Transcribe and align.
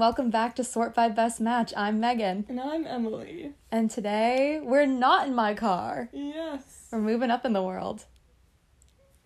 Welcome 0.00 0.30
back 0.30 0.56
to 0.56 0.64
Sort 0.64 0.94
by 0.94 1.10
Best 1.10 1.42
Match. 1.42 1.74
I'm 1.76 2.00
Megan. 2.00 2.46
And 2.48 2.58
I'm 2.58 2.86
Emily. 2.86 3.52
And 3.70 3.90
today 3.90 4.58
we're 4.58 4.86
not 4.86 5.28
in 5.28 5.34
my 5.34 5.52
car. 5.52 6.08
Yes. 6.10 6.88
We're 6.90 7.00
moving 7.00 7.30
up 7.30 7.44
in 7.44 7.52
the 7.52 7.62
world. 7.62 8.06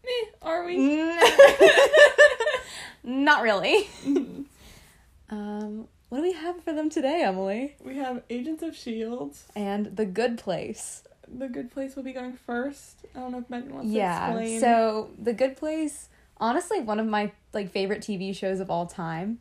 Me, 0.05 0.13
are 0.43 0.65
we? 0.65 0.77
not 3.05 3.45
really. 3.45 3.89
um, 5.31 5.87
what 6.09 6.19
do 6.19 6.25
we 6.25 6.33
have 6.33 6.61
for 6.65 6.73
them 6.73 6.91
today, 6.91 7.23
Emily? 7.23 7.77
We 7.81 7.97
have 7.99 8.25
Agents 8.29 8.65
of 8.65 8.71
S.H.I.E.L.D. 8.71 9.37
And 9.55 9.97
The 9.97 10.07
Good 10.07 10.39
Place. 10.39 11.05
The 11.33 11.49
Good 11.49 11.71
Place 11.71 11.95
will 11.95 12.03
be 12.03 12.13
going 12.13 12.33
first. 12.33 13.07
I 13.15 13.21
don't 13.21 13.31
know 13.31 13.39
if 13.39 13.49
Megan 13.49 13.73
wants 13.73 13.93
yeah, 13.93 14.19
to 14.19 14.33
explain. 14.33 14.55
Yeah, 14.55 14.61
so 14.61 15.11
The 15.23 15.35
Good 15.35 15.57
Place, 15.57 16.09
honestly, 16.39 16.81
one 16.81 16.99
of 16.99 17.07
my 17.07 17.31
like 17.53 17.71
favorite 17.71 18.01
TV 18.01 18.35
shows 18.35 18.59
of 18.59 18.71
all 18.71 18.87
time. 18.87 19.39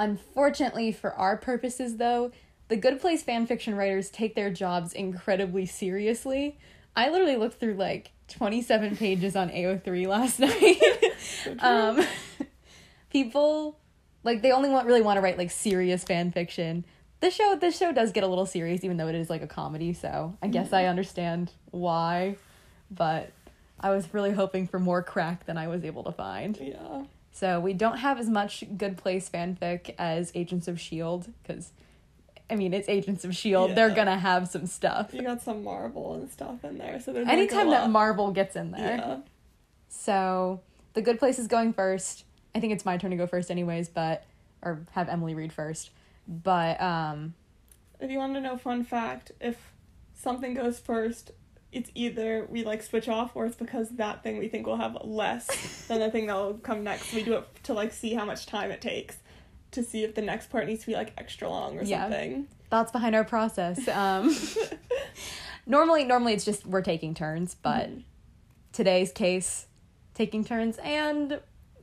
Unfortunately, 0.00 0.92
for 0.92 1.12
our 1.12 1.36
purposes, 1.36 1.98
though, 1.98 2.32
the 2.68 2.76
Good 2.76 3.02
Place 3.02 3.22
fanfiction 3.22 3.76
writers 3.76 4.08
take 4.08 4.34
their 4.34 4.48
jobs 4.50 4.94
incredibly 4.94 5.66
seriously. 5.66 6.56
I 6.96 7.10
literally 7.10 7.36
looked 7.36 7.60
through 7.60 7.74
like 7.74 8.12
27 8.28 8.96
pages 8.96 9.36
on 9.36 9.50
AO3 9.50 10.06
last 10.06 10.40
night. 10.40 10.80
um, 11.58 12.00
people, 13.10 13.78
like, 14.24 14.40
they 14.40 14.52
only 14.52 14.70
want 14.70 14.86
really 14.86 15.02
want 15.02 15.18
to 15.18 15.20
write 15.20 15.36
like 15.36 15.50
serious 15.50 16.02
fan 16.02 16.32
fiction. 16.32 16.86
This 17.20 17.34
show, 17.34 17.54
this 17.60 17.76
show 17.76 17.92
does 17.92 18.10
get 18.12 18.24
a 18.24 18.26
little 18.26 18.46
serious, 18.46 18.82
even 18.84 18.96
though 18.96 19.08
it 19.08 19.14
is 19.14 19.28
like 19.28 19.42
a 19.42 19.46
comedy. 19.46 19.92
So 19.92 20.34
I 20.40 20.48
guess 20.48 20.72
I 20.72 20.86
understand 20.86 21.52
why, 21.72 22.36
but 22.90 23.32
I 23.78 23.90
was 23.90 24.14
really 24.14 24.30
hoping 24.30 24.66
for 24.66 24.78
more 24.78 25.02
crack 25.02 25.44
than 25.44 25.58
I 25.58 25.68
was 25.68 25.84
able 25.84 26.04
to 26.04 26.12
find. 26.12 26.56
yeah. 26.56 27.02
So 27.40 27.58
we 27.58 27.72
don't 27.72 27.96
have 27.96 28.18
as 28.20 28.28
much 28.28 28.64
Good 28.76 28.98
Place 28.98 29.30
fanfic 29.30 29.94
as 29.98 30.30
Agents 30.34 30.68
of 30.68 30.76
S.H.I.E.L.D. 30.76 31.32
because, 31.42 31.72
I 32.50 32.54
mean, 32.54 32.74
it's 32.74 32.86
Agents 32.86 33.24
of 33.24 33.30
S.H.I.E.L.D. 33.30 33.72
They're 33.72 33.88
gonna 33.88 34.18
have 34.18 34.46
some 34.46 34.66
stuff. 34.66 35.14
You 35.14 35.22
got 35.22 35.40
some 35.40 35.64
Marvel 35.64 36.12
and 36.12 36.30
stuff 36.30 36.62
in 36.64 36.76
there, 36.76 37.00
so 37.00 37.14
Anytime 37.14 37.68
like 37.68 37.80
that. 37.80 37.90
Marvel 37.90 38.30
gets 38.30 38.56
in 38.56 38.72
there. 38.72 38.96
Yeah. 38.98 39.16
So 39.88 40.60
The 40.92 41.00
Good 41.00 41.18
Place 41.18 41.38
is 41.38 41.46
going 41.46 41.72
first. 41.72 42.24
I 42.54 42.60
think 42.60 42.74
it's 42.74 42.84
my 42.84 42.98
turn 42.98 43.10
to 43.10 43.16
go 43.16 43.26
first, 43.26 43.50
anyways, 43.50 43.88
but, 43.88 44.24
or 44.60 44.82
have 44.90 45.08
Emily 45.08 45.34
read 45.34 45.50
first. 45.50 45.92
But, 46.28 46.78
um, 46.78 47.32
If 48.00 48.10
you 48.10 48.18
want 48.18 48.34
to 48.34 48.42
know 48.42 48.58
fun 48.58 48.84
fact, 48.84 49.32
if 49.40 49.56
something 50.14 50.52
goes 50.52 50.78
first, 50.78 51.30
it's 51.72 51.90
either 51.94 52.46
we 52.50 52.64
like 52.64 52.82
switch 52.82 53.08
off 53.08 53.32
or 53.34 53.46
it's 53.46 53.56
because 53.56 53.90
that 53.90 54.22
thing 54.22 54.38
we 54.38 54.48
think 54.48 54.66
will 54.66 54.76
have 54.76 54.96
less 55.04 55.86
than 55.86 56.00
the 56.00 56.10
thing 56.10 56.26
that 56.26 56.34
will 56.34 56.54
come 56.54 56.82
next. 56.84 57.12
We 57.12 57.22
do 57.22 57.34
it 57.34 57.44
to 57.64 57.74
like 57.74 57.92
see 57.92 58.14
how 58.14 58.24
much 58.24 58.46
time 58.46 58.70
it 58.70 58.80
takes 58.80 59.16
to 59.72 59.84
see 59.84 60.02
if 60.02 60.14
the 60.16 60.22
next 60.22 60.50
part 60.50 60.66
needs 60.66 60.80
to 60.80 60.86
be 60.88 60.94
like 60.94 61.12
extra 61.16 61.48
long 61.48 61.78
or 61.78 61.82
Yeah. 61.84 62.02
something. 62.04 62.48
thoughts 62.70 62.92
behind 62.92 63.14
our 63.16 63.24
process. 63.24 63.86
Um, 63.88 64.34
normally, 65.66 66.04
normally 66.04 66.32
it's 66.34 66.44
just 66.44 66.66
we're 66.66 66.82
taking 66.82 67.14
turns, 67.14 67.54
but 67.54 67.88
Mhm. 67.90 68.02
today's 68.72 69.12
case, 69.12 69.66
taking 70.14 70.44
turns 70.44 70.78
and 70.78 71.40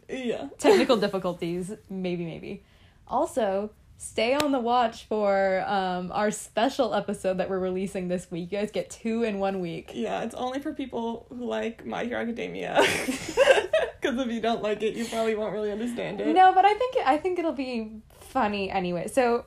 Yeah. 0.09 0.47
technical 0.57 0.97
difficulties, 1.05 1.73
maybe, 1.89 2.25
maybe. 2.25 2.63
Also, 3.07 3.71
stay 3.97 4.33
on 4.33 4.51
the 4.51 4.59
watch 4.59 5.05
for 5.05 5.63
um, 5.67 6.11
our 6.11 6.31
special 6.31 6.93
episode 6.93 7.37
that 7.37 7.49
we're 7.49 7.59
releasing 7.59 8.07
this 8.07 8.29
week. 8.31 8.51
You 8.51 8.59
guys 8.59 8.71
get 8.71 8.89
two 8.89 9.23
in 9.23 9.39
one 9.39 9.59
week. 9.59 9.91
Yeah, 9.93 10.21
it's 10.21 10.35
only 10.35 10.59
for 10.59 10.73
people 10.73 11.25
who 11.29 11.45
like 11.45 11.85
My 11.85 12.05
Hero 12.05 12.21
Academia. 12.21 12.81
Because 13.99 14.19
if 14.19 14.31
you 14.31 14.39
don't 14.39 14.61
like 14.61 14.83
it, 14.83 14.95
you 14.95 15.05
probably 15.05 15.35
won't 15.35 15.53
really 15.53 15.71
understand 15.71 16.21
it. 16.21 16.27
No, 16.27 16.53
but 16.53 16.65
I 16.65 16.73
think 16.75 16.95
I 17.03 17.17
think 17.17 17.39
it'll 17.39 17.51
be 17.51 17.99
funny 18.19 18.69
anyway. 18.69 19.07
So 19.07 19.45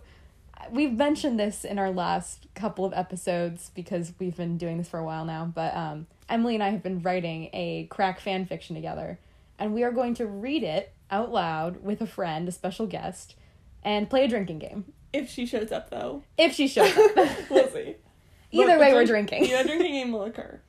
we've 0.70 0.92
mentioned 0.92 1.38
this 1.38 1.64
in 1.64 1.78
our 1.78 1.90
last 1.90 2.46
couple 2.54 2.84
of 2.84 2.92
episodes 2.92 3.70
because 3.74 4.12
we've 4.18 4.36
been 4.36 4.58
doing 4.58 4.78
this 4.78 4.88
for 4.88 4.98
a 4.98 5.04
while 5.04 5.24
now. 5.24 5.44
But 5.44 5.74
um, 5.76 6.06
Emily 6.28 6.54
and 6.54 6.62
I 6.62 6.70
have 6.70 6.82
been 6.82 7.00
writing 7.00 7.48
a 7.52 7.86
crack 7.90 8.20
fan 8.20 8.44
fiction 8.44 8.74
together, 8.74 9.18
and 9.58 9.72
we 9.72 9.84
are 9.84 9.92
going 9.92 10.14
to 10.14 10.26
read 10.26 10.62
it 10.62 10.92
out 11.10 11.32
loud 11.32 11.82
with 11.82 12.00
a 12.00 12.06
friend, 12.06 12.48
a 12.48 12.52
special 12.52 12.86
guest, 12.86 13.34
and 13.82 14.08
play 14.10 14.24
a 14.24 14.28
drinking 14.28 14.58
game 14.58 14.84
If 15.12 15.30
she 15.30 15.46
shows 15.46 15.72
up, 15.72 15.90
though, 15.90 16.22
if 16.38 16.54
she 16.54 16.68
shows 16.68 16.96
up. 16.96 17.16
we'll 17.50 17.68
see. 17.68 17.96
Either 18.52 18.66
But 18.72 18.80
way, 18.80 18.92
we're 18.94 19.06
drink- 19.06 19.28
drinking. 19.30 19.50
Yeah, 19.50 19.62
drinking 19.62 19.92
game 19.98 20.12
will 20.12 20.24
occur. 20.24 20.60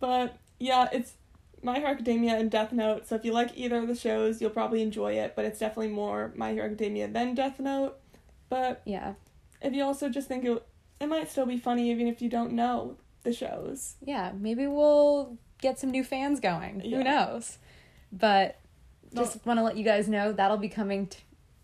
But 0.00 0.36
yeah, 0.58 0.88
it's 0.92 1.14
My 1.62 1.78
Hero 1.78 1.90
Academia 1.90 2.36
and 2.36 2.50
Death 2.50 2.72
Note. 2.72 3.06
So 3.06 3.14
if 3.14 3.24
you 3.24 3.32
like 3.32 3.50
either 3.56 3.76
of 3.78 3.88
the 3.88 3.94
shows, 3.94 4.40
you'll 4.40 4.50
probably 4.50 4.82
enjoy 4.82 5.12
it. 5.14 5.34
But 5.36 5.44
it's 5.44 5.58
definitely 5.58 5.92
more 5.92 6.32
My 6.36 6.52
Hero 6.52 6.66
Academia 6.66 7.08
than 7.08 7.34
Death 7.34 7.58
Note. 7.60 7.96
But 8.48 8.82
Yeah, 8.84 9.14
if 9.60 9.72
you 9.72 9.84
also 9.84 10.08
just 10.08 10.28
think 10.28 10.44
it, 10.44 10.62
it 11.00 11.06
might 11.06 11.30
still 11.30 11.46
be 11.46 11.56
funny 11.58 11.90
even 11.90 12.06
if 12.08 12.20
you 12.22 12.28
don't 12.28 12.52
know 12.52 12.96
the 13.24 13.32
shows. 13.32 13.94
yeah. 14.04 14.32
Maybe 14.36 14.66
we'll 14.66 15.36
get 15.60 15.78
some 15.78 15.90
new 15.92 16.02
fans 16.04 16.40
going. 16.40 16.80
Who 16.80 17.04
knows? 17.04 17.58
But 18.12 18.58
just 19.14 19.44
want 19.46 19.58
to 19.58 19.62
let 19.62 19.76
you 19.76 19.84
guys 19.84 20.08
know 20.08 20.32
that'll 20.32 20.56
be 20.56 20.68
coming 20.68 21.06
t- 21.06 21.18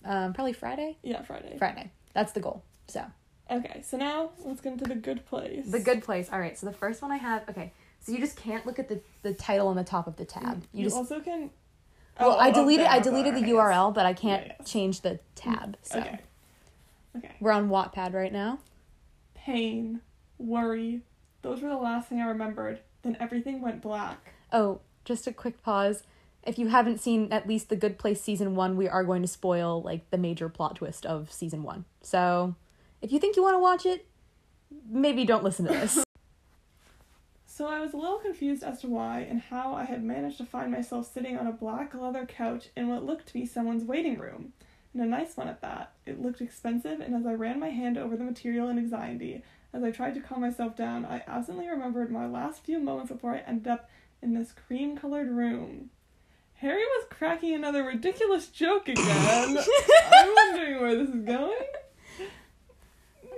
um, 0.08 0.32
probably 0.32 0.52
Friday. 0.52 0.96
Yeah, 1.02 1.22
Friday. 1.22 1.56
Friday. 1.58 1.92
That's 2.14 2.32
the 2.32 2.40
goal. 2.40 2.64
So 2.88 3.04
Okay, 3.50 3.82
so 3.84 3.96
now 3.96 4.30
let's 4.44 4.60
get 4.60 4.72
into 4.72 4.84
the 4.86 4.94
good 4.94 5.24
place. 5.26 5.70
the 5.70 5.80
good 5.80 6.02
place. 6.02 6.28
All 6.32 6.38
right. 6.40 6.58
So 6.58 6.66
the 6.66 6.72
first 6.72 7.00
one 7.00 7.12
I 7.12 7.16
have. 7.16 7.48
Okay. 7.48 7.72
So 8.00 8.12
you 8.12 8.18
just 8.18 8.36
can't 8.36 8.66
look 8.66 8.78
at 8.78 8.88
the 8.88 9.00
the 9.22 9.32
title 9.34 9.68
on 9.68 9.76
the 9.76 9.84
top 9.84 10.06
of 10.06 10.16
the 10.16 10.24
tab. 10.24 10.62
You, 10.72 10.80
You, 10.80 10.84
just. 10.86 10.96
also 10.96 11.20
can. 11.20 11.50
well, 12.20 12.32
Oh, 12.32 12.36
I 12.38 12.48
oh, 12.50 12.52
deleted. 12.54 12.86
I 12.86 12.98
deleted 13.00 13.34
the 13.36 13.42
URL, 13.42 13.92
but 13.94 14.06
I 14.06 14.12
can't 14.14 14.46
Yeah, 14.46 14.52
yes. 14.58 14.70
change 14.70 15.00
the 15.02 15.20
tab. 15.34 15.76
So 15.82 15.98
Okay. 16.00 16.18
Okay. 17.16 17.30
we're 17.40 17.52
on 17.52 17.68
Wattpad 17.70 18.12
right 18.14 18.32
now. 18.32 18.58
Pain, 19.34 20.00
worry. 20.38 21.00
Those 21.42 21.62
were 21.62 21.68
the 21.70 21.76
last 21.76 22.08
thing 22.08 22.20
I 22.20 22.26
remembered. 22.26 22.80
Then 23.02 23.16
everything 23.20 23.60
went 23.62 23.80
black. 23.80 24.34
Oh, 24.52 24.80
just 25.04 25.26
a 25.26 25.32
quick 25.32 25.62
pause. 25.62 26.02
If 26.48 26.58
you 26.58 26.68
haven't 26.68 26.98
seen 26.98 27.30
at 27.30 27.46
least 27.46 27.68
the 27.68 27.76
Good 27.76 27.98
Place 27.98 28.22
season 28.22 28.54
one, 28.54 28.78
we 28.78 28.88
are 28.88 29.04
going 29.04 29.20
to 29.20 29.28
spoil 29.28 29.82
like 29.82 30.08
the 30.08 30.16
major 30.16 30.48
plot 30.48 30.76
twist 30.76 31.04
of 31.04 31.30
season 31.30 31.62
one. 31.62 31.84
So 32.00 32.54
if 33.02 33.12
you 33.12 33.18
think 33.18 33.36
you 33.36 33.42
want 33.42 33.56
to 33.56 33.58
watch 33.58 33.84
it, 33.84 34.06
maybe 34.88 35.26
don't 35.26 35.44
listen 35.44 35.66
to 35.66 35.72
this. 35.72 36.02
So 37.46 37.66
I 37.66 37.80
was 37.80 37.92
a 37.92 37.96
little 37.96 38.18
confused 38.18 38.62
as 38.62 38.80
to 38.82 38.86
why 38.86 39.26
and 39.28 39.40
how 39.40 39.74
I 39.74 39.82
had 39.82 40.04
managed 40.04 40.38
to 40.38 40.44
find 40.44 40.70
myself 40.70 41.12
sitting 41.12 41.36
on 41.36 41.48
a 41.48 41.52
black 41.52 41.92
leather 41.92 42.24
couch 42.24 42.68
in 42.76 42.86
what 42.86 43.04
looked 43.04 43.26
to 43.26 43.32
be 43.32 43.46
someone's 43.46 43.82
waiting 43.82 44.16
room. 44.16 44.52
And 44.94 45.02
a 45.02 45.06
nice 45.06 45.36
one 45.36 45.48
at 45.48 45.60
that. 45.62 45.94
It 46.06 46.22
looked 46.22 46.40
expensive, 46.40 47.00
and 47.00 47.16
as 47.16 47.26
I 47.26 47.32
ran 47.32 47.58
my 47.58 47.70
hand 47.70 47.98
over 47.98 48.16
the 48.16 48.22
material 48.22 48.68
in 48.68 48.78
anxiety, 48.78 49.42
as 49.72 49.82
I 49.82 49.90
tried 49.90 50.14
to 50.14 50.20
calm 50.20 50.40
myself 50.40 50.76
down, 50.76 51.04
I 51.04 51.24
absently 51.26 51.66
remembered 51.66 52.12
my 52.12 52.28
last 52.28 52.64
few 52.64 52.78
moments 52.78 53.10
before 53.10 53.34
I 53.34 53.38
ended 53.38 53.66
up 53.66 53.90
in 54.22 54.34
this 54.34 54.52
cream 54.52 54.96
colored 54.96 55.28
room. 55.28 55.90
Harry 56.58 56.82
was 56.82 57.06
cracking 57.10 57.54
another 57.54 57.84
ridiculous 57.84 58.48
joke 58.48 58.88
again. 58.88 59.58
I'm 59.58 60.34
wondering 60.34 60.80
where 60.80 60.96
this 60.96 61.08
is 61.08 61.24
going. 61.24 61.56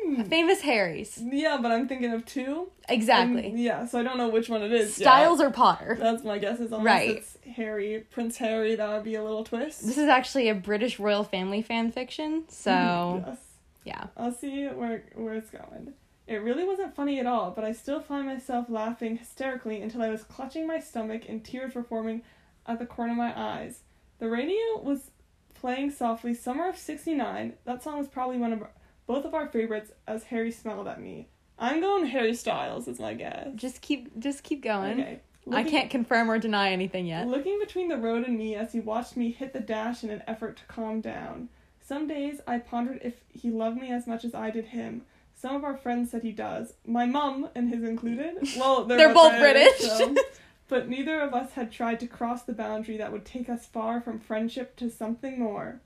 Hmm. 0.02 0.22
Famous 0.24 0.62
Harry's. 0.62 1.22
Yeah, 1.22 1.58
but 1.60 1.70
I'm 1.70 1.86
thinking 1.86 2.12
of 2.12 2.24
two. 2.24 2.70
Exactly. 2.88 3.48
And, 3.48 3.60
yeah, 3.60 3.84
so 3.86 3.98
I 4.00 4.02
don't 4.02 4.16
know 4.16 4.28
which 4.28 4.48
one 4.48 4.62
it 4.62 4.72
is. 4.72 4.98
yet. 4.98 5.06
Styles 5.06 5.40
or 5.40 5.50
Potter. 5.50 5.96
That's 6.00 6.24
my 6.24 6.38
guess. 6.38 6.58
Is 6.60 6.72
unless 6.72 6.84
Right. 6.84 7.10
it's 7.18 7.36
Harry, 7.56 8.06
Prince 8.10 8.38
Harry, 8.38 8.74
that 8.74 8.88
would 8.88 9.04
be 9.04 9.14
a 9.16 9.22
little 9.22 9.44
twist. 9.44 9.86
This 9.86 9.98
is 9.98 10.08
actually 10.08 10.48
a 10.48 10.54
British 10.54 10.98
royal 10.98 11.24
family 11.24 11.60
fan 11.62 11.92
fiction. 11.92 12.44
So 12.48 13.22
yes, 13.26 13.38
yeah. 13.84 14.04
I'll 14.16 14.32
see 14.32 14.66
where 14.68 15.02
where 15.14 15.34
it's 15.34 15.50
going. 15.50 15.92
It 16.26 16.36
really 16.36 16.64
wasn't 16.64 16.94
funny 16.94 17.18
at 17.20 17.26
all, 17.26 17.50
but 17.50 17.64
I 17.64 17.72
still 17.72 18.00
find 18.00 18.26
myself 18.26 18.66
laughing 18.70 19.18
hysterically 19.18 19.82
until 19.82 20.00
I 20.00 20.08
was 20.10 20.22
clutching 20.22 20.66
my 20.66 20.78
stomach 20.78 21.22
and 21.28 21.44
tears 21.44 21.74
were 21.74 21.82
forming 21.82 22.22
at 22.66 22.78
the 22.78 22.86
corner 22.86 23.12
of 23.12 23.18
my 23.18 23.32
eyes. 23.38 23.80
The 24.18 24.28
radio 24.28 24.80
was 24.82 25.10
playing 25.54 25.90
softly 25.92 26.34
"Summer 26.34 26.68
of 26.68 26.76
'69." 26.76 27.54
That 27.64 27.82
song 27.82 27.98
was 27.98 28.08
probably 28.08 28.38
one 28.38 28.52
of 28.52 28.62
our, 28.62 28.70
both 29.06 29.24
of 29.24 29.34
our 29.34 29.46
favorites. 29.48 29.92
As 30.06 30.24
Harry 30.24 30.50
smiled 30.50 30.88
at 30.88 31.00
me, 31.00 31.28
I'm 31.58 31.80
going 31.80 32.06
Harry 32.06 32.34
Styles 32.34 32.86
is 32.88 32.98
my 32.98 33.14
guess. 33.14 33.48
Just 33.54 33.80
keep 33.80 34.18
just 34.18 34.42
keep 34.42 34.62
going. 34.62 35.00
Okay. 35.00 35.20
I 35.52 35.64
can't 35.64 35.90
confirm 35.90 36.30
or 36.30 36.38
deny 36.38 36.70
anything 36.70 37.06
yet. 37.06 37.26
Looking 37.26 37.58
between 37.58 37.88
the 37.88 37.96
road 37.96 38.24
and 38.26 38.36
me 38.38 38.54
as 38.54 38.72
he 38.72 38.80
watched 38.80 39.16
me 39.16 39.32
hit 39.32 39.52
the 39.52 39.58
dash 39.60 40.04
in 40.04 40.10
an 40.10 40.22
effort 40.28 40.58
to 40.58 40.64
calm 40.64 41.00
down. 41.00 41.48
Some 41.80 42.06
days 42.06 42.40
I 42.46 42.58
pondered 42.58 43.00
if 43.02 43.14
he 43.30 43.50
loved 43.50 43.80
me 43.80 43.90
as 43.90 44.06
much 44.06 44.24
as 44.24 44.34
I 44.34 44.50
did 44.50 44.66
him. 44.66 45.02
Some 45.34 45.56
of 45.56 45.64
our 45.64 45.76
friends 45.76 46.10
said 46.10 46.22
he 46.22 46.30
does. 46.32 46.74
My 46.86 47.06
mum, 47.06 47.48
and 47.54 47.70
his 47.70 47.82
included. 47.82 48.36
Well, 48.58 48.84
they're, 48.84 48.98
They're 48.98 49.14
both 49.14 49.38
British. 49.38 49.78
so- 49.80 50.14
but 50.70 50.88
neither 50.88 51.20
of 51.20 51.34
us 51.34 51.52
had 51.54 51.72
tried 51.72 51.98
to 51.98 52.06
cross 52.06 52.44
the 52.44 52.52
boundary 52.52 52.96
that 52.96 53.10
would 53.10 53.24
take 53.24 53.48
us 53.48 53.66
far 53.66 54.00
from 54.00 54.20
friendship 54.20 54.76
to 54.76 54.88
something 54.88 55.40
more. 55.40 55.80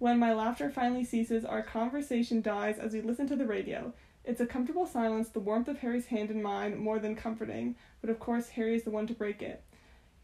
When 0.00 0.18
my 0.18 0.34
laughter 0.34 0.68
finally 0.68 1.04
ceases, 1.04 1.44
our 1.44 1.62
conversation 1.62 2.42
dies 2.42 2.80
as 2.80 2.92
we 2.92 3.00
listen 3.00 3.28
to 3.28 3.36
the 3.36 3.46
radio. 3.46 3.92
It's 4.24 4.40
a 4.40 4.46
comfortable 4.46 4.86
silence, 4.86 5.28
the 5.28 5.38
warmth 5.38 5.68
of 5.68 5.78
Harry's 5.78 6.06
hand 6.06 6.32
in 6.32 6.42
mine 6.42 6.76
more 6.76 6.98
than 6.98 7.14
comforting, 7.14 7.76
but 8.00 8.10
of 8.10 8.18
course 8.18 8.48
Harry 8.48 8.74
is 8.74 8.82
the 8.82 8.90
one 8.90 9.06
to 9.06 9.14
break 9.14 9.40
it. 9.40 9.62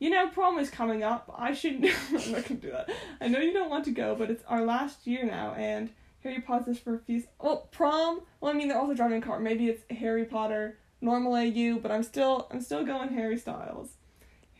You 0.01 0.11
know, 0.11 0.29
prom 0.29 0.59
is 0.59 0.71
coming 0.71 1.05
up. 1.05 1.33
I 1.39 1.55
shouldn't. 1.55 1.85
I'm 2.09 2.33
not 2.33 2.49
gonna 2.49 2.61
do 2.61 2.73
that. 2.73 2.91
I 3.21 3.29
know 3.29 3.39
you 3.39 3.53
don't 3.53 3.71
want 3.71 3.85
to 3.85 3.93
go, 3.93 4.17
but 4.17 4.29
it's 4.29 4.43
our 4.49 4.65
last 4.65 5.07
year 5.07 5.25
now, 5.25 5.55
and 5.55 5.89
Harry 6.25 6.41
pauses 6.41 6.81
for 6.81 6.97
a 6.97 6.99
few. 6.99 7.23
Oh, 7.39 7.69
prom. 7.71 8.23
Well, 8.41 8.53
I 8.53 8.57
mean, 8.57 8.67
they're 8.67 8.79
also 8.79 8.95
driving 8.95 9.23
a 9.23 9.25
car. 9.25 9.39
Maybe 9.39 9.69
it's 9.69 9.85
Harry 9.89 10.25
Potter, 10.25 10.79
normal 11.01 11.35
AU, 11.35 11.79
but 11.81 11.93
I'm 11.93 12.03
still, 12.03 12.49
I'm 12.51 12.61
still 12.61 12.85
going 12.85 13.11
Harry 13.11 13.39
Styles. 13.39 13.91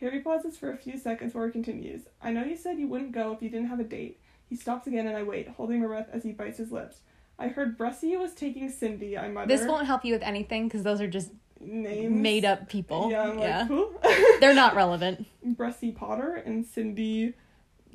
Harry 0.01 0.19
pauses 0.19 0.57
for 0.57 0.71
a 0.71 0.77
few 0.77 0.97
seconds 0.97 1.31
before 1.31 1.45
he 1.45 1.51
continues. 1.53 2.01
I 2.21 2.31
know 2.31 2.43
you 2.43 2.57
said 2.57 2.79
you 2.79 2.87
wouldn't 2.87 3.11
go 3.11 3.31
if 3.31 3.41
you 3.41 3.49
didn't 3.49 3.67
have 3.67 3.79
a 3.79 3.83
date. 3.83 4.19
He 4.49 4.55
stops 4.55 4.87
again, 4.87 5.07
and 5.07 5.15
I 5.15 5.23
wait, 5.23 5.47
holding 5.47 5.79
my 5.79 5.87
breath 5.87 6.09
as 6.11 6.23
he 6.23 6.31
bites 6.31 6.57
his 6.57 6.71
lips. 6.71 6.97
I 7.39 7.47
heard 7.47 7.77
Bressy 7.77 8.19
was 8.19 8.33
taking 8.33 8.69
Cindy. 8.69 9.17
I 9.17 9.29
mutter. 9.29 9.47
This 9.47 9.65
won't 9.65 9.87
help 9.87 10.03
you 10.03 10.13
with 10.13 10.23
anything 10.23 10.67
because 10.67 10.83
those 10.83 10.99
are 10.99 11.07
just 11.07 11.31
names 11.59 12.19
made 12.19 12.45
up 12.45 12.67
people. 12.67 13.09
Yeah, 13.11 13.23
I'm 13.23 13.39
yeah. 13.39 13.59
like 13.59 13.67
who? 13.67 13.95
They're 14.39 14.53
not 14.53 14.75
relevant. 14.75 15.25
Bressy 15.45 15.95
Potter 15.95 16.35
and 16.35 16.65
Cindy 16.65 17.33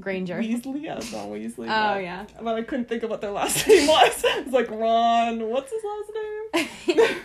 Granger. 0.01 0.41
Weasley. 0.41 0.83
Yeah, 0.83 0.95
Ron 0.95 1.31
Weasley. 1.31 1.67
Oh 1.67 1.95
but, 1.95 2.03
yeah. 2.03 2.27
But 2.41 2.55
I 2.55 2.63
couldn't 2.63 2.89
think 2.89 3.03
of 3.03 3.11
what 3.11 3.21
their 3.21 3.31
last 3.31 3.67
name 3.69 3.87
was. 3.87 4.25
It's 4.37 4.53
like 4.53 4.71
Ron. 4.71 5.49
What's 5.49 5.73
his 5.73 5.83
last 5.85 6.99
name? 6.99 7.17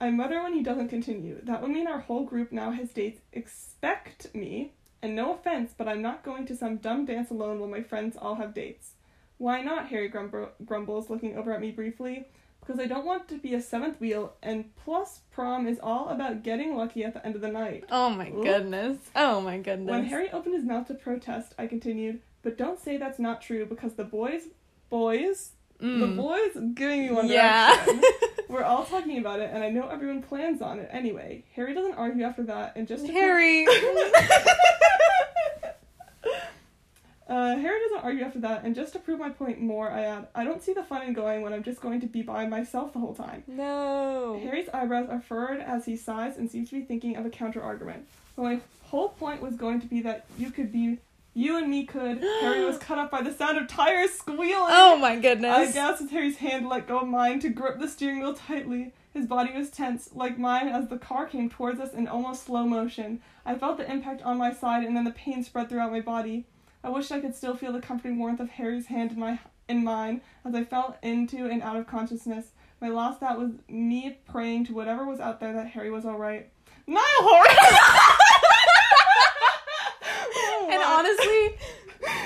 I 0.00 0.10
mutter 0.10 0.42
when 0.42 0.54
he 0.54 0.62
doesn't 0.62 0.88
continue. 0.88 1.40
That 1.42 1.60
would 1.60 1.70
mean 1.70 1.86
our 1.86 2.00
whole 2.00 2.24
group 2.24 2.52
now 2.52 2.70
has 2.70 2.90
dates. 2.90 3.20
Expect 3.32 4.34
me. 4.34 4.72
And 5.02 5.14
no 5.14 5.34
offense, 5.34 5.72
but 5.76 5.88
I'm 5.88 6.02
not 6.02 6.22
going 6.22 6.46
to 6.46 6.56
some 6.56 6.76
dumb 6.76 7.04
dance 7.06 7.30
alone 7.30 7.58
while 7.58 7.68
my 7.68 7.82
friends 7.82 8.16
all 8.20 8.34
have 8.36 8.54
dates. 8.54 8.92
Why 9.38 9.62
not? 9.62 9.88
Harry 9.88 10.08
grumble- 10.08 10.50
grumbles, 10.64 11.08
looking 11.08 11.36
over 11.36 11.52
at 11.52 11.60
me 11.60 11.70
briefly. 11.70 12.26
Because 12.60 12.78
I 12.78 12.86
don't 12.86 13.06
want 13.06 13.26
to 13.28 13.38
be 13.38 13.54
a 13.54 13.62
seventh 13.62 13.98
wheel, 14.00 14.34
and 14.42 14.76
plus, 14.76 15.20
prom 15.30 15.66
is 15.66 15.80
all 15.82 16.10
about 16.10 16.42
getting 16.42 16.76
lucky 16.76 17.02
at 17.04 17.14
the 17.14 17.24
end 17.24 17.34
of 17.34 17.40
the 17.40 17.48
night. 17.48 17.84
Oh 17.90 18.10
my 18.10 18.30
Oop. 18.30 18.44
goodness. 18.44 18.98
Oh 19.16 19.40
my 19.40 19.56
goodness. 19.58 19.90
When 19.90 20.04
Harry 20.04 20.30
opened 20.30 20.54
his 20.54 20.64
mouth 20.64 20.86
to 20.88 20.94
protest, 20.94 21.54
I 21.58 21.66
continued, 21.66 22.20
but 22.42 22.58
don't 22.58 22.78
say 22.78 22.98
that's 22.98 23.18
not 23.18 23.40
true 23.40 23.64
because 23.64 23.94
the 23.94 24.04
boys, 24.04 24.42
boys, 24.90 25.52
the 25.80 25.86
Mm. 25.86 26.16
boys 26.16 26.56
giving 26.74 27.00
me 27.02 27.10
one 27.10 27.26
Yeah. 27.28 27.74
direction. 27.74 28.02
We're 28.48 28.64
all 28.64 28.84
talking 28.84 29.18
about 29.18 29.40
it, 29.40 29.50
and 29.52 29.62
I 29.64 29.70
know 29.70 29.88
everyone 29.88 30.22
plans 30.22 30.60
on 30.60 30.78
it 30.78 30.88
anyway. 30.92 31.44
Harry 31.54 31.72
doesn't 31.74 31.94
argue 31.94 32.24
after 32.24 32.42
that, 32.44 32.74
and 32.76 32.86
just 32.88 33.06
to 33.06 33.12
Harry. 33.12 33.66
uh, 37.28 37.56
Harry 37.56 37.80
doesn't 37.80 38.04
argue 38.04 38.24
after 38.24 38.40
that, 38.40 38.64
and 38.64 38.74
just 38.74 38.92
to 38.94 38.98
prove 38.98 39.20
my 39.20 39.30
point 39.30 39.60
more, 39.60 39.88
I 39.90 40.02
add, 40.02 40.26
I 40.34 40.42
don't 40.44 40.60
see 40.62 40.72
the 40.72 40.82
fun 40.82 41.02
in 41.06 41.12
going 41.12 41.42
when 41.42 41.52
I'm 41.52 41.62
just 41.62 41.80
going 41.80 42.00
to 42.00 42.06
be 42.08 42.22
by 42.22 42.44
myself 42.46 42.92
the 42.92 42.98
whole 42.98 43.14
time. 43.14 43.44
no. 43.46 44.40
Harry's 44.42 44.68
eyebrows 44.74 45.08
are 45.08 45.20
furrowed 45.20 45.60
as 45.60 45.84
he 45.86 45.96
sighs 45.96 46.36
and 46.36 46.50
seems 46.50 46.70
to 46.70 46.76
be 46.76 46.82
thinking 46.82 47.16
of 47.16 47.24
a 47.24 47.30
counter 47.30 47.62
argument. 47.62 48.06
But 48.36 48.42
my 48.42 48.60
whole 48.84 49.10
point 49.10 49.40
was 49.42 49.54
going 49.54 49.80
to 49.80 49.86
be 49.86 50.02
that 50.02 50.24
you 50.38 50.50
could 50.50 50.72
be, 50.72 50.98
you 51.34 51.56
and 51.56 51.68
me 51.68 51.84
could. 51.84 52.22
Harry 52.40 52.64
was 52.64 52.78
cut 52.80 52.98
up 52.98 53.10
by 53.10 53.22
the 53.22 53.32
sound 53.32 53.58
of 53.58 53.68
tires 53.68 54.12
squealing. 54.12 54.68
Oh 54.70 54.96
my 54.98 55.16
goodness. 55.16 55.50
I 55.50 55.72
gasped 55.72 56.02
as 56.02 56.10
Harry's 56.10 56.38
hand 56.38 56.68
let 56.68 56.88
go 56.88 57.00
of 57.00 57.08
mine 57.08 57.40
to 57.40 57.48
grip 57.48 57.78
the 57.78 57.88
steering 57.88 58.20
wheel 58.20 58.34
tightly. 58.34 58.92
His 59.12 59.26
body 59.26 59.52
was 59.52 59.70
tense, 59.70 60.10
like 60.14 60.38
mine, 60.38 60.68
as 60.68 60.88
the 60.88 60.98
car 60.98 61.26
came 61.26 61.50
towards 61.50 61.80
us 61.80 61.92
in 61.92 62.06
almost 62.06 62.44
slow 62.44 62.64
motion. 62.64 63.20
I 63.44 63.56
felt 63.56 63.76
the 63.76 63.90
impact 63.90 64.22
on 64.22 64.38
my 64.38 64.52
side, 64.52 64.84
and 64.84 64.96
then 64.96 65.04
the 65.04 65.10
pain 65.10 65.42
spread 65.42 65.68
throughout 65.68 65.90
my 65.90 66.00
body. 66.00 66.46
I 66.84 66.90
wished 66.90 67.10
I 67.10 67.20
could 67.20 67.34
still 67.34 67.56
feel 67.56 67.72
the 67.72 67.80
comforting 67.80 68.18
warmth 68.18 68.40
of 68.40 68.50
Harry's 68.50 68.86
hand 68.86 69.12
in 69.12 69.18
my 69.18 69.38
in 69.68 69.84
mine 69.84 70.20
as 70.44 70.54
I 70.54 70.64
fell 70.64 70.96
into 71.02 71.46
and 71.46 71.62
out 71.62 71.76
of 71.76 71.86
consciousness. 71.86 72.46
My 72.80 72.88
last 72.88 73.20
thought 73.20 73.38
was 73.38 73.52
me 73.68 74.18
praying 74.28 74.66
to 74.66 74.74
whatever 74.74 75.04
was 75.04 75.20
out 75.20 75.38
there 75.38 75.52
that 75.52 75.68
Harry 75.68 75.90
was 75.90 76.04
all 76.04 76.18
right. 76.18 76.50
Niall 76.86 77.02
Horan. 77.20 77.56
And 80.70 80.80
honestly, 81.00 81.56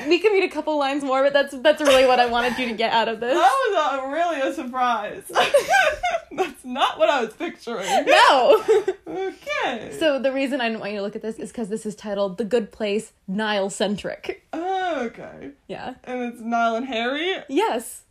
we 0.08 0.18
could 0.18 0.32
read 0.32 0.44
a 0.44 0.48
couple 0.52 0.78
lines 0.78 1.02
more, 1.02 1.22
but 1.22 1.32
that's 1.32 1.56
that's 1.58 1.80
really 1.80 2.06
what 2.06 2.20
I 2.20 2.26
wanted 2.26 2.58
you 2.58 2.66
to 2.68 2.74
get 2.74 2.92
out 2.92 3.08
of 3.08 3.20
this. 3.20 3.34
that 3.34 3.98
was 3.98 4.00
a, 4.00 4.12
really 4.12 4.40
a 4.40 4.52
surprise. 4.52 5.22
That's 6.32 6.64
not 6.64 6.98
what 6.98 7.08
I 7.08 7.22
was 7.24 7.32
picturing. 7.34 7.86
No. 8.06 8.64
Okay. 9.06 9.96
So 10.00 10.18
the 10.18 10.32
reason 10.32 10.60
I 10.60 10.68
didn't 10.68 10.80
want 10.80 10.90
you 10.92 10.98
to 10.98 11.02
look 11.02 11.14
at 11.14 11.22
this 11.22 11.38
is 11.38 11.52
because 11.52 11.68
this 11.68 11.86
is 11.86 11.94
titled 11.94 12.38
"The 12.38 12.44
Good 12.44 12.72
Place 12.72 13.12
Niall 13.28 13.70
Centric." 13.70 14.44
Oh, 14.52 15.02
okay. 15.04 15.50
Yeah. 15.68 15.94
And 16.02 16.22
it's 16.22 16.40
Niall 16.40 16.74
and 16.76 16.86
Harry. 16.86 17.36
Yes. 17.48 18.02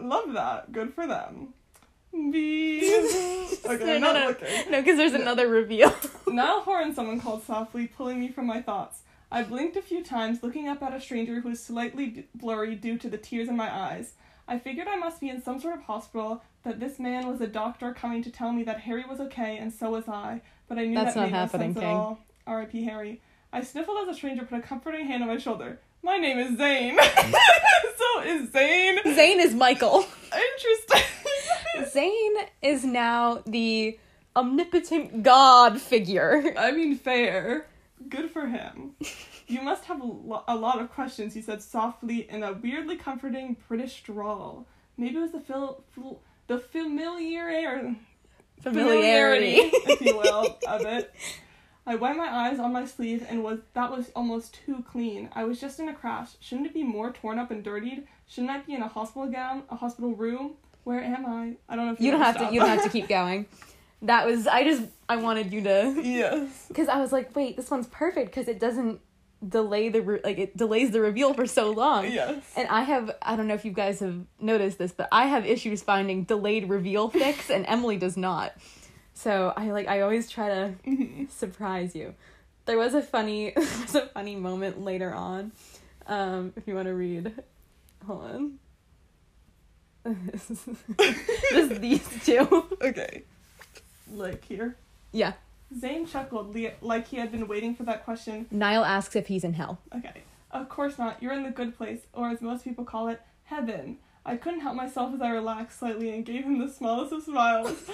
Love 0.00 0.32
that. 0.34 0.70
Good 0.70 0.94
for 0.94 1.06
them. 1.06 1.54
Bees. 2.30 2.84
Okay, 3.66 3.84
no, 3.86 3.94
I'm 3.94 4.00
not 4.02 4.14
no, 4.14 4.26
looking. 4.28 4.70
no, 4.70 4.80
because 4.82 4.98
there's 4.98 5.14
another 5.14 5.48
reveal. 5.48 5.94
Niall 6.26 6.60
Horan, 6.60 6.94
someone 6.94 7.18
called 7.18 7.44
softly, 7.44 7.86
pulling 7.86 8.20
me 8.20 8.28
from 8.28 8.46
my 8.46 8.60
thoughts. 8.60 9.00
I 9.34 9.42
blinked 9.42 9.76
a 9.76 9.82
few 9.82 10.04
times, 10.04 10.44
looking 10.44 10.68
up 10.68 10.80
at 10.80 10.94
a 10.94 11.00
stranger 11.00 11.40
who 11.40 11.48
was 11.48 11.60
slightly 11.60 12.06
d- 12.06 12.24
blurry 12.36 12.76
due 12.76 12.96
to 12.98 13.08
the 13.10 13.18
tears 13.18 13.48
in 13.48 13.56
my 13.56 13.68
eyes. 13.68 14.12
I 14.46 14.60
figured 14.60 14.86
I 14.86 14.94
must 14.94 15.20
be 15.20 15.28
in 15.28 15.42
some 15.42 15.58
sort 15.58 15.74
of 15.74 15.82
hospital, 15.82 16.44
that 16.62 16.78
this 16.78 17.00
man 17.00 17.26
was 17.26 17.40
a 17.40 17.48
doctor 17.48 17.92
coming 17.92 18.22
to 18.22 18.30
tell 18.30 18.52
me 18.52 18.62
that 18.62 18.78
Harry 18.82 19.04
was 19.04 19.18
okay, 19.18 19.58
and 19.58 19.72
so 19.72 19.90
was 19.90 20.06
I. 20.06 20.40
But 20.68 20.78
I 20.78 20.84
knew 20.84 20.94
That's 20.94 21.14
that 21.16 21.32
not 21.32 21.32
made 21.32 21.36
no 21.36 21.46
sense 21.48 21.74
King. 21.74 21.82
at 21.82 21.94
all. 21.96 22.20
R.I.P. 22.46 22.84
Harry. 22.84 23.20
I 23.52 23.62
sniffled 23.62 23.98
as 24.02 24.14
a 24.14 24.16
stranger 24.16 24.44
put 24.44 24.56
a 24.56 24.62
comforting 24.62 25.04
hand 25.04 25.24
on 25.24 25.28
my 25.28 25.38
shoulder. 25.38 25.80
My 26.04 26.16
name 26.16 26.38
is 26.38 26.56
Zayn. 26.56 26.96
so 27.98 28.22
is 28.22 28.50
Zayn 28.50 29.02
Zayn 29.02 29.44
is 29.44 29.52
Michael. 29.52 30.06
interesting? 30.32 31.02
Zayn 31.92 32.46
is 32.62 32.84
now 32.84 33.42
the 33.46 33.98
omnipotent 34.36 35.24
god 35.24 35.80
figure. 35.80 36.54
I 36.56 36.70
mean, 36.70 36.96
fair. 36.96 37.66
Good 38.08 38.30
for 38.30 38.46
him. 38.46 38.92
You 39.46 39.62
must 39.62 39.84
have 39.86 40.00
a, 40.00 40.04
lo- 40.06 40.44
a 40.48 40.56
lot 40.56 40.80
of 40.80 40.90
questions, 40.90 41.34
he 41.34 41.42
said 41.42 41.62
softly 41.62 42.28
in 42.30 42.42
a 42.42 42.52
weirdly 42.52 42.96
comforting 42.96 43.56
British 43.68 44.02
drawl. 44.02 44.66
Maybe 44.96 45.16
it 45.16 45.20
was 45.20 45.32
the 45.32 45.40
fil- 45.40 45.84
fil- 45.94 46.20
the 46.46 46.58
familiar 46.58 47.94
Familiarity. 48.62 49.56
if 49.56 50.00
you 50.00 50.16
will, 50.16 50.58
of 50.68 50.82
it. 50.82 51.12
I 51.86 51.96
wiped 51.96 52.16
my 52.16 52.28
eyes 52.28 52.58
on 52.58 52.72
my 52.72 52.86
sleeve 52.86 53.26
and 53.28 53.42
was 53.44 53.58
that 53.74 53.90
was 53.90 54.10
almost 54.16 54.54
too 54.64 54.82
clean. 54.90 55.28
I 55.34 55.44
was 55.44 55.60
just 55.60 55.78
in 55.80 55.88
a 55.88 55.94
crash. 55.94 56.30
Shouldn't 56.40 56.66
it 56.68 56.72
be 56.74 56.82
more 56.82 57.10
torn 57.12 57.38
up 57.38 57.50
and 57.50 57.62
dirtied? 57.62 58.06
Shouldn't 58.26 58.50
I 58.50 58.58
be 58.60 58.72
in 58.74 58.80
a 58.82 58.88
hospital 58.88 59.28
gown, 59.28 59.64
a 59.68 59.76
hospital 59.76 60.14
room? 60.14 60.54
Where 60.84 61.02
am 61.02 61.26
I? 61.26 61.56
I 61.68 61.76
don't 61.76 61.86
know 61.86 61.92
if 61.92 62.00
You 62.00 62.10
don't 62.10 62.22
have 62.22 62.38
to. 62.38 62.54
You 62.54 62.60
don't 62.60 62.68
have 62.70 62.84
to 62.84 62.88
keep 62.98 63.08
going. 63.08 63.46
That 64.04 64.26
was. 64.26 64.46
I 64.46 64.64
just. 64.64 64.82
I 65.08 65.16
wanted 65.16 65.52
you 65.52 65.62
to. 65.62 66.00
yes. 66.02 66.64
Because 66.68 66.88
I 66.88 66.98
was 67.00 67.12
like, 67.12 67.34
wait, 67.36 67.56
this 67.56 67.70
one's 67.70 67.86
perfect 67.88 68.26
because 68.34 68.48
it 68.48 68.58
doesn't 68.60 69.00
delay 69.46 69.90
the 69.90 70.00
re- 70.00 70.20
like 70.24 70.38
it 70.38 70.56
delays 70.56 70.90
the 70.92 71.00
reveal 71.00 71.34
for 71.34 71.46
so 71.46 71.70
long. 71.70 72.10
Yes. 72.10 72.42
And 72.56 72.68
I 72.68 72.82
have. 72.82 73.10
I 73.22 73.36
don't 73.36 73.46
know 73.48 73.54
if 73.54 73.64
you 73.64 73.72
guys 73.72 74.00
have 74.00 74.18
noticed 74.40 74.78
this, 74.78 74.92
but 74.92 75.08
I 75.12 75.26
have 75.26 75.44
issues 75.46 75.82
finding 75.82 76.24
delayed 76.24 76.68
reveal 76.68 77.10
fics, 77.10 77.50
and 77.54 77.64
Emily 77.66 77.96
does 77.96 78.16
not. 78.16 78.52
So 79.14 79.52
I 79.56 79.70
like. 79.70 79.88
I 79.88 80.00
always 80.02 80.30
try 80.30 80.48
to 80.48 81.26
surprise 81.30 81.94
you. 81.94 82.14
There 82.66 82.78
was 82.78 82.94
a 82.94 83.02
funny. 83.02 83.52
there 83.54 83.62
was 83.64 83.94
a 83.94 84.06
funny 84.08 84.36
moment 84.36 84.82
later 84.82 85.12
on. 85.12 85.52
Um, 86.06 86.52
if 86.56 86.66
you 86.66 86.74
want 86.74 86.88
to 86.88 86.94
read, 86.94 87.32
hold 88.06 88.24
on. 88.24 88.58
Just 91.50 91.80
these 91.80 92.06
two. 92.24 92.66
Okay. 92.82 93.24
Like 94.12 94.44
here. 94.44 94.76
Yeah. 95.12 95.32
Zayn 95.76 96.10
chuckled 96.10 96.54
li- 96.54 96.72
like 96.82 97.08
he 97.08 97.16
had 97.16 97.32
been 97.32 97.48
waiting 97.48 97.74
for 97.74 97.82
that 97.84 98.04
question. 98.04 98.46
Niall 98.50 98.84
asks 98.84 99.16
if 99.16 99.26
he's 99.26 99.44
in 99.44 99.54
hell. 99.54 99.78
Okay. 99.96 100.22
Of 100.50 100.68
course 100.68 100.98
not. 100.98 101.22
You're 101.22 101.32
in 101.32 101.42
the 101.42 101.50
good 101.50 101.76
place, 101.76 102.00
or 102.12 102.28
as 102.28 102.40
most 102.40 102.64
people 102.64 102.84
call 102.84 103.08
it, 103.08 103.20
heaven. 103.44 103.98
I 104.26 104.36
couldn't 104.36 104.60
help 104.60 104.76
myself 104.76 105.12
as 105.14 105.20
I 105.20 105.30
relaxed 105.30 105.78
slightly 105.80 106.10
and 106.10 106.24
gave 106.24 106.44
him 106.44 106.58
the 106.58 106.68
smallest 106.72 107.12
of 107.12 107.22
smiles. 107.24 107.76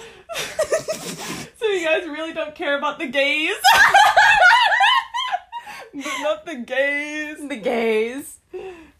so 1.57 1.65
you 1.65 1.85
guys 1.85 2.07
really 2.07 2.33
don't 2.33 2.55
care 2.55 2.77
about 2.77 2.99
the 2.99 3.07
gays? 3.07 3.55
but 5.93 6.05
not 6.21 6.45
the 6.45 6.55
gays. 6.55 7.37
The 7.47 7.57
gays. 7.57 8.37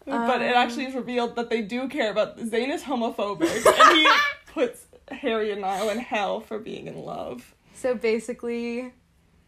But 0.04 0.42
it 0.42 0.54
Um. 0.54 0.62
actually 0.62 0.86
is 0.86 0.94
revealed 0.94 1.36
that 1.36 1.48
they 1.48 1.62
do 1.62 1.88
care 1.88 2.10
about 2.10 2.36
Zayn 2.38 2.68
is 2.70 2.82
homophobic 2.82 3.64
and 3.64 3.96
he 3.96 4.08
puts 4.52 4.86
Harry 5.10 5.50
and 5.52 5.60
Niall 5.60 5.90
in 5.90 5.98
hell 5.98 6.40
for 6.40 6.58
being 6.58 6.86
in 6.86 6.96
love. 6.98 7.54
So 7.74 7.94
basically, 7.94 8.92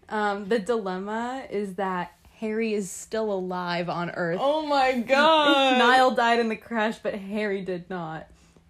um, 0.08 0.48
the 0.48 0.58
dilemma 0.58 1.44
is 1.50 1.74
that 1.74 2.12
Harry 2.38 2.74
is 2.74 2.90
still 2.90 3.32
alive 3.32 3.88
on 3.88 4.10
Earth. 4.10 4.38
Oh 4.40 4.66
my 4.66 4.92
god. 4.98 5.78
Niall 5.78 6.10
died 6.14 6.40
in 6.40 6.48
the 6.48 6.56
crash, 6.56 6.98
but 6.98 7.14
Harry 7.14 7.62
did 7.62 7.88
not. 7.88 8.26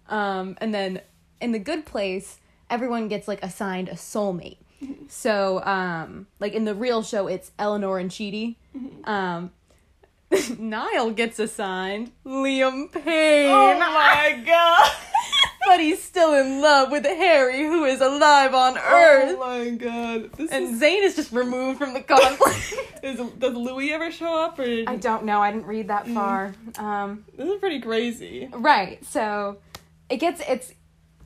Um, 0.07 0.57
and 0.61 0.73
then 0.73 1.01
in 1.41 1.51
the 1.51 1.59
good 1.59 1.85
place, 1.85 2.39
everyone 2.69 3.07
gets 3.07 3.27
like 3.27 3.41
assigned 3.43 3.89
a 3.89 3.93
soulmate. 3.95 4.57
So, 5.07 5.63
um, 5.63 6.25
like 6.39 6.53
in 6.53 6.65
the 6.65 6.73
real 6.73 7.03
show, 7.03 7.27
it's 7.27 7.51
Eleanor 7.59 7.99
and 7.99 8.09
Chidi. 8.09 8.55
Um, 9.05 9.51
Niall 10.57 11.11
gets 11.11 11.37
assigned 11.39 12.11
Liam 12.25 12.91
Payne. 12.91 13.51
Oh 13.51 13.77
my 13.79 14.41
god. 14.45 14.91
But 15.65 15.79
he's 15.79 16.01
still 16.01 16.33
in 16.33 16.61
love 16.61 16.91
with 16.91 17.03
Harry, 17.05 17.63
who 17.63 17.85
is 17.85 17.99
alive 18.01 18.53
on 18.53 18.77
Earth. 18.77 19.35
Oh 19.37 19.39
my 19.39 19.69
god. 19.71 20.31
This 20.33 20.51
and 20.51 20.75
is, 20.75 20.81
Zayn 20.81 21.01
is 21.03 21.15
just 21.15 21.31
removed 21.31 21.79
from 21.79 21.93
the 21.93 22.01
conflict. 22.01 22.73
is, 23.03 23.17
does 23.39 23.53
Louis 23.55 23.91
ever 23.93 24.11
show 24.11 24.33
up 24.43 24.59
or 24.59 24.63
I 24.63 24.95
don't 24.95 25.25
know. 25.25 25.41
I 25.41 25.51
didn't 25.51 25.67
read 25.67 25.87
that 25.89 26.07
far. 26.07 26.53
Um, 26.77 27.25
this 27.35 27.47
is 27.49 27.59
pretty 27.59 27.79
crazy. 27.81 28.49
right. 28.53 29.03
So 29.05 29.57
it 30.09 30.17
gets 30.17 30.41
it's 30.47 30.71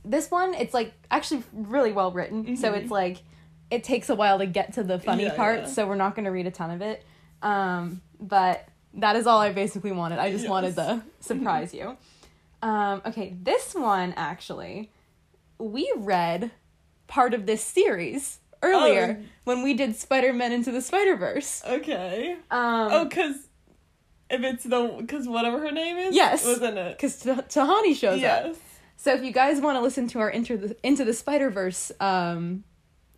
this 0.05 0.31
one. 0.31 0.53
It's 0.53 0.74
like 0.74 0.93
actually 1.12 1.43
really 1.53 1.91
well 1.91 2.12
written. 2.12 2.55
So 2.58 2.72
Mhm. 2.72 2.77
it's 2.77 2.91
like 2.91 3.17
it 3.69 3.84
takes 3.84 4.10
a 4.10 4.15
while 4.15 4.39
to 4.39 4.46
get 4.48 4.74
to 4.74 4.84
the 4.84 5.00
funny 5.00 5.24
Yeah, 5.25 5.36
parts. 5.36 5.67
yeah. 5.69 5.74
So 5.74 5.88
we're 5.88 5.96
not 5.96 6.15
going 6.15 6.25
to 6.25 6.31
read 6.31 6.48
a 6.48 6.51
ton 6.51 6.72
of 6.72 6.81
it. 6.81 7.03
Um, 7.43 8.01
but 8.19 8.67
that 8.96 9.15
is 9.15 9.27
all 9.27 9.39
I 9.39 9.51
basically 9.51 9.91
wanted. 9.91 10.17
I 10.17 10.31
just 10.31 10.43
Yes. 10.46 10.50
wanted 10.50 10.75
to 10.75 11.03
surprise 11.19 11.74
you. 11.74 11.96
Um, 12.61 13.01
okay, 13.05 13.35
this 13.41 13.73
one 13.73 14.13
actually, 14.17 14.91
we 15.57 15.91
read 15.95 16.51
part 17.07 17.33
of 17.33 17.45
this 17.45 17.63
series 17.63 18.39
earlier 18.61 19.17
Oh. 19.21 19.25
when 19.45 19.63
we 19.63 19.73
did 19.73 19.95
Spider 19.95 20.33
Man 20.33 20.51
into 20.51 20.71
the 20.71 20.81
Spider 20.81 21.15
Verse. 21.15 21.63
Okay. 21.65 22.33
Um, 22.51 22.91
Oh, 22.91 23.09
cause 23.11 23.35
if 24.29 24.43
it's 24.43 24.63
the 24.63 25.05
cause 25.07 25.27
whatever 25.27 25.59
her 25.59 25.71
name 25.71 25.97
is, 25.97 26.15
Yes. 26.15 26.45
was 26.45 26.61
in 26.61 26.77
it. 26.77 26.97
because 26.97 27.23
Tahani 27.23 27.95
shows 27.95 28.15
up. 28.17 28.21
Yes. 28.21 28.57
So 28.97 29.13
if 29.13 29.23
you 29.23 29.31
guys 29.31 29.61
want 29.61 29.77
to 29.77 29.81
listen 29.81 30.07
to 30.09 30.19
our 30.19 30.29
into 30.29 30.57
the 30.57 30.75
into 30.83 31.05
the 31.05 31.13
Spider 31.13 31.49
Verse 31.49 31.91
um, 32.01 32.65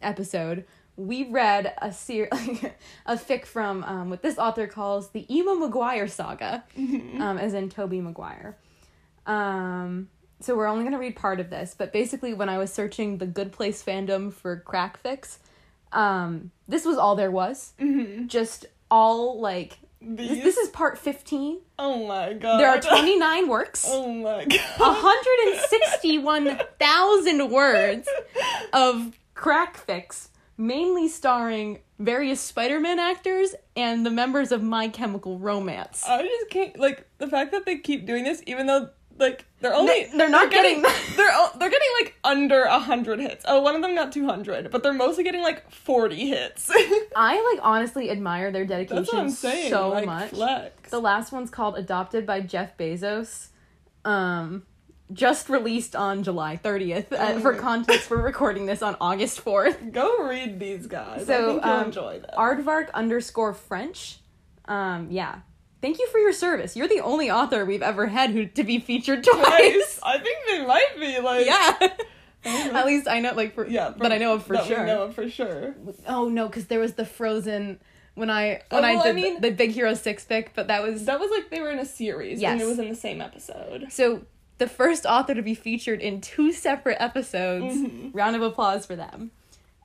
episode, 0.01 0.65
we 0.95 1.27
read 1.29 1.73
a 1.81 1.91
ser- 1.91 2.29
a 3.07 3.15
fic 3.15 3.45
from 3.45 3.83
um, 3.85 4.09
what 4.11 4.21
this 4.21 4.37
author 4.37 4.67
calls 4.67 5.09
the 5.09 5.25
Emo 5.35 5.55
Maguire 5.55 6.07
saga, 6.07 6.63
um, 6.77 7.37
as 7.39 7.55
in 7.55 7.69
Tobey 7.69 7.99
Maguire. 7.99 8.57
Um, 9.25 10.09
so 10.39 10.55
we're 10.55 10.67
only 10.67 10.83
gonna 10.83 10.99
read 10.99 11.15
part 11.15 11.39
of 11.39 11.49
this, 11.49 11.73
but 11.77 11.93
basically, 11.93 12.33
when 12.33 12.49
I 12.49 12.57
was 12.57 12.73
searching 12.73 13.17
the 13.19 13.27
Good 13.27 13.51
Place 13.51 13.83
fandom 13.83 14.33
for 14.33 14.57
crack 14.57 14.97
fix, 14.99 15.39
um, 15.91 16.51
this 16.67 16.85
was 16.85 16.97
all 16.97 17.15
there 17.15 17.31
was. 17.31 17.73
Mhm. 17.79 18.27
Just 18.27 18.65
all 18.89 19.39
like 19.39 19.77
this, 20.01 20.29
These. 20.31 20.43
this 20.43 20.57
is 20.57 20.69
part 20.69 20.97
fifteen. 20.97 21.59
oh 21.77 22.07
my 22.07 22.33
god. 22.33 22.59
There 22.59 22.69
are 22.69 22.81
twenty 22.81 23.17
nine 23.17 23.47
works. 23.47 23.85
Oh 23.87 24.11
my 24.11 24.45
god. 24.45 24.59
161,000 24.79 27.49
words 27.51 28.07
of 28.73 29.17
crack 29.33 29.77
fix, 29.77 30.29
mainly 30.57 31.07
starring 31.07 31.79
various 31.99 32.41
Spider-Man 32.41 32.99
actors 32.99 33.53
and 33.75 34.03
the 34.05 34.09
members 34.09 34.51
of 34.51 34.63
My 34.63 34.87
Chemical 34.89 35.37
Romance. 35.39 36.03
I 36.07 36.23
just 36.23 36.49
can't 36.49 36.77
like 36.79 37.05
the 37.19 37.27
fact 37.27 37.51
that 37.51 37.65
they 37.65 37.77
keep 37.77 38.05
doing 38.07 38.23
this, 38.23 38.41
even 38.47 38.65
though 38.65 38.89
like 39.17 39.45
they're 39.59 39.73
only 39.73 40.05
They- 40.05 40.17
they're 40.17 40.29
not 40.29 40.49
getting- 40.51 40.81
they're 40.81 41.31
o- 41.31 41.51
they're 41.57 41.69
getting 41.69 41.87
like 42.01 42.15
under 42.23 42.63
a 42.63 42.79
hundred 42.79 43.19
hits. 43.19 43.45
Oh, 43.47 43.61
one 43.61 43.75
of 43.75 43.81
them 43.81 43.93
got 43.95 44.11
two 44.11 44.25
hundred, 44.25 44.71
but 44.71 44.81
they're 44.83 44.93
mostly 44.93 45.23
getting 45.23 45.41
like 45.43 45.69
forty 45.71 46.27
hits. 46.29 46.69
I 47.15 47.51
like 47.53 47.59
honestly 47.65 48.09
admire 48.09 48.51
their 48.51 48.65
dedication 48.65 48.95
That's 49.03 49.13
what 49.13 49.21
I'm 49.21 49.29
saying. 49.29 49.69
so 49.69 49.89
like, 49.89 50.05
much. 50.05 50.29
Flex. 50.31 50.89
The 50.89 50.99
last 50.99 51.31
one's 51.31 51.49
called 51.49 51.77
Adopted 51.77 52.25
by 52.25 52.41
Jeff 52.41 52.77
Bezos. 52.77 53.47
Um 54.05 54.63
just 55.13 55.49
released 55.49 55.93
on 55.93 56.23
July 56.23 56.57
30th. 56.63 57.11
Uh, 57.11 57.17
Oh 57.35 57.39
for 57.41 57.53
context, 57.53 58.09
we're 58.09 58.21
recording 58.23 58.65
this 58.65 58.81
on 58.81 58.95
August 59.01 59.43
4th. 59.43 59.91
Go 59.91 60.23
read 60.25 60.57
these 60.57 60.87
guys. 60.87 61.27
So, 61.27 61.33
I 61.33 61.45
think 61.51 61.65
you'll 61.65 61.73
um, 61.73 61.85
enjoy 61.87 62.19
them. 62.21 62.29
Aardvark 62.37 62.93
underscore 62.93 63.53
French. 63.53 64.19
Um, 64.69 65.07
yeah. 65.11 65.39
Thank 65.81 65.99
you 65.99 66.07
for 66.07 66.19
your 66.19 66.33
service. 66.33 66.75
You're 66.75 66.87
the 66.87 66.99
only 67.01 67.31
author 67.31 67.65
we've 67.65 67.81
ever 67.81 68.07
had 68.07 68.29
who 68.29 68.45
to 68.45 68.63
be 68.63 68.79
featured 68.79 69.23
twice. 69.23 69.41
Nice. 69.43 69.99
I 70.03 70.19
think 70.19 70.37
they 70.47 70.65
might 70.65 70.95
be 70.99 71.19
like 71.19 71.45
yeah. 71.45 71.89
At 72.77 72.85
least 72.87 73.07
I 73.07 73.19
know, 73.19 73.33
like, 73.33 73.53
for, 73.53 73.67
yeah, 73.67 73.93
but 73.95 74.11
I 74.11 74.17
know 74.17 74.33
of 74.33 74.45
for 74.47 74.53
that 74.53 74.65
sure. 74.65 74.79
We 74.79 74.85
know 74.87 75.03
of 75.03 75.13
for 75.15 75.29
sure. 75.29 75.75
Oh 76.07 76.27
no, 76.27 76.47
because 76.47 76.65
there 76.67 76.79
was 76.79 76.93
the 76.93 77.05
Frozen 77.05 77.79
when 78.15 78.29
I 78.31 78.61
when 78.69 78.83
Oh, 78.83 78.87
I 78.87 78.93
well, 78.95 79.03
I 79.03 79.07
did 79.07 79.15
mean- 79.15 79.35
the, 79.41 79.49
the 79.49 79.55
Big 79.55 79.71
Hero 79.71 79.93
Six 79.93 80.25
pick, 80.25 80.53
but 80.55 80.67
that 80.67 80.81
was 80.81 81.05
That 81.05 81.19
was 81.19 81.29
like 81.31 81.49
they 81.51 81.59
were 81.61 81.69
in 81.69 81.77
a 81.79 81.85
series 81.85 82.41
Yes. 82.41 82.53
and 82.53 82.61
it 82.61 82.65
was 82.65 82.79
in 82.79 82.89
the 82.89 82.95
same 82.95 83.21
episode. 83.21 83.87
so 83.91 84.23
the 84.57 84.67
first 84.67 85.05
author 85.07 85.33
to 85.35 85.41
be 85.41 85.53
featured 85.55 86.01
in 86.01 86.21
two 86.21 86.51
separate 86.51 86.97
episodes. 86.99 87.75
Mhm. 87.75 88.11
Round 88.13 88.35
of 88.35 88.41
applause 88.43 88.85
for 88.85 88.95
them. 88.95 89.31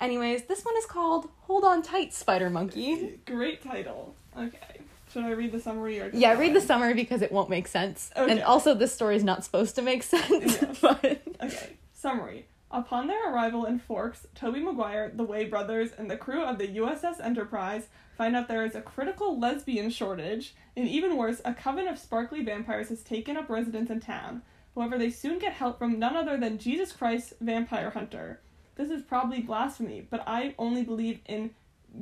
Anyways, 0.00 0.42
this 0.44 0.62
one 0.64 0.76
is 0.76 0.84
called 0.86 1.28
"Hold 1.42 1.64
On 1.64 1.82
Tight, 1.82 2.12
Spider 2.14 2.50
Monkey." 2.50 3.18
Great 3.26 3.62
title. 3.62 4.14
Okay. 4.36 4.75
Should 5.16 5.24
I 5.24 5.30
read 5.30 5.50
the 5.50 5.60
summary 5.60 5.98
or 5.98 6.10
just 6.10 6.20
Yeah, 6.20 6.38
read 6.38 6.54
the 6.54 6.60
summary 6.60 6.92
because 6.92 7.22
it 7.22 7.32
won't 7.32 7.48
make 7.48 7.68
sense, 7.68 8.10
and 8.14 8.42
also 8.42 8.74
this 8.74 8.94
story 8.94 9.16
is 9.16 9.24
not 9.24 9.44
supposed 9.44 9.74
to 9.76 9.82
make 9.82 10.02
sense. 10.02 10.60
Yes. 10.60 10.78
but 10.82 11.22
Okay. 11.42 11.76
Summary. 11.94 12.44
Upon 12.70 13.06
their 13.06 13.32
arrival 13.32 13.64
in 13.64 13.78
Forks, 13.78 14.26
Tobey 14.34 14.60
Maguire, 14.60 15.10
the 15.14 15.24
Way 15.24 15.46
brothers, 15.46 15.92
and 15.96 16.10
the 16.10 16.18
crew 16.18 16.42
of 16.42 16.58
the 16.58 16.68
USS 16.68 17.18
Enterprise 17.24 17.88
find 18.18 18.36
out 18.36 18.46
there 18.46 18.66
is 18.66 18.74
a 18.74 18.82
critical 18.82 19.38
lesbian 19.40 19.88
shortage, 19.88 20.54
and 20.76 20.86
even 20.86 21.16
worse, 21.16 21.40
a 21.46 21.54
coven 21.54 21.88
of 21.88 21.98
sparkly 21.98 22.44
vampires 22.44 22.90
has 22.90 23.02
taken 23.02 23.38
up 23.38 23.48
residence 23.48 23.88
in 23.88 24.00
town. 24.00 24.42
However, 24.74 24.98
they 24.98 25.08
soon 25.08 25.38
get 25.38 25.54
help 25.54 25.78
from 25.78 25.98
none 25.98 26.14
other 26.14 26.36
than 26.36 26.58
Jesus 26.58 26.92
Christ, 26.92 27.32
Vampire 27.40 27.88
Hunter. 27.88 28.40
This 28.74 28.90
is 28.90 29.00
probably 29.00 29.40
blasphemy, 29.40 30.06
but 30.10 30.22
I 30.26 30.54
only 30.58 30.82
believe 30.82 31.20
in 31.24 31.52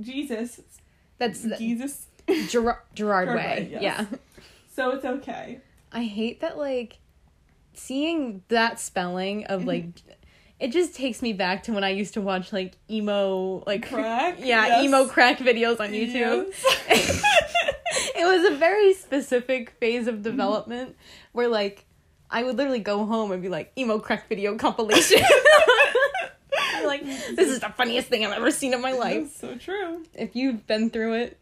Jesus. 0.01 0.61
that's 1.19 1.43
the, 1.43 1.57
Jesus. 1.57 2.09
Gerard, 2.49 2.79
Gerard 2.95 3.29
Way. 3.29 3.69
Yes. 3.71 3.83
Yeah. 3.83 4.07
So 4.75 4.91
it's 4.91 5.05
okay. 5.05 5.61
I 5.93 6.05
hate 6.05 6.41
that 6.41 6.59
like 6.59 6.99
seeing 7.75 8.43
that 8.49 8.81
spelling 8.81 9.45
of 9.47 9.65
like 9.67 9.87
it 10.61 10.73
just 10.73 10.95
takes 10.95 11.21
me 11.21 11.33
back 11.33 11.65
to 11.65 11.73
when 11.73 11.85
I 11.85 11.91
used 11.91 12.15
to 12.15 12.21
watch 12.21 12.53
like 12.53 12.75
emo 12.91 13.63
like 13.67 13.89
Crack? 13.89 14.37
yeah, 14.39 14.67
Yes. 14.67 14.85
emo 14.85 15.07
crack 15.07 15.39
videos 15.39 15.81
on 15.81 15.91
YouTube. 15.91 16.53
Yes. 16.89 17.23
it 18.17 18.25
was 18.25 18.53
a 18.53 18.57
very 18.57 18.95
specific 18.95 19.71
phase 19.71 20.07
of 20.07 20.17
mm-hmm. 20.17 20.23
development 20.25 20.97
where 21.33 21.49
like 21.49 21.85
I 22.31 22.43
would 22.43 22.57
literally 22.57 22.81
go 22.81 23.05
home 23.05 23.31
and 23.33 23.43
be 23.43 23.49
like 23.49 23.73
emo 23.79 23.99
crack 23.99 24.29
video 24.29 24.57
compilation. 24.57 25.23
Like 26.85 27.05
this 27.05 27.49
is 27.49 27.61
the 27.61 27.71
funniest 27.71 28.09
thing 28.09 28.25
I've 28.25 28.33
ever 28.33 28.51
seen 28.51 28.75
in 28.75 28.81
my 28.81 28.93
life. 28.93 29.23
That's 29.23 29.41
so 29.41 29.57
true. 29.57 30.05
If 30.15 30.37
you've 30.37 30.67
been 30.67 30.91
through 30.91 31.15
it, 31.15 31.39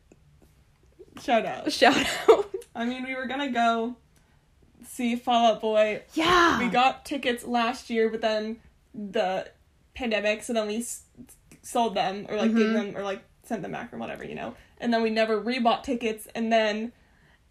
Shout 1.20 1.44
out. 1.46 1.70
shout 1.72 1.96
out. 2.28 2.50
I 2.74 2.84
mean, 2.84 3.04
we 3.04 3.14
were 3.14 3.26
gonna 3.26 3.50
go 3.50 3.96
see 4.86 5.16
Fall 5.16 5.52
Out 5.52 5.60
Boy. 5.60 6.02
Yeah. 6.14 6.58
We 6.58 6.68
got 6.68 7.04
tickets 7.04 7.44
last 7.44 7.90
year, 7.90 8.08
but 8.08 8.20
then 8.20 8.58
the 8.94 9.48
pandemic, 9.94 10.42
so 10.42 10.52
then 10.52 10.66
we 10.66 10.78
s- 10.78 11.02
sold 11.62 11.94
them 11.94 12.26
or 12.28 12.36
like 12.36 12.54
gave 12.54 12.66
Mhm. 12.68 12.72
them 12.72 12.96
or 12.96 13.02
like 13.02 13.22
sent 13.44 13.62
them 13.62 13.72
back 13.72 13.92
or 13.92 13.98
whatever, 13.98 14.24
you 14.24 14.34
know. 14.34 14.54
And 14.78 14.92
then 14.92 15.02
we 15.02 15.10
never 15.10 15.40
rebought 15.40 15.82
tickets, 15.82 16.26
and 16.34 16.52
then 16.52 16.92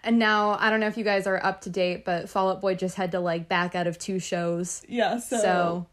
And 0.04 0.18
now 0.18 0.58
I 0.60 0.72
don't 0.72 0.80
know 0.80 0.88
if 0.88 0.98
you 0.98 1.04
guys 1.04 1.28
are 1.28 1.44
up 1.46 1.62
to 1.62 1.70
date, 1.70 2.04
but 2.06 2.28
Fall 2.28 2.50
Out 2.50 2.60
Boy 2.62 2.74
just 2.74 2.96
had 2.96 3.12
to 3.12 3.20
like 3.20 3.48
back 3.48 3.76
out 3.76 3.86
of 3.86 4.00
two 4.00 4.18
shows. 4.20 4.82
yeah, 4.90 5.20
so, 5.20 5.38
So, 5.38 5.88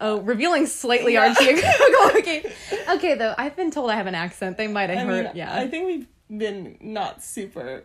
oh, 0.00 0.20
revealing 0.20 0.66
slightly 0.66 1.12
Yeah. 1.14 1.28
our 1.28 1.34
geographical. 1.34 2.04
okay, 2.18 2.52
okay. 2.96 3.14
Though 3.14 3.34
I've 3.38 3.54
been 3.54 3.70
told 3.70 3.90
I 3.92 3.94
have 3.94 4.08
an 4.08 4.16
accent. 4.16 4.56
They 4.58 4.66
might 4.66 4.90
have 4.90 5.06
heard. 5.06 5.26
mean, 5.26 5.36
yeah. 5.36 5.54
I 5.54 5.68
think 5.68 5.86
we've 5.86 6.06
been 6.36 6.78
not 6.80 7.22
super. 7.22 7.84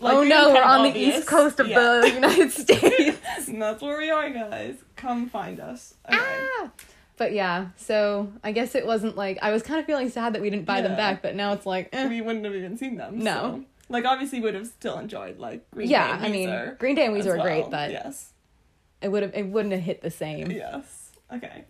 Like, 0.00 0.14
oh 0.14 0.22
no, 0.22 0.52
we're 0.52 0.62
on 0.62 0.84
the 0.84 0.96
east 0.98 1.26
coast 1.26 1.58
of 1.58 1.66
Yeah. 1.66 2.00
the 2.02 2.10
United 2.14 2.50
States. 2.62 3.48
and 3.48 3.60
that's 3.60 3.82
where 3.82 3.98
we 3.98 4.10
are, 4.10 4.30
guys. 4.30 4.76
Come 4.96 5.28
find 5.28 5.58
us. 5.58 5.94
Okay. 6.08 6.16
ah! 6.20 6.70
But 7.16 7.32
yeah, 7.32 7.70
so 7.76 8.32
I 8.44 8.52
guess 8.52 8.76
it 8.76 8.86
wasn't 8.86 9.16
like 9.16 9.38
I 9.42 9.50
was 9.50 9.64
kind 9.64 9.80
of 9.80 9.86
feeling 9.86 10.08
sad 10.08 10.34
that 10.34 10.42
we 10.42 10.50
didn't 10.50 10.66
buy 10.66 10.82
them 10.82 10.94
back, 10.96 11.20
but 11.20 11.34
now 11.34 11.52
it's 11.52 11.66
like, 11.66 11.88
eh. 11.92 12.06
we 12.08 12.20
wouldn't 12.20 12.44
have 12.44 12.54
even 12.54 12.76
seen 12.76 12.96
them. 12.96 13.18
No. 13.18 13.32
so. 13.32 13.64
Like 13.88 14.04
obviously 14.04 14.40
would 14.40 14.54
have 14.54 14.66
still 14.68 14.98
enjoyed 14.98 15.38
like 15.38 15.68
Green 15.72 15.88
yeah. 15.90 16.16
Day, 16.18 16.26
I 16.26 16.30
mean, 16.30 16.76
Green 16.78 16.94
Day 16.94 17.06
and 17.06 17.16
Weezer 17.16 17.36
are 17.38 17.42
great, 17.42 17.68
but 17.70 17.90
yes, 17.90 18.32
it 19.02 19.08
would 19.08 19.22
have 19.24 19.34
it 19.34 19.46
wouldn't 19.46 19.72
have 19.74 19.82
hit 19.82 20.00
the 20.02 20.10
same. 20.10 20.50
yes. 20.52 21.10
Okay. 21.32 21.64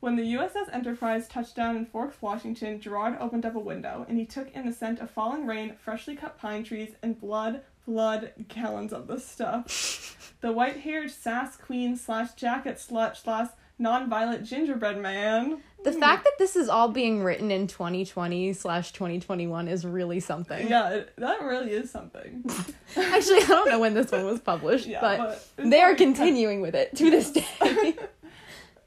When 0.00 0.16
the 0.16 0.34
USS 0.34 0.72
Enterprise 0.72 1.26
touched 1.26 1.56
down 1.56 1.76
in 1.76 1.86
Forks, 1.86 2.20
Washington, 2.20 2.80
Gerard 2.80 3.16
opened 3.18 3.46
up 3.46 3.54
a 3.56 3.60
window 3.60 4.04
and 4.08 4.18
he 4.18 4.26
took 4.26 4.52
in 4.52 4.66
the 4.66 4.72
scent 4.72 5.00
of 5.00 5.10
falling 5.10 5.46
rain, 5.46 5.74
freshly 5.78 6.14
cut 6.14 6.38
pine 6.38 6.64
trees, 6.64 6.94
and 7.02 7.18
blood, 7.18 7.62
blood, 7.86 8.32
gallons 8.48 8.92
of 8.92 9.06
the 9.06 9.18
stuff. 9.18 10.36
the 10.42 10.52
white-haired 10.52 11.10
sass 11.10 11.56
queen 11.56 11.96
slash 11.96 12.34
jacket 12.34 12.76
slut 12.76 13.16
slash 13.16 13.48
non-violent 13.78 14.44
gingerbread 14.44 14.98
man. 15.00 15.60
The 15.84 15.92
fact 15.92 16.24
that 16.24 16.32
this 16.38 16.56
is 16.56 16.68
all 16.68 16.88
being 16.88 17.22
written 17.22 17.50
in 17.50 17.66
2020 17.68 18.52
slash 18.54 18.92
2021 18.92 19.68
is 19.68 19.84
really 19.84 20.18
something. 20.18 20.68
Yeah, 20.68 20.88
it, 20.90 21.12
that 21.16 21.42
really 21.42 21.70
is 21.70 21.90
something. 21.90 22.44
Actually, 22.96 23.42
I 23.42 23.46
don't 23.46 23.68
know 23.68 23.78
when 23.78 23.94
this 23.94 24.10
one 24.10 24.24
was 24.24 24.40
published, 24.40 24.86
Yeah, 24.86 25.00
but, 25.00 25.46
but 25.56 25.70
they 25.70 25.80
are 25.80 25.90
of- 25.90 25.96
uh, 25.96 25.98
continuing 25.98 26.60
with 26.60 26.74
it 26.74 26.96
to 26.96 27.10
this 27.10 27.30
day. 27.30 27.94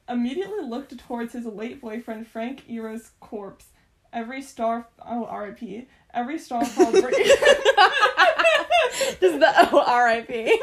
immediately 0.09 0.61
looked 0.65 0.97
towards 0.97 1.33
his 1.33 1.45
late 1.45 1.81
boyfriend 1.81 2.27
Frank 2.27 2.63
Iero's 2.67 3.11
corpse. 3.19 3.67
Every 4.11 4.41
star, 4.41 4.87
oh 5.05 5.25
R.I.P. 5.25 5.87
Every 6.13 6.39
star 6.39 6.65
fall 6.65 6.91
break. 6.91 7.03
Just 9.19 9.39
the 9.39 9.69
oh, 9.71 9.83
R.I.P. 9.85 10.59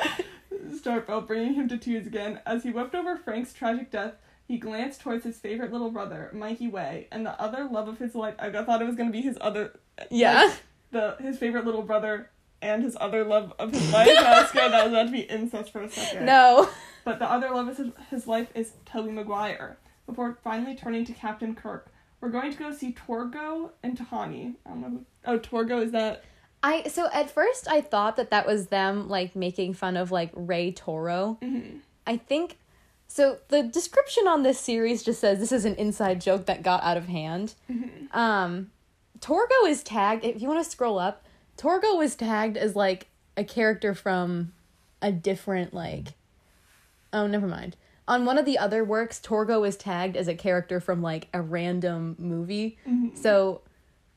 start 0.77 1.07
felt, 1.07 1.27
bringing 1.27 1.55
him 1.55 1.69
to 1.69 1.79
tears 1.79 2.07
again. 2.07 2.41
As 2.45 2.65
he 2.65 2.71
wept 2.71 2.95
over 2.95 3.17
Frank's 3.17 3.53
tragic 3.53 3.91
death, 3.91 4.15
he 4.47 4.59
glanced 4.59 5.01
towards 5.01 5.25
his 5.25 5.39
favorite 5.39 5.73
little 5.73 5.91
brother, 5.91 6.31
Mikey 6.33 6.69
Way, 6.69 7.09
and 7.13 7.25
the 7.25 7.41
other 7.41 7.65
love 7.71 7.89
of 7.89 7.99
his 7.99 8.15
life. 8.15 8.35
I 8.39 8.51
thought 8.51 8.83
it 8.83 8.87
was 8.87 8.97
gonna 8.97 9.11
be 9.11 9.23
his 9.23 9.39
other, 9.41 9.79
Yeah. 10.11 10.53
the 10.91 11.17
his 11.21 11.39
favorite 11.39 11.65
little 11.65 11.83
brother 11.83 12.31
and 12.63 12.83
his 12.83 12.97
other 13.01 13.25
love 13.25 13.53
of 13.59 13.73
his 13.73 13.93
life. 13.93 14.09
I 14.09 14.41
was 14.41 14.49
scared 14.49 14.73
that 14.73 14.85
was 14.85 14.93
about 14.93 15.07
to 15.07 15.13
be 15.13 15.21
incest 15.21 15.73
for 15.73 15.83
a 15.83 15.91
second. 15.91 16.27
No. 16.27 16.69
But 17.07 17.21
the 17.21 17.31
other 17.31 17.51
love 17.51 17.69
of 17.69 17.93
his, 18.11 18.27
life 18.27 18.49
is 18.57 18.73
Tobey 18.85 19.13
Maguire. 19.13 19.79
Before 20.07 20.37
finally 20.43 20.75
turning 20.75 21.05
to 21.05 21.13
Captain 21.13 21.55
Kirk, 21.55 21.93
we're 22.21 22.31
going 22.31 22.51
to 22.51 22.59
go 22.59 22.73
see 22.73 22.93
Torgo 22.95 23.71
and 23.85 23.97
Tahani. 23.97 24.57
I 24.67 24.71
don't 24.71 24.81
know. 24.81 25.05
Oh, 25.25 25.39
Torgo 25.39 25.81
is 25.85 25.93
that? 25.93 26.25
I 26.65 26.89
so 26.89 27.09
at 27.13 27.31
first 27.31 27.69
I 27.69 27.81
thought 27.81 28.17
that 28.17 28.31
that 28.31 28.45
was 28.45 28.69
them 28.69 29.09
like 29.09 29.37
making 29.37 29.75
fun 29.75 29.97
of 29.97 30.11
like 30.11 30.33
Ray 30.35 30.73
Toro. 30.73 31.39
Mm-hmm. 31.41 31.79
I 32.09 32.17
think 32.17 32.59
so 33.07 33.39
the 33.49 33.63
description 33.63 34.27
on 34.27 34.43
this 34.43 34.59
series 34.59 35.05
just 35.05 35.21
says 35.21 35.39
this 35.39 35.53
is 35.53 35.65
an 35.65 35.77
inside 35.77 36.21
joke 36.21 36.47
that 36.47 36.65
got 36.65 36.83
out 36.83 36.97
of 36.97 37.07
hand. 37.07 37.55
Mm-hmm. 37.71 38.19
Um 38.19 38.73
Torgo 39.21 39.69
is 39.69 39.85
tagged 39.85 40.25
if 40.25 40.43
you 40.43 40.49
want 40.49 40.65
to 40.65 40.69
scroll 40.69 40.99
up, 40.99 41.25
Torgo 41.57 41.97
was 41.97 42.17
tagged 42.17 42.57
as 42.57 42.75
like 42.75 43.07
a 43.37 43.45
character 43.45 43.95
from 43.95 44.55
a 45.01 45.13
different 45.13 45.73
like 45.73 46.15
Oh, 47.17 47.27
never 47.27 47.47
mind. 47.47 47.77
On 48.07 48.27
one 48.27 48.37
of 48.39 48.45
the 48.45 48.59
other 48.59 48.85
works, 48.85 49.19
Torgo 49.19 49.67
is 49.67 49.75
tagged 49.77 50.17
as 50.17 50.29
a 50.29 50.35
character 50.35 50.81
from 50.81 51.01
like 51.03 51.29
a 51.33 51.41
random 51.41 52.15
movie. 52.19 52.79
Mm-hmm. 52.87 53.17
So 53.17 53.63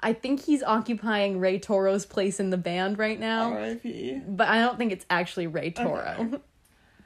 I 0.01 0.11
think 0.11 0.43
he's 0.43 0.61
occupying 0.61 1.39
Ray 1.39 1.59
Toro's 1.59 2.05
place 2.05 2.41
in 2.41 2.49
the 2.49 2.57
band 2.57 2.99
right 2.99 3.19
now 3.19 3.53
R.I.P. 3.53 4.21
but 4.27 4.49
I 4.49 4.59
don't 4.59 4.77
think 4.77 4.91
it's 4.91 5.05
actually 5.09 5.47
Ray 5.47 5.71
Toro. 5.71 6.15
Okay. 6.19 6.37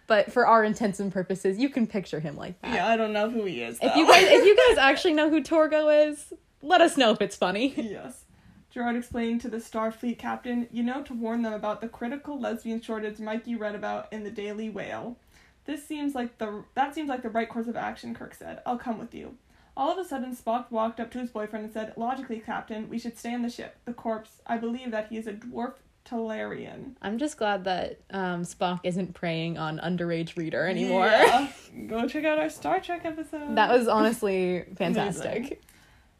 But 0.07 0.33
for 0.33 0.47
our 0.47 0.63
intents 0.63 0.99
and 0.99 1.13
purposes, 1.13 1.59
you 1.59 1.69
can 1.69 1.87
picture 1.87 2.19
him 2.19 2.35
like 2.35 2.59
that. 2.61 2.73
Yeah, 2.73 2.87
I 2.87 2.97
don't 2.97 3.13
know 3.13 3.29
who 3.29 3.45
he 3.45 3.61
is. 3.61 3.77
If 3.81 3.95
you 3.95 4.07
guys 4.07 4.23
if 4.25 4.43
you 4.43 4.57
guys 4.67 4.77
actually 4.79 5.13
know 5.13 5.29
who 5.29 5.41
Torgo 5.41 6.09
is, 6.09 6.33
let 6.61 6.81
us 6.81 6.97
know 6.97 7.11
if 7.11 7.21
it's 7.21 7.35
funny. 7.35 7.73
yes. 7.77 8.25
Gerard 8.71 8.95
explained 8.95 9.39
to 9.41 9.49
the 9.49 9.57
Starfleet 9.57 10.17
captain, 10.17 10.67
you 10.71 10.81
know, 10.81 11.03
to 11.03 11.13
warn 11.13 11.43
them 11.43 11.53
about 11.53 11.79
the 11.79 11.87
critical 11.87 12.39
lesbian 12.39 12.81
shortage 12.81 13.19
Mikey 13.19 13.55
read 13.55 13.75
about 13.75 14.11
in 14.11 14.23
the 14.23 14.31
Daily 14.31 14.67
Whale. 14.69 15.15
This 15.65 15.85
seems 15.85 16.13
like 16.15 16.37
the 16.37 16.63
that 16.75 16.93
seems 16.93 17.09
like 17.09 17.21
the 17.21 17.29
right 17.29 17.49
course 17.49 17.67
of 17.67 17.75
action, 17.75 18.13
Kirk 18.13 18.33
said. 18.33 18.61
I'll 18.65 18.77
come 18.77 18.99
with 18.99 19.13
you. 19.13 19.37
All 19.75 19.91
of 19.91 19.97
a 19.97 20.07
sudden, 20.07 20.35
Spock 20.35 20.69
walked 20.69 20.99
up 20.99 21.09
to 21.11 21.19
his 21.19 21.31
boyfriend 21.31 21.65
and 21.65 21.73
said, 21.73 21.93
Logically, 21.97 22.39
Captain, 22.39 22.89
we 22.89 22.99
should 22.99 23.17
stay 23.17 23.33
on 23.33 23.41
the 23.41 23.49
ship. 23.49 23.77
The 23.85 23.93
corpse, 23.93 24.41
I 24.45 24.57
believe 24.57 24.91
that 24.91 25.07
he 25.07 25.17
is 25.17 25.25
a 25.25 25.33
dwarf 25.33 25.73
Talarian. 26.05 26.95
I'm 27.01 27.17
just 27.17 27.37
glad 27.37 27.63
that 27.63 27.99
um, 28.11 28.43
Spock 28.43 28.81
isn't 28.83 29.13
preying 29.13 29.57
on 29.57 29.79
underage 29.79 30.35
reader 30.37 30.67
anymore. 30.67 31.05
Yeah. 31.05 31.47
Go 31.87 32.07
check 32.07 32.25
out 32.25 32.37
our 32.37 32.49
Star 32.49 32.79
Trek 32.79 33.01
episode. 33.05 33.55
That 33.55 33.69
was 33.69 33.87
honestly 33.87 34.65
fantastic. 34.75 35.61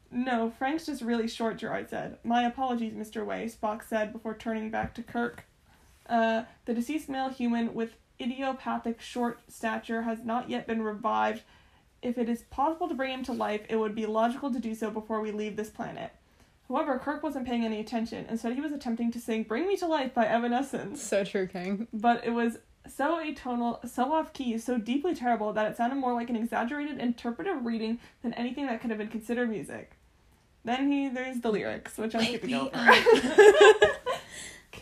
No, 0.10 0.54
Frank's 0.58 0.86
just 0.86 1.02
really 1.02 1.28
short, 1.28 1.58
Gerard 1.58 1.90
said. 1.90 2.18
My 2.24 2.44
apologies, 2.44 2.94
Mr. 2.94 3.26
Way, 3.26 3.50
Spock 3.50 3.84
said 3.84 4.14
before 4.14 4.36
turning 4.36 4.70
back 4.70 4.94
to 4.96 5.04
Kirk. 5.04 5.46
Uh, 6.08 6.44
the 6.66 6.74
deceased 6.74 7.10
male 7.10 7.30
human 7.30 7.74
with 7.74 7.96
idiopathic 8.20 9.02
short 9.02 9.40
stature 9.48 10.04
has 10.04 10.24
not 10.24 10.50
yet 10.50 10.68
been 10.68 10.82
revived. 10.82 11.44
If 12.02 12.18
it 12.18 12.30
is 12.30 12.44
possible 12.44 12.88
to 12.88 12.96
bring 12.96 13.14
him 13.14 13.24
to 13.26 13.34
life, 13.34 13.62
it 13.70 13.78
would 13.78 13.96
be 13.96 14.06
logical 14.06 14.52
to 14.52 14.60
do 14.60 14.76
so 14.76 14.92
before 14.92 15.22
we 15.22 15.32
leave 15.32 15.56
this 15.56 15.70
planet. 15.70 16.12
However, 16.68 16.98
Kirk 17.00 17.24
wasn't 17.24 17.48
paying 17.48 17.66
any 17.66 17.80
attention. 17.80 18.26
Instead, 18.30 18.54
he 18.54 18.62
was 18.62 18.72
attempting 18.72 19.12
to 19.12 19.20
sing 19.20 19.44
Bring 19.44 19.68
Me 19.68 19.76
to 19.78 19.88
Life 19.88 20.14
by 20.14 20.26
Evanescence. 20.26 21.02
So 21.02 21.24
true, 21.24 21.48
King. 21.48 21.88
But 21.94 22.26
it 22.26 22.32
was 22.32 22.58
so 22.88 23.20
atonal, 23.24 23.88
so 23.88 24.12
off 24.14 24.34
key, 24.34 24.58
so 24.58 24.78
deeply 24.78 25.16
terrible 25.16 25.54
that 25.54 25.70
it 25.70 25.78
sounded 25.78 25.96
more 25.96 26.14
like 26.14 26.30
an 26.30 26.36
exaggerated 26.36 27.00
interpretive 27.00 27.66
reading 27.66 28.00
than 28.22 28.34
anything 28.34 28.66
that 28.68 28.82
could 28.82 28.90
have 28.90 29.00
been 29.00 29.08
considered 29.10 29.50
music. 29.50 29.98
Then 30.66 30.92
he 30.92 31.10
there's 31.10 31.42
the 31.42 31.52
lyrics, 31.52 31.98
which 31.98 32.16
I'm 32.16 32.22
Wake 32.22 32.30
skipping 32.30 32.52
me 32.52 32.60
over. 32.60 32.70
Um, 32.74 33.92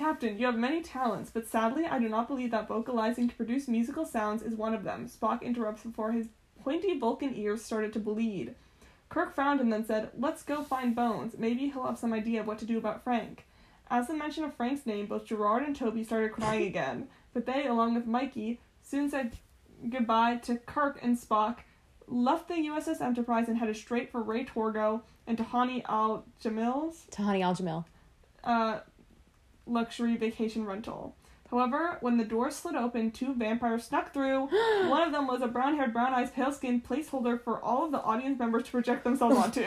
Captain, 0.01 0.39
you 0.39 0.47
have 0.47 0.57
many 0.57 0.81
talents, 0.81 1.29
but 1.31 1.47
sadly 1.47 1.85
I 1.85 1.99
do 1.99 2.09
not 2.09 2.27
believe 2.27 2.49
that 2.49 2.67
vocalizing 2.67 3.29
to 3.29 3.35
produce 3.35 3.67
musical 3.67 4.03
sounds 4.03 4.41
is 4.41 4.55
one 4.55 4.73
of 4.73 4.83
them. 4.83 5.07
Spock 5.07 5.43
interrupts 5.43 5.83
before 5.83 6.11
his 6.11 6.29
pointy 6.63 6.97
Vulcan 6.97 7.35
ears 7.35 7.63
started 7.63 7.93
to 7.93 7.99
bleed. 7.99 8.55
Kirk 9.09 9.35
frowned 9.35 9.61
and 9.61 9.71
then 9.71 9.85
said, 9.85 10.09
Let's 10.17 10.41
go 10.41 10.63
find 10.63 10.95
Bones. 10.95 11.35
Maybe 11.37 11.69
he'll 11.69 11.85
have 11.85 11.99
some 11.99 12.13
idea 12.13 12.41
of 12.41 12.47
what 12.47 12.57
to 12.59 12.65
do 12.65 12.79
about 12.79 13.03
Frank. 13.03 13.45
As 13.91 14.07
the 14.07 14.15
mention 14.15 14.43
of 14.43 14.55
Frank's 14.55 14.87
name, 14.87 15.05
both 15.05 15.25
Gerard 15.25 15.61
and 15.61 15.75
Tobey 15.75 16.03
started 16.03 16.31
crying 16.31 16.65
again, 16.65 17.07
but 17.31 17.45
they, 17.45 17.67
along 17.67 17.93
with 17.93 18.07
Mikey, 18.07 18.59
soon 18.81 19.07
said 19.07 19.33
goodbye 19.87 20.37
to 20.37 20.55
Kirk 20.57 20.97
and 21.03 21.15
Spock, 21.15 21.57
left 22.07 22.47
the 22.47 22.55
USS 22.55 23.01
Enterprise 23.01 23.49
and 23.49 23.57
headed 23.59 23.77
straight 23.77 24.11
for 24.11 24.23
Ray 24.23 24.45
Torgo 24.45 25.01
and 25.27 25.37
Tahani 25.37 25.83
Al 25.87 26.25
Jamil's 26.43 27.05
Tahani 27.11 27.43
Al 27.43 27.53
Jamil. 27.55 27.85
uh, 28.43 28.79
luxury 29.71 30.17
vacation 30.17 30.65
rental. 30.65 31.15
However, 31.51 31.97
when 31.99 32.17
the 32.17 32.23
door 32.23 32.49
slid 32.49 32.75
open, 32.75 33.11
two 33.11 33.33
vampires 33.33 33.83
snuck 33.83 34.13
through. 34.13 34.45
One 34.89 35.01
of 35.01 35.11
them 35.11 35.27
was 35.27 35.41
a 35.41 35.47
brown 35.47 35.75
haired, 35.75 35.91
brown 35.91 36.13
eyed, 36.13 36.33
pale 36.33 36.51
skinned 36.51 36.85
placeholder 36.85 37.41
for 37.41 37.61
all 37.61 37.85
of 37.85 37.91
the 37.91 38.01
audience 38.01 38.39
members 38.39 38.63
to 38.63 38.71
project 38.71 39.03
themselves 39.03 39.35
onto. 39.35 39.61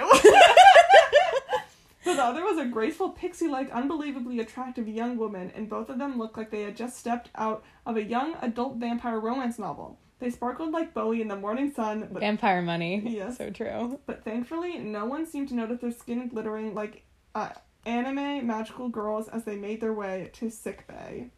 but 2.05 2.17
the 2.17 2.25
other 2.25 2.43
was 2.43 2.59
a 2.59 2.65
graceful, 2.65 3.11
pixie 3.11 3.49
like, 3.49 3.71
unbelievably 3.71 4.41
attractive 4.41 4.89
young 4.89 5.19
woman, 5.19 5.53
and 5.55 5.69
both 5.69 5.91
of 5.91 5.99
them 5.99 6.19
looked 6.19 6.39
like 6.39 6.51
they 6.51 6.63
had 6.63 6.75
just 6.75 6.97
stepped 6.97 7.29
out 7.35 7.63
of 7.85 7.99
a 7.99 8.03
young 8.03 8.35
adult 8.41 8.77
vampire 8.77 9.21
romance 9.21 9.59
novel. 9.59 9.99
They 10.21 10.31
sparkled 10.31 10.73
like 10.73 10.95
Bowie 10.95 11.21
in 11.21 11.29
the 11.29 11.37
morning 11.37 11.71
sun, 11.71 12.09
but 12.11 12.21
Vampire 12.21 12.63
money. 12.63 13.03
Yes. 13.05 13.37
So 13.37 13.51
true. 13.51 14.01
but 14.07 14.25
thankfully, 14.25 14.79
no 14.79 15.05
one 15.05 15.27
seemed 15.27 15.49
to 15.49 15.55
notice 15.55 15.81
their 15.81 15.91
skin 15.91 16.29
glittering 16.29 16.75
like 16.75 17.05
uh, 17.35 17.51
anime 17.87 18.47
magical 18.47 18.89
girls 18.89 19.29
as 19.29 19.45
they 19.45 19.57
made 19.57 19.81
their 19.81 19.93
way 19.93 20.31
to 20.35 20.51
sick 20.51 20.87
bay. 20.87 21.31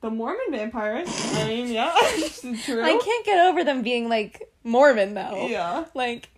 The 0.00 0.10
Mormon 0.10 0.46
vampires. 0.50 1.08
I 1.34 1.46
mean, 1.46 1.68
yeah, 1.68 1.92
it's 1.94 2.40
true. 2.64 2.82
I 2.82 2.98
can't 2.98 3.26
get 3.26 3.46
over 3.46 3.64
them 3.64 3.82
being 3.82 4.08
like 4.08 4.50
Mormon 4.64 5.14
though. 5.14 5.46
Yeah. 5.46 5.84
Like 5.94 6.30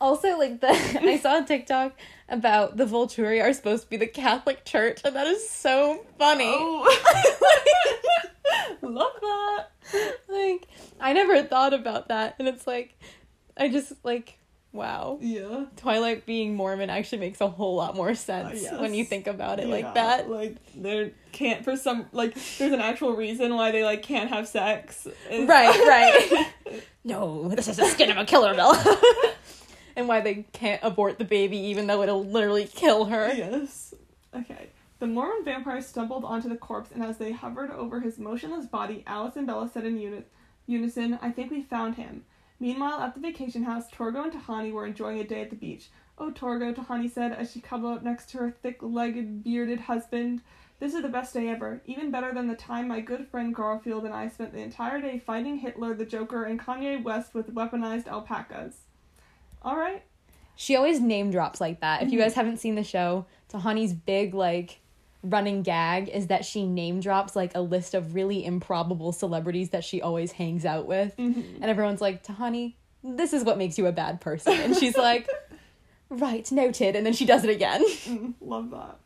also 0.00 0.38
like 0.38 0.60
the 0.60 0.68
I 1.02 1.18
saw 1.18 1.42
a 1.42 1.46
TikTok 1.46 1.92
about 2.28 2.76
the 2.76 2.84
Volturi 2.84 3.42
are 3.42 3.52
supposed 3.52 3.84
to 3.84 3.90
be 3.90 3.96
the 3.96 4.06
Catholic 4.06 4.64
Church 4.64 5.00
and 5.04 5.14
that 5.16 5.26
is 5.26 5.48
so 5.48 6.04
funny. 6.18 6.46
Oh. 6.48 6.98
Love 8.82 9.12
that. 9.20 9.68
like 10.28 10.66
I 11.00 11.12
never 11.12 11.42
thought 11.42 11.72
about 11.74 12.08
that 12.08 12.36
and 12.38 12.48
it's 12.48 12.66
like 12.66 12.98
I 13.56 13.68
just 13.68 13.92
like 14.04 14.38
wow. 14.72 15.18
Yeah. 15.20 15.66
Twilight 15.76 16.26
being 16.26 16.54
Mormon 16.56 16.90
actually 16.90 17.18
makes 17.18 17.40
a 17.40 17.48
whole 17.48 17.74
lot 17.76 17.94
more 17.94 18.14
sense 18.14 18.60
Uh, 18.60 18.62
yes. 18.72 18.80
when 18.80 18.94
you 18.94 19.04
think 19.04 19.26
about 19.26 19.58
it 19.60 19.68
Yeah, 19.68 19.74
like 19.74 19.94
that. 19.94 20.28
Like 20.30 20.56
there 20.74 21.12
can't 21.32 21.64
for 21.64 21.76
some 21.76 22.06
like 22.12 22.34
there's 22.58 22.72
an 22.72 22.80
actual 22.80 23.14
reason 23.14 23.54
why 23.54 23.70
they 23.70 23.84
like 23.84 24.02
can't 24.02 24.30
have 24.30 24.48
sex. 24.48 25.06
It's- 25.30 25.48
Right, 25.48 25.68
right. 26.70 26.82
no, 27.04 27.48
this 27.48 27.68
is 27.68 27.76
the 27.76 27.84
skin 27.86 28.10
of 28.10 28.16
a 28.16 28.24
killer 28.24 28.54
bill. 28.54 28.74
and 29.96 30.08
why 30.08 30.20
they 30.20 30.46
can't 30.52 30.80
abort 30.82 31.18
the 31.18 31.24
baby 31.24 31.58
even 31.58 31.86
though 31.86 32.02
it'll 32.02 32.24
literally 32.24 32.64
kill 32.66 33.06
her. 33.06 33.32
Yes. 33.32 33.94
Okay. 34.34 34.68
The 35.00 35.06
Mormon 35.08 35.44
vampire 35.44 35.80
stumbled 35.82 36.24
onto 36.24 36.48
the 36.48 36.54
corpse, 36.56 36.90
and 36.92 37.02
as 37.02 37.18
they 37.18 37.32
hovered 37.32 37.72
over 37.72 37.98
his 37.98 38.18
motionless 38.20 38.66
body, 38.66 39.02
Alice 39.04 39.34
and 39.34 39.48
Bella 39.48 39.68
said 39.68 39.84
in 39.84 39.98
uni- 39.98 40.22
unison, 40.68 41.18
I 41.20 41.30
think 41.32 41.50
we 41.50 41.60
found 41.60 41.96
him. 41.96 42.24
Meanwhile, 42.62 43.00
at 43.00 43.14
the 43.14 43.20
vacation 43.20 43.64
house, 43.64 43.90
Torgo 43.90 44.22
and 44.22 44.32
Tahani 44.32 44.72
were 44.72 44.86
enjoying 44.86 45.18
a 45.18 45.24
day 45.24 45.42
at 45.42 45.50
the 45.50 45.56
beach. 45.56 45.90
Oh, 46.16 46.30
Torgo, 46.30 46.72
Tahani 46.72 47.10
said 47.10 47.32
as 47.32 47.50
she 47.50 47.60
cuddled 47.60 47.96
up 47.96 48.04
next 48.04 48.30
to 48.30 48.38
her 48.38 48.52
thick 48.52 48.78
legged, 48.80 49.42
bearded 49.42 49.80
husband. 49.80 50.42
This 50.78 50.94
is 50.94 51.02
the 51.02 51.08
best 51.08 51.34
day 51.34 51.48
ever. 51.48 51.82
Even 51.86 52.12
better 52.12 52.32
than 52.32 52.46
the 52.46 52.54
time 52.54 52.86
my 52.86 53.00
good 53.00 53.26
friend 53.26 53.52
Garfield 53.52 54.04
and 54.04 54.14
I 54.14 54.28
spent 54.28 54.52
the 54.52 54.60
entire 54.60 55.00
day 55.00 55.18
fighting 55.18 55.56
Hitler, 55.56 55.92
the 55.94 56.06
Joker, 56.06 56.44
and 56.44 56.60
Kanye 56.60 57.02
West 57.02 57.34
with 57.34 57.52
weaponized 57.52 58.06
alpacas. 58.06 58.82
Alright. 59.64 60.04
She 60.54 60.76
always 60.76 61.00
name 61.00 61.32
drops 61.32 61.60
like 61.60 61.80
that. 61.80 62.02
If 62.02 62.12
you 62.12 62.18
mm-hmm. 62.20 62.26
guys 62.26 62.34
haven't 62.34 62.58
seen 62.58 62.76
the 62.76 62.84
show, 62.84 63.26
Tahani's 63.52 63.92
big 63.92 64.34
like 64.34 64.81
running 65.22 65.62
gag 65.62 66.08
is 66.08 66.26
that 66.28 66.44
she 66.44 66.66
name 66.66 67.00
drops 67.00 67.36
like 67.36 67.52
a 67.54 67.60
list 67.60 67.94
of 67.94 68.14
really 68.14 68.44
improbable 68.44 69.12
celebrities 69.12 69.70
that 69.70 69.84
she 69.84 70.02
always 70.02 70.32
hangs 70.32 70.64
out 70.64 70.86
with. 70.86 71.16
Mhm. 71.16 71.56
And 71.60 71.64
everyone's 71.64 72.00
like, 72.00 72.24
Tahani, 72.24 72.74
this 73.04 73.32
is 73.32 73.44
what 73.44 73.58
makes 73.58 73.78
you 73.78 73.86
a 73.86 73.92
bad 73.92 74.20
person. 74.20 74.54
And 74.54 74.76
she's 74.76 74.96
like, 74.96 75.28
right, 76.08 76.50
noted. 76.50 76.96
And 76.96 77.06
then 77.06 77.12
she 77.12 77.24
does 77.24 77.44
it 77.44 77.50
again. 77.50 77.84
Mm, 78.04 78.34
love 78.40 78.70
that. 78.70 78.98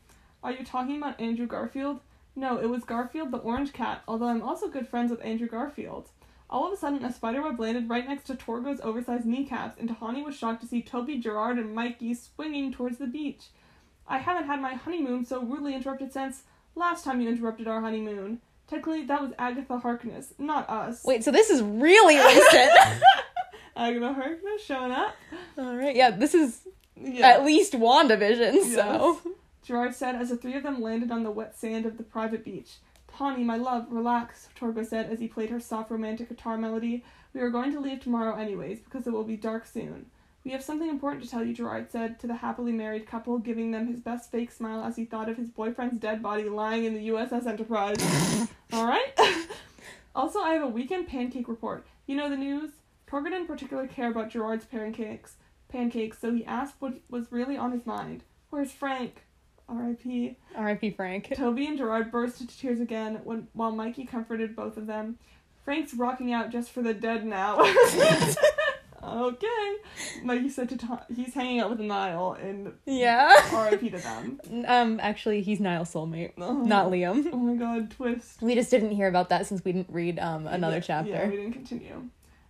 Are 0.42 0.52
you 0.52 0.64
talking 0.64 0.96
about 0.96 1.20
Andrew 1.20 1.46
Garfield? 1.46 2.00
No, 2.34 2.58
it 2.58 2.68
was 2.68 2.84
Garfield 2.84 3.30
the 3.30 3.38
orange 3.38 3.72
cat, 3.72 4.02
although 4.06 4.26
I'm 4.28 4.42
also 4.42 4.68
good 4.68 4.86
friends 4.86 5.10
with 5.10 5.24
Andrew 5.24 5.48
Garfield. 5.48 6.10
All 6.48 6.66
of 6.66 6.72
a 6.72 6.76
sudden, 6.76 7.04
a 7.04 7.12
spiderweb 7.12 7.58
landed 7.58 7.88
right 7.88 8.06
next 8.06 8.24
to 8.24 8.36
Torgo's 8.36 8.80
oversized 8.80 9.24
kneecaps, 9.26 9.80
and 9.80 9.88
Tahani 9.88 10.24
was 10.24 10.36
shocked 10.36 10.60
to 10.60 10.68
see 10.68 10.80
Tobey, 10.82 11.18
Gerard, 11.18 11.58
and 11.58 11.74
Mikey 11.74 12.14
swinging 12.14 12.72
towards 12.72 12.98
the 12.98 13.06
beach. 13.06 13.46
I 14.08 14.18
haven't 14.18 14.46
had 14.46 14.60
my 14.60 14.74
honeymoon 14.74 15.24
so 15.24 15.42
rudely 15.42 15.74
interrupted 15.74 16.12
since 16.12 16.42
last 16.74 17.04
time 17.04 17.20
you 17.20 17.28
interrupted 17.28 17.66
our 17.68 17.80
honeymoon. 17.80 18.40
Technically, 18.68 19.04
that 19.04 19.20
was 19.22 19.32
Agatha 19.38 19.78
Harkness, 19.78 20.34
not 20.38 20.68
us. 20.68 21.04
Wait, 21.04 21.22
so 21.24 21.30
this 21.30 21.50
is 21.50 21.62
really 21.62 22.16
recent. 22.16 22.70
Agatha 23.76 24.12
Harkness 24.12 24.62
showing 24.64 24.92
up. 24.92 25.14
All 25.58 25.76
right, 25.76 25.94
yeah, 25.94 26.10
this 26.10 26.34
is 26.34 26.60
Yeah. 26.96 27.28
at 27.28 27.44
least 27.44 27.74
WandaVision, 27.74 28.62
so. 28.74 29.20
Gerard 29.62 29.94
said 29.94 30.14
as 30.14 30.30
the 30.30 30.36
three 30.36 30.54
of 30.54 30.62
them 30.62 30.80
landed 30.80 31.10
on 31.10 31.22
the 31.24 31.30
wet 31.30 31.56
sand 31.58 31.86
of 31.86 31.96
the 31.96 32.02
private 32.04 32.44
beach. 32.44 32.76
Tawny, 33.16 33.44
my 33.44 33.56
love, 33.56 33.86
relax, 33.90 34.48
Torgo 34.58 34.84
said 34.86 35.10
as 35.10 35.18
he 35.20 35.26
played 35.28 35.50
her 35.50 35.60
soft 35.60 35.90
romantic 35.90 36.28
guitar 36.28 36.56
melody. 36.56 37.02
We 37.34 37.40
are 37.40 37.50
going 37.50 37.72
to 37.72 37.80
leave 37.80 38.00
tomorrow 38.00 38.36
anyways, 38.36 38.80
because 38.80 39.06
it 39.06 39.12
will 39.12 39.24
be 39.24 39.36
dark 39.36 39.66
soon. 39.66 40.06
We 40.46 40.52
have 40.52 40.62
something 40.62 40.88
important 40.88 41.24
to 41.24 41.28
tell 41.28 41.42
you, 41.42 41.52
Gerard 41.52 41.90
said 41.90 42.20
to 42.20 42.28
the 42.28 42.36
happily 42.36 42.70
married 42.70 43.04
couple, 43.04 43.36
giving 43.40 43.72
them 43.72 43.88
his 43.88 43.98
best 43.98 44.30
fake 44.30 44.52
smile 44.52 44.84
as 44.84 44.94
he 44.94 45.04
thought 45.04 45.28
of 45.28 45.36
his 45.36 45.48
boyfriend's 45.48 45.98
dead 45.98 46.22
body 46.22 46.44
lying 46.44 46.84
in 46.84 46.94
the 46.94 47.08
USS 47.08 47.48
Enterprise. 47.48 47.96
Alright? 48.72 49.18
also, 50.14 50.38
I 50.38 50.52
have 50.52 50.62
a 50.62 50.68
weekend 50.68 51.08
pancake 51.08 51.48
report. 51.48 51.84
You 52.06 52.14
know 52.14 52.30
the 52.30 52.36
news? 52.36 52.70
Torgo 53.10 53.24
didn't 53.24 53.48
particularly 53.48 53.88
care 53.88 54.08
about 54.08 54.30
Gerard's 54.30 54.66
pancakes, 54.66 55.34
pancakes, 55.68 56.20
so 56.20 56.32
he 56.32 56.44
asked 56.44 56.76
what 56.78 56.94
was 57.10 57.32
really 57.32 57.56
on 57.56 57.72
his 57.72 57.84
mind. 57.84 58.22
Where's 58.50 58.70
Frank? 58.70 59.24
R.I.P. 59.68 60.36
R.I.P. 60.54 60.90
Frank. 60.92 61.32
Tobey 61.34 61.66
and 61.66 61.76
Gerard 61.76 62.12
burst 62.12 62.40
into 62.40 62.56
tears 62.56 62.78
again 62.78 63.20
when 63.24 63.48
while 63.52 63.72
Mikey 63.72 64.04
comforted 64.04 64.54
both 64.54 64.76
of 64.76 64.86
them. 64.86 65.18
Frank's 65.64 65.92
rocking 65.92 66.32
out 66.32 66.50
just 66.50 66.70
for 66.70 66.82
the 66.82 66.94
dead 66.94 67.26
now. 67.26 67.56
Okay. 69.06 69.76
Mikey 70.22 70.48
said 70.50 70.68
to 70.70 70.76
Tom, 70.76 71.00
he's 71.14 71.34
hanging 71.34 71.60
out 71.60 71.70
with 71.70 71.80
Niall 71.80 72.34
and 72.34 72.72
Yeah. 72.86 73.32
R.I.P. 73.52 73.90
to 73.90 73.98
them. 73.98 74.40
Um, 74.66 75.00
actually, 75.00 75.42
he's 75.42 75.60
Niall's 75.60 75.92
soulmate, 75.92 76.32
Oh, 76.38 76.54
not 76.62 76.90
Liam. 76.90 77.28
Oh 77.32 77.36
my 77.38 77.54
god, 77.56 77.90
twist. 77.90 78.42
We 78.42 78.54
just 78.54 78.70
didn't 78.70 78.90
hear 78.90 79.08
about 79.08 79.28
that 79.30 79.46
since 79.46 79.64
we 79.64 79.72
didn't 79.72 79.90
read 79.92 80.18
um 80.18 80.46
another 80.46 80.76
Yeah, 80.76 80.80
chapter. 80.80 81.10
Yeah, 81.10 81.28
we 81.28 81.36
didn't 81.36 81.52
continue. 81.52 82.08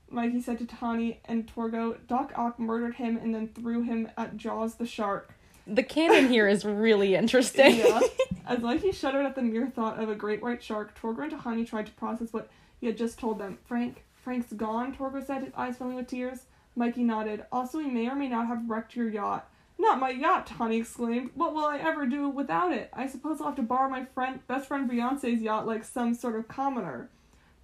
Mikey 0.09 0.41
said 0.41 0.59
to 0.59 0.67
Tawny 0.67 1.21
and 1.25 1.51
Torgo, 1.53 1.97
Doc 2.07 2.33
Ock 2.37 2.59
murdered 2.61 2.95
him 2.95 3.17
and 3.17 3.35
then 3.35 3.49
threw 3.49 3.83
him 3.83 4.09
at 4.17 4.37
Jaws 4.37 4.77
the 4.77 4.87
shark. 4.87 5.35
The 5.67 5.83
canon 5.83 6.29
here 6.29 6.47
is 6.47 6.65
really 6.65 7.15
interesting. 7.21 7.77
Yeah. 7.77 8.01
As 8.47 8.61
Mikey 8.61 8.93
shuddered 8.93 9.27
at 9.27 9.35
the 9.35 9.43
mere 9.43 9.67
thought 9.67 9.99
of 10.01 10.09
a 10.09 10.15
great 10.15 10.41
white 10.41 10.63
shark, 10.63 10.97
Torgo 10.97 11.25
and 11.25 11.33
Tahani 11.33 11.67
tried 11.67 11.87
to 11.87 11.93
process 11.93 12.33
what 12.33 12.49
he 12.81 12.87
had 12.87 12.97
just 12.97 13.19
told 13.19 13.41
them. 13.41 13.59
Frank, 13.65 14.05
Frank's 14.27 14.53
gone, 14.53 14.93
Torgo 14.93 15.25
said, 15.25 15.45
his 15.45 15.55
eyes 15.55 15.79
filling 15.79 15.95
with 15.95 16.09
tears. 16.09 16.47
Mikey 16.75 17.05
nodded. 17.05 17.45
Also, 17.53 17.79
he 17.79 17.89
may 17.89 18.09
or 18.09 18.17
may 18.17 18.27
not 18.27 18.49
have 18.49 18.69
wrecked 18.69 18.97
your 18.97 19.09
yacht. 19.09 19.49
Not 19.79 20.01
my 20.01 20.11
yacht, 20.11 20.49
Tahani 20.49 20.81
exclaimed. 20.81 21.31
What 21.37 21.55
will 21.55 21.65
I 21.65 21.79
ever 21.79 22.07
do 22.07 22.29
without 22.29 22.73
it? 22.73 22.91
I 22.93 23.07
suppose 23.07 23.41
I'll 23.41 23.47
have 23.47 23.57
to 23.57 23.63
borrow 23.63 23.89
my 23.89 24.05
friend, 24.05 24.45
best 24.49 24.67
friend 24.67 24.91
Beyonce's 24.91 25.43
yacht 25.43 25.65
like 25.65 25.85
some 25.85 26.13
sort 26.13 26.35
of 26.35 26.49
commoner. 26.49 27.09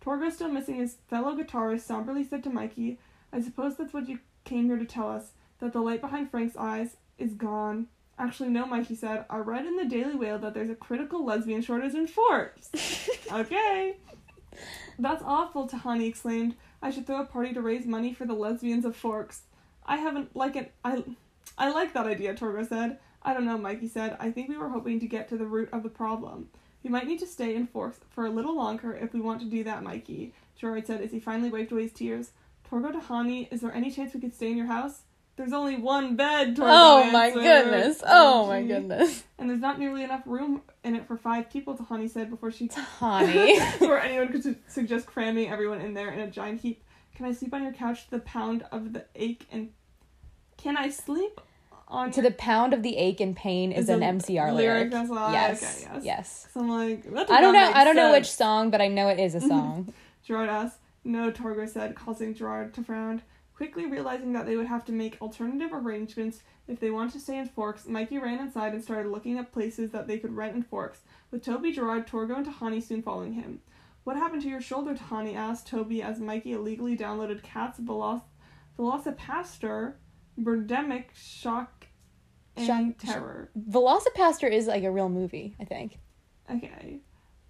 Torgo, 0.00 0.30
still 0.30 0.50
missing 0.50 0.76
his 0.76 0.98
fellow 1.10 1.34
guitarist, 1.34 1.80
somberly 1.80 2.22
said 2.22 2.44
to 2.44 2.50
Mikey, 2.50 3.00
I 3.32 3.40
suppose 3.40 3.76
that's 3.76 3.92
what 3.92 4.08
you 4.08 4.20
came 4.44 4.66
here 4.66 4.78
to 4.78 4.84
tell 4.84 5.10
us, 5.10 5.32
that 5.58 5.72
the 5.72 5.80
light 5.80 6.00
behind 6.00 6.30
Frank's 6.30 6.56
eyes 6.56 6.96
is 7.18 7.34
gone. 7.34 7.88
Actually, 8.20 8.50
no, 8.50 8.66
Mikey 8.66 8.94
said. 8.94 9.24
I 9.28 9.38
read 9.38 9.66
in 9.66 9.74
the 9.74 9.84
Daily 9.84 10.14
Whale 10.14 10.38
that 10.38 10.54
there's 10.54 10.70
a 10.70 10.76
critical 10.76 11.24
lesbian 11.24 11.60
shortage 11.60 11.94
in 11.94 12.06
Forks. 12.06 13.08
okay. 13.32 13.96
That's 14.98 15.22
awful, 15.24 15.68
Tahani 15.68 16.08
exclaimed. 16.08 16.54
I 16.80 16.90
should 16.90 17.06
throw 17.06 17.20
a 17.20 17.24
party 17.24 17.52
to 17.54 17.60
raise 17.60 17.86
money 17.86 18.12
for 18.12 18.26
the 18.26 18.34
lesbians 18.34 18.84
of 18.84 18.96
Forks. 18.96 19.42
I 19.86 19.96
haven't 19.96 20.36
like 20.36 20.56
it. 20.56 20.72
I, 20.84 21.04
I 21.58 21.70
like 21.70 21.92
that 21.94 22.06
idea, 22.06 22.34
Torgo 22.34 22.68
said. 22.68 22.98
I 23.22 23.34
don't 23.34 23.44
know, 23.44 23.58
Mikey 23.58 23.88
said. 23.88 24.16
I 24.18 24.30
think 24.30 24.48
we 24.48 24.56
were 24.56 24.68
hoping 24.68 25.00
to 25.00 25.06
get 25.06 25.28
to 25.28 25.36
the 25.36 25.46
root 25.46 25.68
of 25.72 25.82
the 25.82 25.88
problem. 25.88 26.48
We 26.82 26.90
might 26.90 27.06
need 27.06 27.20
to 27.20 27.26
stay 27.26 27.54
in 27.54 27.66
Forks 27.66 28.00
for 28.10 28.26
a 28.26 28.30
little 28.30 28.56
longer 28.56 28.94
if 28.94 29.12
we 29.12 29.20
want 29.20 29.40
to 29.40 29.46
do 29.46 29.62
that, 29.64 29.82
Mikey, 29.82 30.34
Gerard 30.56 30.86
said 30.86 31.00
as 31.00 31.12
he 31.12 31.20
finally 31.20 31.50
wiped 31.50 31.72
away 31.72 31.82
his 31.82 31.92
tears. 31.92 32.32
Torgo 32.68 32.92
Tahani, 32.92 33.52
is 33.52 33.60
there 33.60 33.72
any 33.72 33.90
chance 33.90 34.14
we 34.14 34.20
could 34.20 34.34
stay 34.34 34.50
in 34.50 34.56
your 34.56 34.66
house? 34.66 35.02
There's 35.42 35.52
only 35.52 35.74
one 35.76 36.14
bed, 36.14 36.56
Oh 36.60 37.10
my 37.10 37.26
answered. 37.26 37.42
goodness. 37.42 38.02
Oh 38.06 38.46
my 38.46 38.62
gee. 38.62 38.68
goodness. 38.68 39.24
And 39.38 39.50
there's 39.50 39.60
not 39.60 39.80
nearly 39.80 40.04
enough 40.04 40.22
room 40.24 40.62
in 40.84 40.94
it 40.94 41.04
for 41.08 41.16
five 41.16 41.50
people, 41.50 41.74
To 41.74 41.82
Tahani 41.82 42.08
said 42.08 42.30
before 42.30 42.52
she 42.52 42.68
Honey. 42.72 43.58
before 43.80 43.98
anyone 43.98 44.28
could 44.28 44.44
su- 44.44 44.54
suggest 44.68 45.06
cramming 45.06 45.50
everyone 45.50 45.80
in 45.80 45.94
there 45.94 46.12
in 46.12 46.20
a 46.20 46.30
giant 46.30 46.60
heap. 46.60 46.84
Can 47.16 47.26
I 47.26 47.32
sleep 47.32 47.52
on 47.52 47.64
your 47.64 47.72
couch 47.72 48.04
to 48.04 48.10
the 48.12 48.18
pound 48.20 48.64
of 48.70 48.92
the 48.92 49.04
ache 49.16 49.46
and 49.50 49.70
can 50.58 50.76
I 50.76 50.90
sleep 50.90 51.40
on 51.88 52.12
to 52.12 52.22
the 52.22 52.30
pound 52.30 52.72
of 52.72 52.84
the 52.84 52.96
ache 52.96 53.18
and 53.20 53.34
pain 53.34 53.72
is, 53.72 53.84
Is 53.84 53.88
an 53.88 54.00
MCR 54.00 54.54
lyric, 54.54 54.92
lyric. 54.92 55.08
yes. 55.32 55.82
okay, 55.82 55.92
yes. 55.96 56.04
yes. 56.04 56.46
So 56.54 56.60
I'm 56.60 56.68
like, 56.68 57.04
I 57.30 57.40
don't 57.40 57.52
know. 57.52 57.72
I 57.74 57.82
don't 57.82 57.96
know 57.96 58.12
which 58.12 58.30
song, 58.30 58.70
but 58.70 58.80
I 58.80 58.86
know 58.86 59.08
it 59.08 59.18
is 59.18 59.34
a 59.34 59.40
song. 59.52 59.92
Gerard 60.24 60.48
asked. 60.48 60.78
No, 61.04 61.32
Torgo 61.32 61.68
said, 61.68 61.96
causing 61.96 62.32
Gerard 62.32 62.74
to 62.74 62.84
frown. 62.84 63.22
Quickly 63.54 63.86
realizing 63.86 64.32
that 64.32 64.46
they 64.46 64.56
would 64.56 64.66
have 64.66 64.84
to 64.86 64.92
make 64.92 65.20
alternative 65.20 65.70
arrangements 65.72 66.42
if 66.66 66.80
they 66.80 66.90
wanted 66.90 67.12
to 67.12 67.20
stay 67.20 67.38
in 67.38 67.46
Forks, 67.48 67.86
Mikey 67.86 68.18
ran 68.18 68.38
inside 68.40 68.72
and 68.72 68.82
started 68.82 69.10
looking 69.10 69.38
up 69.38 69.52
places 69.52 69.90
that 69.90 70.06
they 70.06 70.18
could 70.18 70.34
rent 70.34 70.56
in 70.56 70.62
Forks, 70.62 71.00
with 71.30 71.42
Tobey, 71.44 71.70
Gerard, 71.72 72.06
Torgo, 72.06 72.36
and 72.36 72.46
Tahani 72.46 72.82
soon 72.82 73.02
following 73.02 73.34
him. 73.34 73.60
What 74.04 74.16
happened 74.16 74.42
to 74.42 74.48
your 74.48 74.60
shoulder, 74.60 74.94
Tahani 74.94 75.36
asked 75.36 75.68
Tobey 75.68 76.02
as 76.02 76.18
Mikey 76.18 76.52
illegally 76.54 76.96
downloaded 76.96 77.42
Cat's 77.42 77.78
Veloc- 77.78 78.22
Velocipastor, 78.78 79.94
Birdemic, 80.40 81.04
Shock, 81.14 81.86
and 82.56 82.66
Shock- 82.66 82.98
Terror. 82.98 83.50
Velocipastor 83.70 84.50
is 84.50 84.66
like 84.66 84.82
a 84.84 84.90
real 84.90 85.08
movie, 85.08 85.54
I 85.60 85.64
think. 85.64 85.98
Okay. 86.50 87.00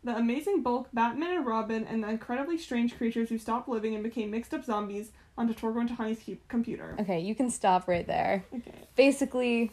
The 0.04 0.16
amazing 0.16 0.62
bulk, 0.62 0.88
Batman 0.92 1.36
and 1.36 1.46
Robin, 1.46 1.86
and 1.86 2.02
the 2.02 2.08
incredibly 2.08 2.58
strange 2.58 2.96
creatures 2.96 3.28
who 3.28 3.38
stopped 3.38 3.68
living 3.68 3.94
and 3.94 4.02
became 4.02 4.30
mixed 4.32 4.52
up 4.52 4.64
zombies 4.64 5.12
onto 5.38 5.54
Torgo 5.54 5.80
and 5.80 5.88
Tahani's 5.88 6.20
cu- 6.24 6.36
computer. 6.48 6.96
Okay, 7.00 7.20
you 7.20 7.34
can 7.34 7.50
stop 7.50 7.86
right 7.86 8.06
there. 8.06 8.44
Okay. 8.52 8.72
Basically, 8.96 9.70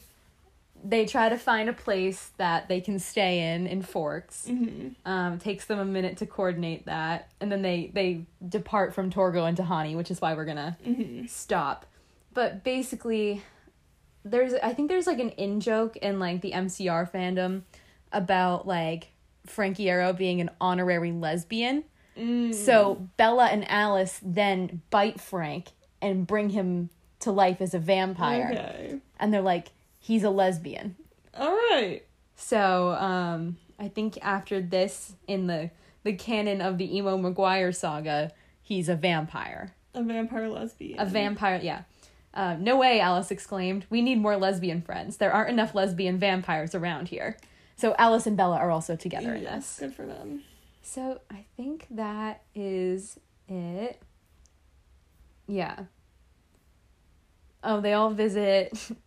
they 0.83 1.05
try 1.05 1.29
to 1.29 1.37
find 1.37 1.67
a 1.67 1.73
place 1.73 2.31
that 2.37 2.67
they 2.69 2.79
can 2.79 2.99
stay 2.99 3.53
in 3.53 3.65
in 3.67 3.81
Forks. 3.81 4.47
hmm 4.47 4.89
Um, 5.03 5.39
takes 5.39 5.65
them 5.65 5.79
a 5.79 5.85
minute 5.85 6.17
to 6.17 6.25
coordinate 6.27 6.85
that, 6.85 7.29
and 7.41 7.51
then 7.51 7.63
they 7.63 7.89
they 7.93 8.25
depart 8.47 8.93
from 8.93 9.09
Torgo 9.09 9.47
and 9.47 9.57
Tahani, 9.57 9.97
which 9.97 10.11
is 10.11 10.21
why 10.21 10.35
we're 10.35 10.45
gonna 10.45 10.77
hmm 10.83 11.25
stop. 11.25 11.85
But 12.35 12.63
basically, 12.63 13.41
there's 14.23 14.53
I 14.53 14.73
think 14.73 14.89
there's 14.89 15.07
like 15.07 15.19
an 15.19 15.29
in 15.31 15.59
joke 15.59 15.97
in 15.97 16.19
like 16.19 16.41
the 16.41 16.51
MCR 16.51 17.11
fandom 17.11 17.63
about 18.13 18.67
like 18.67 19.07
Frankie 19.49 19.85
Iero 19.85 20.15
being 20.15 20.41
an 20.41 20.49
honorary 20.61 21.11
lesbian. 21.11 21.83
Mm. 22.17 22.53
So 22.53 23.07
Bella 23.17 23.47
and 23.47 23.69
Alice 23.69 24.19
then 24.21 24.81
bite 24.89 25.19
Frank 25.19 25.69
and 26.01 26.27
bring 26.27 26.49
him 26.49 26.89
to 27.21 27.31
life 27.31 27.59
as 27.61 27.73
a 27.73 27.79
vampire, 27.79 28.49
Okay. 28.53 28.99
and 29.19 29.33
they're 29.33 29.41
like, 29.41 29.71
he's 29.99 30.23
a 30.23 30.29
lesbian. 30.29 30.95
All 31.37 31.51
right. 31.51 32.01
So 32.35 32.91
um, 32.91 33.57
I 33.77 33.89
think 33.89 34.17
after 34.21 34.61
this, 34.61 35.13
in 35.27 35.47
the 35.47 35.71
the 36.03 36.13
canon 36.13 36.61
of 36.61 36.77
the 36.77 36.95
Emo 36.95 37.17
Maguire 37.17 37.73
saga, 37.73 38.31
he's 38.61 38.87
a 38.87 38.95
vampire. 38.95 39.73
A 39.93 40.01
vampire 40.01 40.47
lesbian. 40.47 40.97
A 40.99 41.05
vampire, 41.05 41.59
yeah. 41.61 41.81
Uh, 42.33 42.55
no 42.57 42.77
way, 42.77 43.01
Alice 43.01 43.31
exclaimed. 43.31 43.85
We 43.89 44.01
need 44.01 44.19
more 44.19 44.37
lesbian 44.37 44.81
friends. 44.81 45.17
There 45.17 45.33
aren't 45.33 45.49
enough 45.49 45.75
lesbian 45.75 46.17
vampires 46.17 46.73
around 46.73 47.09
here. 47.09 47.35
So 47.79 47.95
Alice 47.97 48.27
and 48.27 48.35
Bella 48.35 48.57
are 48.57 48.71
also 48.71 48.97
together 48.97 49.33
in 49.35 49.43
Yes, 49.43 49.77
this. 49.77 49.79
good 49.79 49.95
for 49.95 50.05
them. 50.05 50.43
So 50.81 51.21
I 51.31 51.45
think 51.55 51.87
that 51.91 52.41
is 52.53 53.17
it. 53.47 54.01
Yeah. 55.47 55.83
Oh, 57.63 57.79
they 57.79 57.93
all 57.93 58.09
visit. 58.11 58.77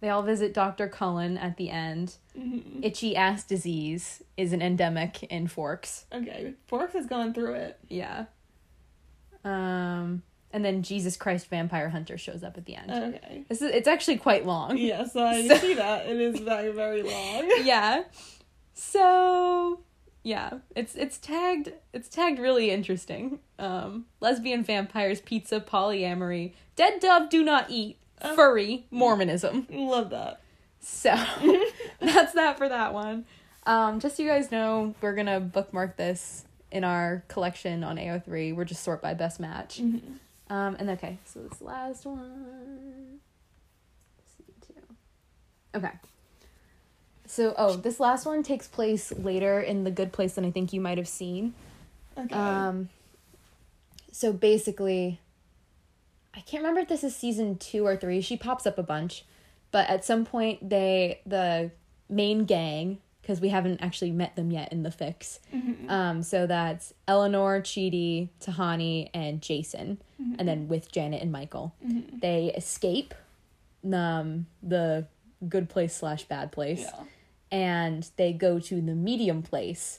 They 0.00 0.08
all 0.08 0.24
visit 0.24 0.52
Dr. 0.52 0.88
Cullen 0.88 1.38
at 1.38 1.56
the 1.58 1.70
end. 1.70 2.16
hmm 2.36 2.80
Itchy 2.82 3.14
ass 3.14 3.44
disease 3.44 4.20
is 4.36 4.52
an 4.52 4.60
endemic 4.60 5.22
in 5.22 5.46
Forks. 5.46 6.06
Okay. 6.12 6.54
Forks 6.66 6.94
has 6.94 7.06
gone 7.06 7.32
through 7.32 7.54
it. 7.54 7.78
Yeah. 7.88 8.24
Um, 9.44 10.24
and 10.52 10.64
then 10.64 10.82
Jesus 10.82 11.16
Christ 11.16 11.48
Vampire 11.48 11.88
Hunter 11.90 12.16
shows 12.18 12.42
up 12.42 12.56
at 12.58 12.64
the 12.66 12.76
end. 12.76 12.90
Okay. 12.90 13.44
This 13.48 13.62
is 13.62 13.70
it's 13.70 13.88
actually 13.88 14.18
quite 14.18 14.44
long. 14.46 14.76
Yes, 14.76 15.16
I 15.16 15.46
So- 15.48 15.56
see 15.56 15.74
that. 15.74 16.06
It 16.06 16.20
is 16.20 16.40
very, 16.40 16.70
very 16.72 17.02
long. 17.02 17.50
yeah. 17.64 18.04
So 18.74 19.80
yeah, 20.24 20.58
it's 20.76 20.94
it's 20.94 21.18
tagged 21.18 21.72
it's 21.92 22.08
tagged 22.08 22.38
really 22.38 22.70
interesting. 22.70 23.38
Um, 23.58 24.06
lesbian 24.20 24.62
vampires, 24.64 25.20
pizza, 25.20 25.60
polyamory, 25.60 26.52
dead 26.76 27.00
dove 27.00 27.30
do 27.30 27.42
not 27.42 27.66
eat, 27.70 27.98
Oh. 28.24 28.34
furry, 28.36 28.86
Mormonism. 28.90 29.66
Love 29.70 30.10
that. 30.10 30.40
So 30.80 31.10
that's 32.00 32.32
that 32.34 32.58
for 32.58 32.68
that 32.68 32.92
one. 32.94 33.24
Um, 33.66 34.00
just 34.00 34.16
so 34.16 34.22
you 34.24 34.28
guys 34.28 34.50
know, 34.50 34.94
we're 35.00 35.14
gonna 35.14 35.40
bookmark 35.40 35.96
this 35.96 36.44
in 36.70 36.84
our 36.84 37.22
collection 37.28 37.84
on 37.84 37.96
AO3. 37.96 38.54
We're 38.54 38.64
just 38.64 38.82
sort 38.82 39.00
by 39.02 39.14
best 39.14 39.38
match. 39.40 39.78
hmm 39.78 39.98
Um, 40.52 40.76
and 40.78 40.90
okay, 40.90 41.16
so 41.24 41.40
this 41.40 41.62
last 41.62 42.04
one. 42.04 43.20
C2. 44.38 45.78
Okay. 45.78 45.92
So, 47.26 47.54
oh, 47.56 47.76
this 47.76 47.98
last 47.98 48.26
one 48.26 48.42
takes 48.42 48.68
place 48.68 49.12
later 49.12 49.60
in 49.62 49.84
The 49.84 49.90
Good 49.90 50.12
Place 50.12 50.34
than 50.34 50.44
I 50.44 50.50
think 50.50 50.74
you 50.74 50.80
might 50.82 50.98
have 50.98 51.08
seen. 51.08 51.54
Okay. 52.18 52.34
Um, 52.34 52.90
so 54.10 54.30
basically, 54.30 55.20
I 56.34 56.40
can't 56.40 56.62
remember 56.62 56.80
if 56.80 56.88
this 56.88 57.02
is 57.02 57.16
season 57.16 57.56
two 57.56 57.86
or 57.86 57.96
three. 57.96 58.20
She 58.20 58.36
pops 58.36 58.66
up 58.66 58.76
a 58.76 58.82
bunch, 58.82 59.24
but 59.70 59.88
at 59.88 60.04
some 60.04 60.26
point 60.26 60.68
they 60.68 61.22
the 61.24 61.70
main 62.10 62.44
gang 62.44 62.98
because 63.22 63.40
we 63.40 63.48
haven't 63.50 63.80
actually 63.80 64.10
met 64.10 64.34
them 64.36 64.50
yet 64.50 64.72
in 64.72 64.82
the 64.82 64.90
fix. 64.90 65.38
Mhm. 65.54 65.88
Um, 65.88 66.22
so 66.22 66.46
that's 66.46 66.92
Eleanor, 67.08 67.60
Chidi, 67.60 68.28
Tahani, 68.40 69.08
and 69.14 69.40
Jason, 69.40 69.98
Mm-hmm. 70.20 70.34
and 70.38 70.48
then 70.48 70.68
with 70.68 70.90
Janet 70.92 71.22
and 71.22 71.30
Michael, 71.32 71.72
Mhm. 71.86 72.20
they 72.20 72.52
escape 72.54 73.14
um 73.92 74.46
the 74.62 75.06
good 75.48 75.68
place 75.68 75.92
slash 75.96 76.22
bad 76.24 76.52
place 76.52 76.80
Yeah. 76.82 77.04
and 77.50 78.08
they 78.16 78.32
go 78.32 78.60
to 78.60 78.80
the 78.80 78.94
medium 78.94 79.42
place 79.42 79.98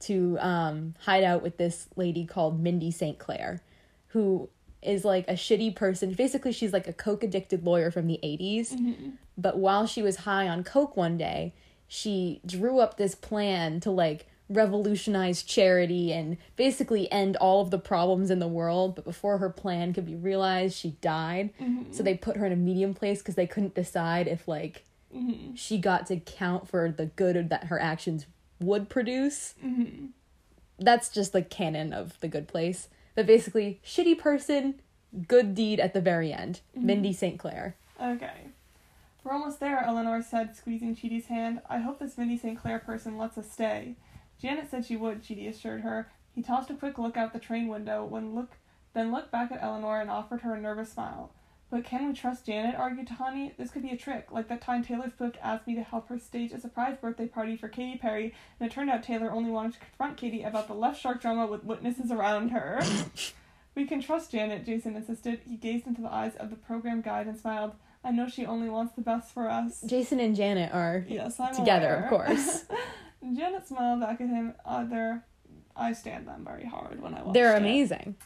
to 0.00 0.38
um, 0.38 0.94
hide 1.00 1.24
out 1.24 1.42
with 1.42 1.56
this 1.56 1.88
lady 1.96 2.26
called 2.26 2.60
Mindy 2.60 2.90
St. 2.92 3.18
Clair, 3.18 3.60
who 4.08 4.48
is 4.82 5.04
like 5.04 5.26
a 5.28 5.32
shitty 5.32 5.74
person. 5.74 6.12
Basically, 6.12 6.52
she's 6.52 6.72
like 6.72 6.86
a 6.86 6.92
coke 6.92 7.24
addicted 7.24 7.64
lawyer 7.64 7.90
from 7.90 8.06
the 8.06 8.20
80s. 8.22 8.72
Mhm. 8.74 9.12
But 9.38 9.58
while 9.58 9.86
she 9.86 10.02
was 10.02 10.16
high 10.18 10.46
on 10.46 10.62
coke 10.62 10.96
one 10.96 11.16
day, 11.16 11.54
she 11.94 12.40
drew 12.44 12.80
up 12.80 12.96
this 12.96 13.14
plan 13.14 13.78
to 13.78 13.90
like 13.90 14.26
revolutionize 14.48 15.42
charity 15.44 16.12
and 16.12 16.36
basically 16.56 17.10
end 17.12 17.36
all 17.36 17.60
of 17.62 17.70
the 17.70 17.78
problems 17.78 18.30
in 18.32 18.40
the 18.40 18.48
world. 18.48 18.96
But 18.96 19.04
before 19.04 19.38
her 19.38 19.48
plan 19.48 19.92
could 19.94 20.04
be 20.04 20.16
realized, 20.16 20.76
she 20.76 20.90
died. 21.00 21.50
Mhm. 21.60 21.94
So 21.94 22.02
they 22.02 22.14
put 22.16 22.36
her 22.36 22.46
in 22.46 22.52
a 22.52 22.56
medium 22.56 22.94
place 22.94 23.18
because 23.20 23.36
they 23.36 23.46
couldn't 23.46 23.74
decide 23.76 24.26
if 24.26 24.48
like 24.48 24.84
Mhm. 25.14 25.56
she 25.56 25.78
got 25.78 26.06
to 26.08 26.16
count 26.18 26.66
for 26.68 26.90
the 26.90 27.06
good 27.06 27.48
that 27.50 27.64
her 27.64 27.80
actions 27.80 28.26
would 28.60 28.88
produce. 28.88 29.54
Mhm. 29.64 30.08
That's 30.78 31.08
just 31.08 31.32
the 31.32 31.42
canon 31.42 31.92
of 31.92 32.18
the 32.20 32.28
good 32.28 32.48
place. 32.48 32.88
But 33.14 33.26
basically, 33.26 33.78
shitty 33.84 34.18
person, 34.18 34.80
good 35.28 35.54
deed 35.54 35.78
at 35.78 35.94
the 35.94 36.00
very 36.00 36.32
end. 36.32 36.60
Mindy 36.74 37.12
St. 37.12 37.38
Clair. 37.38 37.76
Okay. 38.02 38.48
We're 39.24 39.32
almost 39.32 39.58
there, 39.58 39.82
Eleanor 39.82 40.20
said, 40.20 40.54
squeezing 40.54 40.94
Chidi's 40.94 41.26
hand. 41.26 41.62
I 41.70 41.78
hope 41.78 41.98
this 41.98 42.18
Mindy 42.18 42.36
St. 42.36 42.60
Clair 42.60 42.78
person 42.78 43.16
lets 43.16 43.38
us 43.38 43.50
stay. 43.50 43.96
Janet 44.38 44.70
said 44.70 44.84
she 44.84 44.96
would, 44.96 45.22
Chidi 45.22 45.48
assured 45.48 45.80
her. 45.80 46.10
He 46.34 46.42
tossed 46.42 46.68
a 46.68 46.74
quick 46.74 46.98
look 46.98 47.16
out 47.16 47.32
the 47.32 47.38
train 47.38 47.68
window, 47.68 48.04
when 48.04 48.34
look, 48.34 48.50
then 48.92 49.10
looked 49.10 49.32
back 49.32 49.50
at 49.50 49.62
Eleanor 49.62 49.98
and 49.98 50.10
offered 50.10 50.42
her 50.42 50.54
a 50.54 50.60
nervous 50.60 50.92
smile. 50.92 51.32
But 51.70 51.84
can 51.84 52.06
we 52.06 52.12
trust 52.12 52.44
Janet? 52.44 52.74
argued 52.74 53.08
Tahani. 53.08 53.56
This 53.56 53.70
could 53.70 53.82
be 53.82 53.92
a 53.92 53.96
trick, 53.96 54.26
like 54.30 54.48
that 54.48 54.60
time 54.60 54.84
Taylor 54.84 55.10
Swift 55.16 55.38
asked 55.42 55.66
me 55.66 55.74
to 55.74 55.82
help 55.82 56.08
her 56.08 56.18
stage 56.18 56.52
a 56.52 56.60
surprise 56.60 56.98
birthday 57.00 57.26
party 57.26 57.56
for 57.56 57.68
Katy 57.68 57.96
Perry, 57.96 58.34
and 58.60 58.70
it 58.70 58.74
turned 58.74 58.90
out 58.90 59.02
Taylor 59.02 59.32
only 59.32 59.50
wanted 59.50 59.72
to 59.72 59.78
confront 59.80 60.18
Katy 60.18 60.42
about 60.42 60.68
the 60.68 60.74
left 60.74 61.00
shark 61.00 61.22
drama 61.22 61.46
with 61.46 61.64
witnesses 61.64 62.12
around 62.12 62.50
her. 62.50 62.82
we 63.74 63.86
can 63.86 64.02
trust 64.02 64.32
Janet, 64.32 64.66
Jason 64.66 64.96
insisted. 64.96 65.40
He 65.48 65.56
gazed 65.56 65.86
into 65.86 66.02
the 66.02 66.12
eyes 66.12 66.36
of 66.36 66.50
the 66.50 66.56
program 66.56 67.00
guide 67.00 67.26
and 67.26 67.38
smiled. 67.38 67.74
I 68.04 68.10
know 68.10 68.28
she 68.28 68.44
only 68.44 68.68
wants 68.68 68.94
the 68.94 69.00
best 69.00 69.32
for 69.32 69.48
us. 69.48 69.80
Jason 69.86 70.20
and 70.20 70.36
Janet 70.36 70.72
are 70.74 71.04
Yes, 71.08 71.40
I'm 71.40 71.54
together, 71.54 71.94
aware. 71.94 72.04
of 72.04 72.10
course. 72.10 72.64
Janet 73.34 73.66
smiled 73.66 74.00
back 74.00 74.20
at 74.20 74.28
him. 74.28 74.54
They're, 74.90 75.24
I 75.74 75.92
stand 75.94 76.28
them 76.28 76.44
very 76.44 76.66
hard 76.66 77.00
when 77.02 77.14
I 77.14 77.22
watch 77.22 77.32
They're 77.34 77.54
it. 77.54 77.58
amazing. 77.58 78.16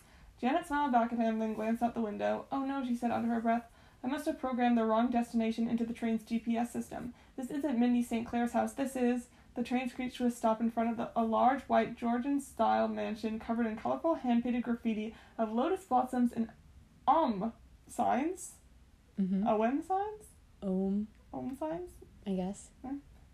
Janet 0.41 0.67
smiled 0.67 0.93
back 0.93 1.13
at 1.13 1.19
him, 1.19 1.39
then 1.39 1.55
glanced 1.55 1.83
out 1.83 1.95
the 1.95 2.01
window. 2.01 2.47
Oh 2.51 2.65
no, 2.65 2.85
she 2.85 2.95
said 2.97 3.11
under 3.13 3.33
her 3.33 3.41
breath. 3.41 3.65
I 4.03 4.07
must 4.09 4.27
have 4.27 4.39
programmed 4.41 4.79
the 4.79 4.85
wrong 4.85 5.11
destination 5.11 5.69
into 5.69 5.85
the 5.85 5.93
train's 5.93 6.23
GPS 6.23 6.69
system. 6.73 7.15
This 7.37 7.51
isn't 7.51 7.79
Mindy 7.79 8.03
St. 8.03 8.27
Clair's 8.27 8.53
house. 8.53 8.73
This 8.73 8.97
is. 8.97 9.27
The 9.55 9.65
train 9.65 9.89
screeched 9.89 10.19
to 10.19 10.27
a 10.27 10.31
stop 10.31 10.61
in 10.61 10.71
front 10.71 10.91
of 10.91 10.97
the, 10.97 11.11
a 11.17 11.25
large 11.25 11.63
white 11.63 11.97
Georgian 11.97 12.41
style 12.41 12.87
mansion 12.87 13.41
covered 13.41 13.67
in 13.67 13.75
colorful 13.77 14.15
hand 14.15 14.45
painted 14.45 14.63
graffiti 14.63 15.17
of 15.37 15.53
lotus 15.53 15.83
blossoms 15.85 16.33
and 16.33 16.49
om 17.09 17.53
signs. 17.89 18.53
Mm-hmm. 19.21 19.47
OM 19.47 19.83
signs? 19.83 20.25
Um, 20.63 21.09
Om 21.33 21.57
signs? 21.59 21.91
I 22.27 22.31
guess. 22.33 22.69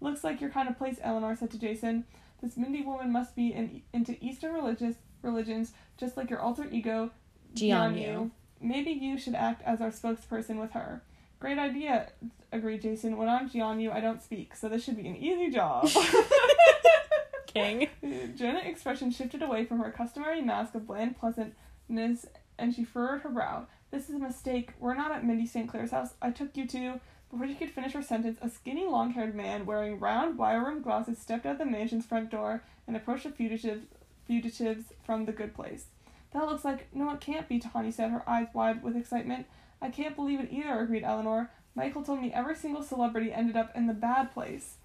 Looks 0.01 0.25
like 0.25 0.41
your 0.41 0.51
kind 0.51 0.69
of 0.69 0.79
place, 0.79 0.99
Eleanor 1.03 1.37
said 1.37 1.51
to 1.53 1.59
Jason. 1.59 2.05
This 2.43 2.57
Mindy 2.57 2.83
woman 2.83 3.11
must 3.13 3.35
be 3.35 3.53
in, 3.53 3.83
into 3.93 4.17
Eastern 4.23 4.53
religious 4.55 4.97
religions, 5.23 5.73
just 5.97 6.17
like 6.17 6.31
your 6.31 6.41
alter 6.41 6.67
ego, 6.71 7.11
Jianyu. 7.55 8.31
Maybe 8.61 8.91
you 8.91 9.19
should 9.19 9.35
act 9.35 9.63
as 9.65 9.81
our 9.81 9.91
spokesperson 9.91 10.61
with 10.61 10.73
her. 10.73 11.03
Great 11.41 11.59
idea, 11.59 12.11
agreed 12.53 12.83
Jason. 12.83 13.17
When 13.17 13.29
I'm 13.29 13.49
Jianyu, 13.49 13.93
I 13.93 14.01
don't 14.01 14.23
speak, 14.23 14.55
so 14.55 14.69
this 14.69 14.85
should 14.85 14.97
be 14.97 15.09
an 15.09 15.17
easy 15.17 15.51
job. 15.51 15.89
King. 17.47 17.89
Janet's 18.37 18.67
expression 18.67 19.11
shifted 19.11 19.43
away 19.43 19.65
from 19.65 19.79
her 19.79 19.91
customary 19.91 20.43
mask 20.43 20.75
of 20.75 20.87
bland 20.87 21.17
pleasantness, 21.19 22.27
and 22.59 22.75
she 22.75 22.85
furrowed 22.85 23.23
her 23.23 23.31
brow. 23.31 23.67
This 23.95 24.09
is 24.09 24.17
a 24.17 24.19
mistake. 24.19 24.71
We're 24.81 24.95
not 24.97 25.13
at 25.13 25.25
Mindy 25.25 25.47
St. 25.47 25.69
Clair's 25.69 25.93
house. 25.93 26.15
I 26.21 26.33
took 26.33 26.57
you 26.57 26.67
to. 26.67 26.99
Before 27.31 27.47
she 27.47 27.55
could 27.55 27.71
finish 27.71 27.93
her 27.93 28.03
sentence, 28.03 28.39
a 28.43 28.49
skinny, 28.51 28.85
long 28.87 29.13
haired 29.13 29.37
man 29.37 29.67
wearing 29.67 30.01
round, 30.01 30.37
wire 30.37 30.65
rimmed 30.65 30.83
glasses 30.83 31.17
stepped 31.17 31.47
out 31.47 31.59
the 31.59 31.65
mansion's 31.65 32.05
front 32.05 32.29
door 32.29 32.65
and 32.89 32.97
approached 32.97 33.23
the 33.23 33.31
fugitives, 33.31 33.87
fugitives 34.27 34.87
from 35.05 35.27
the 35.27 35.33
good 35.33 35.55
place. 35.55 35.87
That 36.33 36.47
looks 36.47 36.65
like. 36.65 36.93
No, 36.93 37.09
it 37.13 37.21
can't 37.21 37.49
be, 37.49 37.61
Tawny 37.61 37.93
said, 37.93 38.11
her 38.11 38.29
eyes 38.29 38.49
wide 38.53 38.83
with 38.83 38.97
excitement. 38.97 39.47
I 39.81 39.91
can't 39.91 40.17
believe 40.17 40.41
it 40.41 40.51
either, 40.53 40.81
agreed 40.81 41.05
Eleanor. 41.05 41.51
Michael 41.77 42.03
told 42.03 42.21
me 42.21 42.33
every 42.33 42.57
single 42.57 42.83
celebrity 42.83 43.33
ended 43.33 43.57
up 43.57 43.71
in 43.77 43.87
the 43.87 43.95
bad 43.95 44.33
place. 44.35 44.79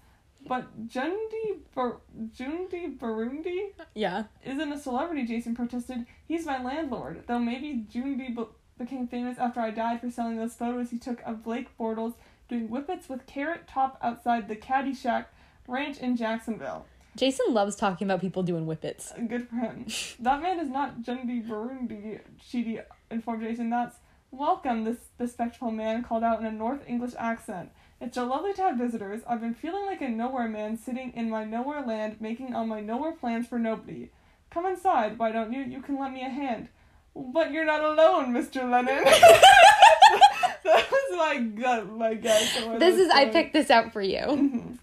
But 0.46 0.86
Jundi 0.88 1.58
Bar- 1.74 2.00
Jundi 2.36 2.96
Barundi 2.96 3.72
Yeah. 3.94 4.24
isn't 4.44 4.72
a 4.72 4.78
celebrity, 4.78 5.24
Jason 5.26 5.56
protested. 5.56 6.06
He's 6.28 6.46
my 6.46 6.62
landlord, 6.62 7.24
though 7.26 7.40
maybe 7.40 7.84
Jundi 7.92 8.34
be- 8.36 8.44
became 8.80 9.06
famous 9.06 9.38
after 9.38 9.60
I 9.60 9.70
died 9.70 10.00
for 10.00 10.10
selling 10.10 10.38
those 10.38 10.54
photos 10.54 10.90
he 10.90 10.98
took 10.98 11.20
of 11.22 11.44
Blake 11.44 11.68
Bortles 11.78 12.14
doing 12.48 12.66
whippets 12.66 13.08
with 13.08 13.26
Carrot 13.26 13.68
Top 13.68 13.98
outside 14.02 14.48
the 14.48 14.56
Caddy 14.56 14.94
Shack 14.94 15.32
Ranch 15.68 15.98
in 15.98 16.16
Jacksonville. 16.16 16.86
Jason 17.16 17.52
loves 17.52 17.76
talking 17.76 18.06
about 18.06 18.20
people 18.20 18.42
doing 18.42 18.66
whippets. 18.66 19.12
Uh, 19.12 19.20
good 19.20 19.48
for 19.48 19.56
him. 19.56 19.86
that 20.20 20.40
man 20.40 20.58
is 20.58 20.70
not 20.70 21.02
Jundi 21.02 21.46
Barundi, 21.46 22.20
Chidi 22.42 22.82
informed 23.10 23.42
Jason. 23.42 23.68
That's 23.68 23.96
welcome, 24.30 24.84
this 24.84 24.96
bespectacled 25.18 25.74
man 25.74 26.02
called 26.02 26.24
out 26.24 26.40
in 26.40 26.46
a 26.46 26.52
North 26.52 26.80
English 26.86 27.12
accent. 27.18 27.70
It's 28.00 28.14
so 28.14 28.26
lovely 28.26 28.54
to 28.54 28.62
have 28.62 28.78
visitors. 28.78 29.20
I've 29.28 29.42
been 29.42 29.54
feeling 29.54 29.84
like 29.84 30.00
a 30.00 30.08
nowhere 30.08 30.48
man 30.48 30.78
sitting 30.78 31.12
in 31.14 31.28
my 31.28 31.44
nowhere 31.44 31.82
land 31.82 32.16
making 32.20 32.54
all 32.54 32.64
my 32.64 32.80
nowhere 32.80 33.12
plans 33.12 33.46
for 33.46 33.58
nobody. 33.58 34.10
Come 34.50 34.64
inside, 34.64 35.18
why 35.18 35.32
don't 35.32 35.52
you? 35.52 35.62
You 35.62 35.82
can 35.82 35.98
lend 35.98 36.14
me 36.14 36.22
a 36.22 36.30
hand. 36.30 36.68
But 37.14 37.52
you're 37.52 37.64
not 37.64 37.82
alone, 37.82 38.32
Mr. 38.32 38.68
Lennon. 38.70 39.04
that 40.64 40.86
was 40.90 41.16
my 41.16 41.38
gut, 41.38 41.90
my 41.92 42.14
guess. 42.14 42.54
This 42.78 42.98
is 42.98 43.10
I 43.10 43.26
picked 43.26 43.52
this 43.52 43.70
out 43.70 43.92
for 43.92 44.02
you. 44.02 44.18
Mhm. 44.20 44.78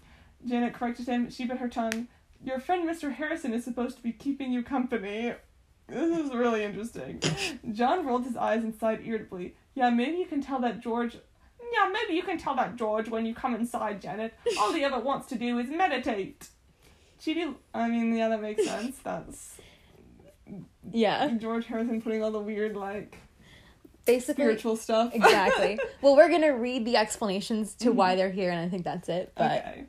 Janet 0.46 0.74
corrected 0.74 1.06
him. 1.08 1.30
She 1.30 1.44
bit 1.44 1.58
her 1.58 1.68
tongue. 1.68 2.06
Your 2.44 2.60
friend 2.60 2.88
Mr. 2.88 3.12
Harrison 3.12 3.52
is 3.52 3.64
supposed 3.64 3.96
to 3.96 4.02
be 4.02 4.12
keeping 4.12 4.52
you 4.52 4.62
company. 4.62 5.34
This 5.88 6.18
is 6.18 6.34
really 6.34 6.64
interesting. 6.64 7.20
John 7.72 8.06
rolled 8.06 8.24
his 8.24 8.36
eyes 8.36 8.62
and 8.62 8.74
sighed 8.78 9.00
irritably. 9.04 9.54
Yeah, 9.74 9.90
maybe 9.90 10.18
you 10.18 10.26
can 10.26 10.40
tell 10.42 10.60
that 10.60 10.80
George. 10.80 11.14
Yeah, 11.72 11.90
maybe 11.92 12.14
you 12.14 12.22
can 12.22 12.38
tell 12.38 12.54
that 12.56 12.76
George 12.76 13.08
when 13.08 13.26
you 13.26 13.34
come 13.34 13.54
inside, 13.54 14.00
Janet. 14.00 14.34
All 14.58 14.72
he 14.72 14.84
ever 14.84 14.98
wants 14.98 15.26
to 15.28 15.34
do 15.36 15.58
is 15.58 15.68
meditate. 15.68 16.48
Chidi, 17.20 17.54
I 17.74 17.88
mean, 17.88 18.14
yeah, 18.16 18.28
that 18.28 18.40
makes 18.40 18.64
sense. 18.64 18.98
That's 18.98 19.56
Yeah. 20.90 21.28
George 21.38 21.66
Harrison 21.66 22.00
putting 22.00 22.22
all 22.22 22.30
the 22.30 22.40
weird, 22.40 22.76
like, 22.76 23.16
Basically 24.04 24.42
spiritual 24.44 24.76
stuff. 24.76 25.14
exactly. 25.14 25.78
well, 26.02 26.16
we're 26.16 26.30
gonna 26.30 26.56
read 26.56 26.86
the 26.86 26.96
explanations 26.96 27.74
to 27.74 27.92
why 27.92 28.10
mm-hmm. 28.10 28.18
they're 28.18 28.30
here, 28.30 28.50
and 28.50 28.60
I 28.60 28.68
think 28.68 28.84
that's 28.84 29.08
it. 29.08 29.32
But 29.36 29.58
Okay. 29.58 29.84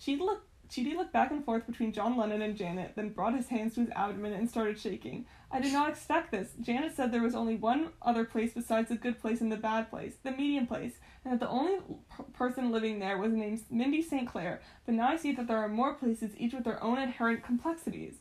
Chidi 0.00 0.20
looked, 0.20 0.46
Chidi 0.70 0.94
looked 0.94 1.12
back 1.12 1.30
and 1.30 1.44
forth 1.44 1.66
between 1.66 1.92
John 1.92 2.16
Lennon 2.16 2.42
and 2.42 2.56
Janet, 2.56 2.92
then 2.94 3.08
brought 3.08 3.34
his 3.34 3.48
hands 3.48 3.74
to 3.74 3.80
his 3.80 3.90
abdomen 3.90 4.32
and 4.34 4.48
started 4.48 4.78
shaking. 4.78 5.26
I 5.50 5.60
did 5.60 5.72
not 5.72 5.88
expect 5.88 6.32
this. 6.32 6.50
Janet 6.60 6.94
said 6.94 7.12
there 7.12 7.22
was 7.22 7.34
only 7.34 7.56
one 7.56 7.90
other 8.02 8.24
place 8.24 8.52
besides 8.52 8.88
the 8.88 8.96
good 8.96 9.20
place 9.20 9.40
and 9.40 9.50
the 9.50 9.56
bad 9.56 9.88
place, 9.90 10.14
the 10.22 10.32
medium 10.32 10.66
place, 10.66 10.94
and 11.24 11.32
that 11.32 11.40
the 11.40 11.48
only 11.48 11.78
p- 12.16 12.24
person 12.32 12.70
living 12.72 12.98
there 12.98 13.16
was 13.16 13.32
named 13.32 13.62
Mindy 13.70 14.02
St. 14.02 14.28
Clair, 14.28 14.60
but 14.84 14.94
now 14.94 15.08
I 15.08 15.16
see 15.16 15.32
that 15.32 15.46
there 15.46 15.58
are 15.58 15.68
more 15.68 15.94
places, 15.94 16.32
each 16.36 16.52
with 16.52 16.64
their 16.64 16.82
own 16.82 16.98
inherent 16.98 17.44
complexities. 17.44 18.16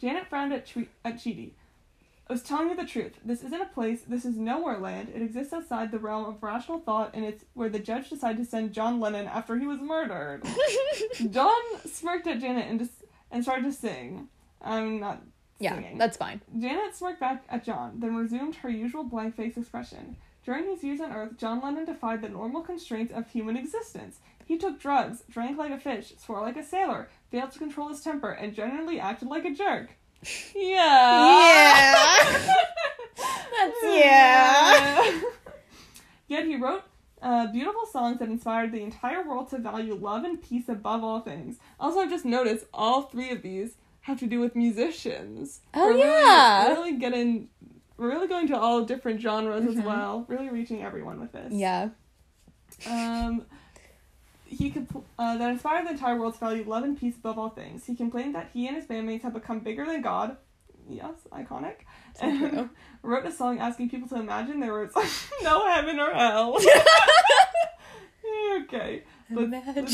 Janet 0.00 0.26
frowned 0.26 0.52
at, 0.52 0.66
Chwe- 0.66 0.88
at 1.04 1.16
Chidi. 1.16 1.52
I 2.28 2.32
was 2.32 2.42
telling 2.42 2.70
you 2.70 2.76
the 2.76 2.86
truth. 2.86 3.18
This 3.22 3.42
isn't 3.42 3.60
a 3.60 3.66
place. 3.66 4.02
This 4.08 4.24
is 4.24 4.36
nowhere 4.36 4.78
land. 4.78 5.10
It 5.14 5.20
exists 5.20 5.52
outside 5.52 5.90
the 5.90 5.98
realm 5.98 6.24
of 6.24 6.42
rational 6.42 6.78
thought, 6.78 7.10
and 7.12 7.24
it's 7.24 7.44
where 7.52 7.68
the 7.68 7.78
judge 7.78 8.08
decided 8.08 8.38
to 8.38 8.50
send 8.50 8.72
John 8.72 8.98
Lennon 8.98 9.26
after 9.26 9.58
he 9.58 9.66
was 9.66 9.80
murdered. 9.80 10.42
John 11.30 11.60
smirked 11.84 12.26
at 12.26 12.40
Janet 12.40 12.66
and 12.68 12.78
just, 12.78 12.92
and 13.30 13.42
started 13.42 13.64
to 13.64 13.72
sing. 13.72 14.28
I'm 14.62 15.00
not 15.00 15.22
yeah, 15.58 15.74
singing. 15.74 15.98
that's 15.98 16.16
fine. 16.16 16.40
Janet 16.58 16.96
smirked 16.96 17.20
back 17.20 17.44
at 17.50 17.62
John, 17.62 18.00
then 18.00 18.16
resumed 18.16 18.56
her 18.56 18.70
usual 18.70 19.04
blank 19.04 19.36
face 19.36 19.58
expression. 19.58 20.16
During 20.44 20.66
his 20.66 20.82
years 20.82 21.00
on 21.00 21.12
Earth, 21.12 21.36
John 21.38 21.60
Lennon 21.62 21.84
defied 21.84 22.22
the 22.22 22.28
normal 22.28 22.62
constraints 22.62 23.12
of 23.12 23.28
human 23.28 23.56
existence. 23.56 24.20
He 24.44 24.58
took 24.58 24.78
drugs, 24.78 25.24
drank 25.30 25.56
like 25.56 25.72
a 25.72 25.78
fish, 25.78 26.12
swore 26.18 26.40
like 26.42 26.56
a 26.56 26.64
sailor, 26.64 27.08
failed 27.34 27.50
to 27.50 27.58
control 27.58 27.88
his 27.88 28.00
temper, 28.00 28.30
and 28.30 28.54
generally 28.54 29.00
acted 29.00 29.26
like 29.28 29.44
a 29.44 29.52
jerk. 29.52 29.90
Yeah. 30.54 31.26
Yeah. 31.26 32.54
That's 33.58 33.76
yeah. 33.82 35.20
Yet 36.28 36.46
he 36.46 36.56
wrote 36.56 36.82
uh, 37.20 37.48
beautiful 37.52 37.86
songs 37.86 38.18
that 38.20 38.28
inspired 38.28 38.70
the 38.72 38.80
entire 38.82 39.26
world 39.26 39.50
to 39.50 39.58
value 39.58 39.94
love 39.94 40.24
and 40.24 40.40
peace 40.40 40.68
above 40.68 41.02
all 41.02 41.20
things. 41.20 41.56
Also, 41.80 42.00
I've 42.00 42.10
just 42.10 42.24
noticed 42.24 42.66
all 42.72 43.02
three 43.02 43.30
of 43.30 43.42
these 43.42 43.74
have 44.02 44.20
to 44.20 44.26
do 44.26 44.38
with 44.40 44.54
musicians. 44.54 45.60
Oh, 45.74 45.88
We're 45.92 45.98
yeah. 45.98 46.68
we're 46.68 46.74
really 46.74 46.96
getting. 46.98 47.48
We're 47.96 48.08
really 48.10 48.28
going 48.28 48.46
to 48.48 48.58
all 48.58 48.84
different 48.84 49.20
genres 49.20 49.64
as 49.66 49.76
Mhm. 49.76 49.84
well. 49.84 50.24
Really 50.28 50.48
reaching 50.50 50.82
everyone 50.82 51.20
with 51.20 51.32
this. 51.32 51.52
Yeah. 51.52 51.90
Um, 52.88 53.46
he 54.54 54.70
could 54.70 54.86
uh, 55.18 55.36
that 55.36 55.50
inspired 55.50 55.86
the 55.86 55.90
entire 55.92 56.18
world 56.18 56.34
to 56.34 56.40
value 56.40 56.64
love 56.66 56.84
and 56.84 56.98
peace 56.98 57.16
above 57.16 57.38
all 57.38 57.50
things. 57.50 57.84
He 57.86 57.94
complained 57.94 58.34
that 58.34 58.50
he 58.52 58.66
and 58.66 58.76
his 58.76 58.86
bandmates 58.86 59.22
have 59.22 59.34
become 59.34 59.60
bigger 59.60 59.84
than 59.84 60.02
God. 60.02 60.36
Yes, 60.88 61.14
iconic. 61.32 61.76
So 62.18 62.36
true. 62.38 62.70
wrote 63.02 63.26
a 63.26 63.32
song 63.32 63.58
asking 63.58 63.90
people 63.90 64.08
to 64.08 64.16
imagine 64.16 64.60
there 64.60 64.74
was 64.74 64.90
no 65.42 65.70
heaven 65.72 65.98
or 65.98 66.12
hell. 66.12 66.58
okay. 68.64 69.02
Imagine. 69.30 69.86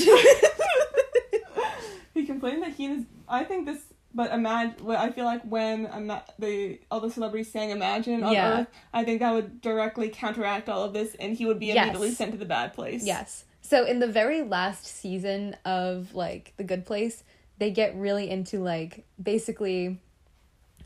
he 2.15 2.27
complained 2.27 2.63
that 2.63 2.73
he 2.73 2.87
and 2.87 2.97
his 2.97 3.05
I 3.29 3.45
think 3.45 3.67
this 3.67 3.79
but 4.13 4.33
imagine 4.33 4.75
I 4.91 5.11
feel 5.13 5.25
like 5.25 5.43
when 5.45 5.87
ima- 5.87 6.25
they 6.39 6.81
all 6.91 7.01
the 7.01 7.11
celebrities 7.11 7.51
sang 7.53 7.71
Imagine 7.71 8.25
on 8.25 8.33
Yeah. 8.33 8.61
Earth, 8.63 8.67
I 8.93 9.05
think 9.05 9.21
that 9.21 9.33
would 9.33 9.61
directly 9.61 10.09
counteract 10.09 10.69
all 10.69 10.83
of 10.85 10.93
this 10.93 11.15
and 11.15 11.37
he 11.37 11.47
would 11.47 11.61
be 11.61 11.67
Yes. 11.67 11.77
immediately 11.77 12.11
sent 12.13 12.33
to 12.33 12.39
the 12.39 12.45
bad 12.45 12.75
place. 12.75 13.05
Yes. 13.05 13.45
So 13.63 13.85
in 13.85 13.99
the 14.01 14.07
very 14.07 14.43
last 14.43 14.87
season 14.87 15.57
of 15.65 16.15
like 16.15 16.55
The 16.57 16.65
Good 16.65 16.87
Place, 16.87 17.23
they 17.59 17.71
get 17.71 17.95
really 17.97 18.31
into 18.31 18.59
like 18.59 19.05
basically 19.23 20.01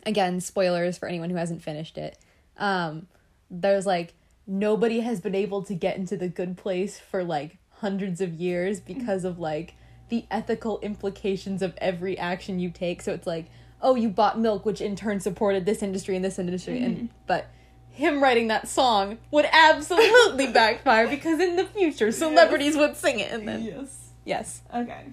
again, 0.07 0.41
spoilers 0.41 0.99
for 0.99 1.09
anyone 1.09 1.31
who 1.31 1.37
hasn't 1.37 1.63
finished 1.63 1.97
it. 1.97 2.19
Um 2.59 3.07
there's 3.51 3.87
like 3.87 4.15
nobody 4.47 5.01
has 5.01 5.21
been 5.21 5.35
able 5.35 5.63
to 5.63 5.75
get 5.75 5.97
into 5.97 6.17
the 6.17 6.29
good 6.29 6.57
place 6.57 6.99
for 6.99 7.25
like 7.25 7.59
hundreds 7.79 8.21
of 8.21 8.35
years 8.35 8.81
because 8.81 9.25
of 9.25 9.39
like 9.39 9.75
the 10.09 10.27
ethical 10.31 10.79
implications 10.81 11.63
of 11.63 11.75
every 11.79 12.19
action 12.19 12.59
you 12.59 12.71
take. 12.71 13.01
So 13.01 13.13
it's 13.13 13.27
like, 13.27 13.47
oh, 13.81 13.95
you 13.95 14.09
bought 14.09 14.39
milk 14.39 14.67
which 14.67 14.81
in 14.81 14.97
turn 14.97 15.21
supported 15.21 15.65
this 15.65 15.83
industry 15.83 16.17
and 16.17 16.25
this 16.25 16.39
industry 16.39 16.83
and 16.83 17.09
but 17.27 17.47
him 17.95 18.23
writing 18.23 18.49
that 18.49 18.69
song 18.69 19.19
would 19.31 19.47
absolutely 19.53 20.47
backfire 20.53 21.09
because 21.09 21.41
in 21.41 21.57
the 21.57 21.65
future 21.65 22.11
celebrities 22.13 22.77
would 22.77 22.97
sing 22.97 23.21
it 23.21 23.31
and 23.33 23.47
then 23.49 23.63
Yes. 23.65 24.11
yes 24.25 24.63
Okay. 24.75 25.07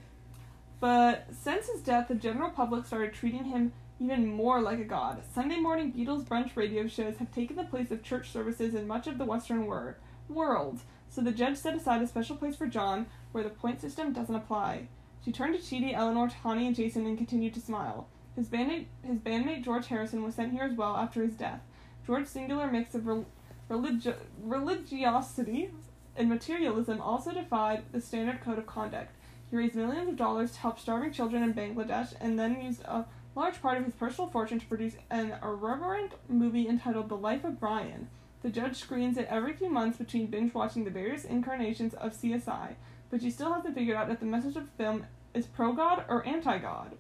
But 0.80 1.28
since 1.32 1.68
his 1.68 1.82
death, 1.82 2.08
the 2.08 2.16
general 2.16 2.50
public 2.50 2.86
started 2.86 3.14
treating 3.14 3.46
him 3.46 3.72
even 4.00 4.26
more 4.28 4.62
like 4.62 4.80
a 4.80 4.84
god. 4.84 5.22
Sunday 5.34 5.58
morning 5.58 5.94
Beatles 5.94 6.24
brunch 6.26 6.56
radio 6.56 6.88
shows 6.88 7.18
have 7.18 7.32
taken 7.32 7.56
the 7.56 7.64
place 7.64 7.92
of 7.92 8.02
church 8.02 8.32
services 8.32 8.74
in 8.74 8.88
much 8.88 9.06
of 9.06 9.18
the 9.20 9.26
Western 9.26 9.68
wor- 9.68 9.98
world, 10.28 10.80
so 11.08 11.22
the 11.22 11.32
judge 11.32 11.58
set 11.58 11.76
aside 11.76 12.02
a 12.02 12.08
special 12.08 12.36
place 12.36 12.56
for 12.56 12.66
John 12.66 13.06
where 13.32 13.44
the 13.44 13.50
point 13.52 13.80
system 13.80 14.12
doesn't 14.12 14.34
apply. 14.34 14.88
She 15.24 15.32
turned 15.32 15.54
to 15.56 15.62
Chidi, 15.62 15.94
Eleanor, 15.94 16.30
Tahani, 16.30 16.66
and 16.66 16.76
Jason 16.76 17.06
and 17.06 17.16
continued 17.18 17.54
to 17.54 17.60
smile. 17.62 18.08
His 18.36 18.48
bandmate, 18.48 18.86
his 19.06 19.20
bandmate 19.20 19.64
George 19.64 19.86
Harrison 19.88 20.24
was 20.24 20.34
sent 20.34 20.52
here 20.52 20.64
as 20.64 20.74
well 20.76 20.96
after 20.98 21.22
his 21.22 21.36
death. 21.36 21.62
George's 22.06 22.30
singular 22.30 22.70
mix 22.70 22.96
of 22.96 23.08
rel- 23.08 23.26
religi- 23.70 24.16
religiosity 24.42 25.72
and 26.16 26.30
materialism 26.30 27.00
also 27.02 27.32
defied 27.32 27.84
the 27.92 28.02
standard 28.02 28.42
code 28.42 28.58
of 28.58 28.66
conduct. 28.66 29.16
He 29.50 29.58
raised 29.58 29.76
millions 29.76 30.10
of 30.10 30.16
dollars 30.16 30.52
to 30.54 30.60
help 30.60 30.80
starving 30.80 31.12
children 31.12 31.44
in 31.44 31.54
Bangladesh 31.54 32.14
and 32.20 32.40
then 32.40 32.62
used 32.62 32.84
a 32.84 33.06
large 33.36 33.62
part 33.62 33.78
of 33.78 33.86
his 33.86 33.94
personal 33.94 34.30
fortune 34.30 34.60
to 34.60 34.66
produce 34.66 34.96
an 35.10 35.36
irreverent 35.44 36.14
movie 36.28 36.68
entitled 36.68 37.10
The 37.10 37.18
Life 37.18 37.44
of 37.44 37.60
Brian. 37.60 38.10
The 38.42 38.50
judge 38.50 38.78
screens 38.78 39.18
it 39.18 39.28
every 39.30 39.54
few 39.54 39.70
months 39.70 39.98
between 39.98 40.28
binge 40.28 40.54
watching 40.54 40.84
the 40.84 40.90
various 40.90 41.26
incarnations 41.26 41.94
of 41.94 42.14
CSI, 42.14 42.76
but 43.10 43.22
she 43.22 43.30
still 43.30 43.54
hasn't 43.54 43.76
figured 43.76 43.96
out 43.96 44.10
if 44.10 44.20
the 44.20 44.26
message 44.26 44.56
of 44.56 44.66
the 44.66 44.84
film 44.84 45.06
is 45.34 45.46
pro 45.46 45.74
God 45.74 46.06
or 46.10 46.26
anti 46.26 46.58
God. 46.58 46.98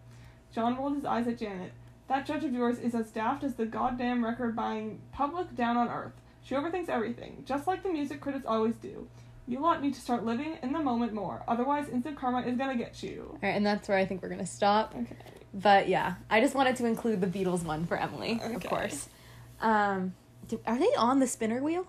John 0.54 0.78
rolled 0.78 0.96
his 0.96 1.06
eyes 1.06 1.28
at 1.28 1.40
Janet. 1.40 1.72
That 2.12 2.26
judge 2.26 2.44
of 2.44 2.52
yours 2.54 2.78
is 2.78 2.94
as 2.94 3.10
daft 3.10 3.42
as 3.46 3.56
the 3.56 3.66
goddamn 3.66 4.22
record 4.22 4.54
buying 4.54 5.00
public 5.14 5.56
down 5.56 5.78
on 5.78 5.88
earth. 5.88 6.12
She 6.44 6.56
overthinks 6.56 6.90
everything, 6.90 7.44
just 7.46 7.68
like 7.68 7.84
the 7.84 7.90
music 7.90 8.20
critics 8.20 8.46
always 8.46 8.76
do. 8.76 9.08
You 9.48 9.62
lot 9.62 9.82
need 9.82 9.94
to 9.94 10.02
start 10.02 10.26
living 10.26 10.58
in 10.62 10.74
the 10.74 10.80
moment 10.80 11.14
more, 11.14 11.42
otherwise, 11.48 11.88
instant 11.88 12.18
karma 12.18 12.42
is 12.42 12.58
gonna 12.58 12.76
get 12.76 13.02
you. 13.02 13.28
all 13.32 13.40
right 13.42 13.56
and 13.56 13.66
that's 13.66 13.88
where 13.88 13.98
i 13.98 14.06
think 14.06 14.22
we're 14.22 14.28
gonna 14.28 14.46
stop 14.46 14.94
Okay. 14.94 15.16
but 15.54 15.88
yeah 15.88 16.16
i 16.30 16.42
just 16.42 16.54
wanted 16.54 16.76
to 16.76 16.86
include 16.86 17.22
the 17.22 17.28
beatles 17.28 17.64
one 17.64 17.86
for 17.86 17.96
emily 17.96 18.42
of 18.44 18.62
course 18.66 19.08
um 19.62 20.14
do, 20.50 20.60
are 20.68 20.78
they 20.78 20.92
on 20.98 21.20
the 21.20 21.28
spinner 21.28 21.62
wheel 21.64 21.88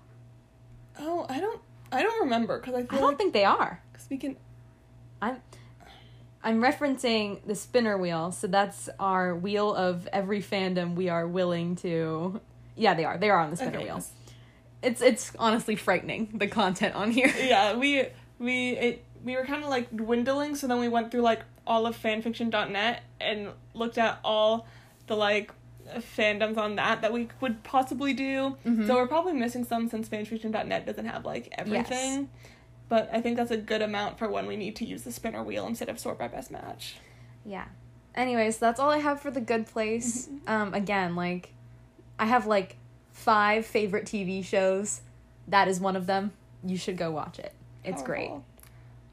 Oh, 1.01 1.27
I 1.29 1.41
don't, 1.41 1.61
I 1.91 2.03
don't 2.03 2.23
remember 2.23 2.61
because 2.61 2.75
I 2.75 2.79
i 2.79 2.83
don't 3.01 3.03
like 3.09 3.19
think 3.19 3.33
they 3.33 3.45
are 3.45 3.83
cause 3.93 4.07
we 4.09 4.19
can. 4.19 4.37
i'm 5.21 5.37
i'm 6.45 6.61
referencing 6.61 7.39
the 7.47 7.55
spinner 7.55 7.97
wheel 7.99 8.33
so 8.33 8.47
that's 8.47 8.89
our 8.99 9.35
wheel 9.35 9.75
of 9.75 10.09
every 10.13 10.43
fandom 10.43 10.95
we 10.95 11.09
are 11.09 11.27
willing 11.27 11.77
to 11.77 12.41
yeah 12.77 12.95
they 12.95 13.05
are 13.05 13.19
they 13.19 13.31
are 13.31 13.39
on 13.41 13.51
the 13.51 13.57
spinner 13.57 13.77
Okay, 13.79 13.85
wheel 13.87 13.95
yes. 13.97 14.13
it's 14.83 15.01
it's 15.03 15.33
honestly 15.39 15.77
frightening 15.77 16.29
the 16.35 16.47
content 16.47 16.95
on 16.95 17.11
here 17.11 17.29
Yeah, 17.39 17.77
we 17.77 18.07
we 18.39 18.71
it 18.71 19.05
we 19.25 19.37
were 19.37 19.45
kind 19.45 19.63
of 19.63 19.71
like 19.71 19.89
dwindling, 19.97 20.57
so 20.57 20.67
then 20.67 20.81
we 20.81 20.89
went 20.89 21.13
through 21.13 21.21
like 21.21 21.43
all 21.65 21.87
of 21.87 21.97
fanfiction.net 21.97 23.03
and 23.21 23.51
looked 23.73 23.97
at 23.97 24.19
all 24.25 24.67
the 25.07 25.15
like 25.17 25.53
fandoms 26.17 26.57
on 26.57 26.75
that 26.75 27.03
that 27.03 27.13
we 27.13 27.29
would 27.41 27.63
possibly 27.63 28.13
do. 28.15 28.57
Mhm. 28.67 28.87
So 28.89 28.95
we're 28.97 29.07
probably 29.07 29.35
missing 29.35 29.65
some 29.65 29.89
since 29.89 30.09
fanfiction.net 30.09 30.87
doesn't 30.87 31.07
have 31.07 31.25
like 31.25 31.53
everything. 31.57 32.31
But 32.93 33.09
I 33.11 33.23
think 33.23 33.39
that's 33.39 33.51
a 33.51 33.57
good 33.57 33.81
amount 33.81 34.19
for 34.19 34.29
when 34.29 34.47
we 34.47 34.55
need 34.55 34.77
to 34.77 34.85
use 34.85 35.01
the 35.01 35.13
spinner 35.13 35.43
wheel 35.43 35.67
instead 35.67 35.89
of 35.89 35.99
sort 35.99 36.19
by 36.19 36.29
best 36.29 36.51
match. 36.51 36.97
Yeah. 37.43 37.65
Anyways, 38.15 38.59
that's 38.59 38.79
all 38.79 38.91
I 38.91 38.99
have 38.99 39.19
for 39.19 39.31
the 39.31 39.41
good 39.41 39.67
place. 39.67 40.29
Um 40.47 40.75
again, 40.75 41.17
like 41.17 41.55
I 42.19 42.27
have 42.27 42.47
like 42.47 42.77
five 43.11 43.65
favorite 43.65 44.05
TV 44.05 44.45
shows. 44.45 45.01
That 45.49 45.69
is 45.69 45.81
one 45.81 45.97
of 45.97 46.05
them. 46.05 46.33
You 46.63 46.77
should 46.77 46.99
go 46.99 47.11
watch 47.11 47.39
it. 47.39 47.55
It's 47.83 48.03
great. 48.03 48.29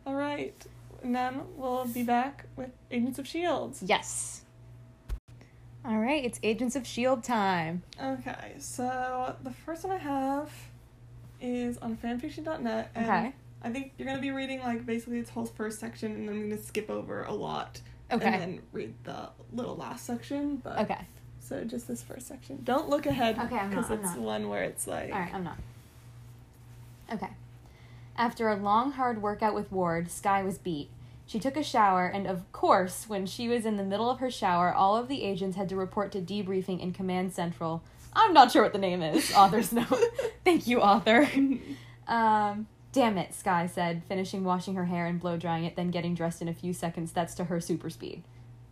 All 0.06 0.14
right. 0.14 0.62
And 1.02 1.16
then 1.16 1.44
we'll 1.56 1.86
be 1.86 2.04
back 2.04 2.48
with 2.58 2.72
Agents 2.92 3.18
of 3.18 3.26
Shields. 3.26 3.82
Yes. 3.82 4.42
All 5.86 6.00
right, 6.00 6.26
it's 6.26 6.42
Agents 6.44 6.76
of 6.76 6.86
Shield 6.86 7.24
time. 7.24 7.84
Okay, 7.98 8.56
so 8.60 9.38
the 9.42 9.52
first 9.52 9.86
one 9.86 9.96
I 9.96 10.00
have 10.00 10.52
is 11.40 11.78
on 11.78 11.96
fanfiction.net. 11.96 12.92
And 12.94 13.06
Okay. 13.06 13.34
I 13.62 13.70
think 13.70 13.94
you're 13.98 14.08
gonna 14.08 14.22
be 14.22 14.32
reading 14.32 14.60
like 14.60 14.86
basically 14.86 15.20
its 15.20 15.30
whole 15.30 15.46
first 15.46 15.80
section, 15.80 16.14
and 16.16 16.30
I'm 16.30 16.50
gonna 16.50 16.62
skip 16.62 16.90
over 16.90 17.24
a 17.24 17.34
lot. 17.34 17.82
Okay. 18.12 18.26
And 18.26 18.42
then 18.42 18.62
read 18.72 18.94
the 19.04 19.30
little 19.54 19.76
last 19.76 20.06
section. 20.06 20.58
But 20.58 20.80
Okay. 20.80 21.00
So 21.40 21.64
just 21.64 21.88
this 21.88 22.02
first 22.04 22.28
section. 22.28 22.60
Don't 22.64 22.90
look 22.90 23.06
ahead. 23.06 23.38
Okay, 23.40 23.60
Because 23.70 23.90
I'm 23.90 24.00
it's 24.00 24.16
one 24.16 24.50
where 24.50 24.64
it's 24.64 24.88
like. 24.88 25.12
All 25.12 25.20
right, 25.20 25.34
I'm 25.34 25.44
not. 25.44 25.58
Okay. 27.12 27.30
After 28.16 28.50
a 28.50 28.56
long, 28.56 28.92
hard 28.92 29.22
workout 29.22 29.56
with 29.56 29.72
Ward, 29.72 30.12
Skye 30.12 30.44
was 30.44 30.58
beat. 30.58 30.90
She 31.26 31.40
took 31.40 31.56
a 31.56 31.64
shower, 31.64 32.08
and 32.08 32.28
of 32.28 32.52
course, 32.52 33.08
when 33.08 33.26
she 33.26 33.48
was 33.48 33.66
in 33.66 33.78
the 33.78 33.84
middle 33.84 34.10
of 34.10 34.20
her 34.20 34.32
shower, 34.32 34.74
all 34.74 34.96
of 34.98 35.08
the 35.08 35.24
agents 35.24 35.56
had 35.56 35.70
to 35.70 35.76
report 35.76 36.12
to 36.14 36.22
debriefing 36.22 36.80
in 36.82 36.92
Command 36.92 37.34
Central. 37.34 37.84
I'm 38.14 38.34
not 38.34 38.52
sure 38.52 38.64
what 38.64 38.74
the 38.74 38.80
name 38.80 39.02
is. 39.02 39.32
Author's 39.34 39.72
note. 39.74 39.94
Thank 40.44 40.68
you, 40.68 40.82
author. 40.82 41.30
Um, 42.08 42.66
damn 42.92 43.18
it, 43.18 43.34
Skye 43.34 43.68
said, 43.68 44.04
finishing 44.08 44.44
washing 44.44 44.76
her 44.76 44.86
hair 44.86 45.06
and 45.06 45.20
blow 45.20 45.38
drying 45.38 45.66
it, 45.66 45.76
then 45.76 45.92
getting 45.92 46.16
dressed 46.16 46.42
in 46.42 46.48
a 46.48 46.54
few 46.54 46.74
seconds. 46.74 47.12
That's 47.12 47.36
to 47.36 47.46
her 47.46 47.60
super 47.60 47.90
speed. 47.90 48.24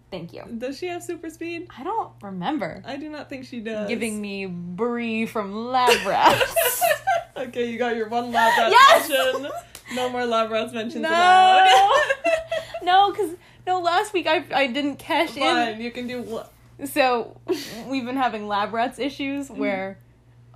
Thank 0.10 0.32
you. 0.34 0.44
Does 0.58 0.78
she 0.78 0.88
have 0.88 1.04
super 1.04 1.30
speed? 1.30 1.68
I 1.78 1.84
don't 1.84 2.12
remember. 2.22 2.82
I 2.86 2.96
do 2.96 3.10
not 3.10 3.30
think 3.30 3.46
she 3.46 3.60
does. 3.60 3.90
Giving 3.90 4.22
me 4.22 4.46
Bree 4.46 5.26
from 5.26 5.54
Lab 5.68 6.06
Rats. 6.08 6.82
okay, 7.38 7.70
you 7.70 7.78
got 7.78 7.96
your 7.96 8.08
one 8.08 8.32
lab 8.32 8.58
rat 8.58 8.72
Yes! 8.72 9.10
mention. 9.10 9.52
No 9.96 10.10
more 10.10 10.26
lab 10.26 10.50
rats 10.50 10.74
mentions 10.74 11.04
No. 11.04 11.10
allowed. 11.10 12.02
no, 12.84 13.12
because 13.12 13.32
no, 13.66 13.82
last 13.82 14.14
week 14.14 14.28
I 14.28 14.46
I 14.54 14.68
didn't 14.68 14.96
cash 14.96 15.32
Fine, 15.32 15.82
you 15.82 15.92
can 15.92 16.08
do 16.08 16.22
what? 16.22 16.54
So 16.86 17.40
we've 17.88 18.06
been 18.06 18.18
having 18.18 18.48
lab 18.48 18.74
rats 18.74 19.00
issues 19.00 19.50
where 19.50 19.98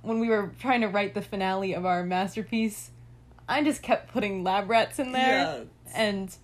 when 0.02 0.18
we 0.18 0.28
were 0.28 0.52
trying 0.60 0.80
to 0.80 0.88
write 0.88 1.12
the 1.14 1.20
finale 1.22 1.74
of 1.74 1.84
our 1.84 2.04
masterpiece, 2.04 2.90
I 3.52 3.62
just 3.62 3.82
kept 3.82 4.12
putting 4.12 4.42
lab 4.44 4.68
rats 4.70 4.98
in 4.98 5.12
there, 5.12 5.38
Yeah. 5.38 5.64
and 5.94 6.34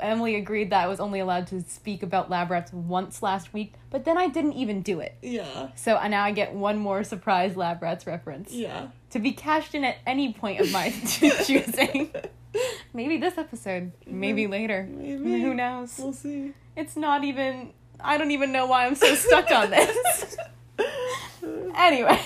Emily 0.00 0.34
agreed 0.34 0.70
that 0.70 0.84
I 0.84 0.86
was 0.88 0.98
only 1.00 1.20
allowed 1.20 1.46
to 1.48 1.60
speak 1.62 2.02
about 2.02 2.28
lab 2.28 2.50
rats 2.50 2.72
once 2.72 3.22
last 3.22 3.52
week, 3.54 3.74
but 3.90 4.04
then 4.04 4.18
I 4.18 4.28
didn't 4.28 4.54
even 4.54 4.82
do 4.82 5.00
it. 5.00 5.16
Yeah. 5.22 5.68
So 5.76 5.92
now 6.08 6.24
I 6.24 6.32
get 6.32 6.52
one 6.54 6.78
more 6.78 7.04
surprise 7.04 7.56
lab 7.56 7.82
rats 7.82 8.06
reference 8.06 8.52
Yeah. 8.52 8.88
to 9.10 9.18
be 9.18 9.32
cashed 9.32 9.74
in 9.74 9.84
at 9.84 9.96
any 10.06 10.32
point 10.32 10.60
of 10.60 10.70
my 10.72 10.90
choosing. 11.06 12.12
Maybe 12.92 13.16
this 13.18 13.38
episode, 13.38 13.92
maybe 14.06 14.46
later. 14.46 14.88
Maybe. 14.90 15.40
Who 15.42 15.54
knows? 15.54 15.98
We'll 15.98 16.12
see. 16.12 16.52
It's 16.74 16.96
not 16.96 17.22
even. 17.24 17.72
I 18.00 18.18
don't 18.18 18.30
even 18.32 18.50
know 18.52 18.66
why 18.66 18.86
I'm 18.86 18.94
so 18.94 19.14
stuck 19.14 19.50
on 19.50 19.70
this. 19.70 20.36
Anyways. 21.76 22.20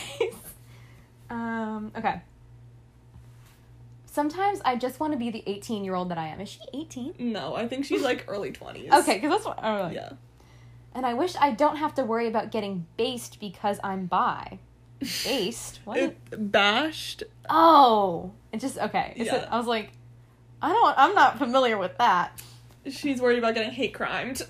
Um, 1.29 1.93
okay. 1.97 2.23
Sometimes 4.13 4.61
I 4.65 4.75
just 4.75 4.99
want 4.99 5.13
to 5.13 5.19
be 5.19 5.31
the 5.31 5.45
18 5.47 5.85
year 5.85 5.95
old 5.95 6.11
that 6.11 6.19
I 6.19 6.27
am. 6.27 6.41
Is 6.41 6.49
she 6.49 6.61
18? 6.75 7.15
No, 7.21 7.55
I 7.55 7.69
think 7.69 7.85
she's 7.85 8.03
like 8.03 8.25
early 8.27 8.51
20s. 8.51 8.91
Okay, 9.01 9.15
because 9.15 9.31
that's 9.31 9.45
what. 9.45 9.61
Oh, 9.63 9.89
Yeah. 9.89 10.11
And 10.93 11.07
I 11.07 11.15
wish 11.15 11.37
I 11.41 11.53
don't 11.53 11.77
have 11.77 11.95
to 11.95 12.03
worry 12.03 12.27
about 12.27 12.51
getting 12.51 12.87
based 12.97 13.39
because 13.39 13.79
I'm 13.85 14.07
bi. 14.07 14.59
Based? 14.99 15.79
What? 15.85 15.99
It 15.99 16.51
bashed. 16.53 17.23
oh! 17.49 18.33
It 18.53 18.59
just. 18.59 18.79
Okay. 18.79 19.13
It's 19.15 19.31
Yeah. 19.31 19.47
I 19.49 19.57
was 19.57 19.69
like, 19.69 19.93
I 20.61 20.71
don't. 20.73 20.95
I'm 20.99 21.15
not 21.15 21.39
familiar 21.39 21.79
with 21.79 21.97
that. 21.99 22.43
She's 22.91 23.21
worried 23.21 23.39
about 23.39 23.55
getting 23.55 23.71
hate 23.71 23.95
crimed. 23.95 24.43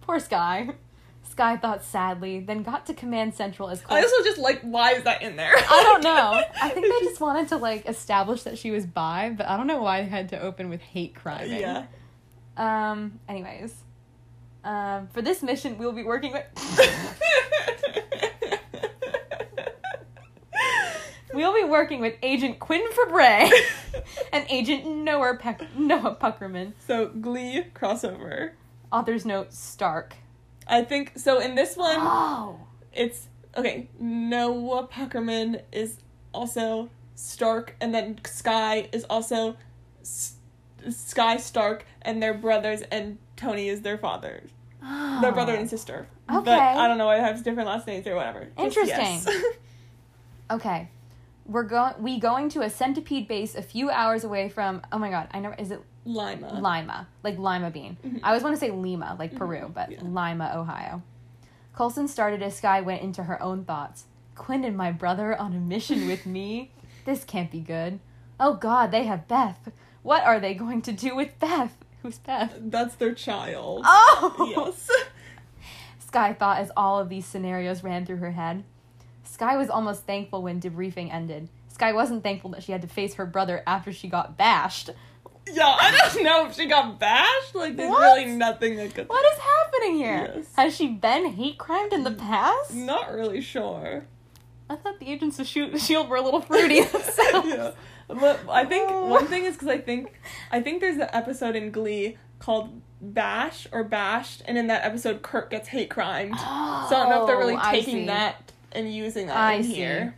Poor 0.00 0.18
Skye. 0.18 0.70
Skye 1.34 1.56
thought 1.56 1.82
sadly, 1.82 2.38
then 2.38 2.62
got 2.62 2.86
to 2.86 2.94
Command 2.94 3.34
Central 3.34 3.68
as 3.68 3.82
I 3.82 3.86
Cole. 3.86 3.96
also 3.98 4.22
just 4.22 4.38
like, 4.38 4.60
why 4.62 4.92
is 4.92 5.02
that 5.02 5.20
in 5.20 5.34
there? 5.34 5.52
I 5.56 5.80
don't 5.82 6.04
know. 6.04 6.40
I 6.62 6.68
think 6.68 6.86
they 6.86 7.06
just 7.08 7.20
wanted 7.20 7.48
to 7.48 7.56
like 7.56 7.88
establish 7.88 8.44
that 8.44 8.56
she 8.56 8.70
was 8.70 8.86
bi, 8.86 9.34
but 9.36 9.48
I 9.48 9.56
don't 9.56 9.66
know 9.66 9.82
why 9.82 10.02
they 10.02 10.08
had 10.08 10.28
to 10.28 10.40
open 10.40 10.70
with 10.70 10.80
hate 10.80 11.16
crime. 11.16 11.50
Yeah. 11.50 11.86
Um. 12.56 13.18
Anyways, 13.28 13.74
um, 14.62 15.08
for 15.12 15.22
this 15.22 15.42
mission, 15.42 15.76
we'll 15.76 15.90
be 15.90 16.04
working 16.04 16.32
with 16.32 16.44
we'll 21.34 21.54
be 21.54 21.64
working 21.64 22.00
with 22.00 22.14
Agent 22.22 22.58
Quinn 22.60 22.84
Fabray 22.92 23.50
and 24.32 24.46
Agent 24.48 24.86
Noah 24.86 25.36
Peck- 25.36 25.76
Noah 25.76 26.16
Puckerman. 26.20 26.72
so, 26.86 27.08
Glee 27.08 27.64
crossover. 27.74 28.52
Author's 28.92 29.24
note: 29.26 29.52
Stark. 29.52 30.14
I 30.66 30.82
think, 30.82 31.12
so 31.16 31.38
in 31.40 31.54
this 31.54 31.76
one, 31.76 31.96
Oh. 31.98 32.58
it's, 32.92 33.28
okay, 33.56 33.88
Noah 33.98 34.86
Puckerman 34.86 35.62
is 35.72 35.98
also 36.32 36.88
Stark, 37.14 37.76
and 37.80 37.94
then 37.94 38.18
Skye 38.24 38.88
is 38.92 39.04
also 39.10 39.56
S- 40.02 40.36
Skye 40.90 41.36
Stark, 41.36 41.86
and 42.02 42.22
they're 42.22 42.34
brothers, 42.34 42.82
and 42.90 43.18
Tony 43.36 43.68
is 43.68 43.82
their 43.82 43.98
father. 43.98 44.42
Their 44.80 45.32
brother 45.32 45.54
and 45.54 45.64
oh. 45.64 45.68
sister. 45.68 46.06
But 46.26 46.40
Okay. 46.40 46.52
I 46.52 46.86
don't 46.88 46.98
know 46.98 47.06
why 47.06 47.16
they 47.16 47.22
have 47.22 47.42
different 47.42 47.68
last 47.68 47.86
names 47.86 48.06
or 48.06 48.14
whatever. 48.16 48.48
Interesting. 48.58 48.98
yes. 48.98 49.28
Okay. 50.50 50.90
We're 51.46 51.62
going 51.62 51.94
we 51.98 52.20
going 52.20 52.50
to 52.50 52.60
a 52.60 52.68
centipede 52.70 53.26
base 53.28 53.54
a 53.54 53.62
few 53.62 53.90
hours 53.90 54.24
away 54.24 54.50
from 54.50 54.82
oh 54.92 54.98
my 54.98 55.08
god, 55.10 55.28
I 55.32 55.40
never 55.40 55.54
is 55.54 55.70
it 55.70 55.80
Lima. 56.04 56.60
Lima, 56.60 57.06
like 57.22 57.38
lima 57.38 57.70
bean. 57.70 57.96
Mhm. 58.04 58.20
I 58.22 58.28
always 58.28 58.42
want 58.42 58.54
to 58.54 58.60
say 58.60 58.70
Lima, 58.70 59.16
like 59.18 59.34
Peru, 59.34 59.60
Mhm, 59.68 59.74
but 59.74 59.90
yeah. 59.90 59.98
Lima, 60.02 60.52
Ohio. 60.54 61.02
Coulson 61.74 62.08
started 62.08 62.42
as 62.42 62.56
Skye 62.56 62.80
went 62.82 63.02
into 63.02 63.24
her 63.24 63.42
own 63.42 63.64
thoughts. 63.64 64.04
Quinn 64.34 64.64
and 64.64 64.76
my 64.76 64.92
brother 64.92 65.36
on 65.40 65.52
a 65.54 65.58
mission 65.58 66.06
with 66.06 66.26
me? 66.26 66.70
This 67.04 67.24
can't 67.24 67.50
be 67.50 67.60
good. 67.60 68.00
Oh 68.38 68.54
god, 68.54 68.90
they 68.90 69.04
have 69.04 69.26
Beth. 69.28 69.70
What 70.02 70.24
are 70.24 70.38
they 70.40 70.54
going 70.54 70.82
to 70.82 70.92
do 70.92 71.14
with 71.16 71.38
Beth? 71.38 71.74
Who's 72.02 72.18
Beth? 72.18 72.54
That's 72.60 72.94
their 72.96 73.14
child. 73.14 73.82
Oh! 73.86 74.52
Yes. 74.66 74.90
Skye 75.98 76.32
thought 76.34 76.58
as 76.58 76.70
all 76.76 76.98
of 76.98 77.08
these 77.08 77.24
scenarios 77.26 77.82
ran 77.82 78.04
through 78.06 78.18
her 78.18 78.32
head. 78.32 78.64
Skye 79.24 79.56
was 79.56 79.70
almost 79.70 80.04
thankful 80.04 80.42
when 80.42 80.60
debriefing 80.60 81.12
ended. 81.12 81.48
Skye 81.68 81.92
wasn't 81.92 82.22
thankful 82.22 82.50
that 82.50 82.62
she 82.62 82.72
had 82.72 82.82
to 82.82 82.88
face 82.88 83.14
her 83.14 83.26
brother 83.26 83.62
after 83.66 83.92
she 83.92 84.06
got 84.08 84.36
bashed. 84.36 84.90
Yeah, 85.52 85.66
I 85.68 86.10
don't 86.12 86.24
know 86.24 86.46
if 86.46 86.54
she 86.54 86.66
got 86.66 86.98
bashed. 86.98 87.54
Like, 87.54 87.76
there's 87.76 87.90
What? 87.90 88.00
really 88.18 88.32
nothing 88.32 88.76
that 88.76 88.94
could. 88.94 89.08
What 89.08 89.24
is 89.32 89.38
happening 89.38 89.96
here? 89.96 90.32
Yes. 90.36 90.46
Has 90.56 90.74
she 90.74 90.88
been 90.88 91.26
hate 91.32 91.58
crimed 91.58 91.92
in 91.92 92.02
the 92.04 92.10
past? 92.12 92.72
Not 92.74 93.12
really 93.12 93.40
sure. 93.40 94.04
I 94.70 94.76
thought 94.76 94.98
the 94.98 95.08
agents 95.10 95.38
of 95.38 95.46
Shield 95.46 96.08
were 96.08 96.16
a 96.16 96.22
little 96.22 96.40
fruity 96.40 96.80
themselves. 96.84 97.48
yeah. 97.48 97.70
But 98.08 98.40
I 98.48 98.64
think 98.64 98.88
Oh. 98.90 99.06
one 99.06 99.26
thing 99.26 99.44
is 99.44 99.54
because 99.54 99.68
I 99.68 99.78
think 99.78 100.18
I 100.50 100.60
think 100.60 100.80
there's 100.80 100.96
an 100.96 101.08
episode 101.12 101.56
in 101.56 101.70
Glee 101.70 102.16
called 102.38 102.80
Bash 103.00 103.66
or 103.72 103.84
Bashed, 103.84 104.42
and 104.46 104.56
in 104.58 104.66
that 104.68 104.84
episode, 104.84 105.22
Kurt 105.22 105.50
gets 105.50 105.68
hate 105.68 105.90
crimed. 105.90 106.34
Oh, 106.36 106.86
so 106.88 106.96
I 106.96 107.00
don't 107.00 107.10
know 107.10 107.20
if 107.22 107.26
they're 107.26 107.38
really 107.38 107.54
Oh, 107.56 107.70
taking 107.70 108.06
that 108.06 108.52
and 108.72 108.92
using 108.92 109.26
that 109.28 109.36
I 109.36 109.52
in 109.54 109.64
see. 109.64 109.74
here. 109.74 110.16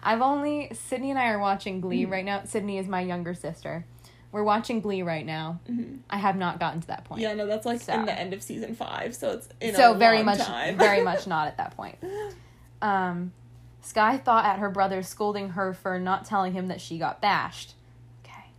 I've 0.00 0.22
only 0.22 0.70
Sydney 0.74 1.10
and 1.10 1.18
I 1.18 1.28
are 1.28 1.38
watching 1.38 1.80
Glee 1.80 2.04
Mhm. 2.06 2.10
right 2.10 2.24
now. 2.24 2.42
Sydney 2.44 2.78
is 2.78 2.86
my 2.88 3.00
younger 3.00 3.34
sister. 3.34 3.84
We're 4.32 4.42
watching 4.44 4.80
Glee 4.80 5.02
right 5.02 5.24
now. 5.24 5.60
Mhm. 5.68 6.00
I 6.10 6.18
have 6.18 6.36
not 6.36 6.60
gotten 6.60 6.80
to 6.82 6.86
that 6.88 7.04
point. 7.04 7.22
Yeah, 7.22 7.34
no, 7.34 7.46
that's 7.46 7.64
like 7.64 7.80
So. 7.80 7.94
in 7.94 8.04
the 8.06 8.12
end 8.18 8.32
of 8.34 8.42
season 8.42 8.74
five, 8.74 9.14
so 9.14 9.30
it's 9.32 9.48
in 9.60 9.74
so 9.74 9.92
a 9.92 9.94
very 9.96 10.22
much 10.22 10.38
very 10.76 11.02
much 11.02 11.26
not 11.34 11.46
at 11.48 11.56
that 11.56 11.76
point. 11.76 11.96
Um, 12.82 13.32
Skye 13.80 14.18
thought 14.18 14.44
at 14.44 14.58
her 14.58 14.68
brother 14.68 15.02
scolding 15.02 15.50
her 15.50 15.72
for 15.72 15.98
not 15.98 16.24
telling 16.24 16.52
him 16.52 16.66
that 16.68 16.80
she 16.80 16.98
got 16.98 17.20
bashed. 17.20 17.74
Okay. 18.24 18.50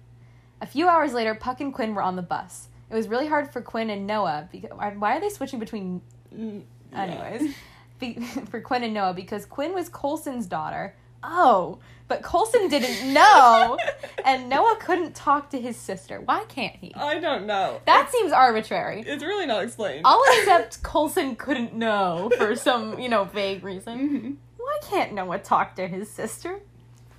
A 0.62 0.66
few 0.66 0.88
hours 0.88 1.14
later, 1.14 1.36
Puck 1.36 1.60
and 1.62 1.74
Quinn 1.74 1.94
were 1.94 2.02
on 2.02 2.16
the 2.16 2.22
bus. 2.22 2.70
It 2.90 2.96
was 2.96 3.08
really 3.10 3.28
hard 3.28 3.52
for 3.52 3.62
Quinn 3.62 3.90
and 3.90 4.08
Noah 4.08 4.48
because 4.52 4.72
why 4.72 5.18
are 5.18 5.20
they 5.20 5.30
switching 5.30 5.60
between 5.60 6.02
Mm, 6.36 6.64
yeah. 6.92 7.02
anyways 8.00 8.46
for 8.50 8.62
Quinn 8.62 8.84
and 8.84 8.94
Noah 8.94 9.14
because 9.14 9.46
Quinn 9.46 9.74
was 9.74 9.90
Coulson's 9.90 10.46
daughter. 10.46 10.96
Oh, 11.24 11.80
but 12.08 12.24
Coulson 12.24 12.68
didn't 12.70 13.14
know, 13.14 13.78
and 14.24 14.50
Noah 14.50 14.78
couldn't 14.80 15.16
talk 15.16 15.50
to 15.52 15.60
his 15.60 15.76
sister. 15.78 16.22
Why 16.22 16.44
can't 16.46 16.76
he? 16.76 16.94
I 16.96 17.20
don't 17.20 17.46
know. 17.46 17.82
That 17.86 18.10
seems 18.12 18.32
arbitrary. 18.32 19.04
It's 19.06 19.24
really 19.24 19.46
not 19.46 19.64
explained. 19.64 20.04
I'll 20.06 20.24
accept 20.40 20.82
Coulson 20.84 21.36
couldn't 21.36 21.74
know 21.74 22.32
for 22.38 22.56
some, 22.56 23.00
you 23.00 23.10
know, 23.10 23.26
vague 23.26 23.64
reason. 23.64 23.98
Mhm. 24.00 24.36
Why 24.58 24.80
can't 24.84 25.14
Noah 25.14 25.40
talk 25.40 25.76
to 25.76 25.88
his 25.88 26.10
sister? 26.10 26.60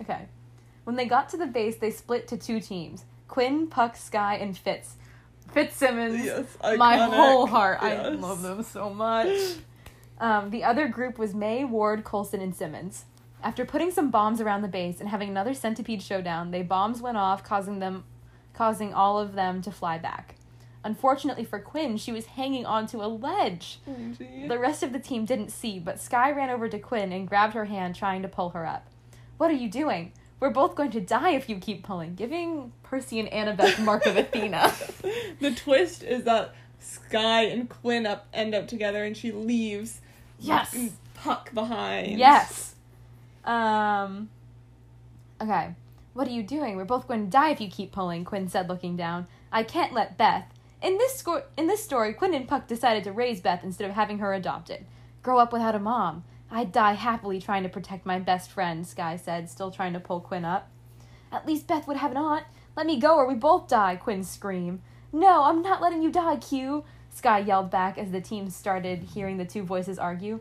Okay. 0.02 0.26
When 0.84 0.96
they 0.96 1.06
got 1.06 1.28
to 1.30 1.36
the 1.36 1.46
base, 1.46 1.76
they 1.76 1.90
split 1.90 2.28
to 2.28 2.36
two 2.36 2.60
teams 2.60 3.04
Quinn, 3.28 3.66
Puck, 3.68 3.96
Skye, 3.96 4.36
and 4.36 4.56
Fitz. 4.56 4.94
Fitzsimmons. 5.52 6.24
Yes, 6.24 6.44
My 6.78 6.96
whole 6.98 7.46
heart. 7.46 7.78
I 7.82 8.08
love 8.08 8.42
them 8.42 8.62
so 8.62 8.90
much. 8.90 9.28
Um, 10.20 10.50
the 10.50 10.64
other 10.64 10.88
group 10.88 11.16
was 11.16 11.32
May, 11.32 11.64
Ward, 11.64 12.02
Coulson, 12.02 12.40
and 12.40 12.52
Simmons. 12.52 13.04
After 13.42 13.64
putting 13.64 13.90
some 13.90 14.10
bombs 14.10 14.40
around 14.40 14.62
the 14.62 14.68
base 14.68 15.00
and 15.00 15.08
having 15.08 15.28
another 15.28 15.54
centipede 15.54 16.02
showdown, 16.02 16.50
they 16.50 16.62
bombs 16.62 17.00
went 17.00 17.16
off, 17.16 17.44
causing 17.44 17.78
them, 17.78 18.04
causing 18.52 18.92
all 18.92 19.18
of 19.18 19.34
them 19.34 19.62
to 19.62 19.70
fly 19.70 19.98
back. 19.98 20.34
Unfortunately 20.84 21.44
for 21.44 21.58
Quinn, 21.58 21.96
she 21.96 22.12
was 22.12 22.26
hanging 22.26 22.64
onto 22.64 23.02
a 23.02 23.06
ledge. 23.06 23.80
Oh. 23.86 24.48
The 24.48 24.58
rest 24.58 24.82
of 24.82 24.92
the 24.92 24.98
team 24.98 25.24
didn't 25.24 25.50
see, 25.50 25.78
but 25.78 26.00
Skye 26.00 26.32
ran 26.32 26.50
over 26.50 26.68
to 26.68 26.78
Quinn 26.78 27.12
and 27.12 27.28
grabbed 27.28 27.54
her 27.54 27.66
hand, 27.66 27.94
trying 27.94 28.22
to 28.22 28.28
pull 28.28 28.50
her 28.50 28.66
up. 28.66 28.86
What 29.36 29.50
are 29.50 29.54
you 29.54 29.68
doing? 29.70 30.12
We're 30.40 30.50
both 30.50 30.76
going 30.76 30.92
to 30.92 31.00
die 31.00 31.30
if 31.30 31.48
you 31.48 31.56
keep 31.56 31.82
pulling, 31.82 32.14
giving 32.14 32.72
Percy 32.84 33.18
and 33.18 33.28
Annabeth 33.28 33.82
mark 33.84 34.06
of 34.06 34.16
Athena. 34.16 34.72
the 35.40 35.52
twist 35.54 36.02
is 36.04 36.24
that 36.24 36.54
Skye 36.80 37.42
and 37.42 37.68
Quinn 37.68 38.06
up 38.06 38.26
end 38.32 38.54
up 38.54 38.68
together, 38.68 39.04
and 39.04 39.16
she 39.16 39.32
leaves 39.32 40.00
Yes. 40.40 40.76
Puck 41.14 41.52
behind. 41.52 42.18
Yes. 42.18 42.74
Um. 43.48 44.28
Okay. 45.40 45.74
What 46.12 46.28
are 46.28 46.32
you 46.32 46.42
doing? 46.42 46.76
We're 46.76 46.84
both 46.84 47.08
going 47.08 47.24
to 47.24 47.30
die 47.30 47.50
if 47.50 47.60
you 47.60 47.68
keep 47.68 47.92
pulling. 47.92 48.24
Quinn 48.24 48.48
said, 48.48 48.68
looking 48.68 48.96
down. 48.96 49.26
I 49.50 49.62
can't 49.62 49.92
let 49.92 50.18
Beth. 50.18 50.52
In 50.82 50.98
this 50.98 51.14
sco- 51.14 51.44
in 51.56 51.66
this 51.66 51.82
story, 51.82 52.12
Quinn 52.12 52.34
and 52.34 52.46
Puck 52.46 52.66
decided 52.66 53.04
to 53.04 53.12
raise 53.12 53.40
Beth 53.40 53.64
instead 53.64 53.88
of 53.88 53.96
having 53.96 54.18
her 54.18 54.34
adopted. 54.34 54.84
Grow 55.22 55.38
up 55.38 55.52
without 55.52 55.74
a 55.74 55.80
mom. 55.80 56.24
I'd 56.50 56.72
die 56.72 56.92
happily 56.94 57.40
trying 57.40 57.62
to 57.62 57.68
protect 57.68 58.06
my 58.06 58.18
best 58.18 58.50
friend. 58.50 58.86
Skye 58.86 59.16
said, 59.16 59.48
still 59.48 59.70
trying 59.70 59.92
to 59.92 60.00
pull 60.00 60.20
Quinn 60.20 60.44
up. 60.44 60.70
At 61.32 61.46
least 61.46 61.66
Beth 61.66 61.86
would 61.86 61.98
have 61.98 62.10
an 62.10 62.16
aunt. 62.16 62.44
Let 62.76 62.86
me 62.86 62.98
go 62.98 63.16
or 63.16 63.26
we 63.26 63.34
both 63.34 63.68
die. 63.68 63.96
Quinn 63.96 64.24
screamed. 64.24 64.80
No, 65.12 65.44
I'm 65.44 65.62
not 65.62 65.80
letting 65.80 66.02
you 66.02 66.10
die, 66.10 66.36
Q. 66.36 66.84
Skye 67.10 67.40
yelled 67.40 67.70
back 67.70 67.96
as 67.98 68.10
the 68.10 68.20
team 68.20 68.50
started 68.50 69.02
hearing 69.02 69.36
the 69.36 69.44
two 69.44 69.62
voices 69.62 69.98
argue. 69.98 70.40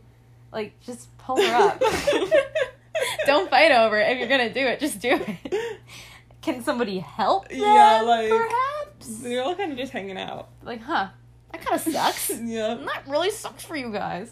Like, 0.51 0.79
just 0.79 1.15
pull 1.17 1.41
her 1.41 1.55
up. 1.55 1.81
Don't 3.25 3.49
fight 3.49 3.71
over 3.71 3.97
it. 3.99 4.11
If 4.11 4.19
you're 4.19 4.27
gonna 4.27 4.53
do 4.53 4.65
it, 4.65 4.79
just 4.79 4.99
do 4.99 5.09
it. 5.11 5.79
Can 6.41 6.63
somebody 6.63 6.99
help? 6.99 7.49
Them, 7.49 7.59
Yeah, 7.59 8.01
like- 8.05 8.29
perhaps. 8.29 9.19
They're 9.19 9.43
all 9.43 9.55
kind 9.55 9.71
of 9.71 9.77
just 9.77 9.91
hanging 9.93 10.17
out. 10.17 10.49
Like, 10.63 10.81
huh? 10.81 11.09
That 11.51 11.61
kind 11.61 11.75
of 11.75 11.93
sucks. 11.93 12.29
yeah. 12.43 12.75
that 12.75 13.03
really 13.07 13.29
sucks 13.31 13.63
for 13.63 13.75
you 13.75 13.91
guys. 13.91 14.31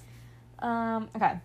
Um. 0.60 1.10
Okay. 1.16 1.40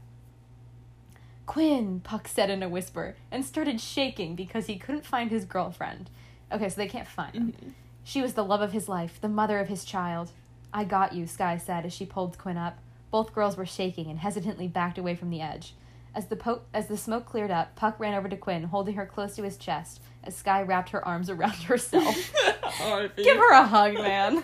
Quinn, 1.46 2.00
Puck 2.00 2.28
said 2.28 2.48
in 2.50 2.62
a 2.62 2.68
whisper, 2.68 3.16
and 3.30 3.44
started 3.44 3.80
shaking 3.80 4.36
because 4.36 4.66
he 4.66 4.76
couldn't 4.76 5.04
find 5.04 5.30
his 5.30 5.44
girlfriend. 5.44 6.08
Okay, 6.52 6.68
so 6.68 6.76
they 6.76 6.86
can't 6.86 7.08
find 7.08 7.34
him. 7.34 7.52
Mhm. 7.52 7.72
She 8.04 8.22
was 8.22 8.34
the 8.34 8.44
love 8.44 8.60
of 8.60 8.72
his 8.72 8.88
life, 8.88 9.20
the 9.20 9.28
mother 9.28 9.58
of 9.58 9.68
his 9.68 9.84
child. 9.84 10.30
I 10.72 10.84
got 10.84 11.12
you, 11.12 11.26
Skye 11.26 11.56
said 11.56 11.84
as 11.84 11.92
she 11.92 12.06
pulled 12.06 12.38
Quinn 12.38 12.56
up. 12.56 12.78
Both 13.10 13.34
girls 13.34 13.56
were 13.56 13.66
shaking 13.66 14.08
and 14.08 14.20
hesitantly 14.20 14.68
backed 14.68 14.96
away 14.98 15.16
from 15.16 15.30
the 15.30 15.40
edge. 15.40 15.74
As 16.14 16.26
the, 16.26 16.36
po- 16.36 16.62
as 16.74 16.88
the 16.88 16.96
smoke 16.96 17.26
cleared 17.26 17.50
up, 17.52 17.76
Puck 17.76 18.00
ran 18.00 18.14
over 18.14 18.28
to 18.28 18.36
Quinn, 18.36 18.64
holding 18.64 18.96
her 18.96 19.06
close 19.06 19.36
to 19.36 19.42
his 19.42 19.56
chest 19.56 20.00
as 20.24 20.36
Skye 20.36 20.62
wrapped 20.62 20.90
her 20.90 21.06
arms 21.06 21.30
around 21.30 21.52
herself. 21.64 22.14
Give 23.16 23.36
her 23.36 23.52
a 23.52 23.64
hug, 23.64 23.94
man. 23.94 24.42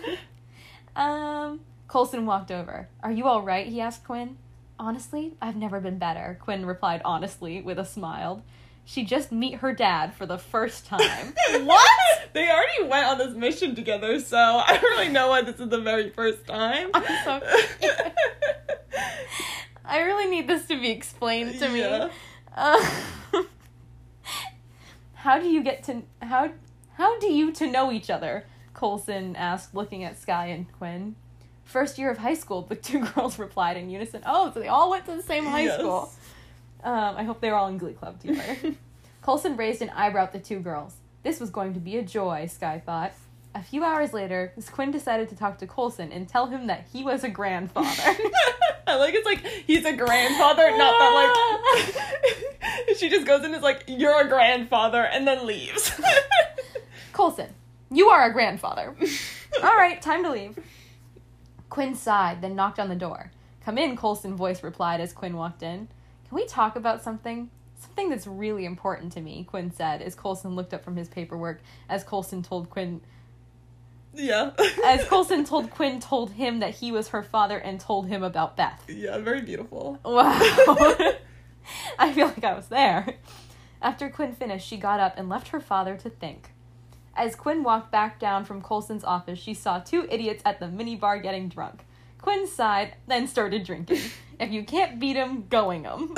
um, 0.96 1.60
Coulson 1.88 2.24
walked 2.26 2.50
over. 2.50 2.88
Are 3.02 3.12
you 3.12 3.24
all 3.26 3.42
right? 3.42 3.66
He 3.66 3.80
asked 3.80 4.04
Quinn. 4.04 4.36
Honestly, 4.78 5.34
I've 5.40 5.56
never 5.56 5.80
been 5.80 5.98
better, 5.98 6.38
Quinn 6.42 6.66
replied 6.66 7.00
honestly 7.04 7.62
with 7.62 7.78
a 7.78 7.84
smile. 7.84 8.44
She 8.84 9.04
just 9.04 9.32
meet 9.32 9.56
her 9.56 9.72
dad 9.72 10.14
for 10.14 10.26
the 10.26 10.38
first 10.38 10.86
time. 10.86 11.34
what? 11.64 12.30
They 12.34 12.48
already 12.48 12.88
went 12.88 13.06
on 13.06 13.18
this 13.18 13.34
mission 13.34 13.74
together, 13.74 14.20
so 14.20 14.36
I 14.36 14.78
don't 14.80 14.82
really 14.82 15.08
know 15.08 15.28
why 15.30 15.42
this 15.42 15.58
is 15.58 15.70
the 15.70 15.80
very 15.80 16.10
first 16.10 16.46
time. 16.46 16.90
I'm 16.94 17.04
so 17.24 17.40
I 19.86 20.00
really 20.02 20.26
need 20.30 20.48
this 20.48 20.66
to 20.66 20.80
be 20.80 20.90
explained 20.90 21.58
to 21.60 21.66
Yeah. 21.76 22.06
me. 22.06 22.10
Uh, 22.54 22.90
how 25.14 25.38
do 25.38 25.48
you 25.48 25.62
get 25.62 25.82
to 25.84 26.02
how 26.22 26.50
how 26.96 27.18
do 27.18 27.26
you 27.32 27.52
to 27.52 27.66
know 27.66 27.92
each 27.92 28.10
other? 28.10 28.44
Coulson 28.74 29.36
asked, 29.36 29.74
looking 29.74 30.04
at 30.04 30.18
Skye 30.18 30.46
and 30.46 30.70
Quinn. 30.72 31.14
First 31.64 31.98
year 31.98 32.10
of 32.10 32.18
high 32.18 32.34
school, 32.34 32.62
the 32.62 32.76
two 32.88 33.04
girls 33.06 33.38
replied 33.38 33.76
in 33.76 33.88
unison. 33.90 34.22
Oh, 34.26 34.50
so 34.52 34.60
they 34.60 34.68
all 34.68 34.90
went 34.90 35.06
to 35.06 35.12
the 35.16 35.22
same 35.22 35.44
high 35.46 35.62
Yes. 35.64 35.78
school. 35.78 36.12
Um, 36.84 37.16
I 37.16 37.24
hope 37.24 37.40
they 37.40 37.50
were 37.50 37.56
all 37.56 37.68
in 37.68 37.78
Glee 37.78 37.94
Club 37.94 38.20
together. 38.20 38.56
Coulson 39.22 39.56
raised 39.56 39.82
an 39.82 39.90
eyebrow 39.90 40.24
at 40.24 40.32
the 40.32 40.38
two 40.38 40.60
girls. 40.60 40.94
This 41.22 41.40
was 41.40 41.50
going 41.50 41.74
to 41.74 41.80
be 41.80 41.96
a 41.96 42.02
joy, 42.02 42.46
Skye 42.46 42.80
thought. 42.84 43.12
A 43.56 43.62
few 43.62 43.84
hours 43.84 44.12
later, 44.12 44.52
Quinn 44.70 44.90
decided 44.90 45.30
to 45.30 45.34
talk 45.34 45.56
to 45.58 45.66
Coulson 45.66 46.12
and 46.12 46.28
tell 46.28 46.48
him 46.48 46.66
that 46.66 46.86
he 46.92 47.02
was 47.02 47.24
a 47.24 47.30
grandfather. 47.30 47.88
I 48.86 48.96
like 48.96 49.14
it's 49.14 49.24
like 49.24 49.46
he's 49.66 49.86
a 49.86 49.96
grandfather, 49.96 50.76
not 50.76 50.98
that 50.98 51.94
like 52.84 52.96
she 52.98 53.08
just 53.08 53.26
goes 53.26 53.42
and 53.44 53.54
is 53.54 53.62
like, 53.62 53.84
You're 53.88 54.26
a 54.26 54.28
grandfather 54.28 55.02
and 55.02 55.26
then 55.26 55.46
leaves. 55.46 55.90
Coulson, 57.14 57.48
you 57.90 58.08
are 58.08 58.28
a 58.28 58.32
grandfather. 58.34 58.94
All 59.62 59.76
right, 59.76 60.02
time 60.02 60.22
to 60.24 60.30
leave. 60.30 60.58
Quinn 61.70 61.94
sighed, 61.94 62.42
then 62.42 62.56
knocked 62.56 62.78
on 62.78 62.90
the 62.90 62.94
door. 62.94 63.32
Come 63.64 63.78
in, 63.78 63.96
Coulson 63.96 64.36
voice 64.36 64.62
replied 64.62 65.00
as 65.00 65.14
Quinn 65.14 65.34
walked 65.34 65.62
in. 65.62 65.88
Can 66.28 66.36
we 66.36 66.44
talk 66.44 66.76
about 66.76 67.02
something? 67.02 67.48
Something 67.78 68.10
that's 68.10 68.26
really 68.26 68.66
important 68.66 69.12
to 69.12 69.22
me, 69.22 69.44
Quinn 69.44 69.70
said 69.70 70.02
as 70.02 70.14
Coulson 70.14 70.54
looked 70.54 70.74
up 70.74 70.84
from 70.84 70.96
his 70.96 71.08
paperwork 71.08 71.62
as 71.88 72.04
Coulson 72.04 72.42
told 72.42 72.68
Quinn 72.68 73.00
yeah. 74.16 74.50
as 74.84 75.04
Coulson 75.04 75.44
told 75.44 75.70
Quinn 75.70 76.00
told 76.00 76.32
him 76.32 76.60
that 76.60 76.74
he 76.76 76.90
was 76.92 77.08
her 77.08 77.22
father 77.22 77.58
and 77.58 77.78
told 77.80 78.08
him 78.08 78.22
about 78.22 78.56
Beth. 78.56 78.82
Yeah, 78.88 79.18
very 79.18 79.42
beautiful. 79.42 79.98
Wow. 80.04 80.38
I 81.98 82.12
feel 82.12 82.26
like 82.26 82.44
I 82.44 82.54
was 82.54 82.68
there. 82.68 83.14
After 83.82 84.08
Quinn 84.08 84.32
finished, 84.32 84.66
she 84.66 84.76
got 84.76 85.00
up 85.00 85.14
and 85.16 85.28
left 85.28 85.48
her 85.48 85.60
father 85.60 85.96
to 85.96 86.10
think. 86.10 86.50
As 87.14 87.34
Quinn 87.34 87.62
walked 87.62 87.90
back 87.90 88.18
down 88.20 88.44
from 88.44 88.60
Coulson's 88.62 89.04
office, 89.04 89.38
she 89.38 89.54
saw 89.54 89.78
two 89.78 90.06
idiots 90.10 90.42
at 90.44 90.60
the 90.60 90.66
minibar 90.66 91.22
getting 91.22 91.48
drunk. 91.48 91.84
Quinn 92.20 92.46
sighed, 92.46 92.94
then 93.06 93.26
started 93.26 93.64
drinking. 93.64 94.00
if 94.40 94.50
you 94.50 94.64
can't 94.64 94.98
beat 94.98 95.16
'em, 95.16 95.46
going 95.48 95.86
'em. 95.86 96.14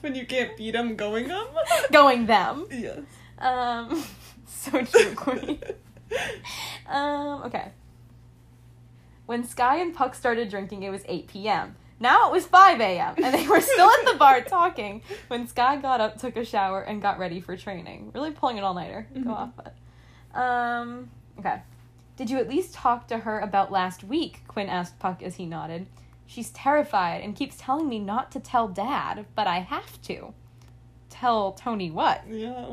when 0.00 0.14
you 0.14 0.26
can't 0.26 0.56
beat 0.56 0.72
them, 0.72 0.96
going 0.96 1.28
them. 1.28 1.46
going 1.92 2.26
them. 2.26 2.66
Yes. 2.70 3.00
Um, 3.38 4.04
so 4.46 4.84
true, 4.84 5.14
Quinn. 5.14 5.58
Um, 6.88 7.42
okay. 7.44 7.70
When 9.26 9.44
Skye 9.44 9.76
and 9.76 9.94
Puck 9.94 10.14
started 10.14 10.50
drinking, 10.50 10.82
it 10.82 10.90
was 10.90 11.02
8 11.06 11.28
p.m. 11.28 11.76
Now 12.00 12.28
it 12.28 12.32
was 12.32 12.44
5 12.46 12.80
a.m., 12.80 13.14
and 13.22 13.32
they 13.34 13.46
were 13.46 13.60
still 13.60 13.88
at 13.88 14.04
the 14.12 14.18
bar 14.18 14.40
talking 14.46 15.02
when 15.28 15.46
Skye 15.46 15.76
got 15.76 16.00
up, 16.00 16.18
took 16.18 16.36
a 16.36 16.44
shower, 16.44 16.82
and 16.82 17.00
got 17.00 17.18
ready 17.18 17.40
for 17.40 17.56
training. 17.56 18.10
Really 18.14 18.32
pulling 18.32 18.58
an 18.58 18.64
all 18.64 18.74
nighter. 18.74 19.06
Go 19.14 19.20
Mhm. 19.20 19.30
off, 19.30 19.50
but. 19.56 20.38
Um, 20.38 21.10
okay. 21.38 21.62
Did 22.16 22.28
you 22.30 22.38
at 22.38 22.48
least 22.48 22.74
talk 22.74 23.06
to 23.08 23.18
her 23.18 23.38
about 23.38 23.70
last 23.72 24.02
week? 24.04 24.42
Quinn 24.48 24.68
asked 24.68 24.98
Puck 24.98 25.22
as 25.22 25.36
he 25.36 25.46
nodded. 25.46 25.86
She's 26.26 26.50
terrified 26.50 27.22
and 27.22 27.36
keeps 27.36 27.56
telling 27.56 27.88
me 27.88 27.98
not 28.00 28.30
to 28.32 28.40
tell 28.40 28.66
Dad, 28.68 29.26
but 29.34 29.46
I 29.46 29.60
have 29.60 30.02
to. 30.02 30.34
Tell 31.08 31.52
Tony 31.52 31.90
what? 31.90 32.26
Yeah. 32.28 32.66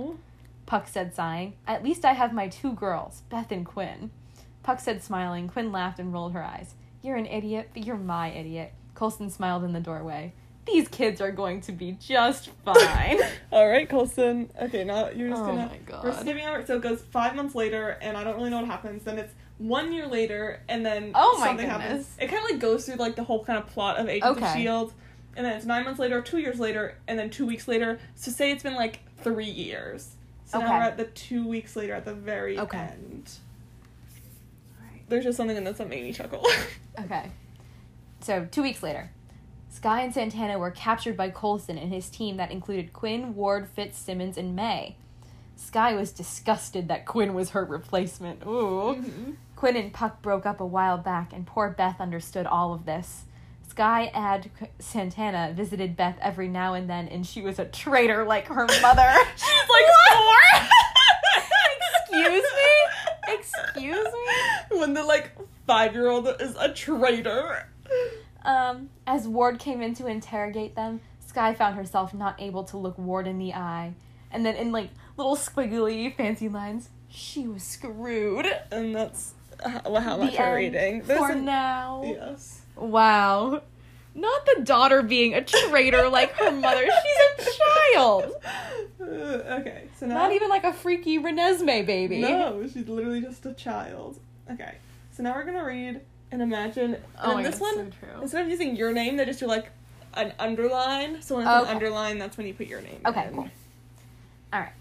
Puck 0.69 0.87
said, 0.87 1.15
sighing. 1.15 1.55
At 1.65 1.83
least 1.83 2.05
I 2.05 2.13
have 2.13 2.31
my 2.31 2.47
two 2.47 2.73
girls, 2.73 3.23
Beth 3.29 3.51
and 3.51 3.65
Quinn. 3.65 4.11
Puck 4.61 4.79
said, 4.79 5.01
smiling. 5.01 5.47
Quinn 5.47 5.71
laughed 5.71 5.97
and 5.97 6.13
rolled 6.13 6.33
her 6.33 6.43
eyes. 6.43 6.75
You're 7.01 7.15
an 7.15 7.25
idiot, 7.25 7.71
but 7.73 7.83
you're 7.87 7.97
my 7.97 8.29
idiot. 8.31 8.71
Coulson 8.93 9.31
smiled 9.31 9.63
in 9.63 9.73
the 9.73 9.79
doorway. 9.79 10.31
These 10.67 10.87
kids 10.87 11.21
are 11.21 11.31
going 11.31 11.61
to 11.61 11.71
be 11.71 11.93
just 11.99 12.49
fine. 12.65 13.17
All 13.51 13.67
right, 13.67 13.89
Coulson. 13.89 14.51
Okay, 14.61 14.83
now 14.83 15.09
you're 15.09 15.29
just 15.29 15.41
Oh 15.41 15.47
gonna. 15.47 15.65
Oh 15.65 15.69
my 15.73 15.77
God. 15.87 16.03
We're 16.03 16.13
skipping 16.13 16.45
over. 16.45 16.63
So 16.63 16.75
it 16.75 16.83
goes 16.83 17.01
five 17.01 17.35
months 17.35 17.55
later, 17.55 17.97
and 18.01 18.15
I 18.15 18.23
don't 18.23 18.35
really 18.35 18.51
know 18.51 18.57
what 18.59 18.67
happens. 18.67 19.03
Then 19.05 19.17
it's 19.17 19.33
one 19.57 19.91
year 19.91 20.05
later, 20.05 20.61
and 20.69 20.85
then 20.85 21.13
Oh 21.15 21.37
my 21.39 21.47
something 21.47 21.67
goodness. 21.67 21.81
happens. 21.87 22.07
It 22.19 22.27
kind 22.27 22.43
of 22.45 22.51
like 22.51 22.59
goes 22.59 22.85
through 22.85 22.97
like 22.97 23.15
the 23.15 23.23
whole 23.23 23.43
kind 23.43 23.57
of 23.57 23.65
plot 23.65 23.97
of 23.97 24.07
Agents 24.07 24.27
of 24.27 24.37
Okay. 24.37 24.53
Shield, 24.61 24.93
and 25.35 25.43
then 25.47 25.57
it's 25.57 25.65
nine 25.65 25.83
months 25.85 25.99
later, 25.99 26.21
two 26.21 26.37
years 26.37 26.59
later, 26.59 26.95
and 27.07 27.17
then 27.17 27.31
two 27.31 27.47
weeks 27.47 27.67
later. 27.67 27.97
So 28.13 28.29
say 28.29 28.51
it's 28.51 28.61
been 28.61 28.75
like 28.75 28.99
three 29.23 29.49
years. 29.49 30.15
So 30.49 30.59
now 30.59 30.71
we're 30.79 30.83
at 30.83 30.97
the 30.97 31.05
two 31.05 31.47
weeks 31.47 31.75
later 31.75 31.93
at 31.93 32.05
the 32.05 32.13
very 32.13 32.57
Okay. 32.59 32.77
end. 32.77 33.29
There's 35.07 35.23
just 35.23 35.37
something 35.37 35.55
in 35.57 35.63
this 35.63 35.77
that 35.77 35.89
made 35.89 36.03
me 36.03 36.13
chuckle. 36.13 36.45
Okay. 36.99 37.31
So, 38.19 38.45
two 38.51 38.61
weeks 38.61 38.83
later, 38.83 39.11
Skye 39.69 40.01
and 40.01 40.13
Santana 40.13 40.59
were 40.59 40.71
captured 40.71 41.15
by 41.15 41.29
Coulson 41.29 41.77
and 41.77 41.93
his 41.93 42.09
team 42.09 42.35
that 42.35 42.51
included 42.51 42.91
Quinn, 42.91 43.35
Ward, 43.35 43.69
Fitzsimmons, 43.69 44.37
and 44.37 44.53
May. 44.53 44.97
Skye 45.55 45.93
was 45.93 46.11
disgusted 46.11 46.89
that 46.89 47.05
Quinn 47.05 47.33
was 47.33 47.51
her 47.51 47.63
replacement. 47.63 48.43
Ooh. 48.45 48.95
Mhm. 48.99 49.35
Quinn 49.55 49.77
and 49.77 49.93
Puck 49.93 50.21
broke 50.21 50.45
up 50.45 50.59
a 50.59 50.65
while 50.65 50.97
back, 50.97 51.31
and 51.31 51.47
poor 51.47 51.69
Beth 51.69 52.01
understood 52.01 52.45
all 52.45 52.73
of 52.73 52.85
this. 52.85 53.23
Skye 53.79 54.11
Ad 54.13 54.51
Santana 54.79 55.53
visited 55.55 55.95
Beth 55.95 56.17
every 56.19 56.49
now 56.49 56.73
and 56.73 56.89
then, 56.89 57.07
and 57.07 57.25
she 57.25 57.41
was 57.41 57.59
a 57.59 57.65
traitor 57.65 58.25
like 58.25 58.45
her 58.47 58.67
mother. 58.81 59.09
She's 59.37 59.69
like 59.69 59.85
four. 60.11 60.67
Excuse 62.01 62.43
me? 62.43 63.35
Excuse 63.35 64.05
me? 64.05 64.77
When 64.79 64.93
the 64.93 65.05
like 65.05 65.31
five 65.65 65.93
year 65.93 66.09
old 66.09 66.27
is 66.41 66.57
a 66.59 66.73
traitor. 66.73 67.69
Um, 68.43 68.89
as 69.07 69.29
Ward 69.29 69.59
came 69.59 69.81
in 69.81 69.93
to 69.93 70.07
interrogate 70.07 70.75
them, 70.75 70.99
Skye 71.25 71.53
found 71.53 71.77
herself 71.77 72.13
not 72.13 72.35
able 72.41 72.65
to 72.65 72.75
look 72.75 72.97
Ward 72.97 73.27
in 73.27 73.37
the 73.37 73.53
eye. 73.53 73.93
And 74.29 74.45
then 74.45 74.57
in 74.57 74.73
like 74.73 74.89
little 75.15 75.37
squiggly 75.37 76.13
fancy 76.17 76.49
lines, 76.49 76.89
she 77.07 77.47
was 77.47 77.63
screwed. 77.63 78.45
And 78.71 78.93
that's 78.93 79.35
how, 79.63 79.95
how 79.95 80.17
much 80.17 80.37
we're 80.37 80.43
end 80.43 80.55
reading. 80.75 81.01
For 81.03 81.31
an- 81.31 81.45
now. 81.45 82.01
Yes. 82.03 82.63
Wow. 82.79 83.61
Not 84.15 84.45
the 84.45 84.63
daughter 84.63 85.01
being 85.01 85.33
a 85.33 85.43
traitor 85.43 86.09
like 86.09 86.31
her 86.33 86.51
mother. 86.51 86.83
She's 87.37 87.47
a 87.47 87.51
child. 87.95 88.33
Uh, 88.99 89.05
okay, 89.05 89.83
so 89.97 90.05
now. 90.07 90.15
Not 90.15 90.31
even 90.33 90.49
like 90.49 90.63
a 90.63 90.73
freaky 90.73 91.19
Renesmee 91.19 91.85
baby. 91.85 92.19
No, 92.21 92.67
she's 92.71 92.87
literally 92.87 93.21
just 93.21 93.45
a 93.45 93.53
child. 93.53 94.19
Okay, 94.51 94.75
so 95.11 95.23
now 95.23 95.35
we're 95.35 95.43
gonna 95.45 95.63
read 95.63 96.01
and 96.31 96.41
imagine. 96.41 96.95
And 96.95 97.03
Oh 97.23 97.35
my 97.35 97.43
this 97.43 97.59
God, 97.59 97.75
one, 97.77 97.91
so 97.91 97.97
true. 97.99 98.21
instead 98.21 98.43
of 98.43 98.49
using 98.49 98.75
your 98.75 98.91
name, 98.91 99.15
they 99.17 99.25
just 99.25 99.39
do 99.39 99.47
like 99.47 99.69
an 100.15 100.33
underline. 100.39 101.21
So 101.21 101.35
when 101.35 101.45
it's 101.47 101.55
Okay. 101.55 101.69
an 101.69 101.75
underline, 101.75 102.17
that's 102.17 102.35
when 102.37 102.47
you 102.47 102.53
put 102.53 102.67
your 102.67 102.81
name. 102.81 102.99
Okay, 103.05 103.27
in. 103.27 103.33
cool. 103.35 103.49
Alright. 104.53 104.73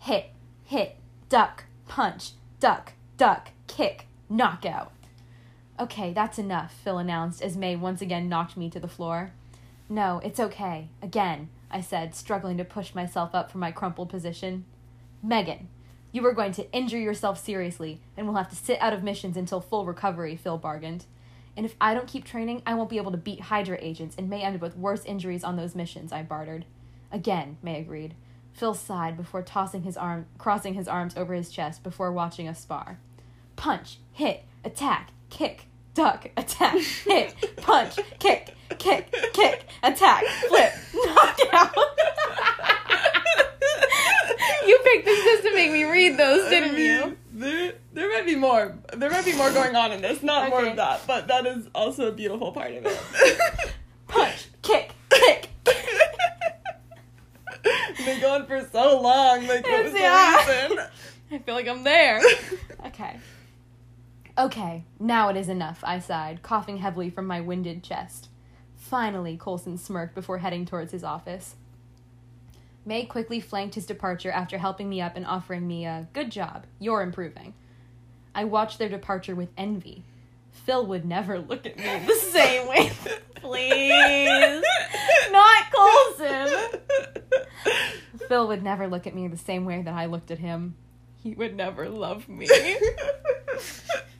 Hit, 0.00 0.26
hit, 0.64 0.96
duck, 1.28 1.64
punch, 1.88 2.32
duck, 2.60 2.92
duck, 3.16 3.50
kick, 3.68 4.06
knockout. 4.28 4.92
Okay, 5.78 6.12
that's 6.12 6.38
enough, 6.38 6.72
Phil 6.72 6.98
announced 6.98 7.42
as 7.42 7.56
May 7.56 7.74
once 7.74 8.00
again 8.00 8.28
knocked 8.28 8.56
me 8.56 8.70
to 8.70 8.78
the 8.78 8.88
floor. 8.88 9.32
No, 9.88 10.20
it's 10.22 10.38
okay. 10.38 10.88
Again, 11.02 11.48
I 11.70 11.80
said, 11.80 12.14
struggling 12.14 12.56
to 12.58 12.64
push 12.64 12.94
myself 12.94 13.34
up 13.34 13.50
from 13.50 13.60
my 13.60 13.72
crumpled 13.72 14.08
position. 14.08 14.64
Megan, 15.22 15.68
you 16.12 16.24
are 16.26 16.32
going 16.32 16.52
to 16.52 16.70
injure 16.70 16.98
yourself 16.98 17.42
seriously 17.42 18.00
and 18.16 18.26
will 18.26 18.36
have 18.36 18.48
to 18.50 18.56
sit 18.56 18.80
out 18.80 18.92
of 18.92 19.02
missions 19.02 19.36
until 19.36 19.60
full 19.60 19.84
recovery, 19.84 20.36
Phil 20.36 20.58
bargained. 20.58 21.06
And 21.56 21.66
if 21.66 21.74
I 21.80 21.92
don't 21.92 22.06
keep 22.06 22.24
training, 22.24 22.62
I 22.64 22.74
won't 22.74 22.90
be 22.90 22.98
able 22.98 23.10
to 23.10 23.16
beat 23.16 23.40
Hydra 23.40 23.78
agents 23.80 24.14
and 24.16 24.30
may 24.30 24.42
end 24.42 24.54
up 24.54 24.62
with 24.62 24.76
worse 24.76 25.04
injuries 25.04 25.42
on 25.42 25.56
those 25.56 25.74
missions, 25.74 26.12
I 26.12 26.22
bartered. 26.22 26.66
Again, 27.10 27.58
May 27.62 27.80
agreed. 27.80 28.14
Phil 28.52 28.74
sighed 28.74 29.16
before 29.16 29.42
tossing 29.42 29.82
his 29.82 29.96
arm, 29.96 30.26
crossing 30.38 30.74
his 30.74 30.86
arms 30.86 31.16
over 31.16 31.34
his 31.34 31.50
chest 31.50 31.82
before 31.82 32.12
watching 32.12 32.46
us 32.46 32.60
spar. 32.60 32.98
Punch, 33.56 33.98
hit, 34.12 34.44
attack, 34.64 35.10
kick, 35.34 35.66
duck, 35.94 36.30
attack, 36.36 36.78
hit, 36.78 37.34
punch, 37.56 37.98
kick, 38.20 38.54
kick, 38.78 39.12
kick, 39.32 39.66
attack, 39.82 40.22
flip, 40.48 40.72
knockout. 40.94 41.74
you 44.66 44.78
picked 44.84 45.04
this 45.04 45.24
just 45.24 45.42
to 45.42 45.52
make 45.54 45.72
me 45.72 45.82
read 45.82 46.16
those, 46.16 46.48
didn't 46.48 46.70
I 46.70 46.72
mean, 46.72 46.86
you? 46.86 47.16
They're 47.32 47.74
they're 47.92 48.38
more. 48.38 48.78
There 48.92 49.10
might 49.10 49.24
be 49.24 49.34
more 49.34 49.50
going 49.50 49.74
on 49.74 49.90
in 49.90 50.02
this. 50.02 50.22
Not 50.22 50.50
more 50.50 50.66
of 50.66 50.76
that, 50.76 51.04
but 51.08 51.26
that 51.26 51.46
is 51.46 51.66
also 51.74 52.06
a 52.08 52.12
beautiful 52.12 52.52
part 52.52 52.70
of 52.72 52.86
it. 52.86 53.74
Punch, 54.06 54.46
kick, 54.62 54.92
kick. 55.10 55.48
Been 58.04 58.20
going 58.20 58.46
for 58.46 58.64
so 58.70 59.00
long. 59.00 59.48
Like, 59.48 59.66
what 59.66 59.84
was 59.84 59.92
the 59.92 59.98
reason? 59.98 60.78
I 61.32 61.38
feel 61.38 61.56
like 61.56 61.66
I'm 61.66 61.82
there. 61.82 62.20
Okay. 62.86 63.16
Okay, 64.36 64.84
now 64.98 65.28
it 65.28 65.36
is 65.36 65.48
enough, 65.48 65.84
I 65.84 66.00
sighed, 66.00 66.42
coughing 66.42 66.78
heavily 66.78 67.08
from 67.08 67.26
my 67.26 67.40
winded 67.40 67.84
chest. 67.84 68.30
Finally, 68.74 69.38
Coulson 69.40 69.78
smirked 69.78 70.14
before 70.14 70.38
heading 70.38 70.66
towards 70.66 70.90
his 70.90 71.04
office. 71.04 71.54
May 72.84 73.06
quickly 73.06 73.38
flanked 73.38 73.76
his 73.76 73.86
departure 73.86 74.32
after 74.32 74.58
helping 74.58 74.88
me 74.88 75.00
up 75.00 75.16
and 75.16 75.24
offering 75.24 75.68
me 75.68 75.86
a 75.86 76.08
good 76.12 76.30
job, 76.30 76.66
you're 76.80 77.02
improving. 77.02 77.54
I 78.34 78.44
watched 78.44 78.80
their 78.80 78.88
departure 78.88 79.36
with 79.36 79.50
envy. 79.56 80.02
Phil 80.50 80.84
would 80.86 81.04
never 81.04 81.38
look 81.38 81.64
at 81.64 81.78
me 81.78 82.04
the 82.04 82.14
same 82.14 82.66
way. 82.68 82.90
Please. 83.36 84.64
Not 85.30 85.64
Coulson. 85.70 86.80
Phil 88.28 88.48
would 88.48 88.64
never 88.64 88.88
look 88.88 89.06
at 89.06 89.14
me 89.14 89.28
the 89.28 89.36
same 89.36 89.64
way 89.64 89.80
that 89.82 89.94
I 89.94 90.06
looked 90.06 90.32
at 90.32 90.38
him. 90.38 90.74
He 91.22 91.34
would 91.34 91.56
never 91.56 91.88
love 91.88 92.28
me. 92.28 92.48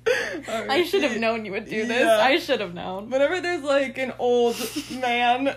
I 0.07 0.85
should 0.85 1.03
have 1.03 1.17
known 1.19 1.45
you 1.45 1.53
would 1.53 1.65
do 1.65 1.87
this. 1.87 2.01
Yeah. 2.01 2.19
I 2.19 2.39
should 2.39 2.61
have 2.61 2.75
known. 2.75 3.09
Whenever 3.11 3.41
there's 3.41 3.63
like 3.63 3.97
an 3.99 4.13
old 4.19 4.57
man, 4.91 5.45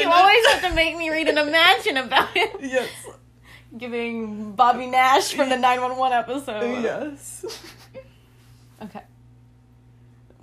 You 0.00 0.08
always 0.08 0.46
have 0.46 0.62
to 0.68 0.74
make 0.74 0.96
me 0.96 1.10
read 1.10 1.28
an 1.28 1.38
imagine 1.38 1.96
about 1.96 2.28
him. 2.36 2.48
yes, 2.60 2.88
Giving 3.76 4.52
Bobby 4.52 4.86
Nash 4.86 5.32
from 5.34 5.48
the 5.48 5.56
911 5.58 6.16
episode. 6.18 6.82
yes. 6.82 7.44
Okay. 8.82 9.02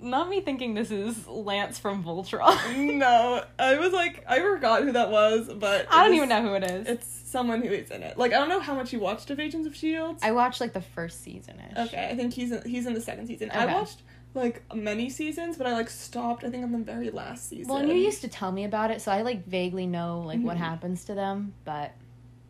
Not 0.00 0.28
me 0.28 0.42
thinking 0.42 0.74
this 0.74 0.90
is 0.90 1.26
Lance 1.26 1.78
from 1.78 2.04
Voltron. 2.04 2.94
No, 2.98 3.42
I 3.58 3.78
was 3.78 3.92
like, 3.94 4.22
I 4.28 4.40
forgot 4.40 4.82
who 4.82 4.92
that 4.92 5.10
was, 5.10 5.50
but 5.54 5.86
I 5.90 6.04
don't 6.04 6.12
it 6.12 6.16
even 6.16 6.28
know 6.28 6.42
who 6.42 6.54
it 6.54 6.64
is. 6.64 6.86
It's 6.86 7.15
someone 7.26 7.60
who 7.60 7.72
is 7.72 7.90
in 7.90 8.02
it. 8.02 8.16
Like 8.16 8.32
I 8.32 8.36
don't 8.38 8.48
know 8.48 8.60
how 8.60 8.74
much 8.74 8.92
you 8.92 9.00
watched 9.00 9.30
of 9.30 9.40
Agents 9.40 9.66
of 9.66 9.74
Shield. 9.74 10.18
I 10.22 10.32
watched 10.32 10.60
like 10.60 10.72
the 10.72 10.80
first 10.80 11.22
season. 11.22 11.60
Okay, 11.76 12.08
I 12.10 12.14
think 12.16 12.32
he's 12.32 12.52
in, 12.52 12.62
he's 12.68 12.86
in 12.86 12.94
the 12.94 13.00
second 13.00 13.26
season. 13.26 13.50
I 13.52 13.66
watched 13.66 14.02
like 14.34 14.62
many 14.74 15.10
seasons, 15.10 15.56
but 15.56 15.66
I 15.66 15.72
like 15.72 15.90
stopped. 15.90 16.44
I 16.44 16.50
think 16.50 16.62
on 16.62 16.72
the 16.72 16.78
very 16.78 17.10
last 17.10 17.48
season. 17.48 17.68
Well, 17.72 17.78
and 17.82 17.88
you 17.88 17.96
used 17.96 18.20
to 18.22 18.28
tell 18.28 18.52
me 18.52 18.64
about 18.64 18.90
it, 18.90 19.00
so 19.02 19.10
I 19.10 19.22
like 19.22 19.46
vaguely 19.46 19.86
know 19.86 20.22
like 20.24 20.40
what 20.40 20.56
Mhm. 20.56 20.60
happens 20.60 21.04
to 21.06 21.14
them, 21.14 21.54
but 21.64 21.92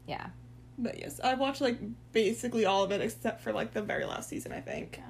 yeah. 0.07 0.27
But 0.79 0.99
yes, 0.99 1.21
I 1.25 1.35
watched 1.35 1.63
like 1.63 1.79
basically 2.13 2.67
all 2.67 2.85
of 2.85 2.93
it 2.93 3.01
except 3.01 3.41
for 3.41 3.53
like 3.53 3.73
the 3.73 3.83
very 3.83 4.05
last 4.05 4.29
season. 4.29 4.53
I 4.53 4.61
think. 4.61 5.01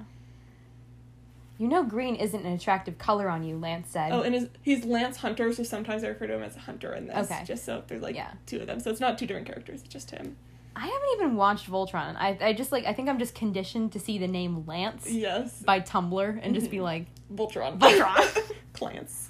You 1.57 1.67
know 1.67 1.83
green 1.83 2.15
isn't 2.15 2.45
an 2.45 2.53
attractive 2.53 2.97
color 2.99 3.29
on 3.29 3.43
you, 3.43 3.57
Lance 3.57 3.89
said. 3.89 4.11
Oh, 4.11 4.21
and 4.21 4.35
his, 4.35 4.47
he's 4.61 4.85
Lance 4.85 5.17
Hunter, 5.17 5.51
so 5.53 5.63
sometimes 5.63 6.03
I 6.03 6.09
refer 6.09 6.27
to 6.27 6.35
him 6.35 6.43
as 6.43 6.55
Hunter 6.55 6.93
in 6.93 7.07
this. 7.07 7.31
Okay. 7.31 7.43
Just 7.45 7.65
so 7.65 7.83
there's 7.87 8.01
like 8.01 8.15
Yeah. 8.15 8.31
two 8.45 8.59
of 8.59 8.67
them, 8.67 8.79
so 8.79 8.91
it's 8.91 8.99
not 8.99 9.17
two 9.17 9.25
different 9.25 9.47
characters. 9.47 9.81
It's 9.81 9.89
just 9.91 10.11
him. 10.11 10.37
I 10.75 10.81
haven't 10.81 11.09
even 11.15 11.35
watched 11.35 11.67
Voltron. 11.71 12.15
I 12.17 12.37
I 12.39 12.53
just 12.53 12.71
like 12.71 12.85
I 12.85 12.93
think 12.93 13.09
I'm 13.09 13.17
just 13.17 13.33
conditioned 13.33 13.91
to 13.93 13.99
see 13.99 14.19
the 14.19 14.27
name 14.27 14.65
Lance 14.67 15.09
Yes. 15.09 15.61
by 15.63 15.79
Tumblr 15.79 16.39
and 16.43 16.53
just 16.53 16.69
be 16.69 16.79
like 16.91 17.07
Voltron. 17.33 17.79
Voltron. 17.79 18.51
Klance. 18.73 19.29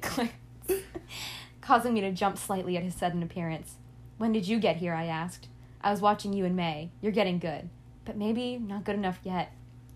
Clarence, 0.00 0.32
causing 1.60 1.92
me 1.94 2.00
to 2.00 2.10
jump 2.12 2.38
slightly 2.38 2.76
at 2.78 2.82
his 2.82 2.94
sudden 2.94 3.22
appearance. 3.22 3.74
When 4.18 4.32
did 4.32 4.48
you 4.48 4.58
get 4.58 4.76
here? 4.76 4.94
I 4.94 5.04
asked. 5.06 5.48
I 5.82 5.90
was 5.90 6.00
watching 6.00 6.32
you 6.32 6.44
in 6.44 6.54
May. 6.56 6.90
You're 7.02 7.12
getting 7.12 7.38
good, 7.38 7.68
but 8.04 8.16
maybe 8.16 8.56
not 8.58 8.84
good 8.84 8.94
enough 8.94 9.18
yet 9.24 9.52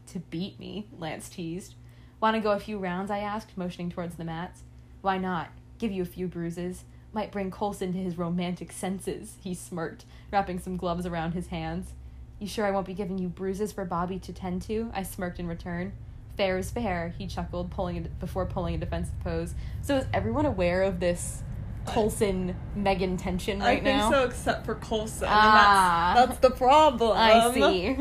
to 0.08 0.18
beat 0.18 0.58
me. 0.58 0.86
Lance 0.98 1.28
teased. 1.28 1.74
Want 2.20 2.34
to 2.34 2.40
go 2.40 2.52
a 2.52 2.60
few 2.60 2.78
rounds? 2.78 3.10
I 3.10 3.18
asked, 3.18 3.56
motioning 3.56 3.90
towards 3.90 4.16
the 4.16 4.24
mats. 4.24 4.62
Why 5.02 5.18
not? 5.18 5.48
Give 5.78 5.92
you 5.92 6.02
a 6.02 6.06
few 6.06 6.26
bruises. 6.26 6.84
Might 7.12 7.32
bring 7.32 7.50
Coulson 7.50 7.92
to 7.92 7.98
his 7.98 8.18
romantic 8.18 8.72
senses. 8.72 9.36
He 9.40 9.54
smirked, 9.54 10.04
wrapping 10.32 10.58
some 10.58 10.76
gloves 10.76 11.06
around 11.06 11.32
his 11.32 11.48
hands. 11.48 11.92
You 12.38 12.46
sure 12.46 12.66
I 12.66 12.70
won't 12.70 12.86
be 12.86 12.94
giving 12.94 13.18
you 13.18 13.28
bruises 13.28 13.72
for 13.72 13.84
Bobby 13.84 14.18
to 14.20 14.32
tend 14.32 14.62
to? 14.62 14.90
I 14.94 15.02
smirked 15.02 15.38
in 15.38 15.46
return. 15.46 15.92
Fair 16.36 16.58
is 16.58 16.70
fair, 16.70 17.14
he 17.16 17.26
chuckled, 17.26 17.70
pulling 17.70 17.96
a, 17.96 18.00
before 18.02 18.44
pulling 18.44 18.74
a 18.74 18.78
defensive 18.78 19.18
pose. 19.24 19.54
So 19.80 19.96
is 19.96 20.04
everyone 20.12 20.44
aware 20.44 20.82
of 20.82 21.00
this 21.00 21.42
Coulson 21.86 22.54
Megan 22.74 23.16
tension 23.16 23.60
right 23.60 23.82
now? 23.82 23.90
I 23.90 24.00
think 24.00 24.10
now? 24.10 24.10
so, 24.10 24.24
except 24.24 24.66
for 24.66 24.74
Coulson. 24.74 25.28
Ah. 25.30 26.10
and 26.10 26.18
that's, 26.18 26.28
that's 26.28 26.40
the 26.40 26.50
problem. 26.50 27.16
I 27.16 27.54
see. 27.54 27.96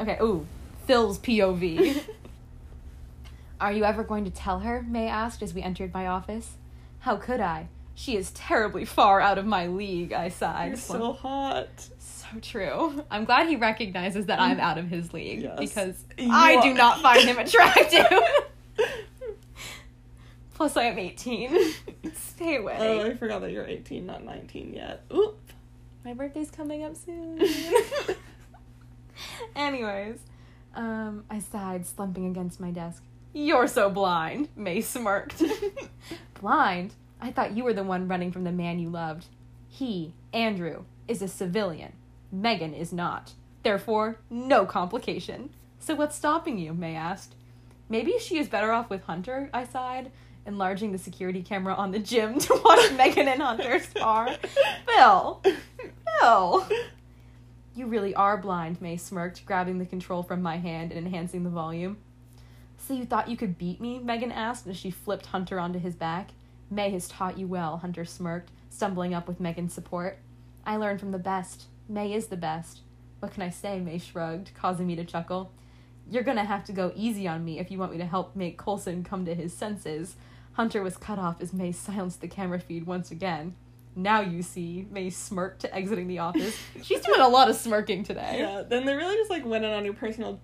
Okay, 0.00 0.18
ooh, 0.22 0.46
Phil's 0.86 1.18
POV. 1.18 2.02
Are 3.60 3.72
you 3.72 3.84
ever 3.84 4.04
going 4.04 4.24
to 4.24 4.30
tell 4.30 4.60
her? 4.60 4.84
May 4.86 5.08
asked 5.08 5.42
as 5.42 5.54
we 5.54 5.62
entered 5.62 5.94
my 5.94 6.06
office. 6.06 6.56
How 7.00 7.16
could 7.16 7.40
I? 7.40 7.68
She 7.94 8.16
is 8.16 8.30
terribly 8.32 8.84
far 8.84 9.20
out 9.20 9.38
of 9.38 9.46
my 9.46 9.68
league, 9.68 10.12
I 10.12 10.28
sighed. 10.28 10.68
You're 10.68 10.76
so 10.76 11.12
hot. 11.12 11.68
So 11.98 12.26
true. 12.42 13.04
I'm 13.10 13.24
glad 13.24 13.48
he 13.48 13.56
recognizes 13.56 14.26
that 14.26 14.40
I'm 14.40 14.58
mm. 14.58 14.62
out 14.62 14.78
of 14.78 14.88
his 14.88 15.12
league 15.12 15.42
Yes. 15.42 15.58
because 15.58 16.04
You 16.18 16.30
I 16.32 16.56
are- 16.56 16.62
do 16.62 16.74
not 16.74 17.00
find 17.00 17.20
him 17.20 17.38
attractive. 17.38 18.06
Plus, 20.54 20.76
I 20.76 20.84
am 20.84 20.98
18. 20.98 21.74
Stay 22.14 22.56
away. 22.56 22.76
Oh, 22.78 23.06
I 23.06 23.14
forgot 23.14 23.40
that 23.42 23.50
you're 23.50 23.66
18, 23.66 24.06
not 24.06 24.24
19 24.24 24.72
yet. 24.74 25.04
Oop. 25.12 25.38
My 26.04 26.14
birthday's 26.14 26.50
coming 26.50 26.84
up 26.84 26.96
soon. 26.96 27.40
Anyways, 29.56 30.18
um, 30.74 31.24
I 31.30 31.38
sighed, 31.38 31.86
slumping 31.86 32.26
against 32.26 32.60
my 32.60 32.70
desk. 32.70 33.02
You're 33.32 33.66
so 33.66 33.90
blind, 33.90 34.48
May 34.54 34.80
smirked. 34.80 35.42
blind? 36.40 36.94
I 37.20 37.32
thought 37.32 37.56
you 37.56 37.64
were 37.64 37.72
the 37.72 37.82
one 37.82 38.08
running 38.08 38.30
from 38.30 38.44
the 38.44 38.52
man 38.52 38.78
you 38.78 38.90
loved. 38.90 39.26
He, 39.68 40.14
Andrew, 40.32 40.84
is 41.08 41.22
a 41.22 41.28
civilian. 41.28 41.94
Megan 42.30 42.74
is 42.74 42.92
not. 42.92 43.32
Therefore, 43.62 44.18
no 44.30 44.66
complication. 44.66 45.50
So 45.78 45.94
what's 45.94 46.16
stopping 46.16 46.58
you? 46.58 46.74
May 46.74 46.94
asked. 46.94 47.34
Maybe 47.88 48.14
she 48.18 48.38
is 48.38 48.48
better 48.48 48.72
off 48.72 48.90
with 48.90 49.04
Hunter, 49.04 49.50
I 49.52 49.64
sighed, 49.64 50.10
enlarging 50.46 50.92
the 50.92 50.98
security 50.98 51.42
camera 51.42 51.74
on 51.74 51.90
the 51.90 51.98
gym 51.98 52.38
to 52.40 52.60
watch 52.64 52.92
Megan 52.92 53.28
and 53.28 53.42
Hunter 53.42 53.78
spar. 53.80 54.34
Phil! 54.86 55.42
Phil! 56.20 56.66
You 57.76 57.86
really 57.86 58.14
are 58.14 58.36
blind, 58.36 58.80
May 58.80 58.96
smirked, 58.96 59.44
grabbing 59.44 59.78
the 59.78 59.86
control 59.86 60.22
from 60.22 60.40
my 60.42 60.58
hand 60.58 60.92
and 60.92 61.06
enhancing 61.06 61.42
the 61.42 61.50
volume. 61.50 61.98
So 62.76 62.94
you 62.94 63.04
thought 63.04 63.28
you 63.28 63.36
could 63.36 63.58
beat 63.58 63.80
me? 63.80 63.98
Megan 63.98 64.30
asked 64.30 64.66
as 64.68 64.76
she 64.76 64.90
flipped 64.90 65.26
Hunter 65.26 65.58
onto 65.58 65.80
his 65.80 65.96
back. 65.96 66.30
May 66.70 66.90
has 66.90 67.08
taught 67.08 67.38
you 67.38 67.48
well, 67.48 67.78
Hunter 67.78 68.04
smirked, 68.04 68.50
stumbling 68.70 69.12
up 69.12 69.26
with 69.26 69.40
Megan's 69.40 69.74
support. 69.74 70.18
I 70.64 70.76
learned 70.76 71.00
from 71.00 71.10
the 71.10 71.18
best. 71.18 71.64
May 71.88 72.12
is 72.12 72.26
the 72.26 72.36
best. 72.36 72.80
What 73.18 73.32
can 73.32 73.42
I 73.42 73.50
say? 73.50 73.80
May 73.80 73.98
shrugged, 73.98 74.52
causing 74.54 74.86
me 74.86 74.94
to 74.96 75.04
chuckle. 75.04 75.50
You're 76.08 76.22
gonna 76.22 76.44
have 76.44 76.64
to 76.66 76.72
go 76.72 76.92
easy 76.94 77.26
on 77.26 77.44
me 77.44 77.58
if 77.58 77.70
you 77.70 77.78
want 77.78 77.92
me 77.92 77.98
to 77.98 78.06
help 78.06 78.36
make 78.36 78.58
Coulson 78.58 79.02
come 79.02 79.24
to 79.24 79.34
his 79.34 79.52
senses. 79.52 80.14
Hunter 80.52 80.82
was 80.82 80.96
cut 80.96 81.18
off 81.18 81.40
as 81.40 81.52
May 81.52 81.72
silenced 81.72 82.20
the 82.20 82.28
camera 82.28 82.60
feed 82.60 82.86
once 82.86 83.10
again. 83.10 83.56
Now 83.96 84.20
you 84.22 84.42
see, 84.42 84.86
May 84.90 85.10
smirked, 85.10 85.64
exiting 85.70 86.08
the 86.08 86.18
office. 86.18 86.58
She's 86.82 87.00
doing 87.00 87.20
a 87.20 87.28
lot 87.28 87.48
of 87.48 87.56
smirking 87.56 88.02
today. 88.02 88.38
Yeah, 88.40 88.62
then 88.62 88.84
they 88.86 88.94
really 88.94 89.16
just 89.16 89.30
like 89.30 89.44
went 89.46 89.64
in 89.64 89.70
on 89.70 89.84
your 89.84 89.94
personal, 89.94 90.40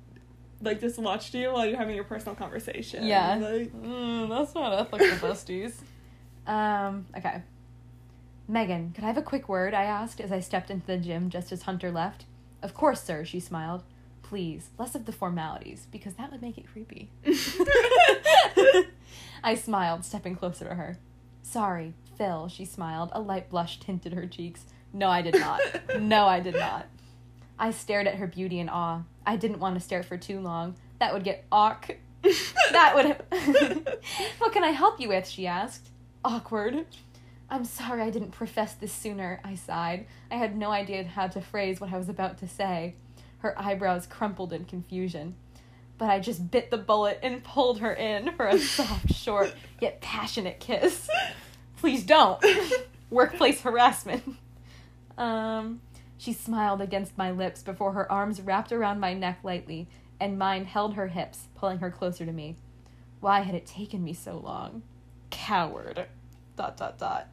like 0.62 0.80
just 0.80 0.98
watched 0.98 1.34
you 1.34 1.52
while 1.52 1.66
you're 1.66 1.76
having 1.78 1.94
your 1.96 2.04
personal 2.04 2.36
conversation. 2.36 3.04
Yeah. 3.06 3.34
Like, 3.36 3.72
Mm, 3.72 4.28
that's 4.28 4.54
not 4.54 4.72
ethical, 4.92 5.28
besties. 5.28 5.74
Um, 6.46 7.06
okay. 7.16 7.42
Megan, 8.46 8.92
could 8.94 9.04
I 9.04 9.08
have 9.08 9.16
a 9.16 9.22
quick 9.22 9.48
word? 9.48 9.74
I 9.74 9.84
asked 9.84 10.20
as 10.20 10.30
I 10.32 10.40
stepped 10.40 10.70
into 10.70 10.86
the 10.86 10.96
gym 10.98 11.28
just 11.30 11.50
as 11.52 11.62
Hunter 11.62 11.90
left. 11.90 12.24
Of 12.62 12.74
course, 12.74 13.02
sir, 13.02 13.24
she 13.24 13.40
smiled. 13.40 13.82
Please, 14.22 14.70
less 14.78 14.94
of 14.94 15.06
the 15.06 15.12
formalities, 15.12 15.86
because 15.90 16.14
that 16.14 16.30
would 16.30 16.40
make 16.42 16.56
it 16.58 16.66
creepy. 16.72 17.10
I 19.42 19.54
smiled, 19.56 20.04
stepping 20.04 20.36
closer 20.36 20.66
to 20.68 20.74
her. 20.74 20.98
Sorry, 21.42 21.94
Phil, 22.20 22.48
she 22.48 22.66
smiled. 22.66 23.08
A 23.12 23.20
light 23.20 23.48
blush 23.48 23.80
tinted 23.80 24.12
her 24.12 24.26
cheeks. 24.26 24.66
No, 24.92 25.08
I 25.08 25.22
did 25.22 25.40
not. 25.40 25.62
No, 25.98 26.26
I 26.26 26.40
did 26.40 26.54
not. 26.54 26.86
I 27.58 27.70
stared 27.70 28.06
at 28.06 28.16
her 28.16 28.26
beauty 28.26 28.58
in 28.58 28.68
awe. 28.68 29.04
I 29.26 29.36
didn't 29.36 29.58
want 29.58 29.76
to 29.76 29.80
stare 29.80 30.02
for 30.02 30.18
too 30.18 30.38
long. 30.38 30.74
That 30.98 31.14
would 31.14 31.24
get 31.24 31.46
awk. 31.50 31.96
That 32.72 32.94
would. 32.94 33.06
what 34.38 34.52
can 34.52 34.62
I 34.62 34.68
help 34.68 35.00
you 35.00 35.08
with? 35.08 35.26
she 35.26 35.46
asked. 35.46 35.88
Awkward. 36.22 36.84
I'm 37.48 37.64
sorry 37.64 38.02
I 38.02 38.10
didn't 38.10 38.32
profess 38.32 38.74
this 38.74 38.92
sooner, 38.92 39.40
I 39.42 39.54
sighed. 39.54 40.04
I 40.30 40.34
had 40.34 40.54
no 40.54 40.70
idea 40.70 41.04
how 41.04 41.26
to 41.28 41.40
phrase 41.40 41.80
what 41.80 41.90
I 41.90 41.96
was 41.96 42.10
about 42.10 42.36
to 42.38 42.48
say. 42.48 42.96
Her 43.38 43.58
eyebrows 43.58 44.06
crumpled 44.06 44.52
in 44.52 44.66
confusion. 44.66 45.36
But 45.96 46.10
I 46.10 46.20
just 46.20 46.50
bit 46.50 46.70
the 46.70 46.76
bullet 46.76 47.18
and 47.22 47.42
pulled 47.42 47.80
her 47.80 47.94
in 47.94 48.32
for 48.32 48.46
a 48.46 48.58
soft, 48.58 49.14
short, 49.14 49.54
yet 49.80 50.02
passionate 50.02 50.60
kiss. 50.60 51.08
Please 51.80 52.04
don't. 52.04 52.44
Workplace 53.10 53.62
harassment. 53.62 54.36
Um, 55.16 55.80
she 56.18 56.34
smiled 56.34 56.82
against 56.82 57.16
my 57.16 57.30
lips 57.30 57.62
before 57.62 57.92
her 57.92 58.10
arms 58.12 58.42
wrapped 58.42 58.70
around 58.70 59.00
my 59.00 59.14
neck 59.14 59.38
lightly 59.42 59.88
and 60.20 60.38
mine 60.38 60.66
held 60.66 60.94
her 60.94 61.08
hips, 61.08 61.48
pulling 61.54 61.78
her 61.78 61.90
closer 61.90 62.26
to 62.26 62.32
me. 62.32 62.56
Why 63.20 63.40
had 63.40 63.54
it 63.54 63.64
taken 63.64 64.04
me 64.04 64.12
so 64.12 64.36
long? 64.36 64.82
Coward. 65.30 66.06
Dot 66.56 66.76
dot 66.76 66.98
dot. 66.98 67.28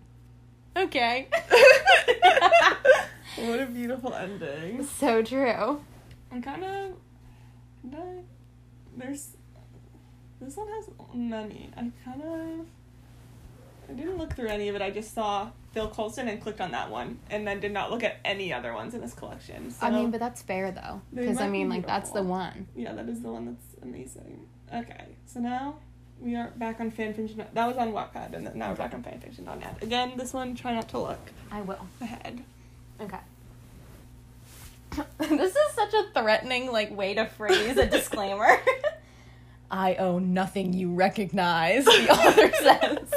Okay. 0.78 1.28
what 3.36 3.60
a 3.60 3.66
beautiful 3.66 4.14
ending. 4.14 4.86
so 4.98 5.22
true. 5.22 5.82
I'm 6.32 6.42
kind 6.42 6.64
of. 6.64 6.94
There's. 8.96 9.36
This 10.40 10.56
one 10.56 10.70
has 10.70 10.90
many. 11.14 11.70
I 11.76 11.92
kind 12.06 12.22
of. 12.22 12.66
I 13.90 13.94
didn't 13.94 14.18
look 14.18 14.36
through 14.36 14.48
any 14.48 14.68
of 14.70 14.76
it. 14.76 14.82
I 14.82 14.90
just 14.92 15.14
saw 15.14 15.50
Phil 15.74 15.90
Coulson 15.90 16.28
and 16.28 16.42
clicked 16.42 16.60
on 16.62 16.72
that 16.72 16.90
one, 16.92 17.20
and 17.30 17.48
then 17.48 17.60
did 17.60 17.72
not 17.72 17.90
look 17.92 18.04
at 18.04 18.18
any 18.26 18.52
other 18.52 18.74
ones 18.74 18.94
in 18.94 19.02
this 19.02 19.14
collection. 19.14 19.72
So, 19.72 19.86
I 19.86 19.92
mean, 19.92 20.12
but 20.12 20.20
that's 20.20 20.42
fair 20.42 20.72
though, 20.72 21.02
because 21.14 21.38
I 21.38 21.46
might 21.46 21.52
be 21.52 21.58
mean, 21.60 21.70
like 21.70 21.88
that's 21.88 22.12
the 22.12 22.24
one. 22.24 22.68
yeah, 22.76 22.94
that 22.94 23.08
is 23.08 23.22
the 23.22 23.30
one 23.32 23.46
that's 23.46 23.84
amazing. 23.84 24.46
Okay, 24.74 25.06
so 25.26 25.40
now 25.40 25.78
we 26.20 26.36
are 26.36 26.52
back 26.58 26.80
on 26.80 26.92
fanfiction. 26.92 27.46
That 27.54 27.68
was 27.68 27.78
on 27.78 27.92
Wattpad, 27.94 28.34
and 28.34 28.46
then 28.46 28.58
now 28.58 28.70
we're 28.70 28.76
back 28.76 28.94
on 28.94 29.04
fanfiction.net. 29.04 29.82
Again, 29.82 30.14
this 30.18 30.34
one, 30.34 30.56
try 30.56 30.74
not 30.74 30.90
to 30.90 31.00
look 31.00 31.20
I 31.52 31.62
will. 31.62 31.88
ahead. 32.02 32.44
Okay. 33.00 33.20
this 35.20 35.56
is 35.56 35.74
such 35.74 35.94
a 35.94 36.04
threatening 36.14 36.72
like 36.72 36.96
way 36.96 37.14
to 37.14 37.26
phrase 37.26 37.78
a 37.78 37.86
disclaimer. 37.90 38.58
I 39.70 39.96
own 39.96 40.34
nothing 40.34 40.74
you 40.74 40.94
recognize, 40.94 41.86
the 41.86 42.10
author 42.12 42.52
says. 42.62 43.14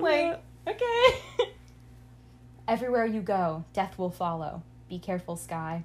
Like, 0.00 0.40
okay. 0.66 1.50
Everywhere 2.66 3.04
you 3.06 3.20
go, 3.20 3.64
death 3.72 3.98
will 3.98 4.10
follow. 4.10 4.62
Be 4.88 4.98
careful, 4.98 5.36
Skye. 5.36 5.84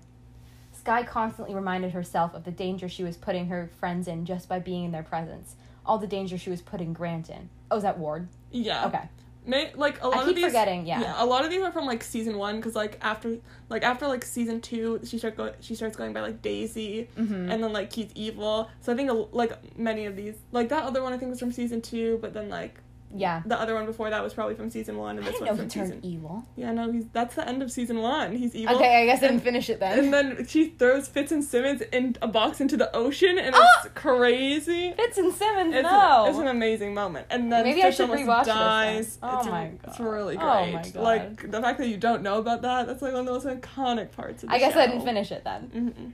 Skye 0.72 1.04
constantly 1.04 1.56
reminded 1.56 1.92
herself 1.92 2.34
of 2.34 2.44
the 2.44 2.52
danger 2.52 2.88
she 2.88 3.04
was 3.04 3.18
putting 3.18 3.48
her 3.48 3.70
friends 3.80 4.08
in 4.08 4.26
just 4.26 4.48
by 4.48 4.60
being 4.60 4.84
in 4.86 4.92
their 4.92 5.04
presence. 5.04 5.56
All 5.86 5.98
the 5.98 6.08
danger 6.08 6.38
she 6.38 6.50
was 6.50 6.62
putting 6.62 6.94
Grant 6.94 7.30
in. 7.30 7.50
Oh, 7.72 7.78
is 7.78 7.84
that 7.84 7.98
Ward? 7.98 8.28
yeah. 8.52 8.86
Okay. 8.88 9.02
May, 9.48 9.72
like 9.76 10.02
a 10.04 10.08
lot 10.08 10.22
keep 10.22 10.30
of 10.30 10.36
these, 10.36 10.46
forgetting, 10.46 10.86
yeah. 10.86 11.14
a 11.18 11.26
lot 11.26 11.44
of 11.46 11.52
these 11.52 11.62
are 11.62 11.72
from 11.72 11.86
like 11.86 12.04
season 12.04 12.38
one 12.38 12.58
because 12.58 12.76
like 12.76 12.98
after 13.02 13.38
like 13.70 13.84
after 13.84 14.08
like 14.08 14.24
season 14.26 14.62
two, 14.62 15.00
she 15.04 15.18
start 15.18 15.38
go 15.38 15.54
she 15.60 15.76
starts 15.76 15.96
going 15.96 16.14
by 16.14 16.22
like 16.22 16.42
Daisy, 16.42 17.08
Mm-hmm. 17.18 17.52
and 17.52 17.64
then 17.64 17.72
like 17.74 17.94
he's 17.94 18.12
evil. 18.16 18.70
So 18.82 18.92
I 18.92 18.96
think 18.96 19.12
like 19.32 19.78
many 19.78 20.06
of 20.06 20.16
these, 20.16 20.36
like 20.52 20.70
that 20.70 20.84
other 20.84 21.02
one 21.04 21.14
I 21.14 21.18
think 21.18 21.30
was 21.32 21.40
from 21.40 21.52
season 21.52 21.82
two, 21.82 22.18
but 22.22 22.34
then 22.34 22.50
like 22.50 22.80
yeah. 23.14 23.42
the 23.46 23.60
other 23.60 23.74
one 23.76 23.86
before 23.86 24.10
that 24.10 24.24
was 24.24 24.34
probably 24.34 24.56
from 24.56 24.70
season 24.70 24.98
one, 24.98 25.18
and 25.18 25.26
this 25.26 25.34
didn't 25.34 25.48
know 25.48 25.54
one's 25.54 25.74
he 25.74 25.80
from 25.80 25.88
season. 25.90 26.06
evil. 26.06 26.46
Yeah, 26.56 26.72
no, 26.74 26.92
he's 26.92 27.06
that's 27.14 27.36
the 27.36 27.48
end 27.48 27.62
of 27.62 27.72
season 27.72 28.00
one. 28.02 28.36
He's 28.36 28.56
evil. 28.56 28.76
Okay, 28.76 29.02
I 29.02 29.06
guess 29.06 29.22
I 29.24 29.28
didn't 29.28 29.44
finish 29.44 29.70
it 29.70 29.80
then. 29.80 30.00
And 30.00 30.14
then 30.14 30.46
she 30.48 30.70
throws 30.70 31.08
Fitz 31.08 31.32
and 31.32 31.44
Simmons 31.44 31.82
in 31.82 32.16
a 32.22 32.28
box 32.28 32.60
into 32.62 32.78
the 32.78 32.94
ocean, 32.96 33.38
and 33.38 33.56
Ah! 33.58 33.68
it's 33.86 33.94
crazy. 33.94 34.94
Fitz 34.98 35.18
and 35.18 35.34
Simmons, 35.34 35.74
It's, 35.76 35.84
no. 35.84 36.26
it's 36.30 36.38
an 36.38 36.48
amazing 36.48 36.94
moment. 36.94 37.28
And 37.30 37.52
then 37.52 37.64
Maybe 37.64 37.84
I 37.84 37.90
should 37.92 38.10
almost 38.10 38.24
rewatch 38.24 38.46
this 38.46 38.48
then. 38.48 38.56
dies. 38.58 39.18
Oh 39.24 39.38
it's, 39.40 39.48
my 39.48 39.66
god, 39.68 39.80
It's 39.88 40.00
really 40.00 40.36
great. 40.38 40.46
Oh 40.48 40.66
my 40.72 40.82
God. 40.82 40.96
Like 40.96 41.52
the 41.52 41.62
fact 41.62 41.78
that 41.80 41.88
you 41.88 41.98
don't 41.98 42.22
know 42.22 42.38
about 42.40 42.62
that, 42.64 42.88
that's 42.88 43.02
like 43.02 43.14
one 43.14 43.28
of 43.28 43.44
the 43.44 43.50
most 43.50 43.62
iconic 43.62 44.12
parts 44.12 44.44
of 44.44 44.50
the 44.50 44.56
I 44.56 44.60
guess 44.60 44.74
show. 44.74 44.80
I 44.80 44.88
didn't 44.88 45.04
finish 45.06 45.32
it 45.32 45.44
then. 45.44 45.72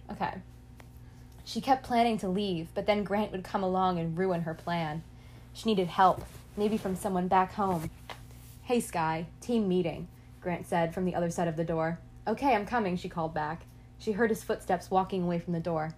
Mm-mm. 0.07 0.13
Okay. 0.13 0.33
She 1.43 1.59
kept 1.59 1.83
planning 1.83 2.17
to 2.19 2.29
leave, 2.29 2.67
but 2.75 2.85
then 2.85 3.03
Grant 3.03 3.31
would 3.31 3.43
come 3.43 3.63
along 3.63 3.97
and 3.99 4.17
ruin 4.17 4.41
her 4.41 4.53
plan. 4.53 5.03
She 5.53 5.67
needed 5.67 5.87
help, 5.87 6.23
maybe 6.57 6.77
from 6.77 6.95
someone 6.95 7.27
back 7.27 7.53
home. 7.53 7.89
Hey, 8.63 8.79
Skye, 8.79 9.27
team 9.39 9.67
meeting, 9.67 10.07
Grant 10.39 10.67
said 10.67 10.93
from 10.93 11.05
the 11.05 11.15
other 11.15 11.29
side 11.29 11.47
of 11.47 11.55
the 11.55 11.63
door. 11.63 11.99
Okay, 12.27 12.55
I'm 12.55 12.65
coming, 12.65 12.95
she 12.97 13.09
called 13.09 13.33
back. 13.33 13.63
She 13.97 14.13
heard 14.13 14.29
his 14.29 14.43
footsteps 14.43 14.89
walking 14.89 15.23
away 15.23 15.39
from 15.39 15.53
the 15.53 15.59
door. 15.59 15.95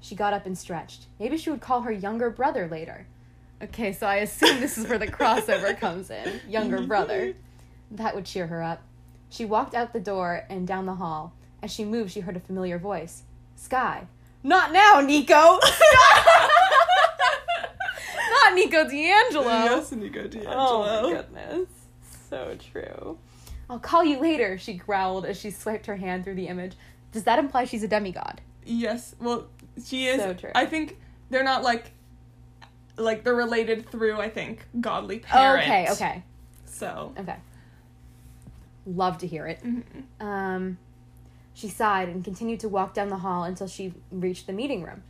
She 0.00 0.14
got 0.14 0.32
up 0.32 0.46
and 0.46 0.56
stretched. 0.56 1.06
Maybe 1.18 1.36
she 1.36 1.50
would 1.50 1.60
call 1.60 1.82
her 1.82 1.92
younger 1.92 2.30
brother 2.30 2.68
later. 2.68 3.06
Okay, 3.62 3.92
so 3.92 4.06
I 4.06 4.16
assume 4.16 4.60
this 4.60 4.78
is 4.78 4.86
where 4.86 4.98
the 4.98 5.06
crossover 5.06 5.78
comes 5.78 6.10
in. 6.10 6.40
Younger 6.48 6.80
brother. 6.82 7.34
That 7.90 8.14
would 8.14 8.24
cheer 8.24 8.46
her 8.46 8.62
up. 8.62 8.82
She 9.28 9.44
walked 9.44 9.74
out 9.74 9.92
the 9.92 10.00
door 10.00 10.44
and 10.48 10.66
down 10.66 10.86
the 10.86 10.94
hall. 10.94 11.34
As 11.62 11.70
she 11.70 11.84
moved, 11.84 12.12
she 12.12 12.20
heard 12.20 12.36
a 12.36 12.40
familiar 12.40 12.78
voice. 12.78 13.24
Skye. 13.56 14.06
Not 14.42 14.72
now, 14.72 15.00
Nico! 15.00 15.58
Not 18.50 18.54
Nico 18.56 18.88
Di 18.88 19.06
Angelo! 19.10 19.44
Yes, 19.44 19.92
Nico 19.92 20.26
Di 20.26 20.38
Angelo. 20.38 20.54
Oh 20.56 21.02
my 21.10 21.16
goodness. 21.16 21.68
So 22.28 22.56
true. 22.72 23.18
I'll 23.68 23.78
call 23.78 24.04
you 24.04 24.18
later, 24.20 24.58
she 24.58 24.74
growled 24.74 25.24
as 25.24 25.38
she 25.38 25.50
swiped 25.50 25.86
her 25.86 25.96
hand 25.96 26.24
through 26.24 26.34
the 26.34 26.48
image. 26.48 26.74
Does 27.12 27.24
that 27.24 27.38
imply 27.38 27.64
she's 27.64 27.82
a 27.82 27.88
demigod? 27.88 28.40
Yes. 28.64 29.14
Well, 29.20 29.46
she 29.84 30.06
is. 30.06 30.20
So 30.20 30.34
true. 30.34 30.50
I 30.54 30.66
think 30.66 30.98
they're 31.30 31.44
not 31.44 31.62
like, 31.62 31.92
like 32.96 33.22
they're 33.24 33.34
related 33.34 33.88
through. 33.88 34.20
I 34.20 34.28
think 34.28 34.64
godly 34.80 35.20
parents. 35.20 35.66
okay, 35.66 35.88
okay, 35.92 36.22
So. 36.66 37.12
okay. 37.18 37.36
Love 38.86 39.18
to 39.18 39.26
hear 39.26 39.46
it. 39.46 39.60
mhm. 39.62 39.82
Um, 40.24 40.78
she 41.54 41.68
sighed 41.68 42.08
and 42.08 42.24
continued 42.24 42.60
to 42.60 42.68
walk 42.68 42.94
down 42.94 43.08
the 43.08 43.18
hall 43.18 43.44
until 43.44 43.68
she 43.68 43.92
reached 44.10 44.46
the 44.46 44.52
meeting 44.52 44.82
room. 44.82 45.02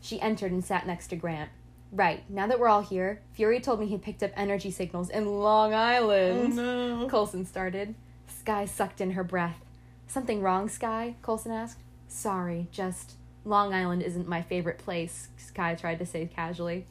She 0.00 0.20
entered 0.20 0.52
and 0.52 0.64
sat 0.64 0.86
next 0.86 1.08
to 1.08 1.16
Grant. 1.16 1.50
Right, 1.90 2.28
now 2.28 2.46
that 2.46 2.60
we're 2.60 2.68
all 2.68 2.82
here, 2.82 3.22
Fury 3.32 3.60
told 3.60 3.80
me 3.80 3.86
he 3.86 3.96
picked 3.96 4.22
up 4.22 4.30
energy 4.36 4.70
signals 4.70 5.08
in 5.08 5.26
Long 5.26 5.72
Oh 5.72 5.76
Island. 5.76 6.56
no. 6.56 7.08
Coulson 7.08 7.46
started. 7.46 7.94
Skye 8.26 8.66
sucked 8.66 9.00
in 9.00 9.12
her 9.12 9.24
breath. 9.24 9.64
Something 10.06 10.42
wrong, 10.42 10.68
Skye? 10.68 11.14
Coulson 11.22 11.50
asked. 11.52 11.80
Sorry, 12.06 12.68
just 12.72 13.14
Long 13.44 13.72
Island 13.72 14.02
isn't 14.02 14.28
my 14.28 14.42
favorite 14.42 14.78
place, 14.78 15.28
Skye 15.38 15.74
tried 15.76 15.98
to 16.00 16.06
say 16.06 16.26
casually. 16.26 16.84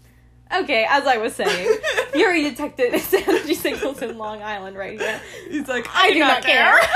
Okay, 0.52 0.86
as 0.90 1.06
I 1.06 1.18
was 1.18 1.36
saying, 1.36 1.78
Fury 2.14 2.44
detected 2.44 2.94
energy 3.14 3.54
signals 3.54 4.02
in 4.02 4.18
Long 4.18 4.42
Island 4.42 4.78
right 4.78 5.00
here. 5.00 5.22
He's 5.50 5.68
like, 5.68 5.86
I 5.94 6.12
do 6.14 6.20
not 6.20 6.42
care. 6.44 6.80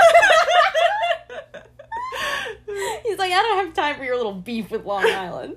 He's 3.04 3.18
like, 3.18 3.32
I 3.32 3.42
don't 3.42 3.66
have 3.66 3.74
time 3.74 3.96
for 3.96 4.04
your 4.04 4.16
little 4.16 4.32
beef 4.34 4.70
with 4.70 4.84
Long 4.86 5.04
Island. 5.04 5.56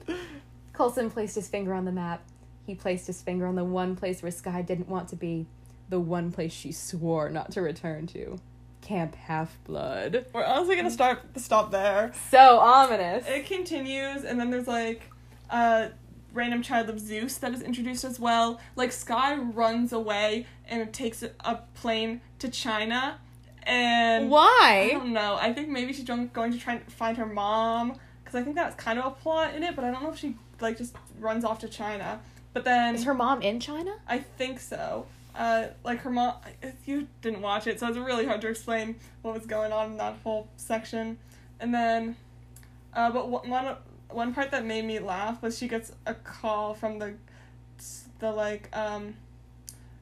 Coulson 0.74 1.10
placed 1.10 1.36
his 1.36 1.48
finger 1.48 1.74
on 1.74 1.86
the 1.86 1.92
map. 1.92 2.22
He 2.66 2.76
placed 2.76 3.08
his 3.08 3.22
finger 3.22 3.46
on 3.46 3.56
the 3.56 3.64
one 3.64 3.96
place 3.96 4.22
where 4.24 4.32
Skye 4.32 4.62
didn't 4.62 4.88
want 4.90 5.10
to 5.10 5.16
be, 5.16 5.46
the 5.90 6.00
one 6.00 6.32
place 6.32 6.52
she 6.52 6.72
swore 6.72 7.30
not 7.30 7.52
to 7.52 7.62
return 7.62 8.08
to. 8.08 8.40
Camp 8.82 9.16
Half 9.16 9.58
Blood. 9.66 10.26
We're 10.34 10.44
honestly 10.46 10.76
gonna 10.76 10.92
start 10.92 11.20
stop 11.38 11.72
there. 11.72 12.12
So 12.30 12.60
ominous. 12.60 13.28
It 13.28 13.48
continues, 13.48 14.24
and 14.24 14.40
then 14.40 14.50
there's 14.52 14.68
like 14.68 15.02
a 15.50 15.90
random 16.34 16.62
child 16.62 16.90
of 16.90 17.00
Zeus 17.00 17.38
that 17.38 17.54
is 17.54 17.62
introduced 17.62 18.04
as 18.04 18.20
well. 18.20 18.60
Like 18.76 18.92
Skye 18.92 19.36
runs 19.36 19.92
away 19.92 20.46
and 20.68 20.82
it 20.82 20.94
takes 20.94 21.24
a- 21.24 21.60
plane 21.74 22.22
to 22.40 22.50
China, 22.50 23.20
and 23.64 24.30
why? 24.30 24.90
I 24.92 24.94
don't 24.94 25.14
know. 25.14 25.36
I 25.40 25.52
think 25.54 25.70
maybe 25.70 25.94
she's 25.94 26.06
going 26.06 26.30
going 26.34 26.52
to 26.52 26.60
try 26.60 26.74
and 26.76 26.92
find 26.92 27.18
her 27.18 27.26
mom 27.26 27.98
because 28.24 28.36
I 28.40 28.44
think 28.44 28.56
that's 28.56 28.76
kind 28.76 29.00
of 29.00 29.06
a 29.06 29.12
plot 29.12 29.56
in 29.56 29.64
it, 29.64 29.76
but 29.76 29.84
I 29.86 29.92
don't 29.92 30.04
know 30.04 30.12
if 30.12 30.20
she 30.20 30.36
like 30.62 30.78
just 30.78 30.96
runs 31.20 31.44
off 31.44 31.60
to 31.60 31.68
China. 31.68 32.20
But 32.56 32.64
then 32.64 32.96
Is 32.96 33.04
her 33.04 33.14
mom 33.14 33.42
in 33.42 33.60
China? 33.60 33.92
I 34.08 34.20
think 34.20 34.62
so. 34.62 35.08
Uh, 35.36 35.66
like 35.84 36.00
her 36.00 36.10
mom, 36.10 36.36
you 36.86 37.06
didn't 37.22 37.42
watch 37.42 37.68
it, 37.68 37.82
so 37.82 37.88
it's 37.90 37.98
really 37.98 38.26
hard 38.26 38.40
to 38.40 38.48
explain 38.48 38.96
what 39.22 39.34
was 39.34 39.46
going 39.46 39.74
on 39.74 39.92
in 39.92 39.98
that 39.98 40.16
whole 40.24 40.48
section. 40.56 41.18
And 41.60 41.74
then, 41.74 42.16
uh, 42.94 43.12
but 43.12 43.28
one 43.30 43.76
one- 44.10 44.34
part 44.34 44.52
that 44.52 44.64
made 44.66 44.86
me 44.86 45.00
laugh 45.00 45.42
was 45.42 45.58
she 45.58 45.68
gets 45.68 45.92
a 46.06 46.14
call 46.14 46.74
from 46.74 46.98
the, 47.00 47.16
the 48.20 48.32
like 48.32 48.70
um, 48.72 49.16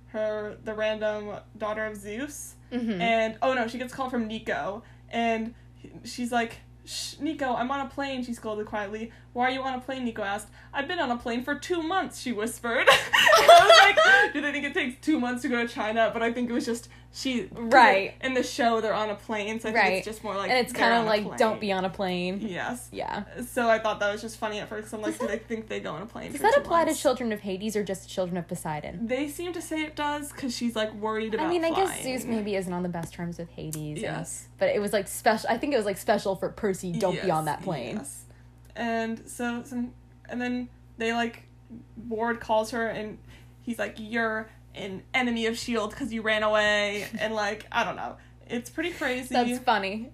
her 0.10 0.56
the 0.64 0.76
random 0.76 1.32
daughter 1.58 1.86
of 1.88 1.98
Zeus, 1.98 2.54
Mm-hmm. 2.72 3.02
and 3.02 3.36
oh 3.42 3.54
no, 3.56 3.68
she 3.68 3.80
gets 3.80 3.94
a 3.94 3.96
call 3.96 4.12
from 4.12 4.28
Nico, 4.28 4.84
and 5.10 5.56
she's 6.04 6.32
like. 6.32 6.58
Shh, 6.86 7.18
Nico, 7.22 7.56
I'm 7.56 7.72
on 7.72 7.80
a 7.80 7.88
plane, 7.90 8.26
she 8.26 8.34
scolded 8.34 8.66
quietly. 8.66 9.10
Why 9.34 9.48
are 9.48 9.52
you 9.52 9.62
on 9.64 9.74
a 9.74 9.80
plane? 9.82 10.06
Nico 10.06 10.22
asked. 10.24 10.48
I've 10.74 10.88
been 10.88 11.00
on 11.00 11.10
a 11.12 11.18
plane 11.18 11.44
for 11.44 11.56
two 11.56 11.82
months, 11.84 12.20
she 12.22 12.32
whispered. 12.32 12.86
I 12.90 13.94
was 13.94 14.26
like, 14.26 14.34
do 14.34 14.42
they 14.42 14.52
think 14.52 14.66
it 14.66 14.74
takes 14.74 15.04
two 15.06 15.20
months 15.20 15.42
to 15.44 15.50
go 15.50 15.66
to 15.66 15.68
China? 15.68 16.10
But 16.14 16.22
I 16.24 16.32
think 16.32 16.50
it 16.50 16.54
was 16.54 16.66
just 16.66 16.90
she 17.16 17.48
Right. 17.52 18.16
In 18.22 18.34
the 18.34 18.42
show, 18.42 18.82
they're 18.82 18.94
on 18.94 19.12
a 19.12 19.16
plane, 19.16 19.60
so 19.60 19.70
I 19.70 19.72
think 19.72 19.84
Right. 19.84 19.94
it's 19.98 20.06
just 20.06 20.24
more 20.24 20.36
like. 20.36 20.50
and 20.50 20.58
it's 20.60 20.74
kind 20.74 20.94
of 20.94 21.00
on 21.02 21.06
like, 21.06 21.38
don't 21.38 21.60
be 21.62 21.72
on 21.72 21.86
a 21.86 21.90
plane. 21.90 22.40
Yes. 22.42 22.90
Yeah. 22.92 23.24
So 23.46 23.70
I 23.70 23.78
thought 23.78 24.00
that 24.00 24.12
was 24.12 24.22
just 24.22 24.38
funny 24.38 24.60
at 24.60 24.68
first. 24.70 24.92
I'm 24.94 25.02
like, 25.02 25.20
do 25.20 25.28
they 25.28 25.38
think 25.38 25.68
they 25.68 25.80
go 25.80 25.92
on 25.94 26.02
a 26.02 26.06
plane? 26.08 26.32
Does 26.32 26.42
that 26.42 26.58
apply 26.58 26.86
months? 26.86 26.98
to 26.98 27.02
children 27.04 27.32
of 27.32 27.42
Hades 27.42 27.76
or 27.76 27.84
just 27.84 28.10
children 28.10 28.38
of 28.38 28.48
Poseidon? 28.48 29.06
They 29.08 29.28
seem 29.28 29.54
to 29.54 29.62
say 29.62 29.84
it 29.84 29.96
does 29.96 30.32
because 30.32 30.56
she's 30.56 30.76
like 30.76 30.92
worried 30.96 31.34
about. 31.36 31.46
I 31.46 31.50
mean, 31.50 31.64
I 31.64 31.70
guess. 31.72 32.02
Zeus 32.04 32.26
maybe 32.26 32.56
isn't 32.56 32.74
on 32.74 32.82
the 32.84 32.90
best 32.90 33.14
terms 33.14 33.38
with 33.38 33.50
Hades. 33.50 33.76
and- 33.76 33.98
Yes. 34.00 34.48
but 34.58 34.70
it 34.70 34.80
was 34.82 34.92
like 34.94 35.08
special. 35.08 35.50
I 35.52 35.58
think 35.60 35.74
it 35.74 35.78
was 35.78 35.86
like 35.86 35.98
special 35.98 36.36
for 36.36 36.50
Percy. 36.50 36.94
Don't 36.94 37.22
be 37.22 37.30
on 37.32 37.46
that 37.46 37.62
plane. 37.62 37.98
yes. 37.98 38.23
And 38.76 39.24
so 39.30 39.64
some, 39.64 39.94
and 40.30 40.42
then 40.42 40.70
they 40.98 41.14
like, 41.14 41.44
Ward 42.08 42.40
calls 42.40 42.72
her 42.72 42.88
and 42.88 43.18
he's 43.62 43.80
like, 43.80 43.96
"You're 43.98 44.50
an 44.76 45.04
enemy 45.14 45.46
of 45.48 45.58
Shield 45.58 45.92
because 45.92 46.14
you 46.14 46.22
ran 46.22 46.44
away," 46.44 47.08
and 47.20 47.34
like 47.34 47.66
I 47.72 47.84
don't 47.84 47.96
know, 47.96 48.18
it's 48.48 48.70
pretty 48.70 48.92
crazy. 48.92 49.34
That's 49.34 49.60
funny. 49.60 50.12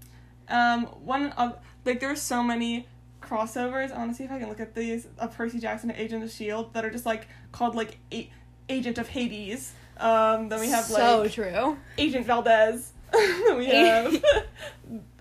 um, 0.49 0.85
one 1.03 1.31
of 1.33 1.57
like 1.85 1.99
there's 1.99 2.21
so 2.21 2.43
many 2.43 2.87
crossovers. 3.21 3.91
I 3.91 3.97
want 3.97 4.11
to 4.11 4.15
see 4.15 4.23
if 4.23 4.31
I 4.31 4.39
can 4.39 4.49
look 4.49 4.59
at 4.59 4.73
these 4.75 5.07
of 5.17 5.35
Percy 5.35 5.59
Jackson 5.59 5.89
and 5.89 5.99
Agent 5.99 6.23
of 6.23 6.31
Shield 6.31 6.73
that 6.73 6.83
are 6.85 6.89
just 6.89 7.05
like 7.05 7.27
called 7.51 7.75
like 7.75 7.97
A- 8.13 8.29
Agent 8.69 8.97
of 8.97 9.07
Hades. 9.09 9.73
Um, 9.97 10.47
then 10.49 10.59
we 10.61 10.69
have 10.69 10.89
like 10.89 11.01
so 11.01 11.27
true. 11.27 11.77
Agent 11.97 12.25
Valdez. 12.25 12.93
then 13.11 13.57
we 13.57 13.65
have 13.67 14.23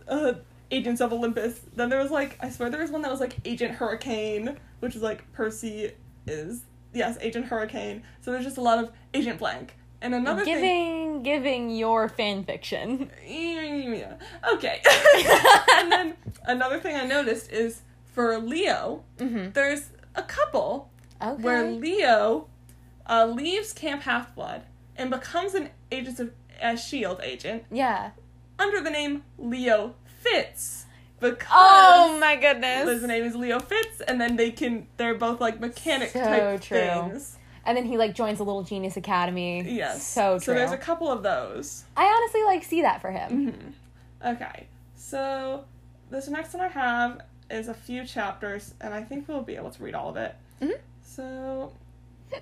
uh, 0.09 0.33
Agents 0.71 1.01
of 1.01 1.13
Olympus. 1.13 1.61
Then 1.75 1.89
there 1.89 1.99
was 2.01 2.11
like 2.11 2.39
I 2.41 2.51
swear 2.51 2.71
there 2.71 2.81
was 2.83 2.91
one 2.91 3.03
that 3.03 3.11
was 3.11 3.21
like 3.21 3.37
Agent 3.45 3.73
Hurricane, 3.75 4.57
which 4.81 4.95
is 4.97 5.03
like 5.03 5.31
Percy 5.33 5.93
is 6.27 6.63
yes 6.93 7.17
Agent 7.21 7.47
Hurricane. 7.47 8.03
So 8.21 8.33
there's 8.33 8.45
just 8.45 8.59
a 8.59 8.63
lot 8.63 8.79
of 8.83 8.91
Agent 9.15 9.39
Blank. 9.39 9.75
And 10.01 10.15
another 10.15 10.45
thing. 10.45 10.55
Giving 10.55 11.23
giving 11.23 11.71
your 11.71 12.09
fan 12.09 12.45
fiction. 12.45 13.11
Yeah. 13.27 14.15
Okay. 14.55 14.81
and 15.77 15.91
then 15.91 16.15
another 16.45 16.79
thing 16.79 16.95
I 16.97 17.05
noticed 17.05 17.51
is 17.51 17.83
for 18.13 18.39
Leo, 18.39 19.03
Mm-hmm. 19.19 19.53
there's 19.53 19.91
a 20.15 20.23
couple 20.23 20.91
Okay. 21.21 21.43
where 21.43 21.69
Leo 21.71 22.47
uh, 23.09 23.27
leaves 23.27 23.73
Camp 23.73 24.03
Half 24.03 24.35
Blood 24.37 24.63
and 24.97 25.11
becomes 25.11 25.55
an 25.55 25.71
agent 25.91 26.21
of 26.21 26.31
a 26.63 26.77
Shield 26.77 27.21
agent 27.23 27.65
yeah. 27.71 28.11
under 28.59 28.81
the 28.81 28.91
name 28.91 29.25
Leo 29.39 29.95
Fitz 30.19 30.87
because 31.21 31.49
Oh 31.51 32.19
my 32.21 32.37
goodness. 32.37 32.89
his 32.89 33.03
name 33.03 33.25
is 33.25 33.35
Leo 33.35 33.59
Fitz, 33.61 34.01
and 34.03 34.21
then 34.21 34.37
they 34.37 34.51
can 34.51 34.87
they're 34.97 35.15
both 35.15 35.41
like 35.41 35.61
mechanic 35.61 36.11
So 36.11 36.21
type 36.21 36.61
true. 36.61 36.79
things. 36.79 37.39
And 37.65 37.77
then 37.77 37.85
he 37.85 37.97
like 37.99 38.15
joins 38.15 38.41
a 38.41 38.45
little 38.45 38.63
genius 38.63 38.97
academy. 38.97 39.63
Yes. 39.69 40.03
So 40.07 40.39
true. 40.39 40.41
So 40.41 40.55
there's 40.55 40.73
a 40.73 40.77
couple 40.79 41.11
of 41.11 41.23
those. 41.23 41.85
I 41.97 42.05
honestly 42.05 42.43
like 42.45 42.65
see 42.65 42.83
that 42.83 43.01
for 43.01 43.11
him. 43.11 43.51
hmm 44.23 44.29
Okay, 44.31 44.67
so 44.97 45.65
this 46.11 46.29
next 46.29 46.53
one 46.55 46.63
I 46.63 46.69
have 46.69 47.21
is 47.51 47.69
a 47.69 47.75
few 47.75 48.05
chapters, 48.05 48.75
and 48.81 48.93
I 48.93 49.03
think 49.03 49.29
we'll 49.29 49.43
be 49.43 49.55
able 49.57 49.71
to 49.71 49.83
read 49.83 49.95
all 49.95 50.09
of 50.09 50.17
it. 50.17 50.35
Mhm. 50.61 50.79
So 51.03 51.73
uh, 52.33 52.37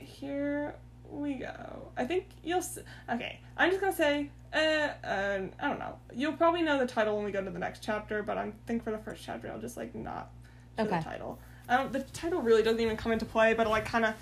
here 0.00 0.74
we 1.20 1.34
go. 1.34 1.88
I 1.96 2.04
think 2.04 2.26
you'll. 2.42 2.58
S- 2.58 2.78
okay, 3.10 3.40
I'm 3.56 3.70
just 3.70 3.80
gonna 3.80 3.92
say. 3.92 4.30
Uh, 4.52 4.58
uh, 5.04 5.40
I 5.60 5.68
don't 5.68 5.78
know. 5.80 5.98
You'll 6.14 6.34
probably 6.34 6.62
know 6.62 6.78
the 6.78 6.86
title 6.86 7.16
when 7.16 7.24
we 7.24 7.32
go 7.32 7.42
to 7.42 7.50
the 7.50 7.58
next 7.58 7.82
chapter, 7.82 8.22
but 8.22 8.38
I 8.38 8.52
think 8.66 8.84
for 8.84 8.90
the 8.92 8.98
first 8.98 9.24
chapter, 9.24 9.50
I'll 9.50 9.60
just 9.60 9.76
like 9.76 9.94
not 9.94 10.30
show 10.78 10.84
Okay. 10.84 10.98
the 10.98 11.04
title. 11.04 11.38
I 11.68 11.76
don't. 11.78 11.92
The 11.92 12.00
title 12.02 12.40
really 12.42 12.62
doesn't 12.62 12.80
even 12.80 12.96
come 12.96 13.10
into 13.12 13.24
play, 13.24 13.54
but 13.54 13.66
it 13.66 13.70
like 13.70 13.84
kind 13.86 14.04
of. 14.04 14.14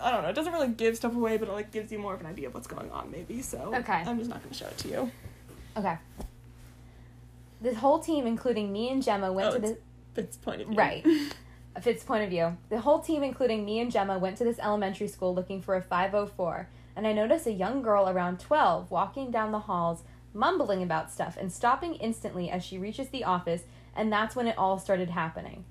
I 0.00 0.10
don't 0.10 0.22
know. 0.22 0.28
It 0.30 0.34
doesn't 0.34 0.52
really 0.52 0.68
give 0.68 0.96
stuff 0.96 1.14
away, 1.14 1.36
but 1.36 1.48
it 1.48 1.52
like 1.52 1.70
gives 1.70 1.92
you 1.92 1.98
more 1.98 2.14
of 2.14 2.20
an 2.20 2.26
idea 2.26 2.48
of 2.48 2.54
what's 2.54 2.66
going 2.66 2.90
on, 2.90 3.10
maybe. 3.10 3.42
So 3.42 3.72
Okay. 3.76 3.92
I'm 4.06 4.18
just 4.18 4.28
not 4.30 4.42
gonna 4.42 4.54
show 4.54 4.66
it 4.66 4.78
to 4.78 4.88
you. 4.88 5.12
Okay. 5.76 5.96
The 7.60 7.74
whole 7.74 7.98
team, 7.98 8.26
including 8.26 8.72
me 8.72 8.90
and 8.90 9.02
Jemma, 9.02 9.32
went 9.32 9.48
Oh, 9.48 9.52
to 9.54 9.58
the 9.60 9.66
it's- 9.68 9.82
Fitz 10.14 10.36
point 10.36 10.60
of 10.62 10.68
view. 10.68 10.76
Right. 10.76 11.04
Fitz 11.80 12.04
point 12.04 12.24
of 12.24 12.30
view. 12.30 12.56
The 12.70 12.80
whole 12.80 13.00
team, 13.00 13.22
including 13.22 13.64
me 13.64 13.80
and 13.80 13.92
Jemma, 13.92 14.18
went 14.20 14.36
to 14.38 14.44
this 14.44 14.58
elementary 14.58 15.08
school 15.08 15.34
looking 15.34 15.60
for 15.62 15.74
a 15.76 15.82
504, 15.82 16.68
and 16.96 17.06
I 17.06 17.12
noticed 17.12 17.46
a 17.46 17.52
young 17.52 17.82
girl 17.82 18.08
around 18.08 18.40
12 18.40 18.90
walking 18.90 19.30
down 19.30 19.52
the 19.52 19.60
halls, 19.60 20.02
mumbling 20.34 20.82
about 20.82 21.10
stuff 21.10 21.36
and 21.38 21.52
stopping 21.52 21.94
instantly 21.94 22.50
as 22.50 22.64
she 22.64 22.78
reaches 22.78 23.08
the 23.08 23.24
office, 23.24 23.62
and 23.94 24.12
that's 24.12 24.36
when 24.36 24.46
it 24.46 24.58
all 24.58 24.78
started 24.78 25.10
happening. 25.10 25.64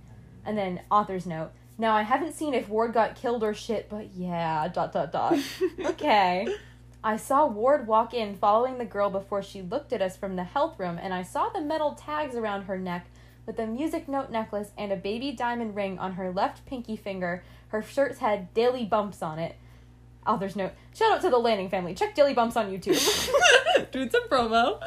And 0.46 0.58
then, 0.58 0.82
author's 0.90 1.26
note. 1.26 1.52
Now, 1.78 1.96
I 1.96 2.02
haven't 2.02 2.34
seen 2.34 2.54
if 2.54 2.70
Ward 2.70 2.94
got 2.94 3.16
killed 3.16 3.44
or 3.44 3.54
shit, 3.54 3.90
but 3.90 4.14
yeah, 4.14 4.68
dot 4.68 4.94
dot 4.94 5.12
dot. 5.12 5.38
okay. 5.86 6.48
I 7.04 7.18
saw 7.18 7.46
Ward 7.46 7.88
walk 7.88 8.14
in 8.14 8.36
following 8.36 8.78
the 8.78 8.86
girl 8.86 9.10
before 9.10 9.44
she 9.44 9.62
looked 9.62 9.94
at 9.94 10.02
us 10.02 10.18
from 10.18 10.36
the 10.36 10.44
health 10.44 10.80
room, 10.80 10.98
and 11.02 11.14
I 11.14 11.24
saw 11.24 11.50
the 11.50 11.62
metal 11.62 11.94
tags 11.94 12.36
around 12.36 12.64
her 12.64 12.80
neck 12.80 13.08
with 13.48 13.58
a 13.58 13.66
music 13.66 14.08
note 14.08 14.30
necklace 14.30 14.72
and 14.78 14.92
a 14.92 14.96
baby 14.96 15.32
diamond 15.32 15.76
ring 15.76 15.98
on 15.98 16.14
her 16.14 16.32
left 16.32 16.64
pinky 16.68 16.96
finger. 16.96 17.44
Her 17.70 17.82
shirts 17.82 18.20
had 18.20 18.54
daily 18.54 18.86
bumps 18.86 19.24
on 19.24 19.40
it. 19.40 19.56
Author's 20.28 20.56
note. 20.58 20.74
Shout 20.94 21.14
out 21.14 21.22
to 21.22 21.30
the 21.30 21.38
Lanning 21.38 21.70
family. 21.70 21.94
Check 21.96 22.14
Daily 22.14 22.34
Bumps 22.34 22.58
on 22.58 22.70
YouTube. 22.70 23.00
Doing 23.92 24.10
some 24.10 24.28
promo. 24.28 24.82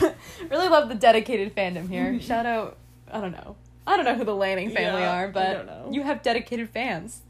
really 0.50 0.68
love 0.68 0.88
the 0.88 0.96
dedicated 0.96 1.54
fandom 1.54 1.88
here. 1.88 2.20
Shout 2.20 2.46
out, 2.46 2.76
I 3.10 3.20
don't 3.20 3.30
know. 3.30 3.54
I 3.86 3.96
don't 3.96 4.04
know 4.04 4.16
who 4.16 4.24
the 4.24 4.34
Lanning 4.34 4.70
family 4.70 5.02
Yeah, 5.02 5.24
are, 5.24 5.28
but 5.28 5.92
you 5.92 6.02
have 6.02 6.22
dedicated 6.22 6.68
fans 6.68 7.22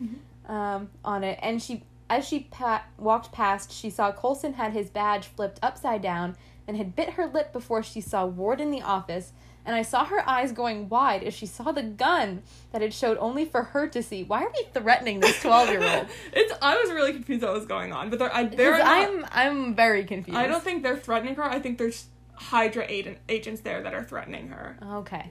um, 0.47 0.91
on 1.05 1.25
it. 1.25 1.39
And 1.43 1.63
she, 1.63 1.85
as 2.09 2.27
she 2.27 2.41
pa- 2.51 2.85
walked 2.99 3.33
past, 3.33 3.71
she 3.71 3.91
saw 3.91 4.13
Coulson 4.13 4.55
had 4.55 4.73
his 4.73 4.89
badge 4.89 5.27
flipped 5.27 5.59
upside 5.63 6.01
down 6.03 6.37
and 6.67 6.77
had 6.77 6.95
bit 6.97 7.11
her 7.11 7.27
lip 7.27 7.53
before 7.53 7.83
she 7.83 8.01
saw 8.01 8.25
Ward 8.25 8.61
in 8.61 8.71
the 8.71 8.83
office. 8.83 9.33
And 9.65 9.77
I 9.77 9.83
saw 9.83 10.05
her 10.05 10.29
eyes 10.29 10.51
going 10.51 10.89
wide 10.89 11.23
as 11.23 11.35
she 11.35 11.47
saw 11.47 11.71
the 11.71 11.83
gun 11.83 12.43
that 12.73 12.83
had 12.83 12.93
showed 12.93 13.17
only 13.19 13.45
for 13.45 13.63
her 13.63 13.87
to 13.89 14.03
see. 14.03 14.25
Why 14.25 14.43
are 14.43 14.53
we 14.57 14.67
threatening 14.73 15.21
this 15.21 15.41
twelve 15.43 15.69
year 15.69 15.83
old? 15.83 16.09
it's. 16.33 16.53
I 16.61 16.77
was 16.77 16.91
really 16.91 17.13
confused 17.13 17.43
what 17.43 17.53
was 17.53 17.67
going 17.67 17.93
on, 17.93 18.11
but 18.11 18.19
they're. 18.19 18.35
I, 18.35 18.45
they're 18.45 18.79
not, 18.79 18.87
I'm 18.87 19.27
I'm 19.31 19.75
very 19.75 20.05
confused. 20.05 20.37
I 20.37 20.47
don't 20.47 20.63
think 20.63 20.83
they're 20.83 20.97
threatening 20.97 21.37
her. 21.37 21.45
I 21.45 21.61
think 21.61 21.79
there's 21.79 22.07
Hydra 22.35 22.85
agent, 22.89 23.19
agents 23.29 23.61
there 23.61 23.83
that 23.83 23.95
are 23.95 24.03
threatening 24.03 24.49
her. 24.49 24.77
Okay. 24.83 25.31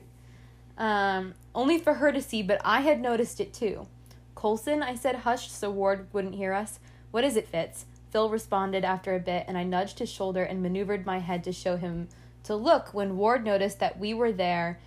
Um, 0.78 1.34
only 1.54 1.78
for 1.78 1.96
her 1.96 2.12
to 2.12 2.22
see, 2.22 2.42
but 2.42 2.62
I 2.64 2.82
had 2.82 3.02
noticed 3.02 3.40
it 3.40 3.54
too. 3.54 3.88
Coulson, 4.36 4.82
I 4.82 4.96
said 4.96 5.18
hushed 5.18 5.52
so 5.52 5.70
Ward 5.70 6.08
wouldn't 6.14 6.36
hear 6.36 6.54
us. 6.54 6.80
What 7.12 7.24
is 7.24 7.36
it, 7.36 7.48
Fitz? 7.48 7.86
Phil 8.10 8.30
responded 8.30 8.84
after 8.84 9.16
a 9.16 9.20
bit, 9.20 9.46
and 9.48 9.58
I 9.58 9.64
nudged 9.64 10.00
his 10.00 10.10
shoulder 10.10 10.44
and 10.44 10.62
maneuvered 10.62 11.06
my 11.06 11.20
head 11.20 11.44
to 11.44 11.52
show 11.52 11.78
him 11.78 12.10
to 12.44 12.56
look. 12.56 12.94
When 12.94 13.18
Ward 13.18 13.44
noticed 13.44 13.80
that 13.80 14.00
we 14.00 14.14
were 14.14 14.32
there, 14.32 14.80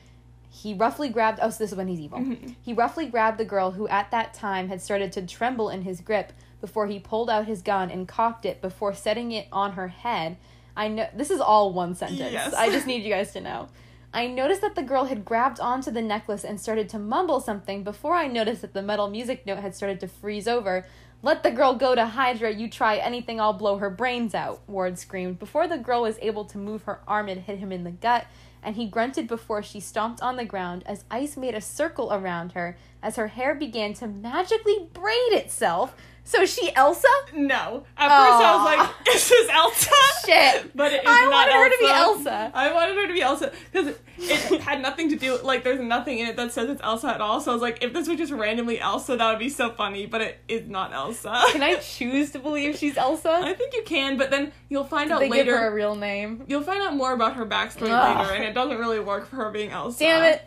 he 0.50 0.74
roughly 0.74 1.08
grabbed. 1.08 1.40
Oh, 1.42 1.50
so 1.50 1.58
this 1.64 1.72
is 1.72 1.76
when 1.76 1.88
he's 1.88 2.00
evil. 2.00 2.18
Mhm. 2.20 2.54
He 2.62 2.72
roughly 2.72 3.06
grabbed 3.06 3.38
the 3.38 3.44
girl 3.44 3.72
who 3.72 3.88
at 3.88 4.10
that 4.10 4.34
time 4.34 4.68
had 4.68 4.80
started 4.80 5.12
to 5.12 5.26
tremble 5.26 5.68
in 5.68 5.82
his 5.82 6.00
grip 6.00 6.32
before 6.60 6.86
he 6.86 6.98
pulled 6.98 7.28
out 7.28 7.46
his 7.46 7.60
gun 7.60 7.90
and 7.90 8.06
cocked 8.08 8.46
it 8.46 8.62
before 8.62 8.94
setting 8.94 9.32
it 9.32 9.48
on 9.52 9.72
her 9.72 9.88
head. 9.88 10.36
I 10.76 10.88
know 10.88 11.08
this 11.14 11.30
is 11.30 11.40
all 11.40 11.72
one 11.72 11.94
sentence. 11.94 12.32
Yes. 12.32 12.54
I 12.54 12.70
just 12.70 12.86
need 12.86 13.02
you 13.02 13.10
guys 13.10 13.32
to 13.32 13.40
know. 13.40 13.68
I 14.12 14.28
noticed 14.28 14.60
that 14.60 14.76
the 14.76 14.82
girl 14.82 15.06
had 15.06 15.24
grabbed 15.24 15.58
onto 15.58 15.90
the 15.90 16.00
necklace 16.00 16.44
and 16.44 16.60
started 16.60 16.88
to 16.90 17.00
mumble 17.00 17.40
something 17.40 17.82
before 17.82 18.14
I 18.14 18.28
noticed 18.28 18.62
that 18.62 18.72
the 18.72 18.82
metal 18.82 19.08
music 19.08 19.44
note 19.44 19.58
had 19.58 19.74
started 19.74 19.98
to 20.00 20.08
freeze 20.08 20.46
over. 20.46 20.86
Let 21.24 21.42
the 21.42 21.50
girl 21.50 21.74
go 21.74 21.94
to 21.94 22.04
Hydra, 22.04 22.52
you 22.52 22.68
try 22.68 22.98
anything, 22.98 23.40
I'll 23.40 23.54
blow 23.54 23.78
her 23.78 23.88
brains 23.88 24.34
out, 24.34 24.60
Ward 24.68 24.98
screamed. 24.98 25.38
Before 25.38 25.66
the 25.66 25.78
girl 25.78 26.02
was 26.02 26.18
able 26.20 26.44
to 26.44 26.58
move 26.58 26.82
her 26.82 27.00
arm, 27.08 27.30
it 27.30 27.38
hit 27.38 27.60
him 27.60 27.72
in 27.72 27.82
the 27.82 27.92
gut, 27.92 28.26
and 28.62 28.76
he 28.76 28.86
grunted 28.86 29.26
before 29.26 29.62
she 29.62 29.80
stomped 29.80 30.20
on 30.20 30.36
the 30.36 30.44
ground 30.44 30.82
as 30.84 31.06
ice 31.10 31.38
made 31.38 31.54
a 31.54 31.62
circle 31.62 32.12
around 32.12 32.52
her 32.52 32.76
as 33.02 33.16
her 33.16 33.28
hair 33.28 33.54
began 33.54 33.94
to 33.94 34.06
magically 34.06 34.90
braid 34.92 35.32
itself. 35.32 35.96
So 36.26 36.40
is 36.40 36.52
she 36.52 36.74
Elsa? 36.74 37.06
No. 37.34 37.84
At 37.98 38.08
first 38.08 38.44
I 38.44 38.56
was 38.56 38.60
oh. 38.60 38.64
like, 38.64 38.90
"Is 39.14 39.28
this 39.28 39.48
Elsa?" 39.50 39.90
Shit. 40.24 40.70
But 40.74 40.92
it 40.92 41.02
is 41.02 41.06
I 41.06 41.20
not 41.24 41.30
wanted 41.30 41.52
her 41.52 41.70
to 41.70 41.76
be 41.78 41.86
Elsa. 41.86 42.30
Elsa. 42.30 42.50
I 42.54 42.72
wanted 42.72 42.96
her 42.96 43.06
to 43.06 43.12
be 43.12 43.20
Elsa 43.20 43.52
because 43.70 43.94
it 44.18 44.60
had 44.62 44.80
nothing 44.80 45.10
to 45.10 45.16
do. 45.16 45.38
Like, 45.42 45.64
there's 45.64 45.80
nothing 45.80 46.18
in 46.18 46.26
it 46.26 46.36
that 46.36 46.52
says 46.52 46.70
it's 46.70 46.80
Elsa 46.82 47.08
at 47.08 47.20
all. 47.20 47.40
So 47.40 47.50
I 47.50 47.54
was 47.54 47.62
like, 47.62 47.84
if 47.84 47.92
this 47.92 48.08
was 48.08 48.16
just 48.16 48.32
randomly 48.32 48.80
Elsa, 48.80 49.16
that 49.16 49.30
would 49.30 49.38
be 49.38 49.50
so 49.50 49.70
funny. 49.70 50.06
But 50.06 50.22
it 50.22 50.38
is 50.48 50.68
not 50.68 50.92
Elsa. 50.92 51.42
Can 51.52 51.62
I 51.62 51.76
choose 51.76 52.30
to 52.32 52.38
believe 52.38 52.78
she's 52.78 52.96
Elsa? 52.96 53.30
I 53.44 53.52
think 53.52 53.74
you 53.74 53.82
can, 53.84 54.16
but 54.16 54.30
then 54.30 54.50
you'll 54.70 54.84
find 54.84 55.12
out 55.12 55.20
they 55.20 55.28
later. 55.28 55.52
give 55.52 55.54
her 55.54 55.68
a 55.68 55.74
real 55.74 55.94
name. 55.94 56.44
You'll 56.48 56.62
find 56.62 56.82
out 56.82 56.96
more 56.96 57.12
about 57.12 57.34
her 57.34 57.44
backstory 57.44 57.90
Ugh. 57.90 58.18
later, 58.18 58.34
and 58.34 58.44
it 58.44 58.54
doesn't 58.54 58.78
really 58.78 59.00
work 59.00 59.28
for 59.28 59.36
her 59.36 59.50
being 59.50 59.70
Elsa. 59.70 59.98
Damn 59.98 60.24
it. 60.24 60.42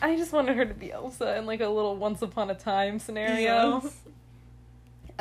I 0.00 0.16
just 0.16 0.32
wanted 0.32 0.56
her 0.56 0.64
to 0.64 0.74
be 0.74 0.92
Elsa 0.92 1.36
in 1.38 1.46
like 1.46 1.60
a 1.60 1.68
little 1.68 1.96
once 1.96 2.22
upon 2.22 2.50
a 2.50 2.54
time 2.54 2.98
scenario. 2.98 3.80
Yes. 3.82 4.01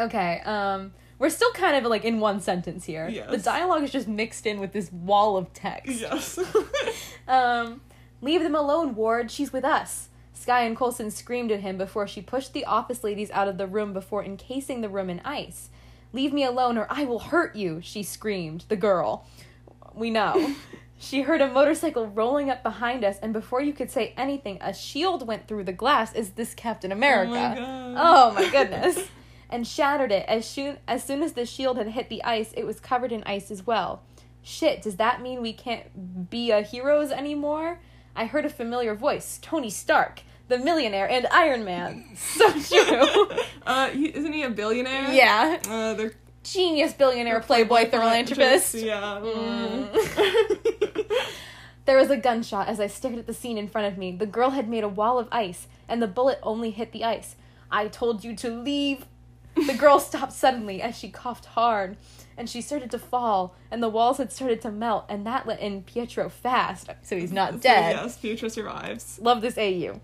Okay, 0.01 0.41
um 0.45 0.93
we're 1.19 1.29
still 1.29 1.51
kind 1.53 1.75
of 1.75 1.89
like 1.89 2.03
in 2.03 2.19
one 2.19 2.41
sentence 2.41 2.85
here. 2.85 3.07
Yes. 3.07 3.29
The 3.29 3.37
dialogue 3.37 3.83
is 3.83 3.91
just 3.91 4.07
mixed 4.07 4.47
in 4.47 4.59
with 4.59 4.73
this 4.73 4.91
wall 4.91 5.37
of 5.37 5.53
text. 5.53 5.99
Yes. 6.01 6.39
Um 7.27 7.81
leave 8.21 8.41
them 8.43 8.55
alone, 8.55 8.95
Ward. 8.95 9.31
She's 9.31 9.53
with 9.53 9.63
us. 9.63 10.09
Skye 10.33 10.63
and 10.63 10.75
Coulson 10.75 11.11
screamed 11.11 11.51
at 11.51 11.59
him 11.59 11.77
before 11.77 12.07
she 12.07 12.21
pushed 12.21 12.53
the 12.53 12.65
office 12.65 13.03
ladies 13.03 13.29
out 13.31 13.47
of 13.47 13.57
the 13.57 13.67
room 13.67 13.93
before 13.93 14.23
encasing 14.25 14.81
the 14.81 14.89
room 14.89 15.09
in 15.09 15.21
ice. 15.23 15.69
Leave 16.13 16.33
me 16.33 16.43
alone 16.43 16.77
or 16.77 16.87
I 16.89 17.05
will 17.05 17.19
hurt 17.19 17.55
you, 17.55 17.79
she 17.81 18.01
screamed, 18.01 18.65
the 18.67 18.75
girl. 18.75 19.25
We 19.93 20.09
know. 20.09 20.55
She 21.03 21.23
heard 21.23 21.41
a 21.41 21.47
motorcycle 21.51 22.05
rolling 22.05 22.51
up 22.51 22.61
behind 22.61 23.03
us, 23.03 23.17
and 23.23 23.33
before 23.33 23.59
you 23.59 23.73
could 23.73 23.89
say 23.89 24.13
anything, 24.15 24.59
a 24.61 24.71
shield 24.71 25.25
went 25.27 25.47
through 25.47 25.63
the 25.63 25.73
glass. 25.73 26.13
Is 26.13 26.29
this 26.33 26.53
Captain 26.53 26.91
America? 26.91 27.31
Oh 27.33 27.33
my 27.33 27.55
god. 27.55 27.95
Oh 27.97 28.33
my 28.33 28.49
goodness. 28.51 28.99
and 29.51 29.67
shattered 29.67 30.11
it. 30.11 30.25
As 30.27 30.47
soon, 30.47 30.77
as 30.87 31.03
soon 31.03 31.21
as 31.21 31.33
the 31.33 31.45
shield 31.45 31.77
had 31.77 31.89
hit 31.89 32.09
the 32.09 32.23
ice, 32.23 32.53
it 32.53 32.65
was 32.65 32.79
covered 32.79 33.11
in 33.11 33.23
ice 33.25 33.51
as 33.51 33.65
well. 33.67 34.01
Shit, 34.41 34.81
does 34.81 34.95
that 34.95 35.21
mean 35.21 35.41
we 35.41 35.53
can't 35.53 36.29
be 36.29 36.51
a 36.51 36.61
heroes 36.61 37.11
anymore? 37.11 37.79
I 38.15 38.25
heard 38.25 38.45
a 38.45 38.49
familiar 38.49 38.95
voice 38.95 39.39
Tony 39.41 39.69
Stark, 39.69 40.21
the 40.47 40.57
millionaire, 40.57 41.09
and 41.09 41.27
Iron 41.31 41.63
Man. 41.63 42.05
So 42.15 42.51
true. 42.51 43.29
uh, 43.65 43.89
he, 43.89 44.07
isn't 44.07 44.33
he 44.33 44.43
a 44.43 44.49
billionaire? 44.49 45.11
yeah. 45.13 45.59
Uh, 45.69 45.93
they're 45.93 46.13
Genius 46.43 46.93
billionaire, 46.93 47.39
playboy, 47.39 47.89
philanthropist. 47.89 48.73
Yeah. 48.73 49.21
Mm. 49.23 51.07
There 51.85 51.97
was 51.97 52.11
a 52.11 52.17
gunshot 52.17 52.67
as 52.67 52.79
I 52.79 52.87
stared 52.87 53.17
at 53.17 53.27
the 53.27 53.33
scene 53.33 53.57
in 53.57 53.67
front 53.67 53.91
of 53.91 53.97
me. 53.97 54.11
The 54.15 54.27
girl 54.27 54.51
had 54.51 54.69
made 54.69 54.83
a 54.83 54.87
wall 54.87 55.17
of 55.17 55.27
ice, 55.31 55.67
and 55.89 56.01
the 56.01 56.07
bullet 56.07 56.39
only 56.43 56.69
hit 56.69 56.91
the 56.91 57.03
ice. 57.03 57.35
I 57.71 57.87
told 57.87 58.23
you 58.23 58.35
to 58.37 58.49
leave. 58.49 59.05
The 59.67 59.73
girl 59.77 59.99
stopped 59.99 60.33
suddenly 60.33 60.81
as 60.81 60.97
she 60.97 61.09
coughed 61.09 61.45
hard, 61.45 61.97
and 62.37 62.49
she 62.49 62.61
started 62.61 62.89
to 62.91 62.99
fall, 62.99 63.55
and 63.69 63.81
the 63.83 63.89
walls 63.89 64.17
had 64.17 64.31
started 64.31 64.61
to 64.61 64.71
melt, 64.71 65.05
and 65.09 65.25
that 65.25 65.45
let 65.45 65.59
in 65.59 65.83
Pietro 65.83 66.29
fast, 66.29 66.89
so 67.01 67.15
he's 67.17 67.31
not 67.31 67.53
So, 67.55 67.59
dead. 67.59 67.95
yes, 67.95 68.17
Pietro 68.17 68.49
survives. 68.49 69.19
Love 69.21 69.41
this 69.41 69.57
AU. 69.57 69.99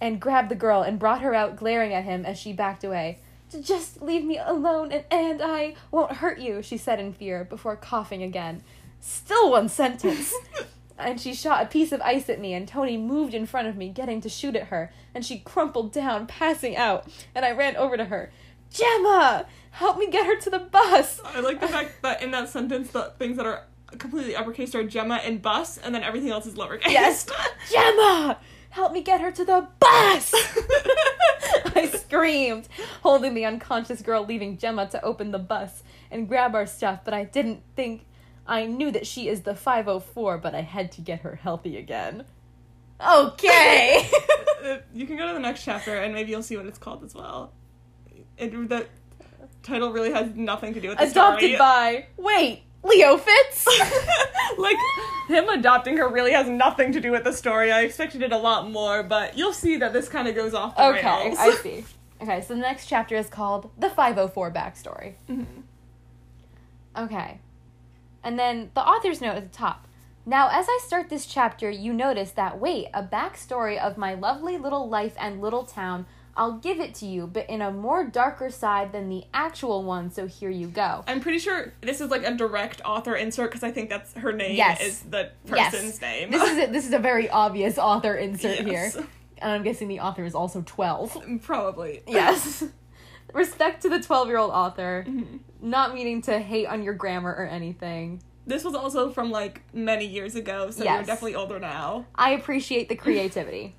And 0.00 0.20
grabbed 0.20 0.50
the 0.50 0.54
girl 0.56 0.82
and 0.82 0.98
brought 0.98 1.22
her 1.22 1.34
out, 1.34 1.56
glaring 1.56 1.92
at 1.94 2.04
him 2.04 2.24
as 2.26 2.38
she 2.38 2.52
backed 2.52 2.84
away. 2.84 3.18
Just 3.62 4.02
leave 4.02 4.24
me 4.24 4.38
alone, 4.38 4.90
and, 4.92 5.04
and 5.10 5.40
I 5.42 5.74
won't 5.90 6.12
hurt 6.16 6.38
you, 6.38 6.62
she 6.62 6.76
said 6.76 6.98
in 6.98 7.12
fear, 7.12 7.44
before 7.44 7.76
coughing 7.76 8.22
again. 8.22 8.62
Still 9.00 9.52
one 9.52 9.68
sentence. 9.68 10.34
and 10.98 11.20
she 11.20 11.32
shot 11.32 11.62
a 11.62 11.66
piece 11.68 11.92
of 11.92 12.00
ice 12.00 12.28
at 12.28 12.40
me, 12.40 12.52
and 12.54 12.66
Tony 12.66 12.96
moved 12.96 13.34
in 13.34 13.46
front 13.46 13.68
of 13.68 13.76
me, 13.76 13.88
getting 13.88 14.20
to 14.22 14.28
shoot 14.28 14.56
at 14.56 14.64
her, 14.68 14.90
and 15.14 15.24
she 15.24 15.38
crumpled 15.38 15.92
down, 15.92 16.26
passing 16.26 16.76
out, 16.76 17.06
and 17.34 17.44
I 17.44 17.52
ran 17.52 17.76
over 17.76 17.96
to 17.96 18.06
her. 18.06 18.32
Jemma! 18.72 19.46
Help 19.70 19.98
me 19.98 20.08
get 20.10 20.26
her 20.26 20.36
to 20.36 20.50
the 20.50 20.58
bus! 20.58 21.20
I 21.24 21.40
like 21.40 21.60
the 21.60 21.68
fact 21.68 22.02
that 22.02 22.22
in 22.22 22.30
that 22.30 22.48
sentence, 22.48 22.90
the 22.90 23.12
things 23.18 23.36
that 23.36 23.46
are 23.46 23.64
completely 23.98 24.34
uppercase 24.34 24.74
are 24.74 24.84
Jemma 24.84 25.20
and 25.24 25.40
bus, 25.42 25.78
and 25.78 25.94
then 25.94 26.02
everything 26.02 26.30
else 26.30 26.46
is 26.46 26.54
lowercase. 26.54 26.90
Yes! 26.90 27.26
Jemma! 27.70 28.38
Help 28.70 28.92
me 28.92 29.02
get 29.02 29.20
her 29.20 29.30
to 29.30 29.44
the 29.44 29.68
bus! 29.80 30.34
I 31.76 31.90
screamed, 31.94 32.68
holding 33.02 33.34
the 33.34 33.44
unconscious 33.44 34.02
girl, 34.02 34.24
leaving 34.24 34.56
Jemma 34.56 34.88
to 34.90 35.04
open 35.04 35.30
the 35.30 35.38
bus 35.38 35.82
and 36.10 36.28
grab 36.28 36.54
our 36.54 36.66
stuff, 36.66 37.00
but 37.04 37.14
I 37.14 37.24
didn't 37.24 37.62
think. 37.74 38.06
I 38.46 38.64
knew 38.66 38.92
that 38.92 39.06
she 39.06 39.28
is 39.28 39.42
the 39.42 39.56
504, 39.56 40.38
but 40.38 40.54
I 40.54 40.60
had 40.60 40.92
to 40.92 41.00
get 41.00 41.20
her 41.20 41.34
healthy 41.36 41.76
again. 41.76 42.24
Okay! 43.06 44.08
You 44.92 45.06
can 45.06 45.16
go 45.16 45.28
to 45.28 45.32
the 45.32 45.38
next 45.38 45.64
chapter, 45.64 45.94
and 45.94 46.12
maybe 46.12 46.32
you'll 46.32 46.42
see 46.42 46.56
what 46.56 46.66
it's 46.66 46.78
called 46.78 47.04
as 47.04 47.14
well. 47.14 47.52
It, 48.38 48.68
the 48.68 48.86
title 49.62 49.92
really 49.92 50.12
has 50.12 50.34
nothing 50.34 50.74
to 50.74 50.80
do 50.80 50.88
with 50.88 50.98
the 50.98 51.06
story. 51.06 51.26
Adopted 51.26 51.54
story. 51.54 51.58
by. 51.58 52.06
Wait, 52.16 52.62
Leo 52.84 53.16
Fitz? 53.16 53.66
like 54.58 54.76
him 55.28 55.48
adopting 55.48 55.96
her 55.96 56.08
really 56.08 56.32
has 56.32 56.48
nothing 56.48 56.92
to 56.92 57.00
do 57.00 57.10
with 57.10 57.24
the 57.24 57.32
story. 57.32 57.72
I 57.72 57.82
expected 57.82 58.22
it 58.22 58.32
a 58.32 58.38
lot 58.38 58.70
more, 58.70 59.02
but 59.02 59.36
you'll 59.36 59.52
see 59.52 59.76
that 59.78 59.92
this 59.92 60.08
kind 60.08 60.28
of 60.28 60.34
goes 60.34 60.54
off 60.54 60.76
the 60.76 60.84
okay, 60.86 61.26
rails. 61.26 61.38
I 61.38 61.50
see. 61.62 61.84
Okay, 62.22 62.40
so 62.40 62.54
the 62.54 62.60
next 62.60 62.86
chapter 62.86 63.16
is 63.16 63.28
called 63.28 63.70
The 63.78 63.90
504 63.90 64.52
Backstory. 64.52 65.14
Mhm. 65.28 65.46
Okay. 66.96 67.40
And 68.22 68.38
then 68.38 68.70
the 68.74 68.80
author's 68.80 69.20
note 69.20 69.36
at 69.36 69.42
the 69.42 69.56
top. 69.56 69.86
Now, 70.24 70.48
as 70.50 70.66
I 70.68 70.80
start 70.84 71.08
this 71.08 71.26
chapter, 71.26 71.70
you 71.70 71.92
notice 71.92 72.32
that 72.32 72.58
wait, 72.58 72.88
a 72.94 73.02
backstory 73.02 73.78
of 73.78 73.96
my 73.96 74.14
lovely 74.14 74.56
little 74.56 74.88
life 74.88 75.14
and 75.18 75.40
little 75.40 75.64
town. 75.64 76.06
I'll 76.36 76.58
give 76.58 76.80
it 76.80 76.94
to 76.96 77.06
you, 77.06 77.26
but 77.26 77.48
in 77.48 77.62
a 77.62 77.70
more 77.70 78.04
darker 78.04 78.50
side 78.50 78.92
than 78.92 79.08
the 79.08 79.24
actual 79.32 79.82
one, 79.84 80.10
so 80.10 80.26
here 80.26 80.50
you 80.50 80.66
go. 80.66 81.02
I'm 81.08 81.20
pretty 81.20 81.38
sure 81.38 81.72
this 81.80 82.00
is 82.02 82.10
like 82.10 82.24
a 82.24 82.32
direct 82.34 82.82
author 82.84 83.14
insert 83.16 83.50
because 83.50 83.62
I 83.62 83.70
think 83.70 83.88
that's 83.88 84.12
her 84.14 84.32
name 84.32 84.54
Yes. 84.54 84.80
is 84.82 85.00
the 85.02 85.30
Yes. 85.46 85.70
person's 85.72 86.00
name. 86.00 86.30
This 86.30 86.42
is 86.42 86.58
a, 86.58 86.66
this 86.70 86.86
is 86.86 86.92
a 86.92 86.98
very 86.98 87.30
obvious 87.30 87.78
author 87.78 88.14
insert 88.14 88.66
Yes. 88.66 88.94
here. 88.94 89.06
And 89.38 89.52
I'm 89.52 89.62
guessing 89.62 89.88
the 89.88 90.00
author 90.00 90.24
is 90.24 90.34
also 90.34 90.62
12. 90.66 91.24
Probably. 91.42 92.02
Yes. 92.06 92.64
Respect 93.32 93.82
to 93.82 93.88
the 93.88 94.00
12 94.00 94.28
year 94.28 94.38
old 94.38 94.50
author. 94.50 95.04
Mhm. 95.08 95.40
Not 95.62 95.94
meaning 95.94 96.22
to 96.22 96.38
hate 96.38 96.66
on 96.66 96.82
your 96.82 96.94
grammar 96.94 97.30
or 97.32 97.46
anything. 97.46 98.22
This 98.46 98.62
was 98.62 98.74
also 98.74 99.10
from 99.10 99.30
like 99.30 99.62
many 99.74 100.06
years 100.06 100.36
ago, 100.36 100.70
so 100.70 100.84
you're 100.84 100.98
definitely 101.02 101.34
older 101.34 101.58
now. 101.58 102.06
I 102.14 102.30
appreciate 102.30 102.88
the 102.88 102.94
creativity. 102.94 103.74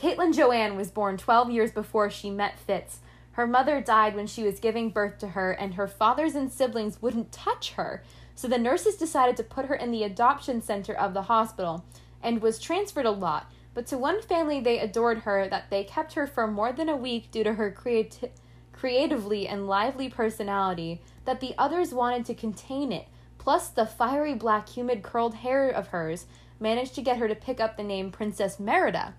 Caitlin 0.00 0.34
Joanne 0.34 0.76
was 0.78 0.90
born 0.90 1.18
12 1.18 1.50
years 1.50 1.72
before 1.72 2.08
she 2.08 2.30
met 2.30 2.58
Fitz. 2.58 3.00
Her 3.32 3.46
mother 3.46 3.82
died 3.82 4.16
when 4.16 4.26
she 4.26 4.42
was 4.42 4.58
giving 4.58 4.88
birth 4.88 5.18
to 5.18 5.28
her, 5.28 5.52
and 5.52 5.74
her 5.74 5.86
fathers 5.86 6.34
and 6.34 6.50
siblings 6.50 7.02
wouldn't 7.02 7.32
touch 7.32 7.72
her. 7.72 8.02
So 8.34 8.48
the 8.48 8.56
nurses 8.56 8.96
decided 8.96 9.36
to 9.36 9.42
put 9.42 9.66
her 9.66 9.74
in 9.74 9.90
the 9.90 10.04
adoption 10.04 10.62
center 10.62 10.94
of 10.94 11.12
the 11.12 11.24
hospital 11.24 11.84
and 12.22 12.40
was 12.40 12.58
transferred 12.58 13.04
a 13.04 13.10
lot. 13.10 13.52
But 13.74 13.86
to 13.88 13.98
one 13.98 14.22
family, 14.22 14.58
they 14.58 14.78
adored 14.78 15.18
her 15.18 15.46
that 15.50 15.68
they 15.68 15.84
kept 15.84 16.14
her 16.14 16.26
for 16.26 16.46
more 16.46 16.72
than 16.72 16.88
a 16.88 16.96
week 16.96 17.30
due 17.30 17.44
to 17.44 17.52
her 17.52 17.70
creati- 17.70 18.30
creatively 18.72 19.46
and 19.46 19.68
lively 19.68 20.08
personality, 20.08 21.02
that 21.26 21.40
the 21.40 21.54
others 21.58 21.92
wanted 21.92 22.24
to 22.24 22.34
contain 22.34 22.90
it. 22.90 23.06
Plus, 23.36 23.68
the 23.68 23.84
fiery 23.84 24.32
black, 24.32 24.70
humid, 24.70 25.02
curled 25.02 25.34
hair 25.34 25.68
of 25.68 25.88
hers 25.88 26.24
managed 26.58 26.94
to 26.94 27.02
get 27.02 27.18
her 27.18 27.28
to 27.28 27.34
pick 27.34 27.60
up 27.60 27.76
the 27.76 27.82
name 27.82 28.10
Princess 28.10 28.58
Merida 28.58 29.12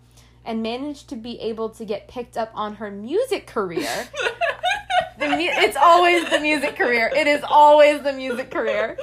and 0.46 0.62
managed 0.64 1.08
to 1.10 1.16
be 1.16 1.40
able 1.40 1.70
to 1.70 1.86
get 1.86 2.08
picked 2.08 2.38
up 2.38 2.52
on 2.54 2.76
her 2.76 2.90
music 2.92 3.48
career. 3.48 3.88
the 5.20 5.28
mu- 5.30 5.38
it's 5.40 5.78
always 5.78 6.30
the 6.30 6.40
music 6.40 6.76
career. 6.76 7.12
It 7.16 7.28
is 7.28 7.42
always 7.48 8.02
the 8.02 8.14
music 8.14 8.50
career. 8.52 8.98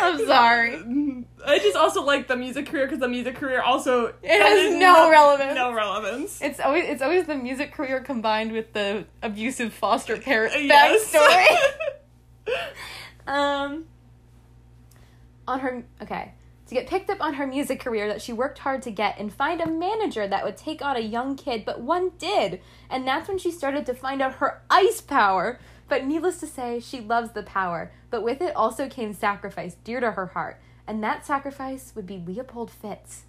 I'm 0.00 0.18
sorry. 0.26 1.24
I 1.44 1.58
just 1.58 1.76
also 1.76 2.02
like 2.04 2.28
the 2.28 2.36
music 2.36 2.66
career 2.66 2.86
because 2.86 3.00
the 3.00 3.08
music 3.08 3.36
career 3.36 3.62
also 3.62 4.08
It 4.22 4.40
has 4.42 4.74
no 4.74 5.10
relevance. 5.10 5.54
No 5.54 5.72
relevance. 5.72 6.40
It's 6.40 6.60
always 6.60 6.84
it's 6.88 7.02
always 7.02 7.26
the 7.26 7.36
music 7.36 7.72
career 7.72 8.00
combined 8.00 8.52
with 8.52 8.72
the 8.72 9.06
abusive 9.22 9.72
foster 9.72 10.16
parent 10.18 10.54
Yes. 10.64 11.12
backstory. 11.12 12.56
um 13.26 13.84
on 15.46 15.60
her 15.60 15.84
okay 16.02 16.34
to 16.72 16.80
get 16.80 16.88
picked 16.88 17.10
up 17.10 17.20
on 17.20 17.34
her 17.34 17.46
music 17.46 17.80
career 17.80 18.08
that 18.08 18.22
she 18.22 18.32
worked 18.32 18.58
hard 18.58 18.82
to 18.82 18.90
get 18.90 19.18
and 19.18 19.32
find 19.32 19.60
a 19.60 19.66
manager 19.70 20.26
that 20.26 20.44
would 20.44 20.56
take 20.56 20.82
on 20.82 20.96
a 20.96 21.00
young 21.00 21.36
kid 21.36 21.64
but 21.64 21.80
one 21.80 22.12
did. 22.18 22.60
And 22.88 23.06
that's 23.06 23.28
when 23.28 23.38
she 23.38 23.50
started 23.50 23.84
to 23.86 23.94
find 23.94 24.22
out 24.22 24.34
her 24.34 24.62
ice 24.70 25.00
power. 25.00 25.58
But 25.88 26.06
needless 26.06 26.40
to 26.40 26.46
say 26.46 26.80
she 26.80 27.00
loves 27.00 27.32
the 27.32 27.42
power. 27.42 27.92
But 28.10 28.22
with 28.22 28.40
it 28.40 28.56
also 28.56 28.88
came 28.88 29.12
sacrifice 29.12 29.76
dear 29.84 30.00
to 30.00 30.12
her 30.12 30.26
heart. 30.26 30.58
And 30.86 31.02
that 31.04 31.26
sacrifice 31.26 31.92
would 31.94 32.06
be 32.06 32.22
leopold 32.24 32.70
fitz. 32.70 33.24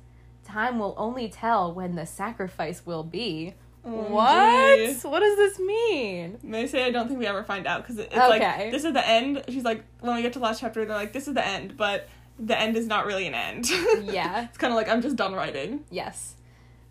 Time 0.45 0.79
will 0.79 0.95
only 0.97 1.27
tell 1.29 1.73
when 1.73 1.95
the 1.95 2.05
sacrifice 2.05 2.85
will 2.85 3.03
be. 3.03 3.53
What? 3.83 4.77
Gee. 4.77 4.93
what 5.07 5.19
does 5.19 5.35
this 5.35 5.59
mean? 5.59 6.37
May 6.41 6.63
I 6.63 6.65
say 6.67 6.85
I 6.85 6.91
don't 6.91 7.07
think 7.07 7.19
we 7.19 7.27
ever 7.27 7.43
find 7.43 7.67
out 7.67 7.81
because 7.83 7.99
it's 7.99 8.13
Okay. 8.15 8.29
like 8.29 8.71
this 8.71 8.85
is 8.85 8.93
the 8.93 9.05
end. 9.05 9.43
She's 9.49 9.63
like 9.65 9.83
when 9.99 10.15
we 10.15 10.21
get 10.21 10.31
to 10.33 10.39
the 10.39 10.45
last 10.45 10.61
chapter, 10.61 10.85
they're 10.85 10.95
like 10.95 11.11
this 11.11 11.27
is 11.27 11.33
the 11.33 11.45
end, 11.45 11.75
but 11.75 12.07
the 12.39 12.59
end 12.59 12.75
is 12.75 12.87
not 12.87 13.05
really 13.05 13.27
an 13.27 13.33
end. 13.35 13.69
Yeah. 14.03 14.45
it's 14.45 14.57
kind 14.57 14.71
of 14.73 14.75
like 14.77 14.89
I'm 14.89 15.01
just 15.01 15.15
done 15.15 15.33
writing. 15.33 15.85
Yes. 15.89 16.35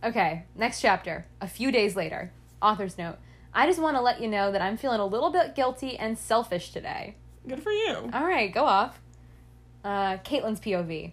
Okay, 0.04 0.44
next 0.56 0.80
chapter. 0.80 1.26
A 1.40 1.46
few 1.46 1.70
days 1.70 1.94
later. 1.96 2.32
Author's 2.60 2.98
note. 2.98 3.18
I 3.54 3.66
just 3.66 3.80
want 3.80 3.96
to 3.96 4.00
let 4.00 4.20
you 4.20 4.28
know 4.28 4.50
that 4.52 4.62
I'm 4.62 4.76
feeling 4.76 5.00
a 5.00 5.06
little 5.06 5.30
bit 5.30 5.54
guilty 5.54 5.96
and 5.98 6.18
selfish 6.18 6.72
today. 6.72 7.16
Good 7.46 7.62
for 7.62 7.70
you. 7.72 8.10
All 8.12 8.24
right, 8.24 8.52
go 8.52 8.64
off. 8.64 9.00
Uh, 9.84 10.16
Caitlin's 10.18 10.60
POV. 10.60 11.12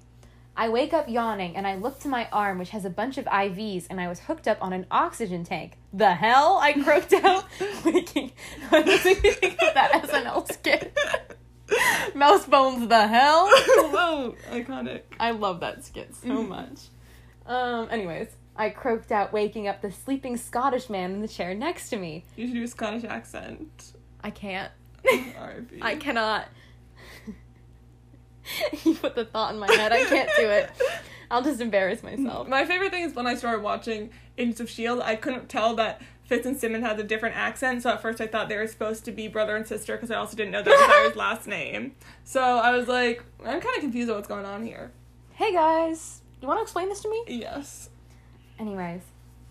I 0.56 0.70
wake 0.70 0.94
up 0.94 1.08
yawning 1.08 1.56
and 1.56 1.66
I 1.66 1.76
look 1.76 2.00
to 2.02 2.08
my 2.08 2.28
arm, 2.32 2.60
which 2.60 2.72
has 2.72 2.84
a 2.86 2.90
bunch 2.90 3.18
of 3.18 3.26
IVs, 3.26 3.88
and 3.90 4.00
I 4.02 4.08
was 4.08 4.20
hooked 4.22 4.48
up 4.48 4.58
on 4.62 4.74
an 4.74 4.86
oxygen 4.92 5.44
tank. 5.44 5.78
The 5.94 6.14
hell? 6.16 6.60
I 6.62 6.74
croaked 6.74 7.14
out, 7.14 7.46
waking. 7.86 8.32
I 8.72 8.82
was 8.82 9.00
thinking 9.02 9.52
of 9.52 9.74
that 9.74 9.92
SNL 10.04 10.52
skit. 10.52 10.98
Mouse 12.16 12.46
bones, 12.46 12.88
the 12.88 13.08
hell? 13.08 13.48
Whoa, 13.50 14.36
iconic. 14.52 15.02
I 15.20 15.32
love 15.32 15.60
that 15.62 15.84
skit 15.84 16.16
so 16.16 16.44
much. 16.44 16.88
Um, 17.46 17.88
anyways, 17.90 18.30
I 18.56 18.70
croaked 18.70 19.12
out, 19.12 19.34
waking 19.34 19.68
up 19.68 19.82
the 19.82 19.92
sleeping 19.92 20.38
Scottish 20.38 20.90
man 20.90 21.12
in 21.12 21.22
the 21.22 21.28
chair 21.28 21.54
next 21.56 21.90
to 21.90 21.98
me. 21.98 22.26
You 22.36 22.48
should 22.48 22.56
do 22.56 22.64
a 22.64 22.68
Scottish 22.68 23.04
accent. 23.04 23.94
I 24.24 24.30
can't. 24.30 24.72
R.I.P. 25.06 25.80
I 25.82 25.96
cannot. 25.96 26.48
you 28.84 28.96
put 28.96 29.16
the 29.16 29.26
thought 29.26 29.54
in 29.54 29.60
my 29.60 29.72
head. 29.72 29.92
I 29.92 30.04
can't 30.06 30.30
do 30.38 30.50
it. 30.50 30.70
I'll 31.32 31.44
just 31.44 31.62
embarrass 31.62 32.02
myself. 32.02 32.48
My 32.48 32.66
favorite 32.66 32.92
thing 32.92 33.04
is 33.04 33.14
when 33.14 33.28
I 33.28 33.36
started 33.36 33.62
watching 33.62 34.10
Agents 34.38 34.60
of 34.60 34.70
Shield, 34.70 35.00
I 35.02 35.16
couldn't 35.16 35.48
tell 35.48 35.76
that 35.76 36.02
Fitz 36.30 36.46
and 36.46 36.60
Simmons 36.60 36.86
had 36.86 37.00
a 37.00 37.04
different 37.04 37.36
accent. 37.36 37.82
So 37.82 37.90
at 37.90 38.04
first 38.04 38.22
I 38.22 38.28
thought 38.28 38.50
they 38.50 38.56
were 38.56 38.68
supposed 38.68 39.04
to 39.06 39.12
be 39.12 39.28
brother 39.28 39.56
and 39.56 39.66
sister 39.66 39.96
because 39.96 40.12
I 40.12 40.16
also 40.16 40.38
didn't 40.38 40.52
know 40.52 40.62
that 40.62 41.04
was 41.08 41.16
last 41.16 41.48
name. 41.48 41.96
So 42.24 42.40
I 42.40 42.72
was 42.72 42.88
like, 42.88 43.24
I'm 43.44 43.60
kind 43.60 43.76
of 43.76 43.82
confused 43.82 44.12
on 44.12 44.18
what's 44.18 44.28
going 44.28 44.46
on 44.46 44.64
here. 44.64 44.92
Hey 45.34 45.52
guys, 45.52 46.22
you 46.40 46.48
want 46.48 46.60
to 46.60 46.62
explain 46.62 46.88
this 46.88 47.02
to 47.02 47.10
me? 47.10 47.24
Yes. 47.28 47.90
Anyways, 48.60 49.02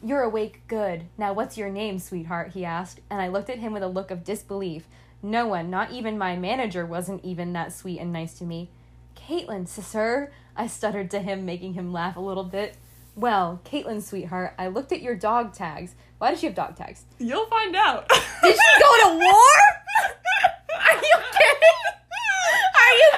you're 0.05 0.23
awake, 0.23 0.63
good. 0.69 1.07
Now 1.19 1.33
what's 1.33 1.59
your 1.59 1.69
name, 1.69 1.99
sweetheart? 1.99 2.53
He 2.53 2.65
asked, 2.65 3.01
and 3.11 3.21
I 3.21 3.27
looked 3.27 3.51
at 3.51 3.59
him 3.59 3.73
with 3.73 3.83
a 3.83 3.89
look 3.89 4.13
of 4.13 4.23
disbelief. 4.23 4.87
No 5.21 5.49
one, 5.49 5.71
not 5.71 5.91
even 5.91 6.17
my 6.17 6.37
manager, 6.37 6.87
wasn't 6.87 7.25
even 7.25 7.53
that 7.55 7.73
sweet 7.73 7.99
and 7.99 8.13
nice 8.13 8.35
to 8.35 8.45
me. 8.45 8.71
Caitlin, 9.17 9.67
sir, 9.67 10.31
I 10.55 10.69
stuttered 10.69 11.11
to 11.11 11.19
him, 11.19 11.45
making 11.45 11.75
him 11.75 11.93
laugh 11.93 12.17
a 12.17 12.21
little 12.21 12.45
bit. 12.45 12.77
Well, 13.19 13.61
Caitlin, 13.65 14.01
sweetheart, 14.01 14.55
I 14.61 14.69
looked 14.69 14.93
at 14.93 15.03
your 15.03 15.17
dog 15.17 15.53
tags. 15.53 15.97
Why 16.19 16.31
does 16.31 16.39
she 16.39 16.47
have 16.47 16.55
dog 16.55 16.77
tags? 16.77 17.05
You'll 17.19 17.47
find 17.47 17.75
out. 17.75 18.09
Did 18.09 18.55
she 18.55 18.81
go 18.81 19.11
to 19.11 19.19
war? 19.19 19.55
Are 20.79 20.95
you 20.95 21.17
kidding? 21.33 21.79
Are 22.77 22.95
you 22.95 23.11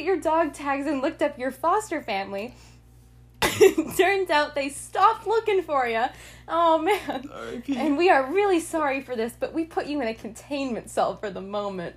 at 0.00 0.04
your 0.04 0.18
dog 0.18 0.54
tags 0.70 0.86
and 0.86 1.02
looked 1.02 1.22
up 1.22 1.38
your 1.38 1.50
foster 1.50 2.00
family. 2.02 2.54
Turns 3.96 4.30
out 4.30 4.54
they 4.54 4.68
stopped 4.68 5.26
looking 5.26 5.62
for 5.62 5.86
you. 5.86 6.04
Oh 6.46 6.78
man. 6.78 7.28
R.I.P. 7.32 7.76
And 7.76 7.96
we 7.96 8.10
are 8.10 8.30
really 8.32 8.60
sorry 8.60 9.00
for 9.00 9.16
this, 9.16 9.32
but 9.38 9.52
we 9.52 9.64
put 9.64 9.86
you 9.86 10.00
in 10.00 10.08
a 10.08 10.14
containment 10.14 10.90
cell 10.90 11.16
for 11.16 11.30
the 11.30 11.40
moment, 11.40 11.96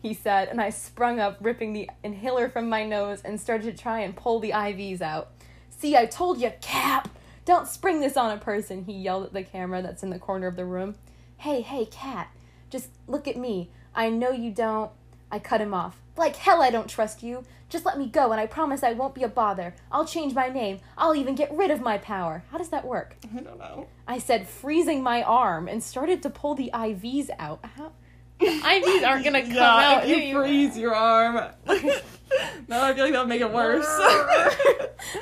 he 0.00 0.14
said, 0.14 0.48
and 0.48 0.60
I 0.60 0.70
sprung 0.70 1.20
up, 1.20 1.38
ripping 1.40 1.72
the 1.72 1.90
inhaler 2.02 2.48
from 2.48 2.68
my 2.68 2.84
nose, 2.84 3.20
and 3.24 3.40
started 3.40 3.76
to 3.76 3.82
try 3.82 4.00
and 4.00 4.16
pull 4.16 4.40
the 4.40 4.50
IVs 4.50 5.02
out. 5.02 5.32
See, 5.68 5.96
I 5.96 6.06
told 6.06 6.40
you, 6.40 6.52
Cap! 6.60 7.08
Don't 7.44 7.68
spring 7.68 8.00
this 8.00 8.16
on 8.16 8.30
a 8.30 8.40
person, 8.40 8.84
he 8.84 8.92
yelled 8.92 9.26
at 9.26 9.32
the 9.34 9.42
camera 9.42 9.82
that's 9.82 10.02
in 10.02 10.08
the 10.08 10.18
corner 10.18 10.46
of 10.46 10.56
the 10.56 10.64
room. 10.64 10.94
Hey, 11.36 11.60
hey, 11.60 11.84
Cat, 11.84 12.30
just 12.70 12.88
look 13.06 13.28
at 13.28 13.36
me. 13.36 13.70
I 13.94 14.08
know 14.08 14.30
you 14.30 14.50
don't. 14.50 14.90
I 15.30 15.38
cut 15.38 15.60
him 15.60 15.74
off. 15.74 16.00
Like 16.16 16.36
hell, 16.36 16.62
I 16.62 16.70
don't 16.70 16.88
trust 16.88 17.22
you. 17.22 17.44
Just 17.68 17.84
let 17.84 17.98
me 17.98 18.06
go, 18.06 18.30
and 18.30 18.40
I 18.40 18.46
promise 18.46 18.84
I 18.84 18.92
won't 18.92 19.14
be 19.16 19.24
a 19.24 19.28
bother. 19.28 19.74
I'll 19.90 20.04
change 20.04 20.32
my 20.34 20.48
name. 20.48 20.78
I'll 20.96 21.16
even 21.16 21.34
get 21.34 21.52
rid 21.52 21.70
of 21.72 21.80
my 21.80 21.98
power. 21.98 22.44
How 22.52 22.58
does 22.58 22.68
that 22.68 22.84
work? 22.84 23.16
I 23.36 23.40
don't 23.40 23.58
know. 23.58 23.88
I 24.06 24.18
said, 24.18 24.46
freezing 24.46 25.02
my 25.02 25.22
arm, 25.22 25.66
and 25.66 25.82
started 25.82 26.22
to 26.22 26.30
pull 26.30 26.54
the 26.54 26.70
IVs 26.72 27.30
out. 27.38 27.64
How? 27.76 27.92
The 28.40 28.46
IVs 28.46 29.06
aren't 29.06 29.24
gonna 29.24 29.42
come 29.42 29.52
yeah, 29.52 29.92
out. 30.02 30.08
if 30.08 30.18
you 30.24 30.34
freeze 30.34 30.76
your 30.76 30.94
arm. 30.94 31.34
no, 31.66 32.82
I 32.82 32.92
feel 32.92 33.04
like 33.04 33.12
that'll 33.12 33.26
make 33.26 33.40
it 33.40 33.50
worse. 33.50 33.86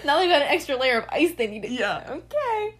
now 0.04 0.18
they've 0.18 0.30
got 0.30 0.40
an 0.42 0.48
extra 0.48 0.76
layer 0.76 0.98
of 0.98 1.04
ice 1.10 1.32
they 1.34 1.46
need 1.46 1.62
to. 1.62 1.70
Yeah. 1.70 2.04
Okay. 2.08 2.74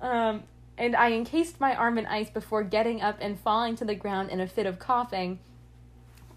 Um, 0.00 0.42
and 0.76 0.96
I 0.96 1.12
encased 1.12 1.60
my 1.60 1.74
arm 1.76 1.98
in 1.98 2.06
ice 2.06 2.30
before 2.30 2.64
getting 2.64 3.00
up 3.00 3.18
and 3.20 3.38
falling 3.38 3.76
to 3.76 3.84
the 3.84 3.94
ground 3.94 4.30
in 4.30 4.40
a 4.40 4.46
fit 4.48 4.66
of 4.66 4.78
coughing. 4.80 5.38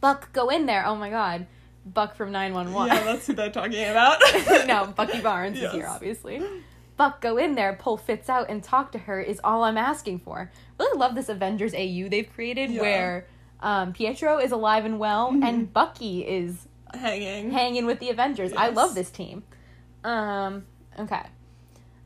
Buck, 0.04 0.34
go 0.34 0.50
in 0.50 0.66
there! 0.66 0.86
Oh 0.86 0.96
my 0.98 1.10
god, 1.10 1.48
Buck 1.86 2.18
from 2.18 2.34
nine 2.34 2.54
one 2.54 2.74
one. 2.74 2.90
yeah, 2.90 3.06
that's 3.06 3.26
who 3.26 3.32
they're 3.34 3.50
talking 3.50 3.86
about. 3.90 4.20
no, 4.68 4.88
Bucky 4.88 5.22
Barnes 5.22 5.58
is 5.58 5.72
here, 5.72 5.88
obviously. 5.88 6.44
Buck, 6.98 7.22
go 7.22 7.38
in 7.38 7.56
there, 7.56 7.72
pull 7.80 7.96
Fitz 7.96 8.28
out, 8.28 8.50
and 8.50 8.62
talk 8.62 8.92
to 8.92 8.98
her 8.98 9.22
is 9.22 9.40
all 9.46 9.64
I'm 9.64 9.78
asking 9.78 10.20
for. 10.20 10.52
Really 10.78 10.98
love 11.00 11.16
this 11.16 11.30
Avengers 11.30 11.74
AU 11.74 12.10
they've 12.10 12.30
created 12.36 12.70
Yeah. 12.70 12.82
where 12.82 13.28
um, 13.62 13.94
Pietro 13.94 14.40
is 14.40 14.52
alive 14.52 14.84
and 14.84 15.00
well, 15.00 15.30
and 15.30 15.72
Bucky 15.72 16.20
is 16.28 16.68
Hanging. 16.94 17.52
hanging 17.52 17.86
with 17.86 18.00
the 18.02 18.10
Avengers. 18.10 18.52
I 18.52 18.70
love 18.70 18.96
this 18.96 19.10
team. 19.10 19.44
Um, 20.04 20.66
okay. 21.00 21.22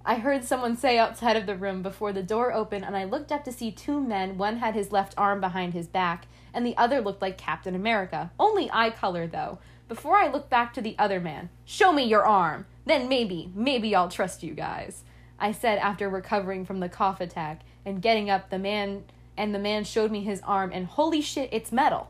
I 0.06 0.16
heard 0.16 0.46
someone 0.46 0.78
say 0.78 1.00
outside 1.00 1.36
of 1.36 1.48
the 1.48 1.56
room 1.56 1.82
before 1.82 2.14
the 2.14 2.22
door 2.24 2.54
opened, 2.54 2.86
and 2.86 2.96
I 2.96 3.06
looked 3.06 3.32
up 3.32 3.44
to 3.46 3.52
see 3.52 3.72
two 3.72 4.00
men. 4.00 4.38
One 4.38 4.58
had 4.58 4.76
his 4.76 4.92
left 4.92 5.16
arm 5.18 5.42
behind 5.42 5.74
his 5.74 5.88
back, 5.88 6.28
and 6.58 6.66
the 6.66 6.76
other 6.76 7.02
looked 7.02 7.22
like 7.22 7.38
Captain 7.38 7.76
America. 7.76 8.32
Only 8.40 8.68
eye 8.74 8.90
color, 8.90 9.28
though. 9.28 9.60
Before 9.88 10.16
I 10.16 10.28
looked 10.28 10.50
back 10.50 10.74
to 10.74 10.82
the 10.82 10.96
other 10.98 11.20
man, 11.20 11.50
show 11.66 11.94
me 11.94 12.04
your 12.04 12.26
arm. 12.26 12.66
Then 12.84 13.08
maybe, 13.08 13.52
maybe 13.54 13.94
I'll 13.94 14.10
trust 14.10 14.42
you 14.42 14.56
guys. 14.56 15.04
I 15.38 15.52
said 15.52 15.78
after 15.78 16.10
recovering 16.10 16.66
from 16.66 16.80
the 16.80 16.90
cough 16.90 17.22
attack 17.22 17.62
and 17.86 18.02
getting 18.02 18.32
up. 18.32 18.50
The 18.50 18.58
man 18.58 19.04
and 19.38 19.54
the 19.54 19.60
man 19.60 19.84
showed 19.84 20.10
me 20.10 20.24
his 20.24 20.42
arm, 20.42 20.72
and 20.74 20.88
holy 20.88 21.22
shit, 21.22 21.50
it's 21.52 21.72
metal. 21.72 22.10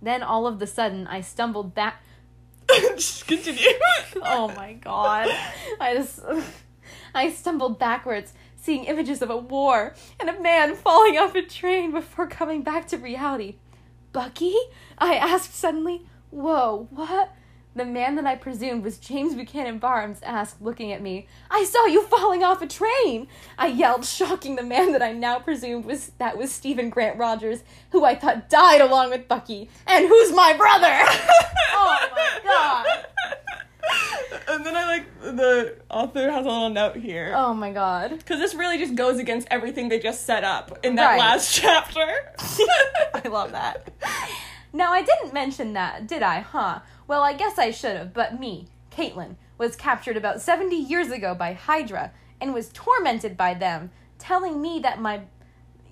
Then 0.00 0.22
all 0.22 0.46
of 0.46 0.58
the 0.58 0.66
sudden, 0.66 1.06
I 1.06 1.20
stumbled 1.20 1.74
back. 1.74 2.02
Continue. 2.68 3.60
Oh 4.24 4.48
my 4.56 4.72
god. 4.72 5.28
I 5.78 5.94
just 5.96 6.20
I 7.14 7.30
stumbled 7.30 7.78
backwards, 7.78 8.32
seeing 8.56 8.84
images 8.84 9.20
of 9.20 9.28
a 9.28 9.36
war 9.36 9.94
and 10.18 10.30
a 10.30 10.40
man 10.40 10.76
falling 10.76 11.18
off 11.18 11.34
a 11.34 11.42
train 11.42 11.90
before 11.90 12.26
coming 12.26 12.62
back 12.62 12.88
to 12.88 12.96
reality. 12.96 13.56
Bucky? 14.12 14.54
I 14.98 15.14
asked 15.14 15.54
suddenly. 15.54 16.06
Whoa, 16.30 16.88
what? 16.90 17.34
The 17.74 17.84
man 17.86 18.16
that 18.16 18.26
I 18.26 18.36
presumed 18.36 18.84
was 18.84 18.98
James 18.98 19.34
Buchanan 19.34 19.78
Barnes 19.78 20.20
asked, 20.22 20.60
looking 20.60 20.92
at 20.92 21.00
me, 21.00 21.26
I 21.50 21.64
saw 21.64 21.86
you 21.86 22.02
falling 22.02 22.44
off 22.44 22.60
a 22.60 22.66
train! 22.66 23.28
I 23.56 23.68
yelled, 23.68 24.04
shocking 24.04 24.56
the 24.56 24.62
man 24.62 24.92
that 24.92 25.00
I 25.00 25.12
now 25.12 25.38
presumed 25.38 25.86
was 25.86 26.12
that 26.18 26.36
was 26.36 26.52
Steven 26.52 26.90
Grant 26.90 27.18
Rogers, 27.18 27.64
who 27.90 28.04
I 28.04 28.14
thought 28.14 28.50
died 28.50 28.82
along 28.82 29.08
with 29.08 29.26
Bucky, 29.26 29.70
and 29.86 30.06
who's 30.06 30.32
my 30.32 30.52
brother! 30.52 30.92
oh 31.72 32.08
my 32.14 32.40
god! 32.44 32.86
And 34.48 34.66
then 34.66 34.76
I 34.76 34.84
like 34.86 35.20
the 35.36 35.76
author 35.88 36.30
has 36.30 36.44
a 36.44 36.48
little 36.48 36.68
note 36.68 36.96
here. 36.96 37.32
Oh 37.34 37.54
my 37.54 37.70
god. 37.72 38.10
Because 38.10 38.38
this 38.38 38.54
really 38.54 38.76
just 38.78 38.94
goes 38.94 39.18
against 39.18 39.48
everything 39.50 39.88
they 39.88 39.98
just 39.98 40.26
set 40.26 40.44
up 40.44 40.78
in 40.84 40.96
that 40.96 41.06
Right. 41.12 41.18
last 41.18 41.54
chapter. 41.60 42.00
I 43.14 43.22
love 43.28 43.52
that. 43.52 43.90
Now, 44.72 44.92
I 44.92 45.02
didn't 45.02 45.32
mention 45.34 45.74
that, 45.74 46.06
did 46.06 46.22
I, 46.22 46.40
huh? 46.40 46.80
Well, 47.06 47.22
I 47.22 47.34
guess 47.34 47.58
I 47.58 47.70
should 47.70 47.96
have, 47.96 48.12
but 48.14 48.38
me, 48.40 48.66
Caitlin, 48.90 49.36
was 49.58 49.76
captured 49.76 50.16
about 50.16 50.40
70 50.40 50.74
years 50.76 51.10
ago 51.10 51.34
by 51.34 51.52
Hydra 51.52 52.12
and 52.40 52.52
was 52.54 52.70
tormented 52.72 53.36
by 53.36 53.54
them, 53.54 53.90
telling 54.18 54.60
me 54.60 54.80
that 54.80 55.00
my. 55.00 55.22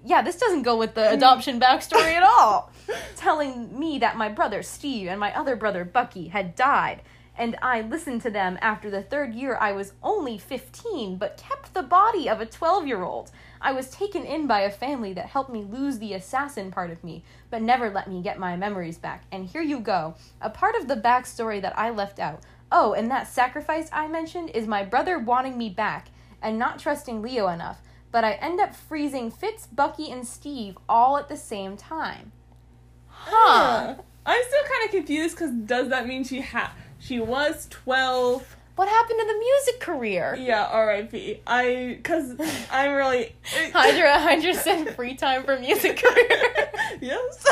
Yeah, 0.05 0.23
this 0.23 0.37
doesn't 0.37 0.63
go 0.63 0.77
with 0.77 0.95
the 0.95 1.03
mm. 1.03 1.13
adoption 1.13 1.61
backstory 1.61 2.15
at 2.15 2.23
all. 2.23 2.73
telling 3.17 3.79
me 3.79 3.99
that 3.99 4.17
my 4.17 4.29
brother 4.31 4.63
Steve 4.63 5.09
and 5.09 5.21
my 5.21 5.35
other 5.37 5.57
brother 5.57 5.85
Bucky 5.85 6.29
had 6.29 6.55
died. 6.55 7.03
And 7.37 7.57
I 7.63 7.81
listened 7.81 8.23
to 8.23 8.31
them 8.31 8.59
after 8.61 8.91
the 8.91 9.03
third 9.03 9.35
year. 9.35 9.57
I 9.61 9.73
was 9.73 9.95
only 10.03 10.37
15, 10.37 11.17
but 11.17 11.37
kept 11.37 11.73
the 11.73 11.83
body 11.83 12.29
of 12.29 12.41
a 12.41 12.47
12 12.47 12.87
year 12.87 13.03
old. 13.03 13.31
I 13.61 13.73
was 13.73 13.91
taken 13.91 14.25
in 14.25 14.47
by 14.47 14.61
a 14.61 14.71
family 14.71 15.13
that 15.15 15.27
helped 15.27 15.51
me 15.51 15.63
lose 15.65 15.99
the 15.99 16.15
assassin 16.15 16.71
part 16.71 16.91
of 16.91 17.05
me, 17.05 17.25
but 17.51 17.63
never 17.63 17.91
let 17.91 18.09
me 18.09 18.23
get 18.23 18.39
my 18.39 18.57
memories 18.57 18.99
back. 18.99 19.25
And 19.33 19.47
here 19.47 19.63
you 19.63 19.81
go 19.81 20.15
a 20.41 20.51
part 20.51 20.75
of 20.75 20.89
the 20.89 20.97
backstory 20.97 21.61
that 21.63 21.79
I 21.79 21.91
left 21.91 22.19
out. 22.19 22.41
Oh, 22.73 22.93
and 22.93 23.11
that 23.11 23.29
sacrifice 23.29 23.89
I 23.93 24.07
mentioned 24.07 24.51
is 24.51 24.67
my 24.67 24.85
brother 24.85 25.19
wanting 25.19 25.59
me 25.59 25.69
back 25.71 26.09
and 26.43 26.59
not 26.59 26.79
trusting 26.79 27.21
Leo 27.21 27.49
enough, 27.49 27.81
but 28.13 28.25
I 28.25 28.33
end 28.35 28.61
up 28.61 28.75
freezing 28.75 29.31
Fitz, 29.31 29.67
Bucky, 29.67 30.11
and 30.11 30.27
Steve 30.27 30.79
all 30.89 31.17
at 31.19 31.29
the 31.29 31.37
same 31.37 31.77
time. 31.77 32.33
Huh. 33.09 33.97
I'm 34.27 34.43
still 34.47 34.63
kind 34.63 34.85
of 34.85 34.91
confused 34.91 35.37
because 35.37 35.51
does 35.51 35.89
that 35.89 36.07
mean 36.07 36.25
she 36.25 36.41
ha 36.41 36.75
she 37.01 37.19
was 37.19 37.67
12? 37.71 38.57
What 38.77 38.89
happened 38.89 39.19
to 39.21 39.27
the 39.27 39.39
music 39.39 39.81
career? 39.81 40.37
Yeah, 40.39 40.65
R.I.P. 40.65 41.41
I 41.47 41.95
because 41.99 42.31
I'm 42.73 42.93
really 42.95 43.35
Hydra, 43.75 44.19
Hydra 44.19 44.55
said 44.55 44.95
free 44.97 45.15
time 45.17 45.43
for 45.45 45.59
music 45.59 45.99
career. 46.03 46.71
yes. 47.03 47.47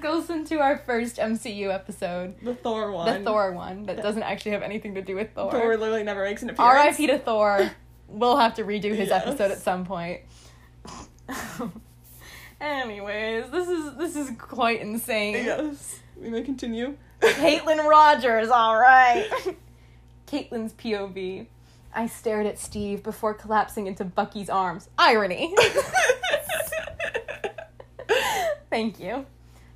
Goes 0.00 0.30
into 0.30 0.60
our 0.60 0.78
first 0.78 1.16
MCU 1.16 1.74
episode, 1.74 2.34
the 2.42 2.54
Thor 2.54 2.92
one. 2.92 3.24
the 3.24 3.28
Thor 3.28 3.50
one, 3.52 3.86
that 3.86 3.96
doesn't 4.02 4.22
actually 4.22 4.52
have 4.52 4.62
anything 4.62 4.94
to 4.94 5.02
do 5.02 5.16
with 5.16 5.32
Thor. 5.34 5.50
Thor 5.50 5.76
literally 5.76 6.04
never 6.04 6.22
makes 6.22 6.42
an 6.44 6.50
appearance. 6.50 6.76
R.I.P. 6.76 7.06
to 7.08 7.18
Thor. 7.18 7.72
We'll 8.06 8.36
have 8.36 8.54
to 8.54 8.62
redo 8.62 8.94
his 8.94 9.08
Yes. 9.08 9.26
episode 9.26 9.50
at 9.50 9.58
some 9.58 9.84
point. 9.84 10.20
Anyways, 12.60 13.50
this 13.50 13.68
is 13.68 13.96
this 13.96 14.16
is 14.16 14.30
quite 14.38 14.80
insane. 14.80 15.44
Yes. 15.44 15.98
We 16.16 16.30
may 16.30 16.42
continue. 16.42 16.96
Caitlin 17.20 17.88
Rogers, 17.88 18.48
all 18.48 18.76
right. 18.76 19.28
Caitlin's 20.26 20.72
POV. 20.74 21.46
I 21.94 22.06
stared 22.06 22.46
at 22.46 22.58
Steve 22.58 23.02
before 23.02 23.32
collapsing 23.34 23.86
into 23.86 24.04
Bucky's 24.04 24.50
arms. 24.50 24.88
Irony. 24.98 25.54
Thank 28.70 29.00
you. 29.00 29.24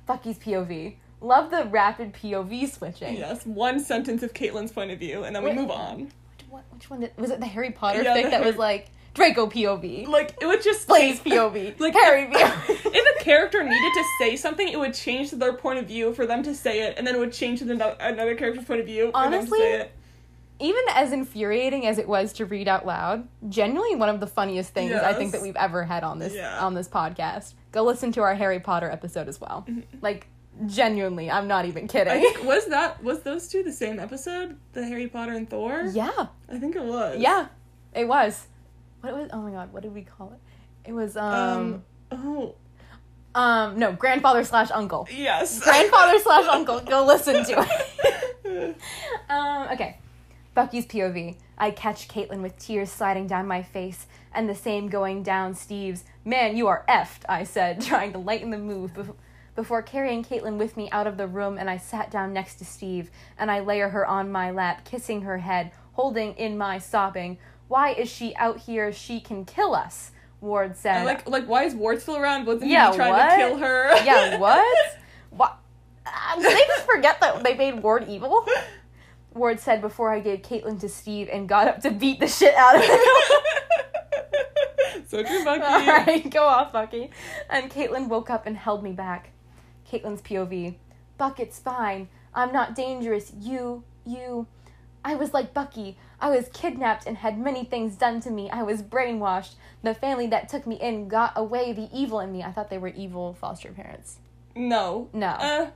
Bucky's 0.05 0.37
POV. 0.37 0.95
Love 1.21 1.49
the 1.51 1.65
rapid 1.65 2.13
POV 2.13 2.71
switching. 2.71 3.15
yes, 3.15 3.45
one 3.45 3.79
sentence 3.79 4.23
of 4.23 4.33
Caitlin's 4.33 4.71
point 4.71 4.91
of 4.91 4.99
view, 4.99 5.23
and 5.23 5.35
then 5.35 5.43
we 5.43 5.49
Wait. 5.49 5.57
move 5.57 5.71
on. 5.71 6.01
Which 6.03 6.47
one, 6.49 6.63
which 6.71 6.89
one 6.89 6.99
did, 7.01 7.11
was 7.17 7.29
it? 7.31 7.39
The 7.39 7.45
Harry 7.45 7.71
Potter 7.71 8.01
Yeah, 8.03 8.21
the 8.21 8.29
that 8.29 8.43
was 8.43 8.57
like 8.57 8.89
Draco 9.13 9.47
POV, 9.47 10.07
Like 10.07 10.35
it 10.41 10.45
would 10.45 10.61
just 10.63 10.87
Blaze 10.87 11.19
POV, 11.19 11.79
Like, 11.79 11.93
Harry 11.93 12.27
POV. 12.27 12.69
if 12.95 13.21
a 13.21 13.23
character 13.23 13.61
needed 13.61 13.93
to 13.93 14.03
say 14.19 14.35
something, 14.37 14.67
it 14.67 14.79
would 14.79 14.93
change 14.93 15.31
to 15.31 15.35
their 15.35 15.53
point 15.53 15.79
of 15.79 15.85
view 15.87 16.13
for 16.13 16.25
them 16.25 16.43
to 16.43 16.55
say 16.55 16.81
it, 16.83 16.97
and 16.97 17.05
then 17.05 17.15
it 17.15 17.19
would 17.19 17.33
change 17.33 17.59
to 17.59 17.65
the 17.65 17.73
another 18.05 18.35
character's 18.35 18.65
point 18.65 18.79
of 18.79 18.85
view 18.85 19.11
for 19.11 19.17
Honestly, 19.17 19.59
them 19.59 19.71
to 19.71 19.77
say 19.77 19.81
it. 19.81 19.91
Even 20.59 20.83
as 20.93 21.11
infuriating 21.11 21.87
as 21.87 21.97
it 21.97 22.07
was 22.07 22.33
to 22.33 22.45
read 22.45 22.67
out 22.67 22.85
loud, 22.85 23.27
genuinely 23.49 23.95
one 23.95 24.09
of 24.09 24.19
the 24.19 24.27
funniest 24.27 24.73
things 24.73 24.93
I 24.93 25.11
think 25.13 25.31
that 25.31 25.41
we've 25.41 25.55
ever 25.55 25.83
had 25.83 26.03
on 26.03 26.19
this 26.19 26.33
Yeah. 26.35 26.63
on 26.63 26.75
this 26.75 26.87
podcast. 26.87 27.55
Go 27.71 27.83
listen 27.83 28.11
to 28.11 28.21
our 28.21 28.35
Harry 28.35 28.59
Potter 28.59 28.89
episode 28.89 29.27
as 29.27 29.41
well. 29.41 29.65
Mm-hmm. 29.67 29.81
Like 30.01 30.27
genuinely, 30.67 31.31
I'm 31.31 31.47
not 31.47 31.65
even 31.65 31.85
I 31.85 31.87
kidding. 31.87 32.21
think 32.21 32.43
was 32.43 32.67
that 32.67 33.03
was 33.03 33.21
those 33.21 33.47
two 33.47 33.63
the 33.63 33.71
same 33.71 33.99
episode, 33.99 34.55
the 34.73 34.85
Harry 34.85 35.07
Potter 35.07 35.31
and 35.33 35.49
Thor? 35.49 35.83
yeah, 35.91 36.27
I 36.47 36.59
think 36.59 36.75
it 36.75 36.83
was. 36.83 37.19
yeah, 37.19 37.47
it 37.95 38.07
was. 38.07 38.47
What 39.01 39.13
was? 39.13 39.29
Oh 39.33 39.41
my 39.41 39.51
god, 39.51 39.73
what 39.73 39.83
did 39.83 39.93
we 39.93 40.03
call 40.03 40.33
it? 40.33 40.89
It 40.89 40.93
was 40.93 41.17
um 41.17 41.83
Um. 42.11 42.23
Oh. 42.23 42.55
um 43.35 43.79
no 43.79 43.91
grandfather 43.93 44.43
slash 44.43 44.71
uncle. 44.71 45.07
Yes. 45.11 45.59
Grandfather 45.61 46.19
slash 46.19 46.47
uncle. 46.47 46.79
Go 46.85 47.05
listen 47.05 47.43
to 47.45 47.67
it. 48.45 48.77
um, 49.29 49.67
okay. 49.73 49.97
Bucky's 50.53 50.85
POV. 50.85 51.37
I 51.57 51.71
catch 51.71 52.07
Caitlin 52.09 52.41
with 52.41 52.57
tears 52.59 52.91
sliding 52.91 53.27
down 53.27 53.47
my 53.47 53.61
face, 53.63 54.05
and 54.33 54.49
the 54.49 54.55
same 54.55 54.89
going 54.89 55.23
down 55.23 55.55
Steve's. 55.55 56.03
Man, 56.25 56.57
you 56.57 56.67
are 56.67 56.83
effed, 56.89 57.21
I 57.29 57.43
said, 57.45 57.81
trying 57.91 58.11
to 58.13 58.17
lighten 58.19 58.49
the 58.49 58.57
mood 58.57 58.93
bef- 58.93 59.15
before 59.55 59.81
carrying 59.81 60.23
Caitlin 60.25 60.57
with 60.57 60.75
me 60.75 60.89
out 60.91 61.07
of 61.07 61.17
the 61.17 61.27
room 61.27 61.57
and 61.57 61.69
I 61.69 61.77
sat 61.77 62.09
down 62.11 62.33
next 62.33 62.55
to 62.55 62.65
Steve 62.65 63.11
and 63.37 63.49
I 63.51 63.59
layer 63.59 63.89
her 63.89 64.05
on 64.05 64.31
my 64.31 64.51
lap, 64.51 64.85
kissing 64.85 65.21
her 65.21 65.37
head, 65.39 65.71
holding 65.93 66.33
in 66.35 66.57
my 66.57 66.77
sobbing. 66.79 67.37
Why 67.71 67.91
is 67.93 68.09
she 68.09 68.35
out 68.35 68.59
here? 68.59 68.91
She 68.91 69.21
can 69.21 69.45
kill 69.45 69.73
us, 69.73 70.11
Ward 70.41 70.75
said. 70.75 70.97
And 70.97 71.05
like, 71.05 71.25
like, 71.29 71.45
why 71.45 71.63
is 71.63 71.73
Ward 71.73 72.01
still 72.01 72.17
around? 72.17 72.45
Wasn't 72.45 72.69
Yeah, 72.69 72.91
he 72.91 72.97
trying 72.97 73.13
what? 73.13 73.29
to 73.29 73.35
kill 73.37 73.57
her? 73.59 73.95
yeah, 74.03 74.37
what? 74.37 74.97
what? 75.29 75.57
Uh, 76.05 76.35
did 76.35 76.51
they 76.51 76.65
just 76.67 76.85
forget 76.85 77.21
that 77.21 77.45
they 77.45 77.53
made 77.53 77.81
Ward 77.81 78.09
evil? 78.09 78.45
Ward 79.33 79.61
said 79.61 79.79
before 79.79 80.11
I 80.11 80.19
gave 80.19 80.41
Caitlin 80.41 80.81
to 80.81 80.89
Steve 80.89 81.29
and 81.31 81.47
got 81.47 81.69
up 81.69 81.81
to 81.83 81.91
beat 81.91 82.19
the 82.19 82.27
shit 82.27 82.53
out 82.55 82.75
of 82.75 82.83
him. 82.83 82.99
so 85.07 85.23
true, 85.23 85.45
Bucky. 85.45 85.63
All 85.63 85.85
right, 85.85 86.29
go 86.29 86.43
off, 86.43 86.73
Bucky. 86.73 87.09
And 87.49 87.71
Caitlin 87.71 88.09
woke 88.09 88.29
up 88.29 88.45
and 88.45 88.57
held 88.57 88.83
me 88.83 88.91
back. 88.91 89.29
Caitlin's 89.89 90.21
POV. 90.21 90.75
Buck, 91.17 91.39
it's 91.39 91.57
fine. 91.57 92.09
I'm 92.33 92.51
not 92.51 92.75
dangerous. 92.75 93.31
You, 93.39 93.85
you. 94.05 94.47
I 95.05 95.15
was 95.15 95.33
like 95.33 95.53
Bucky. 95.53 95.97
I 96.21 96.29
was 96.29 96.47
kidnapped 96.53 97.07
and 97.07 97.17
had 97.17 97.37
many 97.39 97.65
things 97.65 97.95
done 97.95 98.21
to 98.21 98.29
me. 98.29 98.49
I 98.49 98.61
was 98.63 98.81
brainwashed. 98.83 99.55
The 99.83 99.93
family 99.95 100.27
that 100.27 100.47
took 100.47 100.67
me 100.67 100.75
in 100.75 101.07
got 101.07 101.33
away 101.35 101.73
the 101.73 101.89
evil 101.93 102.19
in 102.19 102.31
me. 102.31 102.43
I 102.43 102.51
thought 102.51 102.69
they 102.69 102.77
were 102.77 102.89
evil 102.89 103.33
foster 103.33 103.71
parents. 103.71 104.17
No. 104.55 105.09
No. 105.13 105.27
Uh, 105.27 105.71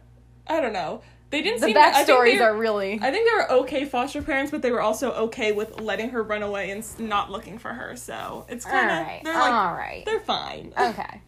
I 0.47 0.61
don't 0.61 0.73
know. 0.73 1.01
They 1.31 1.41
didn't 1.41 1.61
The 1.61 1.67
seem. 1.67 1.76
Backstories 1.76 2.39
are 2.39 2.55
really. 2.55 2.99
I 3.01 3.09
think 3.11 3.27
they 3.27 3.35
were 3.35 3.51
okay 3.63 3.84
foster 3.85 4.22
parents, 4.22 4.51
but 4.51 4.61
they 4.61 4.72
were 4.72 4.81
also 4.81 5.11
okay 5.13 5.51
with 5.51 5.81
letting 5.81 6.11
her 6.11 6.22
run 6.22 6.43
away 6.43 6.69
and 6.69 6.85
not 6.99 7.31
looking 7.31 7.57
for 7.57 7.69
her. 7.73 7.95
So 7.97 8.45
it's 8.47 8.63
kind 8.63 8.91
of 8.91 8.97
Alright, 8.97 9.23
they're 9.23 9.34
like 9.34 9.51
alright. 9.51 10.05
they're 10.05 10.19
fine. 10.19 10.73
Okay. 10.80 11.22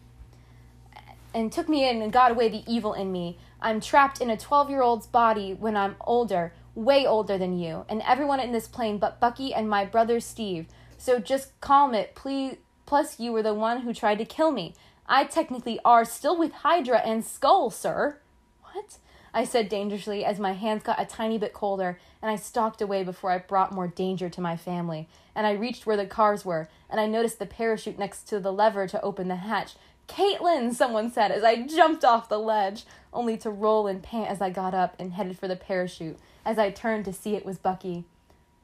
And 1.34 1.52
took 1.52 1.68
me 1.68 1.88
in 1.88 2.00
and 2.00 2.12
got 2.12 2.30
away 2.30 2.48
the 2.48 2.62
evil 2.72 2.94
in 2.94 3.12
me. 3.12 3.38
I'm 3.60 3.80
trapped 3.80 4.20
in 4.20 4.30
a 4.30 4.36
12 4.36 4.70
year 4.70 4.82
old's 4.82 5.06
body 5.06 5.52
when 5.52 5.76
I'm 5.76 5.96
older, 6.00 6.52
way 6.78 7.04
older 7.04 7.36
than 7.36 7.58
you, 7.58 7.84
and 7.88 8.00
everyone 8.02 8.38
in 8.38 8.52
this 8.52 8.68
plane 8.68 8.98
but 8.98 9.18
Bucky 9.18 9.52
and 9.52 9.68
my 9.68 9.84
brother 9.84 10.20
Steve. 10.20 10.66
So 10.96 11.18
just 11.18 11.58
calm 11.60 11.94
it, 11.94 12.14
please. 12.14 12.56
Plus, 12.86 13.20
you 13.20 13.32
were 13.32 13.42
the 13.42 13.52
one 13.52 13.80
who 13.80 13.92
tried 13.92 14.18
to 14.18 14.24
kill 14.24 14.50
me. 14.50 14.74
I 15.06 15.24
technically 15.24 15.80
are 15.84 16.04
still 16.04 16.38
with 16.38 16.52
Hydra 16.52 16.98
and 16.98 17.24
Skull, 17.24 17.70
sir. 17.70 18.18
What? 18.62 18.98
I 19.34 19.44
said 19.44 19.68
dangerously 19.68 20.24
as 20.24 20.38
my 20.38 20.52
hands 20.52 20.82
got 20.82 21.00
a 21.00 21.04
tiny 21.04 21.36
bit 21.36 21.52
colder, 21.52 21.98
and 22.22 22.30
I 22.30 22.36
stalked 22.36 22.80
away 22.80 23.02
before 23.04 23.30
I 23.30 23.38
brought 23.38 23.74
more 23.74 23.88
danger 23.88 24.30
to 24.30 24.40
my 24.40 24.56
family. 24.56 25.08
And 25.34 25.46
I 25.46 25.52
reached 25.52 25.86
where 25.86 25.96
the 25.96 26.06
cars 26.06 26.44
were, 26.44 26.68
and 26.88 27.00
I 27.00 27.06
noticed 27.06 27.38
the 27.38 27.46
parachute 27.46 27.98
next 27.98 28.28
to 28.28 28.40
the 28.40 28.52
lever 28.52 28.86
to 28.86 29.02
open 29.02 29.28
the 29.28 29.36
hatch. 29.36 29.74
Caitlin, 30.08 30.72
someone 30.72 31.10
said 31.10 31.30
as 31.30 31.44
I 31.44 31.66
jumped 31.66 32.04
off 32.04 32.30
the 32.30 32.38
ledge, 32.38 32.84
only 33.12 33.36
to 33.38 33.50
roll 33.50 33.86
and 33.86 34.02
pant 34.02 34.30
as 34.30 34.40
I 34.40 34.50
got 34.50 34.74
up 34.74 34.94
and 34.98 35.12
headed 35.12 35.38
for 35.38 35.48
the 35.48 35.56
parachute. 35.56 36.18
As 36.44 36.58
I 36.58 36.70
turned 36.70 37.04
to 37.06 37.12
see 37.12 37.34
it 37.34 37.44
was 37.46 37.58
Bucky. 37.58 38.04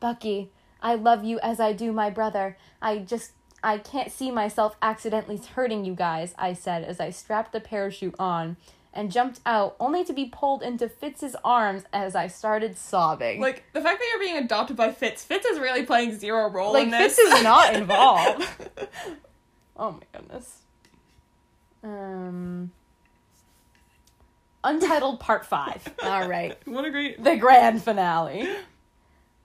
Bucky, 0.00 0.50
I 0.82 0.94
love 0.94 1.24
you 1.24 1.38
as 1.42 1.60
I 1.60 1.72
do 1.72 1.92
my 1.92 2.10
brother. 2.10 2.56
I 2.80 2.98
just 2.98 3.32
I 3.62 3.78
can't 3.78 4.12
see 4.12 4.30
myself 4.30 4.76
accidentally 4.82 5.38
hurting 5.38 5.84
you 5.86 5.94
guys, 5.94 6.34
I 6.38 6.52
said 6.52 6.84
as 6.84 7.00
I 7.00 7.10
strapped 7.10 7.52
the 7.52 7.60
parachute 7.60 8.14
on 8.18 8.58
and 8.92 9.10
jumped 9.10 9.40
out, 9.44 9.74
only 9.80 10.04
to 10.04 10.12
be 10.12 10.26
pulled 10.26 10.62
into 10.62 10.88
Fitz's 10.88 11.34
arms 11.44 11.82
as 11.92 12.14
I 12.14 12.28
started 12.28 12.76
sobbing. 12.76 13.40
Like 13.40 13.64
the 13.72 13.80
fact 13.80 13.98
that 13.98 14.08
you're 14.10 14.20
being 14.20 14.36
adopted 14.44 14.76
by 14.76 14.92
Fitz. 14.92 15.24
Fitz 15.24 15.46
is 15.46 15.58
really 15.58 15.84
playing 15.84 16.16
zero 16.16 16.48
role 16.50 16.74
Like, 16.74 16.84
in 16.84 16.90
this. 16.90 17.16
Fitz 17.16 17.34
is 17.34 17.42
not 17.42 17.74
involved. 17.74 18.46
oh 19.76 19.92
my 19.92 20.02
goodness. 20.12 20.58
Um 21.82 22.70
Untitled 24.64 25.20
Part 25.20 25.44
5. 25.46 25.94
All 26.02 26.28
right. 26.28 26.56
what 26.64 26.84
a 26.84 26.90
great. 26.90 27.22
the 27.22 27.36
grand 27.36 27.82
finale. 27.82 28.48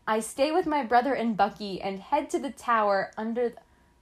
I 0.07 0.21
stay 0.21 0.51
with 0.51 0.65
my 0.65 0.83
brother 0.83 1.13
and 1.13 1.37
Bucky 1.37 1.81
and 1.81 1.99
head 1.99 2.29
to 2.31 2.39
the 2.39 2.49
tower 2.49 3.11
under. 3.17 3.49
The... 3.49 3.55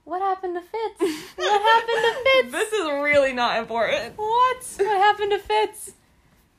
What 0.06 0.22
happened 0.22 0.56
to 0.56 0.62
Fitz? 0.62 1.36
What 1.36 1.62
happened 1.62 2.06
to 2.06 2.32
Fitz? 2.42 2.52
This 2.54 2.72
is 2.72 2.86
really 2.86 3.34
not 3.34 3.58
important. 3.58 4.18
What? 4.18 4.64
What 4.78 4.98
happened 5.02 5.32
to 5.32 5.40
Fitz? 5.40 5.94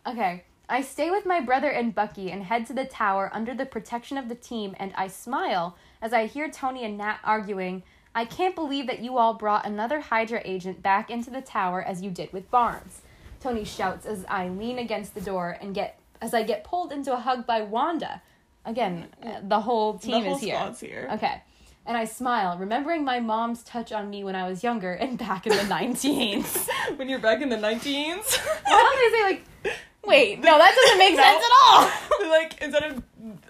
Okay. 0.06 0.44
I 0.68 0.82
stay 0.82 1.10
with 1.10 1.24
my 1.24 1.40
brother 1.40 1.70
and 1.70 1.94
Bucky 1.94 2.30
and 2.30 2.42
head 2.42 2.66
to 2.66 2.74
the 2.74 2.84
tower 2.84 3.30
under 3.32 3.54
the 3.54 3.64
protection 3.64 4.18
of 4.18 4.28
the 4.28 4.34
team, 4.34 4.76
and 4.78 4.92
I 4.96 5.08
smile 5.08 5.78
as 6.02 6.12
I 6.12 6.26
hear 6.26 6.50
Tony 6.50 6.84
and 6.84 6.98
Nat 6.98 7.20
arguing. 7.24 7.84
I 8.14 8.26
can't 8.26 8.54
believe 8.54 8.86
that 8.86 9.00
you 9.00 9.16
all 9.16 9.32
brought 9.32 9.64
another 9.64 10.00
Hydra 10.00 10.42
agent 10.44 10.82
back 10.82 11.08
into 11.10 11.30
the 11.30 11.40
tower 11.40 11.82
as 11.82 12.02
you 12.02 12.10
did 12.10 12.34
with 12.34 12.50
Barnes. 12.50 13.00
Tony 13.40 13.64
shouts 13.64 14.06
as 14.06 14.24
I 14.28 14.48
lean 14.48 14.78
against 14.78 15.14
the 15.14 15.20
door 15.20 15.56
and 15.60 15.74
get 15.74 15.98
as 16.20 16.34
I 16.34 16.42
get 16.42 16.64
pulled 16.64 16.92
into 16.92 17.12
a 17.12 17.16
hug 17.16 17.46
by 17.46 17.62
Wanda. 17.62 18.22
Again, 18.64 19.06
the 19.42 19.60
whole 19.60 19.98
team 19.98 20.12
the 20.12 20.20
whole 20.28 20.36
is 20.36 20.42
here. 20.42 20.54
squad's 20.56 20.80
here. 20.80 21.08
Okay. 21.12 21.42
And 21.86 21.96
I 21.96 22.04
smile, 22.04 22.58
remembering 22.58 23.02
my 23.04 23.18
mom's 23.20 23.62
touch 23.62 23.92
on 23.92 24.10
me 24.10 24.22
when 24.22 24.34
I 24.34 24.46
was 24.46 24.62
younger 24.62 24.92
and 24.92 25.16
back 25.16 25.46
in 25.46 25.56
the 25.56 25.62
19s. 25.74 26.68
when 26.96 27.08
you're 27.08 27.18
back 27.18 27.40
in 27.40 27.48
the 27.48 27.56
19s. 27.56 28.36
Why 28.64 28.66
don't 28.66 29.12
they 29.12 29.16
say 29.18 29.22
like, 29.24 29.76
wait, 30.04 30.40
no, 30.40 30.58
that 30.58 30.74
doesn't 30.74 30.98
make 30.98 31.14
No. 31.16 31.22
sense 31.22 31.44
at 31.44 32.20
all. 32.22 32.28
like 32.28 32.60
instead 32.60 32.84
of, 32.84 33.02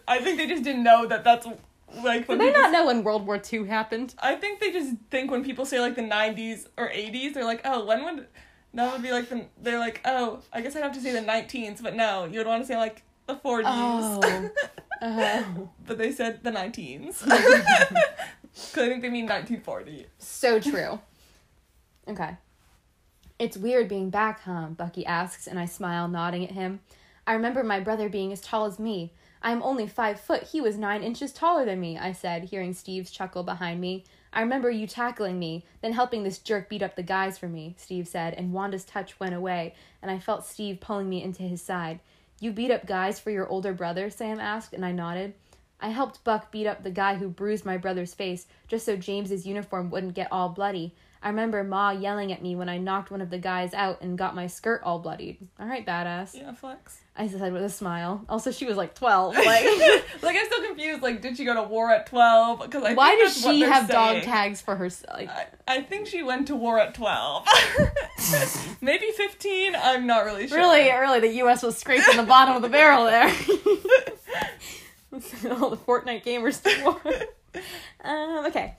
I 0.06 0.18
think 0.20 0.38
they 0.38 0.46
just 0.46 0.62
didn't 0.62 0.84
know 0.84 1.06
that 1.06 1.24
that's 1.24 1.46
like 2.04 2.28
when 2.28 2.38
Did 2.38 2.54
they 2.54 2.58
not 2.60 2.70
know 2.70 2.86
when 2.86 3.02
World 3.02 3.26
War 3.26 3.40
II 3.52 3.66
happened? 3.66 4.14
I 4.20 4.36
think 4.36 4.60
they 4.60 4.70
just 4.70 4.94
think 5.10 5.30
when 5.32 5.42
people 5.42 5.64
say 5.64 5.80
like 5.80 5.96
the 5.96 6.02
90s 6.02 6.66
or 6.76 6.88
80s, 6.90 7.34
they're 7.34 7.44
like, 7.44 7.62
oh, 7.64 7.86
when 7.86 8.04
would 8.04 8.26
that 8.78 8.92
would 8.92 9.02
be 9.02 9.10
like 9.10 9.28
the 9.28 9.44
they're 9.60 9.78
like, 9.78 10.00
oh, 10.04 10.40
I 10.52 10.60
guess 10.60 10.76
I'd 10.76 10.82
have 10.82 10.92
to 10.92 11.00
say 11.00 11.12
the 11.12 11.20
19s, 11.20 11.82
but 11.82 11.94
no, 11.94 12.24
you 12.24 12.38
would 12.38 12.46
want 12.46 12.62
to 12.62 12.66
say 12.66 12.76
like 12.76 13.02
the 13.26 13.34
40s. 13.34 13.62
Oh. 13.66 14.50
Oh. 15.02 15.70
but 15.86 15.98
they 15.98 16.12
said 16.12 16.42
the 16.42 16.50
19s. 16.50 17.24
Because 17.24 17.28
I 18.76 18.88
think 18.88 19.02
they 19.02 19.10
mean 19.10 19.26
1940. 19.26 20.06
So 20.18 20.60
true. 20.60 21.00
Okay. 22.06 22.36
It's 23.38 23.56
weird 23.56 23.88
being 23.88 24.10
back, 24.10 24.40
huh? 24.40 24.68
Bucky 24.68 25.06
asks, 25.06 25.46
and 25.46 25.58
I 25.58 25.66
smile, 25.66 26.08
nodding 26.08 26.44
at 26.44 26.52
him. 26.52 26.80
I 27.26 27.34
remember 27.34 27.62
my 27.62 27.78
brother 27.78 28.08
being 28.08 28.32
as 28.32 28.40
tall 28.40 28.64
as 28.64 28.78
me. 28.78 29.12
I 29.42 29.52
am 29.52 29.62
only 29.62 29.86
five 29.86 30.18
foot. 30.18 30.44
He 30.44 30.60
was 30.60 30.76
nine 30.76 31.02
inches 31.02 31.32
taller 31.32 31.64
than 31.64 31.80
me, 31.80 31.96
I 31.98 32.12
said, 32.12 32.44
hearing 32.44 32.72
Steve's 32.74 33.10
chuckle 33.10 33.44
behind 33.44 33.80
me. 33.80 34.04
I 34.32 34.40
remember 34.40 34.70
you 34.70 34.86
tackling 34.86 35.38
me, 35.38 35.64
then 35.80 35.92
helping 35.92 36.22
this 36.22 36.38
jerk 36.38 36.68
beat 36.68 36.82
up 36.82 36.96
the 36.96 37.02
guys 37.02 37.38
for 37.38 37.48
me, 37.48 37.74
Steve 37.78 38.06
said, 38.06 38.34
and 38.34 38.52
Wanda's 38.52 38.84
touch 38.84 39.18
went 39.18 39.34
away, 39.34 39.74
and 40.02 40.10
I 40.10 40.18
felt 40.18 40.46
Steve 40.46 40.80
pulling 40.80 41.08
me 41.08 41.22
into 41.22 41.42
his 41.42 41.62
side. 41.62 42.00
You 42.40 42.52
beat 42.52 42.70
up 42.70 42.86
guys 42.86 43.18
for 43.18 43.30
your 43.30 43.48
older 43.48 43.72
brother? 43.72 44.10
Sam 44.10 44.38
asked, 44.38 44.72
and 44.72 44.84
I 44.84 44.92
nodded. 44.92 45.34
I 45.80 45.90
helped 45.90 46.24
Buck 46.24 46.50
beat 46.50 46.66
up 46.66 46.82
the 46.82 46.90
guy 46.90 47.16
who 47.16 47.28
bruised 47.28 47.64
my 47.64 47.76
brother's 47.76 48.14
face 48.14 48.46
just 48.66 48.84
so 48.84 48.96
James's 48.96 49.46
uniform 49.46 49.90
wouldn't 49.90 50.14
get 50.14 50.28
all 50.30 50.48
bloody. 50.48 50.94
I 51.22 51.28
remember 51.30 51.64
Ma 51.64 51.90
yelling 51.90 52.32
at 52.32 52.42
me 52.42 52.54
when 52.54 52.68
I 52.68 52.78
knocked 52.78 53.10
one 53.10 53.20
of 53.20 53.30
the 53.30 53.38
guys 53.38 53.74
out 53.74 54.00
and 54.02 54.16
got 54.16 54.36
my 54.36 54.46
skirt 54.46 54.82
all 54.84 55.00
bloodied. 55.00 55.38
All 55.58 55.66
right, 55.66 55.84
badass. 55.84 56.34
Yeah, 56.34 56.52
flex. 56.52 57.00
I 57.18 57.26
said 57.26 57.52
with 57.52 57.64
a 57.64 57.68
smile. 57.68 58.24
Also, 58.28 58.52
she 58.52 58.64
was 58.64 58.76
like 58.76 58.94
12. 58.94 59.34
Like, 59.34 59.44
Like, 60.22 60.36
I'm 60.36 60.46
still 60.46 60.64
confused. 60.64 61.02
Like, 61.02 61.20
did 61.20 61.36
she 61.36 61.44
go 61.44 61.52
to 61.54 61.64
war 61.64 61.90
at 61.90 62.06
12? 62.06 62.60
Because 62.60 62.84
I 62.84 62.94
why 62.94 63.16
does 63.16 63.36
she 63.40 63.60
have 63.62 63.88
dog 63.88 64.22
tags 64.22 64.60
for 64.62 64.76
herself? 64.76 65.16
Like, 65.16 65.28
I, 65.28 65.46
I 65.66 65.82
think 65.82 66.06
she 66.06 66.22
went 66.22 66.46
to 66.46 66.54
war 66.54 66.78
at 66.78 66.94
12. 66.94 67.46
Maybe 68.80 69.06
15. 69.10 69.74
I'm 69.74 70.06
not 70.06 70.24
really 70.24 70.46
sure. 70.46 70.58
really, 70.58 70.88
really, 70.92 71.18
the 71.18 71.34
U.S. 71.38 71.64
was 71.64 71.76
scraping 71.76 72.16
the 72.16 72.22
bottom 72.22 72.54
of 72.54 72.62
the 72.62 72.68
barrel 72.68 73.04
there. 73.06 73.26
All 75.60 75.70
the 75.70 75.76
Fortnite 75.76 76.24
gamers 76.24 76.62
war. 76.84 77.00
Um, 78.04 78.46
okay. 78.46 78.76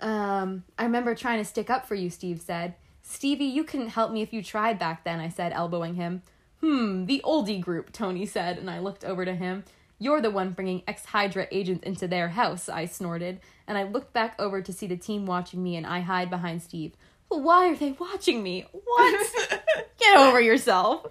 Um, 0.00 0.62
I 0.78 0.84
remember 0.84 1.16
trying 1.16 1.38
to 1.38 1.44
stick 1.44 1.70
up 1.70 1.86
for 1.86 1.96
you, 1.96 2.08
Steve 2.08 2.40
said. 2.40 2.74
Stevie, 3.02 3.46
you 3.46 3.64
couldn't 3.64 3.88
help 3.88 4.12
me 4.12 4.22
if 4.22 4.32
you 4.32 4.42
tried 4.44 4.78
back 4.78 5.02
then, 5.02 5.18
I 5.18 5.28
said, 5.28 5.52
elbowing 5.52 5.96
him. 5.96 6.22
Hmm, 6.60 7.06
the 7.06 7.22
oldie 7.24 7.60
group, 7.60 7.92
Tony 7.92 8.26
said, 8.26 8.58
and 8.58 8.70
I 8.70 8.78
looked 8.80 9.04
over 9.04 9.24
to 9.24 9.34
him. 9.34 9.64
You're 9.98 10.20
the 10.20 10.30
one 10.30 10.52
bringing 10.52 10.82
ex 10.86 11.04
Hydra 11.06 11.46
agents 11.50 11.84
into 11.84 12.08
their 12.08 12.28
house, 12.28 12.68
I 12.68 12.86
snorted, 12.86 13.40
and 13.66 13.76
I 13.76 13.84
looked 13.84 14.12
back 14.12 14.34
over 14.38 14.62
to 14.62 14.72
see 14.72 14.86
the 14.86 14.96
team 14.96 15.26
watching 15.26 15.62
me, 15.62 15.76
and 15.76 15.86
I 15.86 16.00
hide 16.00 16.30
behind 16.30 16.62
Steve. 16.62 16.92
Well, 17.28 17.40
why 17.40 17.68
are 17.68 17.76
they 17.76 17.92
watching 17.92 18.42
me? 18.42 18.66
What? 18.72 19.30
Get 19.98 20.16
over 20.16 20.40
yourself. 20.40 21.06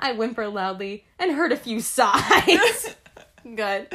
I 0.00 0.12
whimper 0.12 0.48
loudly 0.48 1.04
and 1.18 1.32
heard 1.32 1.52
a 1.52 1.56
few 1.56 1.80
sighs. 1.80 2.94
Good. 3.42 3.92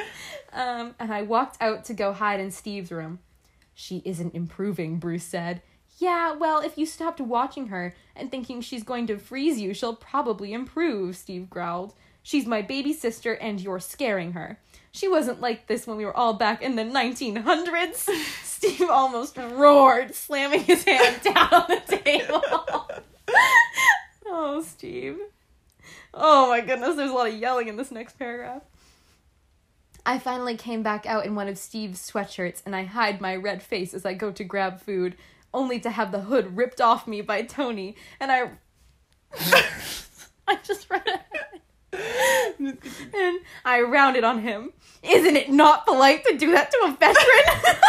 Um, 0.52 0.96
and 1.00 1.14
I 1.14 1.24
walked 1.24 1.58
out 1.62 1.86
to 1.86 1.94
go 1.94 2.14
hide 2.14 2.40
in 2.40 2.52
Steve's 2.52 2.92
room. 2.92 3.20
She 3.74 4.02
isn't 4.06 4.36
improving, 4.36 4.98
Bruce 4.98 5.24
said. 5.24 5.62
Yeah, 5.98 6.34
well, 6.34 6.60
if 6.60 6.78
you 6.78 6.86
stopped 6.86 7.20
watching 7.20 7.68
her 7.68 7.94
and 8.16 8.32
thinking 8.32 8.62
she's 8.62 8.84
going 8.84 9.08
to 9.08 9.18
freeze 9.18 9.60
you, 9.60 9.74
she'll 9.74 9.96
probably 9.96 10.54
improve, 10.54 11.16
Steve 11.16 11.50
growled. 11.50 11.94
She's 12.24 12.46
my 12.46 12.62
baby 12.62 12.94
sister 12.94 13.34
and 13.34 13.60
you're 13.60 13.80
scaring 13.80 14.32
her. 14.34 14.60
She 14.92 15.08
wasn't 15.08 15.42
like 15.42 15.68
this 15.68 15.86
when 15.86 15.98
we 15.98 16.06
were 16.06 16.16
all 16.16 16.34
back 16.34 16.62
in 16.62 16.76
the 16.76 16.84
1900s. 16.84 18.10
Steve 18.44 18.90
almost 18.90 19.38
roared, 19.38 20.16
slamming 20.16 20.64
his 20.64 20.84
hand 20.84 21.22
down 21.24 21.54
on 21.54 21.66
the 21.68 21.98
table. 21.98 22.42
oh, 24.26 24.62
Steve. 24.62 25.18
Oh 26.14 26.48
my 26.50 26.62
goodness, 26.62 26.96
there's 26.96 27.10
a 27.10 27.14
lot 27.14 27.28
of 27.28 27.34
yelling 27.34 27.68
in 27.68 27.76
this 27.76 27.92
next 27.92 28.18
paragraph. 28.18 28.62
I 30.06 30.20
finally 30.20 30.56
came 30.56 30.84
back 30.84 31.06
out 31.06 31.26
in 31.26 31.34
one 31.34 31.48
of 31.48 31.58
Steve's 31.58 32.10
sweatshirts 32.10 32.62
and 32.66 32.76
I 32.76 32.84
hide 32.84 33.20
my 33.20 33.36
red 33.36 33.64
face 33.64 33.94
as 33.94 34.06
I 34.06 34.14
go 34.14 34.32
to 34.32 34.44
grab 34.44 34.80
food, 34.80 35.16
only 35.54 35.80
to 35.80 35.90
have 35.90 36.12
the 36.12 36.22
hood 36.22 36.58
ripped 36.58 36.82
off 36.82 37.08
me 37.08 37.22
by 37.22 37.44
Tony, 37.44 37.96
and 38.20 38.32
I. 38.32 38.52
I 40.46 40.58
just 40.64 40.90
read 40.90 41.22
and 41.94 43.40
I 43.66 43.82
rounded 43.82 44.24
on 44.24 44.40
him. 44.40 44.74
Isn't 45.04 45.36
it 45.36 45.50
not 45.50 45.86
polite 45.86 46.24
to 46.26 46.38
do 46.38 46.52
that 46.52 46.72
to 46.72 46.78
a 46.86 46.92
veteran? 46.92 47.16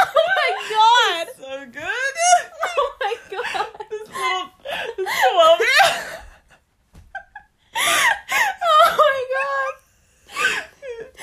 oh 0.00 0.28
my 0.36 0.50
god! 0.70 1.26
So 1.38 1.66
good. 1.66 1.84
Oh 2.64 2.96
my 3.00 3.14
god! 3.30 3.68
This 3.90 4.08
little, 4.08 4.50
this 4.96 5.08
twelve 5.32 5.60
year. 5.60 5.92
Oh 8.70 8.90
my 8.98 9.18
god! 9.34 9.74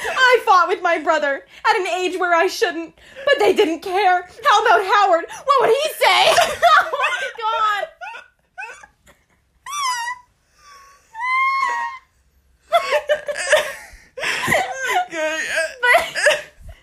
I 0.08 0.40
fought 0.56 0.70
with 0.70 0.82
my 0.82 0.98
brother 1.00 1.46
at 1.70 1.76
an 1.78 1.88
age 1.88 2.18
where 2.18 2.34
I 2.34 2.48
shouldn't, 2.48 2.96
but 3.26 3.40
they 3.40 3.54
didn't 3.54 3.82
care. 3.82 4.22
How 4.22 4.62
about 4.66 4.86
Howard? 4.86 5.26
What 5.44 5.62
would 5.62 5.70
he 5.70 5.90
say? 5.94 6.34
oh 6.64 6.92
my 6.92 7.30
god! 7.38 7.88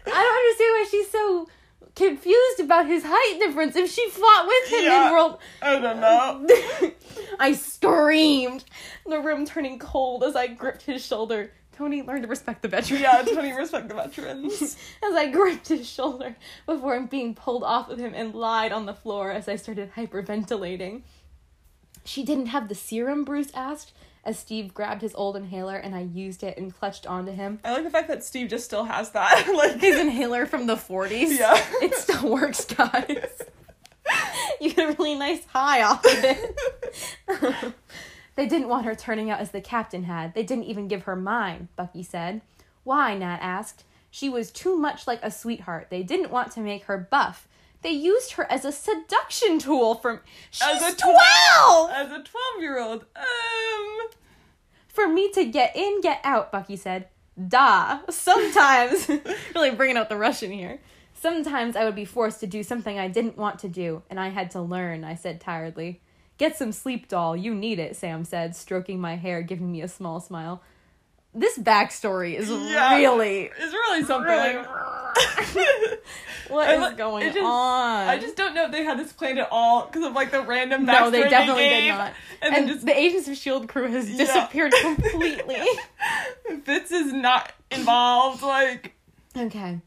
But 0.04 0.12
I 0.14 0.22
don't 0.22 0.36
understand 0.36 0.72
why 0.72 0.86
she's 0.90 1.10
so 1.10 1.48
confused 1.94 2.60
about 2.60 2.86
his 2.86 3.02
height 3.06 3.38
difference 3.38 3.76
if 3.76 3.90
she 3.90 4.08
fought 4.10 4.46
with 4.46 4.72
him 4.72 4.84
Yeah. 4.84 5.06
in 5.06 5.12
World. 5.12 5.38
I 5.60 5.78
don't 5.78 6.00
know. 6.00 6.92
I 7.38 7.52
screamed, 7.52 8.64
the 9.06 9.20
room 9.20 9.44
turning 9.46 9.78
cold 9.78 10.24
as 10.24 10.34
I 10.36 10.46
gripped 10.48 10.82
his 10.82 11.04
shoulder. 11.04 11.52
Tony 11.82 12.00
learned 12.00 12.22
to 12.22 12.28
respect 12.28 12.62
the 12.62 12.68
veteran. 12.68 13.00
Yeah, 13.00 13.22
Tony, 13.26 13.52
respect 13.52 13.88
the 13.88 13.94
veterans. 13.96 14.62
as 15.02 15.14
I 15.16 15.28
gripped 15.32 15.66
his 15.66 15.88
shoulder 15.88 16.36
before 16.64 17.00
being 17.00 17.34
pulled 17.34 17.64
off 17.64 17.90
of 17.90 17.98
him 17.98 18.12
and 18.14 18.32
lied 18.32 18.70
on 18.70 18.86
the 18.86 18.94
floor 18.94 19.32
as 19.32 19.48
I 19.48 19.56
started 19.56 19.90
hyperventilating. 19.96 21.02
She 22.04 22.22
didn't 22.22 22.46
have 22.46 22.68
the 22.68 22.76
serum, 22.76 23.24
Bruce 23.24 23.50
asked, 23.52 23.92
as 24.24 24.38
Steve 24.38 24.72
grabbed 24.72 25.02
his 25.02 25.12
old 25.16 25.36
inhaler 25.36 25.76
and 25.76 25.96
I 25.96 26.02
used 26.02 26.44
it 26.44 26.56
and 26.56 26.72
clutched 26.72 27.04
onto 27.04 27.32
him. 27.32 27.58
I 27.64 27.72
like 27.72 27.82
the 27.82 27.90
fact 27.90 28.06
that 28.06 28.22
Steve 28.22 28.48
just 28.48 28.64
still 28.64 28.84
has 28.84 29.10
that. 29.10 29.48
like 29.52 29.80
His 29.80 29.98
inhaler 29.98 30.46
from 30.46 30.68
the 30.68 30.76
40s. 30.76 31.36
Yeah. 31.36 31.60
It 31.82 31.96
still 31.96 32.30
works, 32.30 32.64
guys. 32.64 33.42
you 34.60 34.72
get 34.72 34.88
a 34.90 34.92
really 34.92 35.16
nice 35.16 35.44
high 35.46 35.82
off 35.82 36.04
of 36.04 36.24
it. 36.24 37.74
They 38.34 38.46
didn't 38.46 38.68
want 38.68 38.86
her 38.86 38.94
turning 38.94 39.30
out 39.30 39.40
as 39.40 39.50
the 39.50 39.60
captain 39.60 40.04
had. 40.04 40.34
They 40.34 40.42
didn't 40.42 40.64
even 40.64 40.88
give 40.88 41.04
her 41.04 41.16
mine, 41.16 41.68
Bucky 41.76 42.02
said. 42.02 42.40
Why? 42.84 43.16
Nat 43.16 43.38
asked. 43.40 43.84
She 44.10 44.28
was 44.28 44.50
too 44.50 44.76
much 44.76 45.06
like 45.06 45.20
a 45.22 45.30
sweetheart. 45.30 45.88
They 45.90 46.02
didn't 46.02 46.30
want 46.30 46.52
to 46.52 46.60
make 46.60 46.84
her 46.84 46.98
buff. 46.98 47.48
They 47.82 47.90
used 47.90 48.32
her 48.32 48.50
as 48.50 48.64
a 48.64 48.72
seduction 48.72 49.58
tool 49.58 49.96
from 49.96 50.20
She's 50.50 50.62
as 50.62 50.94
a 50.94 50.96
12! 50.96 51.90
As 51.90 52.10
a 52.10 52.22
twelve-year-old. 52.22 53.04
Um. 53.16 54.08
For 54.86 55.08
me 55.08 55.30
to 55.32 55.44
get 55.44 55.74
in, 55.74 56.00
get 56.00 56.20
out, 56.22 56.52
Bucky 56.52 56.76
said. 56.76 57.08
Da. 57.48 58.00
Sometimes, 58.10 59.08
really 59.54 59.70
bringing 59.70 59.96
out 59.96 60.08
the 60.08 60.16
Russian 60.16 60.52
here. 60.52 60.80
Sometimes 61.14 61.76
I 61.76 61.84
would 61.84 61.94
be 61.94 62.04
forced 62.04 62.40
to 62.40 62.46
do 62.46 62.62
something 62.62 62.98
I 62.98 63.08
didn't 63.08 63.38
want 63.38 63.58
to 63.60 63.68
do, 63.68 64.02
and 64.10 64.20
I 64.20 64.28
had 64.28 64.50
to 64.52 64.60
learn, 64.60 65.04
I 65.04 65.14
said 65.14 65.40
tiredly. 65.40 66.00
Get 66.42 66.56
some 66.56 66.72
sleep, 66.72 67.06
doll. 67.06 67.36
You 67.36 67.54
need 67.54 67.78
it, 67.78 67.94
Sam 67.94 68.24
said, 68.24 68.56
stroking 68.56 69.00
my 69.00 69.14
hair, 69.14 69.42
giving 69.42 69.70
me 69.70 69.80
a 69.80 69.86
small 69.86 70.18
smile. 70.18 70.60
This 71.32 71.56
backstory 71.56 72.34
is 72.34 72.50
Yeah. 72.50 72.96
really. 72.96 73.42
It's 73.56 73.72
really 73.72 74.02
something. 74.02 74.64
What 76.48 76.68
I 76.68 76.88
is 76.90 76.94
going 76.96 77.26
just- 77.32 77.38
on? 77.38 78.08
I 78.08 78.18
just 78.18 78.34
don't 78.36 78.54
know 78.56 78.64
if 78.64 78.72
they 78.72 78.82
had 78.82 78.98
this 78.98 79.12
planned 79.12 79.38
at 79.38 79.48
all 79.52 79.86
because 79.86 80.04
of 80.04 80.14
like 80.14 80.32
the 80.32 80.42
random 80.42 80.84
No, 80.84 81.10
they 81.10 81.22
definitely 81.28 81.68
did 81.68 81.80
gave. 81.82 81.94
not. 81.94 82.12
And, 82.42 82.54
And 82.56 82.66
just 82.68 82.84
the 82.84 82.98
Agents 82.98 83.28
of 83.28 83.32
S.H.I.E.L.D. 83.34 83.68
crew 83.68 83.86
has 83.92 84.10
Yeah. 84.10 84.16
disappeared 84.18 84.72
completely. 84.82 85.62
Fitz 86.64 86.90
is 86.90 87.12
not 87.12 87.52
involved. 87.70 88.42
Like 88.42 88.94
Okay. 89.36 89.78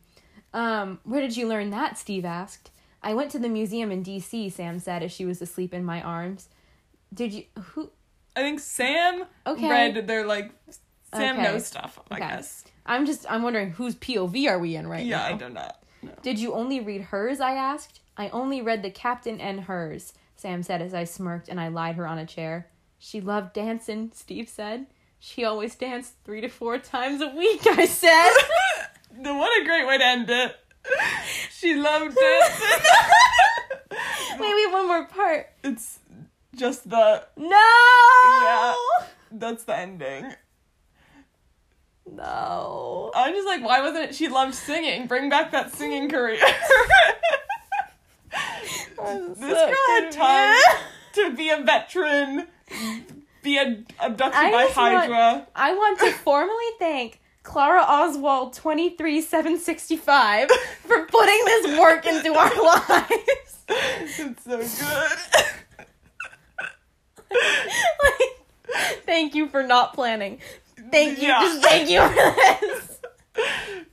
Um, 0.53 0.99
where 1.03 1.19
did 1.21 1.35
you 1.35 1.47
learn 1.49 1.69
that? 1.71 1.97
Steve 1.97 2.23
asked. 2.23 2.71
I 3.05 3.13
went 3.13 3.29
to 3.31 3.39
the 3.39 3.47
museum 3.47 3.91
in 3.91 4.01
D.C., 4.01 4.49
Sam 4.49 4.79
said 4.79 5.03
as 5.03 5.11
she 5.11 5.25
was 5.25 5.41
asleep 5.41 5.73
in 5.73 5.85
my 5.85 6.01
arms. 6.01 6.49
Did 7.13 7.31
you. 7.33 7.43
Who. 7.59 7.91
I 8.35 8.41
think 8.41 8.59
Sam 8.59 9.25
Okay. 9.47 9.69
read 9.69 10.07
their 10.07 10.25
like 10.25 10.51
Sam 11.13 11.35
Okay. 11.35 11.43
knows 11.43 11.67
stuff. 11.67 11.99
I 12.11 12.15
Okay. 12.15 12.27
guess. 12.27 12.65
I'm 12.85 13.05
just. 13.05 13.25
I'm 13.31 13.43
wondering 13.43 13.69
whose 13.71 13.95
POV 13.95 14.49
are 14.49 14.59
we 14.59 14.75
in 14.75 14.87
right 14.87 15.05
yeah, 15.05 15.17
now? 15.17 15.27
Yeah, 15.29 15.35
I 15.35 15.37
do 15.37 15.49
not. 15.49 15.83
know. 16.01 16.15
Did 16.23 16.39
you 16.39 16.53
only 16.53 16.79
read 16.81 17.01
hers? 17.01 17.39
I 17.39 17.53
asked. 17.53 18.01
I 18.17 18.29
only 18.29 18.61
read 18.61 18.81
the 18.81 18.89
captain 18.89 19.39
and 19.39 19.61
hers, 19.61 20.13
Sam 20.35 20.63
said 20.63 20.81
as 20.81 20.93
I 20.93 21.03
smirked 21.03 21.47
and 21.47 21.59
I 21.61 21.67
lied 21.67 21.95
her 21.95 22.07
on 22.07 22.17
a 22.17 22.25
chair. 22.25 22.67
She 22.97 23.21
loved 23.21 23.53
dancing, 23.53 24.11
Steve 24.15 24.49
said. 24.49 24.87
She 25.19 25.43
always 25.43 25.75
danced 25.75 26.13
three 26.23 26.41
to 26.41 26.47
four 26.47 26.77
times 26.79 27.21
a 27.21 27.27
week, 27.29 27.61
I 27.67 27.85
said. 27.85 28.31
What 29.17 29.61
a 29.61 29.65
great 29.65 29.87
way 29.87 29.97
to 29.97 30.05
end 30.05 30.29
it. 30.29 30.55
She 31.51 31.73
loved 31.75 32.15
it. 32.19 32.51
Wait, 34.39 34.53
wait, 34.53 34.71
one 34.71 34.87
more 34.87 35.05
part. 35.05 35.47
it's 35.63 35.99
just 36.55 36.89
the 36.89 37.25
No! 37.37 37.57
Yeah. 38.43 38.75
that's 39.31 39.63
the 39.63 39.75
ending. 39.77 40.33
No. 42.11 43.11
I'm 43.15 43.33
just 43.33 43.47
like, 43.47 43.63
why 43.63 43.81
wasn't 43.81 44.09
it? 44.09 44.15
She 44.15 44.27
loved 44.27 44.53
singing. 44.53 45.07
Bring 45.07 45.29
back 45.29 45.51
that 45.51 45.73
singing 45.73 46.09
career. 46.09 46.37
I'm 49.01 49.29
this 49.29 49.39
so 49.39 49.47
girl 49.47 49.75
had 49.87 50.11
confused. 50.11 50.17
time 50.17 50.57
to 51.13 51.35
be 51.35 51.49
a 51.49 51.57
veteran, 51.61 52.47
be 53.43 53.57
ad- 53.59 53.85
abducted 53.99 54.39
I 54.39 54.51
by 54.51 54.63
just 54.65 54.77
want- 54.77 54.95
Hydra. 54.95 55.47
I 55.55 55.73
want 55.73 55.99
to 55.99 56.11
formally 56.11 56.65
thank 56.79 57.19
Clara 57.45 57.83
Oswald 57.87 58.53
23765 58.53 60.49
for 60.81 61.05
putting 61.05 61.45
this 61.45 61.79
work 61.79 62.05
into 62.05 62.33
our 62.33 62.63
lives. 62.63 63.59
It's 63.69 64.43
so 64.43 64.57
good. 64.57 65.11
like, 68.03 68.35
thank 69.05 69.35
you 69.35 69.47
for 69.47 69.63
not 69.63 69.93
planning. 69.93 70.39
Thank 70.91 71.19
you. 71.21 71.27
Yeah. 71.29 71.39
Just 71.41 71.61
thank 71.61 71.89
you 71.89 72.01
for 72.01 72.35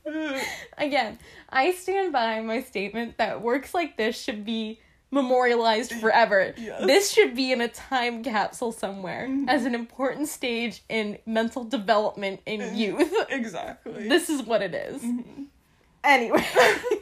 this. 0.03 0.45
Again, 0.77 1.19
I 1.49 1.71
stand 1.71 2.11
by 2.11 2.41
my 2.41 2.61
statement 2.63 3.17
that 3.17 3.41
works 3.41 3.73
like 3.73 3.95
this 3.97 4.19
should 4.19 4.43
be 4.43 4.79
memorialized 5.13 5.93
forever. 6.01 6.53
Yes. 6.57 6.85
This 6.85 7.11
should 7.11 7.35
be 7.35 7.51
in 7.51 7.61
a 7.61 7.67
time 7.67 8.23
capsule 8.23 8.71
somewhere 8.71 9.27
mm-hmm. 9.29 9.47
as 9.47 9.65
an 9.65 9.75
important 9.75 10.27
stage 10.27 10.83
in 10.89 11.19
mental 11.25 11.63
development 11.63 12.41
in 12.45 12.61
eh, 12.61 12.73
youth. 12.73 13.13
exactly. 13.29 14.09
This 14.09 14.29
is 14.29 14.41
what 14.41 14.61
it 14.61 14.73
is. 14.73 15.01
Mm-hmm. 15.01 15.43
Anyway. 16.03 16.45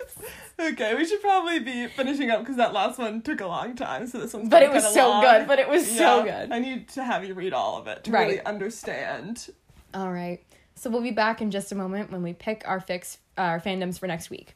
okay, 0.59 0.93
we 0.93 1.05
should 1.05 1.21
probably 1.21 1.59
be 1.59 1.88
finishing 1.88 2.29
up 2.29 2.41
because 2.41 2.57
that 2.57 2.73
last 2.73 2.99
one 2.99 3.21
took 3.21 3.41
a 3.41 3.47
long 3.47 3.75
time. 3.75 4.05
So 4.05 4.19
this 4.19 4.33
one's 4.33 4.49
but 4.49 4.61
it 4.61 4.71
was 4.71 4.93
so 4.93 5.09
long. 5.09 5.21
good. 5.21 5.47
But 5.47 5.57
it 5.57 5.67
was 5.67 5.89
so 5.89 6.23
good. 6.23 6.51
I 6.51 6.59
need 6.59 6.89
to 6.89 7.03
have 7.03 7.25
you 7.25 7.33
read 7.33 7.53
all 7.53 7.79
of 7.79 7.88
it 7.88 8.03
to 8.03 8.11
Right. 8.11 8.27
really 8.27 8.45
understand. 8.45 9.49
All 9.93 10.11
right. 10.11 10.43
So 10.75 10.89
we'll 10.89 11.01
be 11.01 11.11
back 11.11 11.41
in 11.41 11.49
just 11.49 11.71
a 11.71 11.75
moment 11.75 12.11
when 12.11 12.21
we 12.21 12.33
pick 12.33 12.63
our 12.65 12.79
fix 12.79 13.17
our 13.38 13.59
fandoms 13.59 13.97
for 13.97 14.07
next 14.07 14.29
week. 14.29 14.55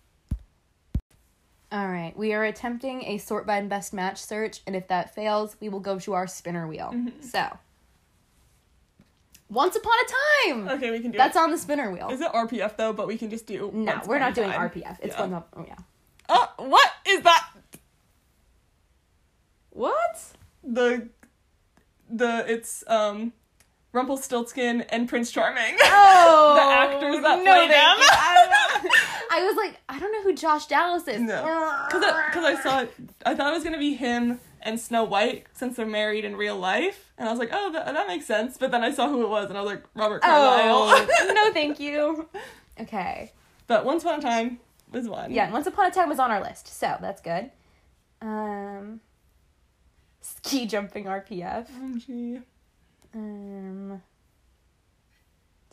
All 1.71 1.87
right. 1.87 2.15
We 2.15 2.33
are 2.33 2.43
attempting 2.43 3.03
a 3.05 3.17
sort 3.17 3.45
by 3.47 3.61
best 3.61 3.93
match 3.93 4.21
search, 4.21 4.61
and 4.67 4.75
if 4.75 4.87
that 4.87 5.13
fails, 5.15 5.55
we 5.59 5.67
will 5.69 5.79
go 5.79 5.99
to 5.99 6.13
our 6.13 6.27
spinner 6.27 6.67
wheel. 6.67 6.93
So, 7.21 7.57
once 9.49 9.75
upon 9.75 9.93
a 9.93 10.51
time. 10.53 10.67
Okay, 10.77 10.91
we 10.91 10.99
can 10.99 11.11
do 11.11 11.17
That's 11.17 11.35
it. 11.35 11.41
on 11.41 11.51
the 11.51 11.57
spinner 11.57 11.91
wheel. 11.91 12.09
Is 12.09 12.21
it 12.21 12.31
RPF 12.31 12.77
though? 12.77 12.93
But 12.93 13.07
we 13.07 13.17
can 13.17 13.29
just 13.29 13.45
do. 13.47 13.71
no, 13.73 14.01
we're 14.05 14.19
not 14.19 14.33
doing 14.35 14.51
Time. 14.51 14.69
RPF. 14.69 14.97
It's 15.01 15.15
Yeah. 15.15 15.21
one 15.21 15.33
up. 15.33 15.49
Oh 15.55 15.65
yeah. 15.67 15.75
Oh, 16.29 16.51
what 16.57 16.89
is 17.07 17.21
that? 17.21 17.49
What? 19.71 20.23
The, 20.63 21.09
the 22.09 22.45
it's 22.47 22.83
um, 22.87 23.33
Rumpelstiltskin 23.95 24.81
and 24.81 25.07
Prince 25.07 25.31
Charming. 25.31 25.77
Oh, 25.81 26.53
The 26.55 26.61
actors 26.61 27.21
that 27.21 27.37
no, 27.37 27.43
play 27.43 27.67
them. 27.67 27.95
I, 27.97 28.33
don't 28.35 28.83
know. 28.83 28.89
I 29.31 29.45
was 29.45 29.55
like, 29.55 29.79
I 29.87 29.97
don't 29.99 30.11
know 30.11 30.21
who 30.21 30.33
Josh 30.35 30.67
Dallas 30.67 31.07
is. 31.07 31.21
No, 31.21 31.41
because 31.87 32.03
I 32.43 32.59
saw 32.61 32.81
it. 32.81 32.93
I 33.25 33.33
thought 33.33 33.51
it 33.51 33.55
was 33.55 33.63
gonna 33.63 33.79
be 33.79 33.95
him 33.95 34.39
and 34.61 34.79
Snow 34.79 35.03
White 35.05 35.45
since 35.53 35.77
they're 35.77 35.85
married 35.85 36.25
in 36.25 36.35
real 36.35 36.57
life, 36.57 37.13
and 37.17 37.27
I 37.29 37.31
was 37.31 37.39
like, 37.39 37.51
oh, 37.53 37.71
that, 37.71 37.85
that 37.85 38.07
makes 38.07 38.25
sense. 38.25 38.57
But 38.57 38.71
then 38.71 38.83
I 38.83 38.91
saw 38.91 39.07
who 39.07 39.23
it 39.23 39.29
was, 39.29 39.49
and 39.49 39.57
I 39.57 39.61
was 39.61 39.71
like, 39.71 39.83
Robert 39.93 40.21
Carlyle. 40.21 41.07
Oh 41.07 41.31
no, 41.33 41.53
thank 41.53 41.79
you. 41.79 42.27
Okay. 42.79 43.31
but 43.67 43.85
Once 43.85 44.03
Upon 44.03 44.19
a 44.19 44.21
Time 44.21 44.59
was 44.91 45.07
one. 45.07 45.31
Yeah, 45.31 45.49
Once 45.51 45.67
Upon 45.67 45.87
a 45.87 45.91
Time 45.91 46.09
was 46.09 46.19
on 46.19 46.31
our 46.31 46.41
list, 46.41 46.67
so 46.67 46.97
that's 46.99 47.21
good. 47.21 47.51
Um, 48.21 48.99
Ski 50.19 50.65
jumping 50.65 51.05
RPF. 51.05 51.69
OMG. 51.71 52.43
Um, 53.15 54.01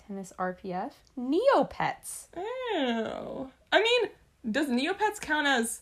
tennis 0.06 0.32
RPF. 0.38 0.92
Neopets. 1.18 2.28
Ew. 2.36 3.50
I 3.72 3.82
mean, 3.82 4.10
does 4.50 4.68
Neopets 4.68 5.20
count 5.20 5.46
as 5.46 5.80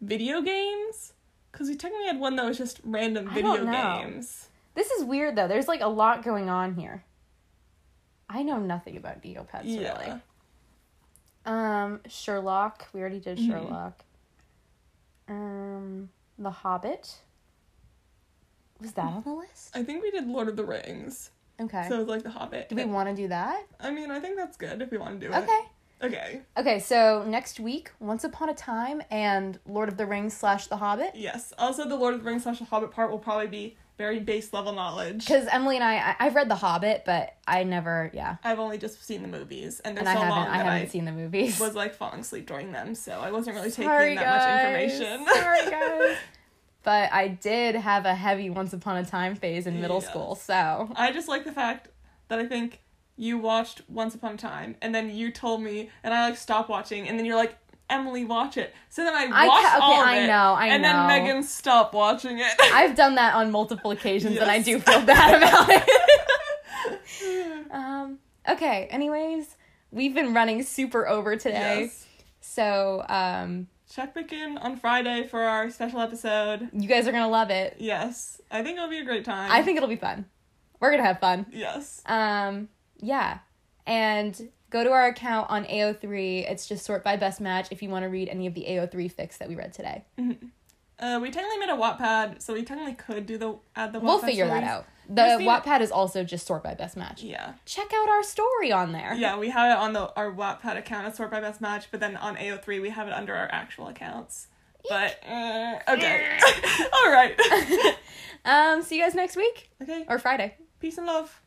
video 0.00 0.42
games? 0.42 1.12
Because 1.52 1.68
we 1.68 1.76
technically 1.76 2.06
had 2.06 2.18
one 2.20 2.36
that 2.36 2.44
was 2.44 2.58
just 2.58 2.80
random 2.84 3.30
video 3.32 3.64
games. 3.64 4.48
This 4.74 4.90
is 4.90 5.04
weird 5.04 5.36
though. 5.36 5.48
There's 5.48 5.68
like 5.68 5.80
a 5.80 5.86
lot 5.88 6.22
going 6.22 6.50
on 6.50 6.74
here. 6.74 7.04
I 8.28 8.42
know 8.42 8.58
nothing 8.58 8.96
about 8.96 9.22
Neopets 9.22 9.62
Yeah. 9.64 9.92
really. 9.98 10.20
Um, 11.46 12.00
Sherlock. 12.08 12.88
We 12.92 13.00
already 13.00 13.20
did 13.20 13.38
Mhm. 13.38 13.46
Sherlock. 13.46 14.04
Um, 15.28 16.10
The 16.38 16.50
Hobbit. 16.50 17.20
Was 18.80 18.92
that 18.92 19.04
on 19.04 19.22
the 19.22 19.32
list? 19.32 19.70
I 19.74 19.82
think 19.82 20.02
we 20.02 20.10
did 20.10 20.26
Lord 20.26 20.48
of 20.48 20.56
the 20.56 20.64
Rings. 20.64 21.30
Okay. 21.60 21.86
So 21.88 22.00
it's 22.00 22.08
like 22.10 22.22
The 22.22 22.30
Hobbit. 22.30 22.68
do 22.68 22.76
we 22.76 22.84
want 22.84 23.08
to 23.08 23.14
do 23.14 23.28
that? 23.28 23.64
I 23.80 23.90
mean, 23.90 24.10
I 24.10 24.20
think 24.20 24.36
that's 24.36 24.56
good 24.56 24.82
if 24.82 24.90
we 24.90 24.98
want 24.98 25.20
to 25.20 25.26
do 25.26 25.32
it. 25.32 25.36
Okay. 25.38 25.60
Okay. 26.02 26.42
Okay, 26.58 26.78
so 26.78 27.24
next 27.26 27.58
week, 27.58 27.90
Once 28.00 28.22
Upon 28.24 28.50
a 28.50 28.54
Time 28.54 29.00
and 29.10 29.58
Lord 29.66 29.88
of 29.88 29.96
the 29.96 30.04
Rings 30.04 30.36
slash 30.36 30.66
The 30.66 30.76
Hobbit. 30.76 31.12
Yes. 31.14 31.54
Also, 31.58 31.88
the 31.88 31.96
Lord 31.96 32.12
of 32.12 32.22
the 32.22 32.26
Rings 32.28 32.42
slash 32.42 32.58
The 32.58 32.66
Hobbit 32.66 32.90
part 32.90 33.10
will 33.10 33.18
probably 33.18 33.46
be 33.46 33.78
very 33.96 34.20
base 34.20 34.52
level 34.52 34.74
knowledge. 34.74 35.20
Because 35.24 35.46
Emily 35.50 35.76
and 35.76 35.84
I, 35.84 35.96
I, 35.96 36.16
I've 36.26 36.34
read 36.34 36.50
The 36.50 36.54
Hobbit, 36.56 37.04
but 37.06 37.34
I 37.48 37.64
never, 37.64 38.10
yeah, 38.12 38.36
I've 38.44 38.58
only 38.58 38.76
just 38.76 39.02
seen 39.02 39.22
the 39.22 39.28
movies, 39.28 39.80
and 39.80 39.96
they're 39.96 40.02
and 40.02 40.08
I 40.10 40.12
so 40.12 40.20
haven't, 40.20 40.36
long 40.36 40.48
I 40.48 40.56
haven't 40.58 40.72
I 40.74 40.86
seen 40.86 41.06
the 41.06 41.12
movies. 41.12 41.58
was 41.58 41.74
like 41.74 41.94
falling 41.94 42.20
asleep 42.20 42.46
during 42.46 42.72
them, 42.72 42.94
so 42.94 43.12
I 43.12 43.30
wasn't 43.32 43.56
really 43.56 43.70
taking 43.70 44.16
that 44.16 44.22
guys. 44.22 44.82
much 44.82 45.00
information. 45.00 45.26
Sorry, 45.26 45.70
guys. 45.70 46.16
But 46.86 47.12
I 47.12 47.26
did 47.28 47.74
have 47.74 48.06
a 48.06 48.14
heavy 48.14 48.48
Once 48.48 48.72
Upon 48.72 48.96
a 48.96 49.04
Time 49.04 49.34
phase 49.34 49.66
in 49.66 49.80
middle 49.80 50.00
Yes. 50.00 50.08
school, 50.08 50.36
so 50.36 50.88
I 50.96 51.10
just 51.12 51.26
like 51.28 51.44
the 51.44 51.50
fact 51.52 51.88
that 52.28 52.38
I 52.38 52.46
think 52.46 52.80
you 53.16 53.38
watched 53.38 53.82
Once 53.88 54.14
Upon 54.14 54.34
a 54.34 54.36
Time, 54.38 54.76
and 54.80 54.94
then 54.94 55.10
you 55.10 55.32
told 55.32 55.60
me, 55.62 55.90
and 56.04 56.14
I 56.14 56.28
like 56.28 56.36
stopped 56.38 56.68
watching, 56.68 57.08
and 57.08 57.18
then 57.18 57.26
you're 57.26 57.34
like, 57.36 57.56
Emily, 57.90 58.24
watch 58.24 58.56
it. 58.56 58.72
So 58.88 59.02
then 59.04 59.14
I 59.14 59.24
I 59.24 59.46
watched 59.48 59.66
ca- 59.66 59.76
okay, 59.78 59.84
all 59.84 60.00
of 60.00 60.06
I 60.08 60.18
it, 60.18 60.26
know, 60.28 60.54
I 60.54 60.66
and 60.68 60.82
know. 60.82 60.88
then 60.88 61.06
Megan 61.24 61.42
stopped 61.42 61.92
watching 61.92 62.38
it. 62.38 62.52
I've 62.72 62.94
done 62.94 63.16
that 63.16 63.34
on 63.34 63.50
multiple 63.50 63.90
occasions, 63.90 64.38
and 64.38 64.48
I 64.50 64.60
do 64.62 64.78
feel 64.78 65.02
bad 65.02 65.42
about 65.42 65.66
it. 67.20 67.66
um. 67.72 68.18
Okay. 68.48 68.86
Anyways, 68.90 69.56
we've 69.90 70.14
been 70.14 70.32
running 70.34 70.62
super 70.62 71.08
over 71.08 71.34
today, 71.36 71.80
yes. 71.82 72.06
so 72.40 73.04
um, 73.08 73.66
Check 73.96 74.12
back 74.12 74.30
in 74.30 74.58
on 74.58 74.76
Friday 74.76 75.26
for 75.26 75.40
our 75.40 75.70
special 75.70 76.00
episode. 76.00 76.68
you 76.74 76.86
guys 76.86 77.08
are 77.08 77.12
gonna 77.12 77.30
love 77.30 77.48
it. 77.48 77.76
Yes, 77.78 78.42
I 78.50 78.62
think 78.62 78.76
it'll 78.76 78.90
be 78.90 78.98
a 78.98 79.04
great 79.06 79.24
time. 79.24 79.50
I 79.50 79.62
think 79.62 79.78
it'll 79.78 79.88
be 79.88 79.96
fun. 79.96 80.26
We're 80.80 80.90
gonna 80.90 81.02
have 81.02 81.18
fun. 81.18 81.46
yes. 81.50 82.02
Um, 82.04 82.68
yeah. 82.98 83.38
And 83.86 84.50
go 84.68 84.84
to 84.84 84.90
our 84.90 85.06
account 85.06 85.48
on 85.48 85.64
AO3. 85.64 86.50
It's 86.50 86.66
just 86.66 86.84
sort 86.84 87.04
by 87.04 87.16
best 87.16 87.40
match 87.40 87.68
if 87.70 87.82
you 87.82 87.88
want 87.88 88.02
to 88.02 88.10
read 88.10 88.28
any 88.28 88.46
of 88.46 88.52
the 88.52 88.66
AO3 88.68 89.10
fics 89.14 89.38
that 89.38 89.48
we 89.48 89.54
read 89.54 89.72
today. 89.72 90.04
Uh, 90.98 91.18
we 91.20 91.30
technically 91.30 91.58
made 91.58 91.68
a 91.68 91.76
Wattpad, 91.76 92.40
so 92.40 92.54
we 92.54 92.62
technically 92.62 92.94
could 92.94 93.26
do 93.26 93.36
the 93.36 93.56
add 93.74 93.92
the. 93.92 94.00
we'll 94.00 94.18
Wattpad 94.20 94.24
figure 94.24 94.46
that 94.46 94.64
out. 94.64 94.86
The 95.08 95.38
Wattpad 95.44 95.82
is 95.82 95.92
also 95.92 96.24
just 96.24 96.46
sort 96.46 96.64
by 96.64 96.74
best 96.74 96.96
match. 96.96 97.22
Yeah, 97.22 97.52
Check 97.64 97.92
out 97.94 98.08
our 98.08 98.22
story 98.22 98.72
on 98.72 98.92
there. 98.92 99.14
yeah, 99.14 99.38
we 99.38 99.50
have 99.50 99.70
it 99.70 99.78
on 99.78 99.92
the 99.92 100.12
our 100.14 100.32
Wattpad 100.32 100.76
account 100.78 101.06
at 101.06 101.14
Sort 101.14 101.30
by 101.30 101.40
Best 101.40 101.60
Match, 101.60 101.88
but 101.90 102.00
then 102.00 102.16
on 102.16 102.36
AO3 102.36 102.80
we 102.80 102.90
have 102.90 103.06
it 103.06 103.12
under 103.12 103.34
our 103.34 103.48
actual 103.52 103.88
accounts. 103.88 104.48
But 104.88 105.18
uh, 105.28 105.78
okay, 105.88 106.38
all 106.92 107.10
right, 107.10 107.38
Um, 108.44 108.82
see 108.82 108.96
you 108.96 109.02
guys 109.02 109.14
next 109.14 109.36
week 109.36 109.70
okay. 109.82 110.04
or 110.08 110.18
Friday. 110.18 110.56
Peace 110.80 110.98
and 110.98 111.06
love. 111.06 111.42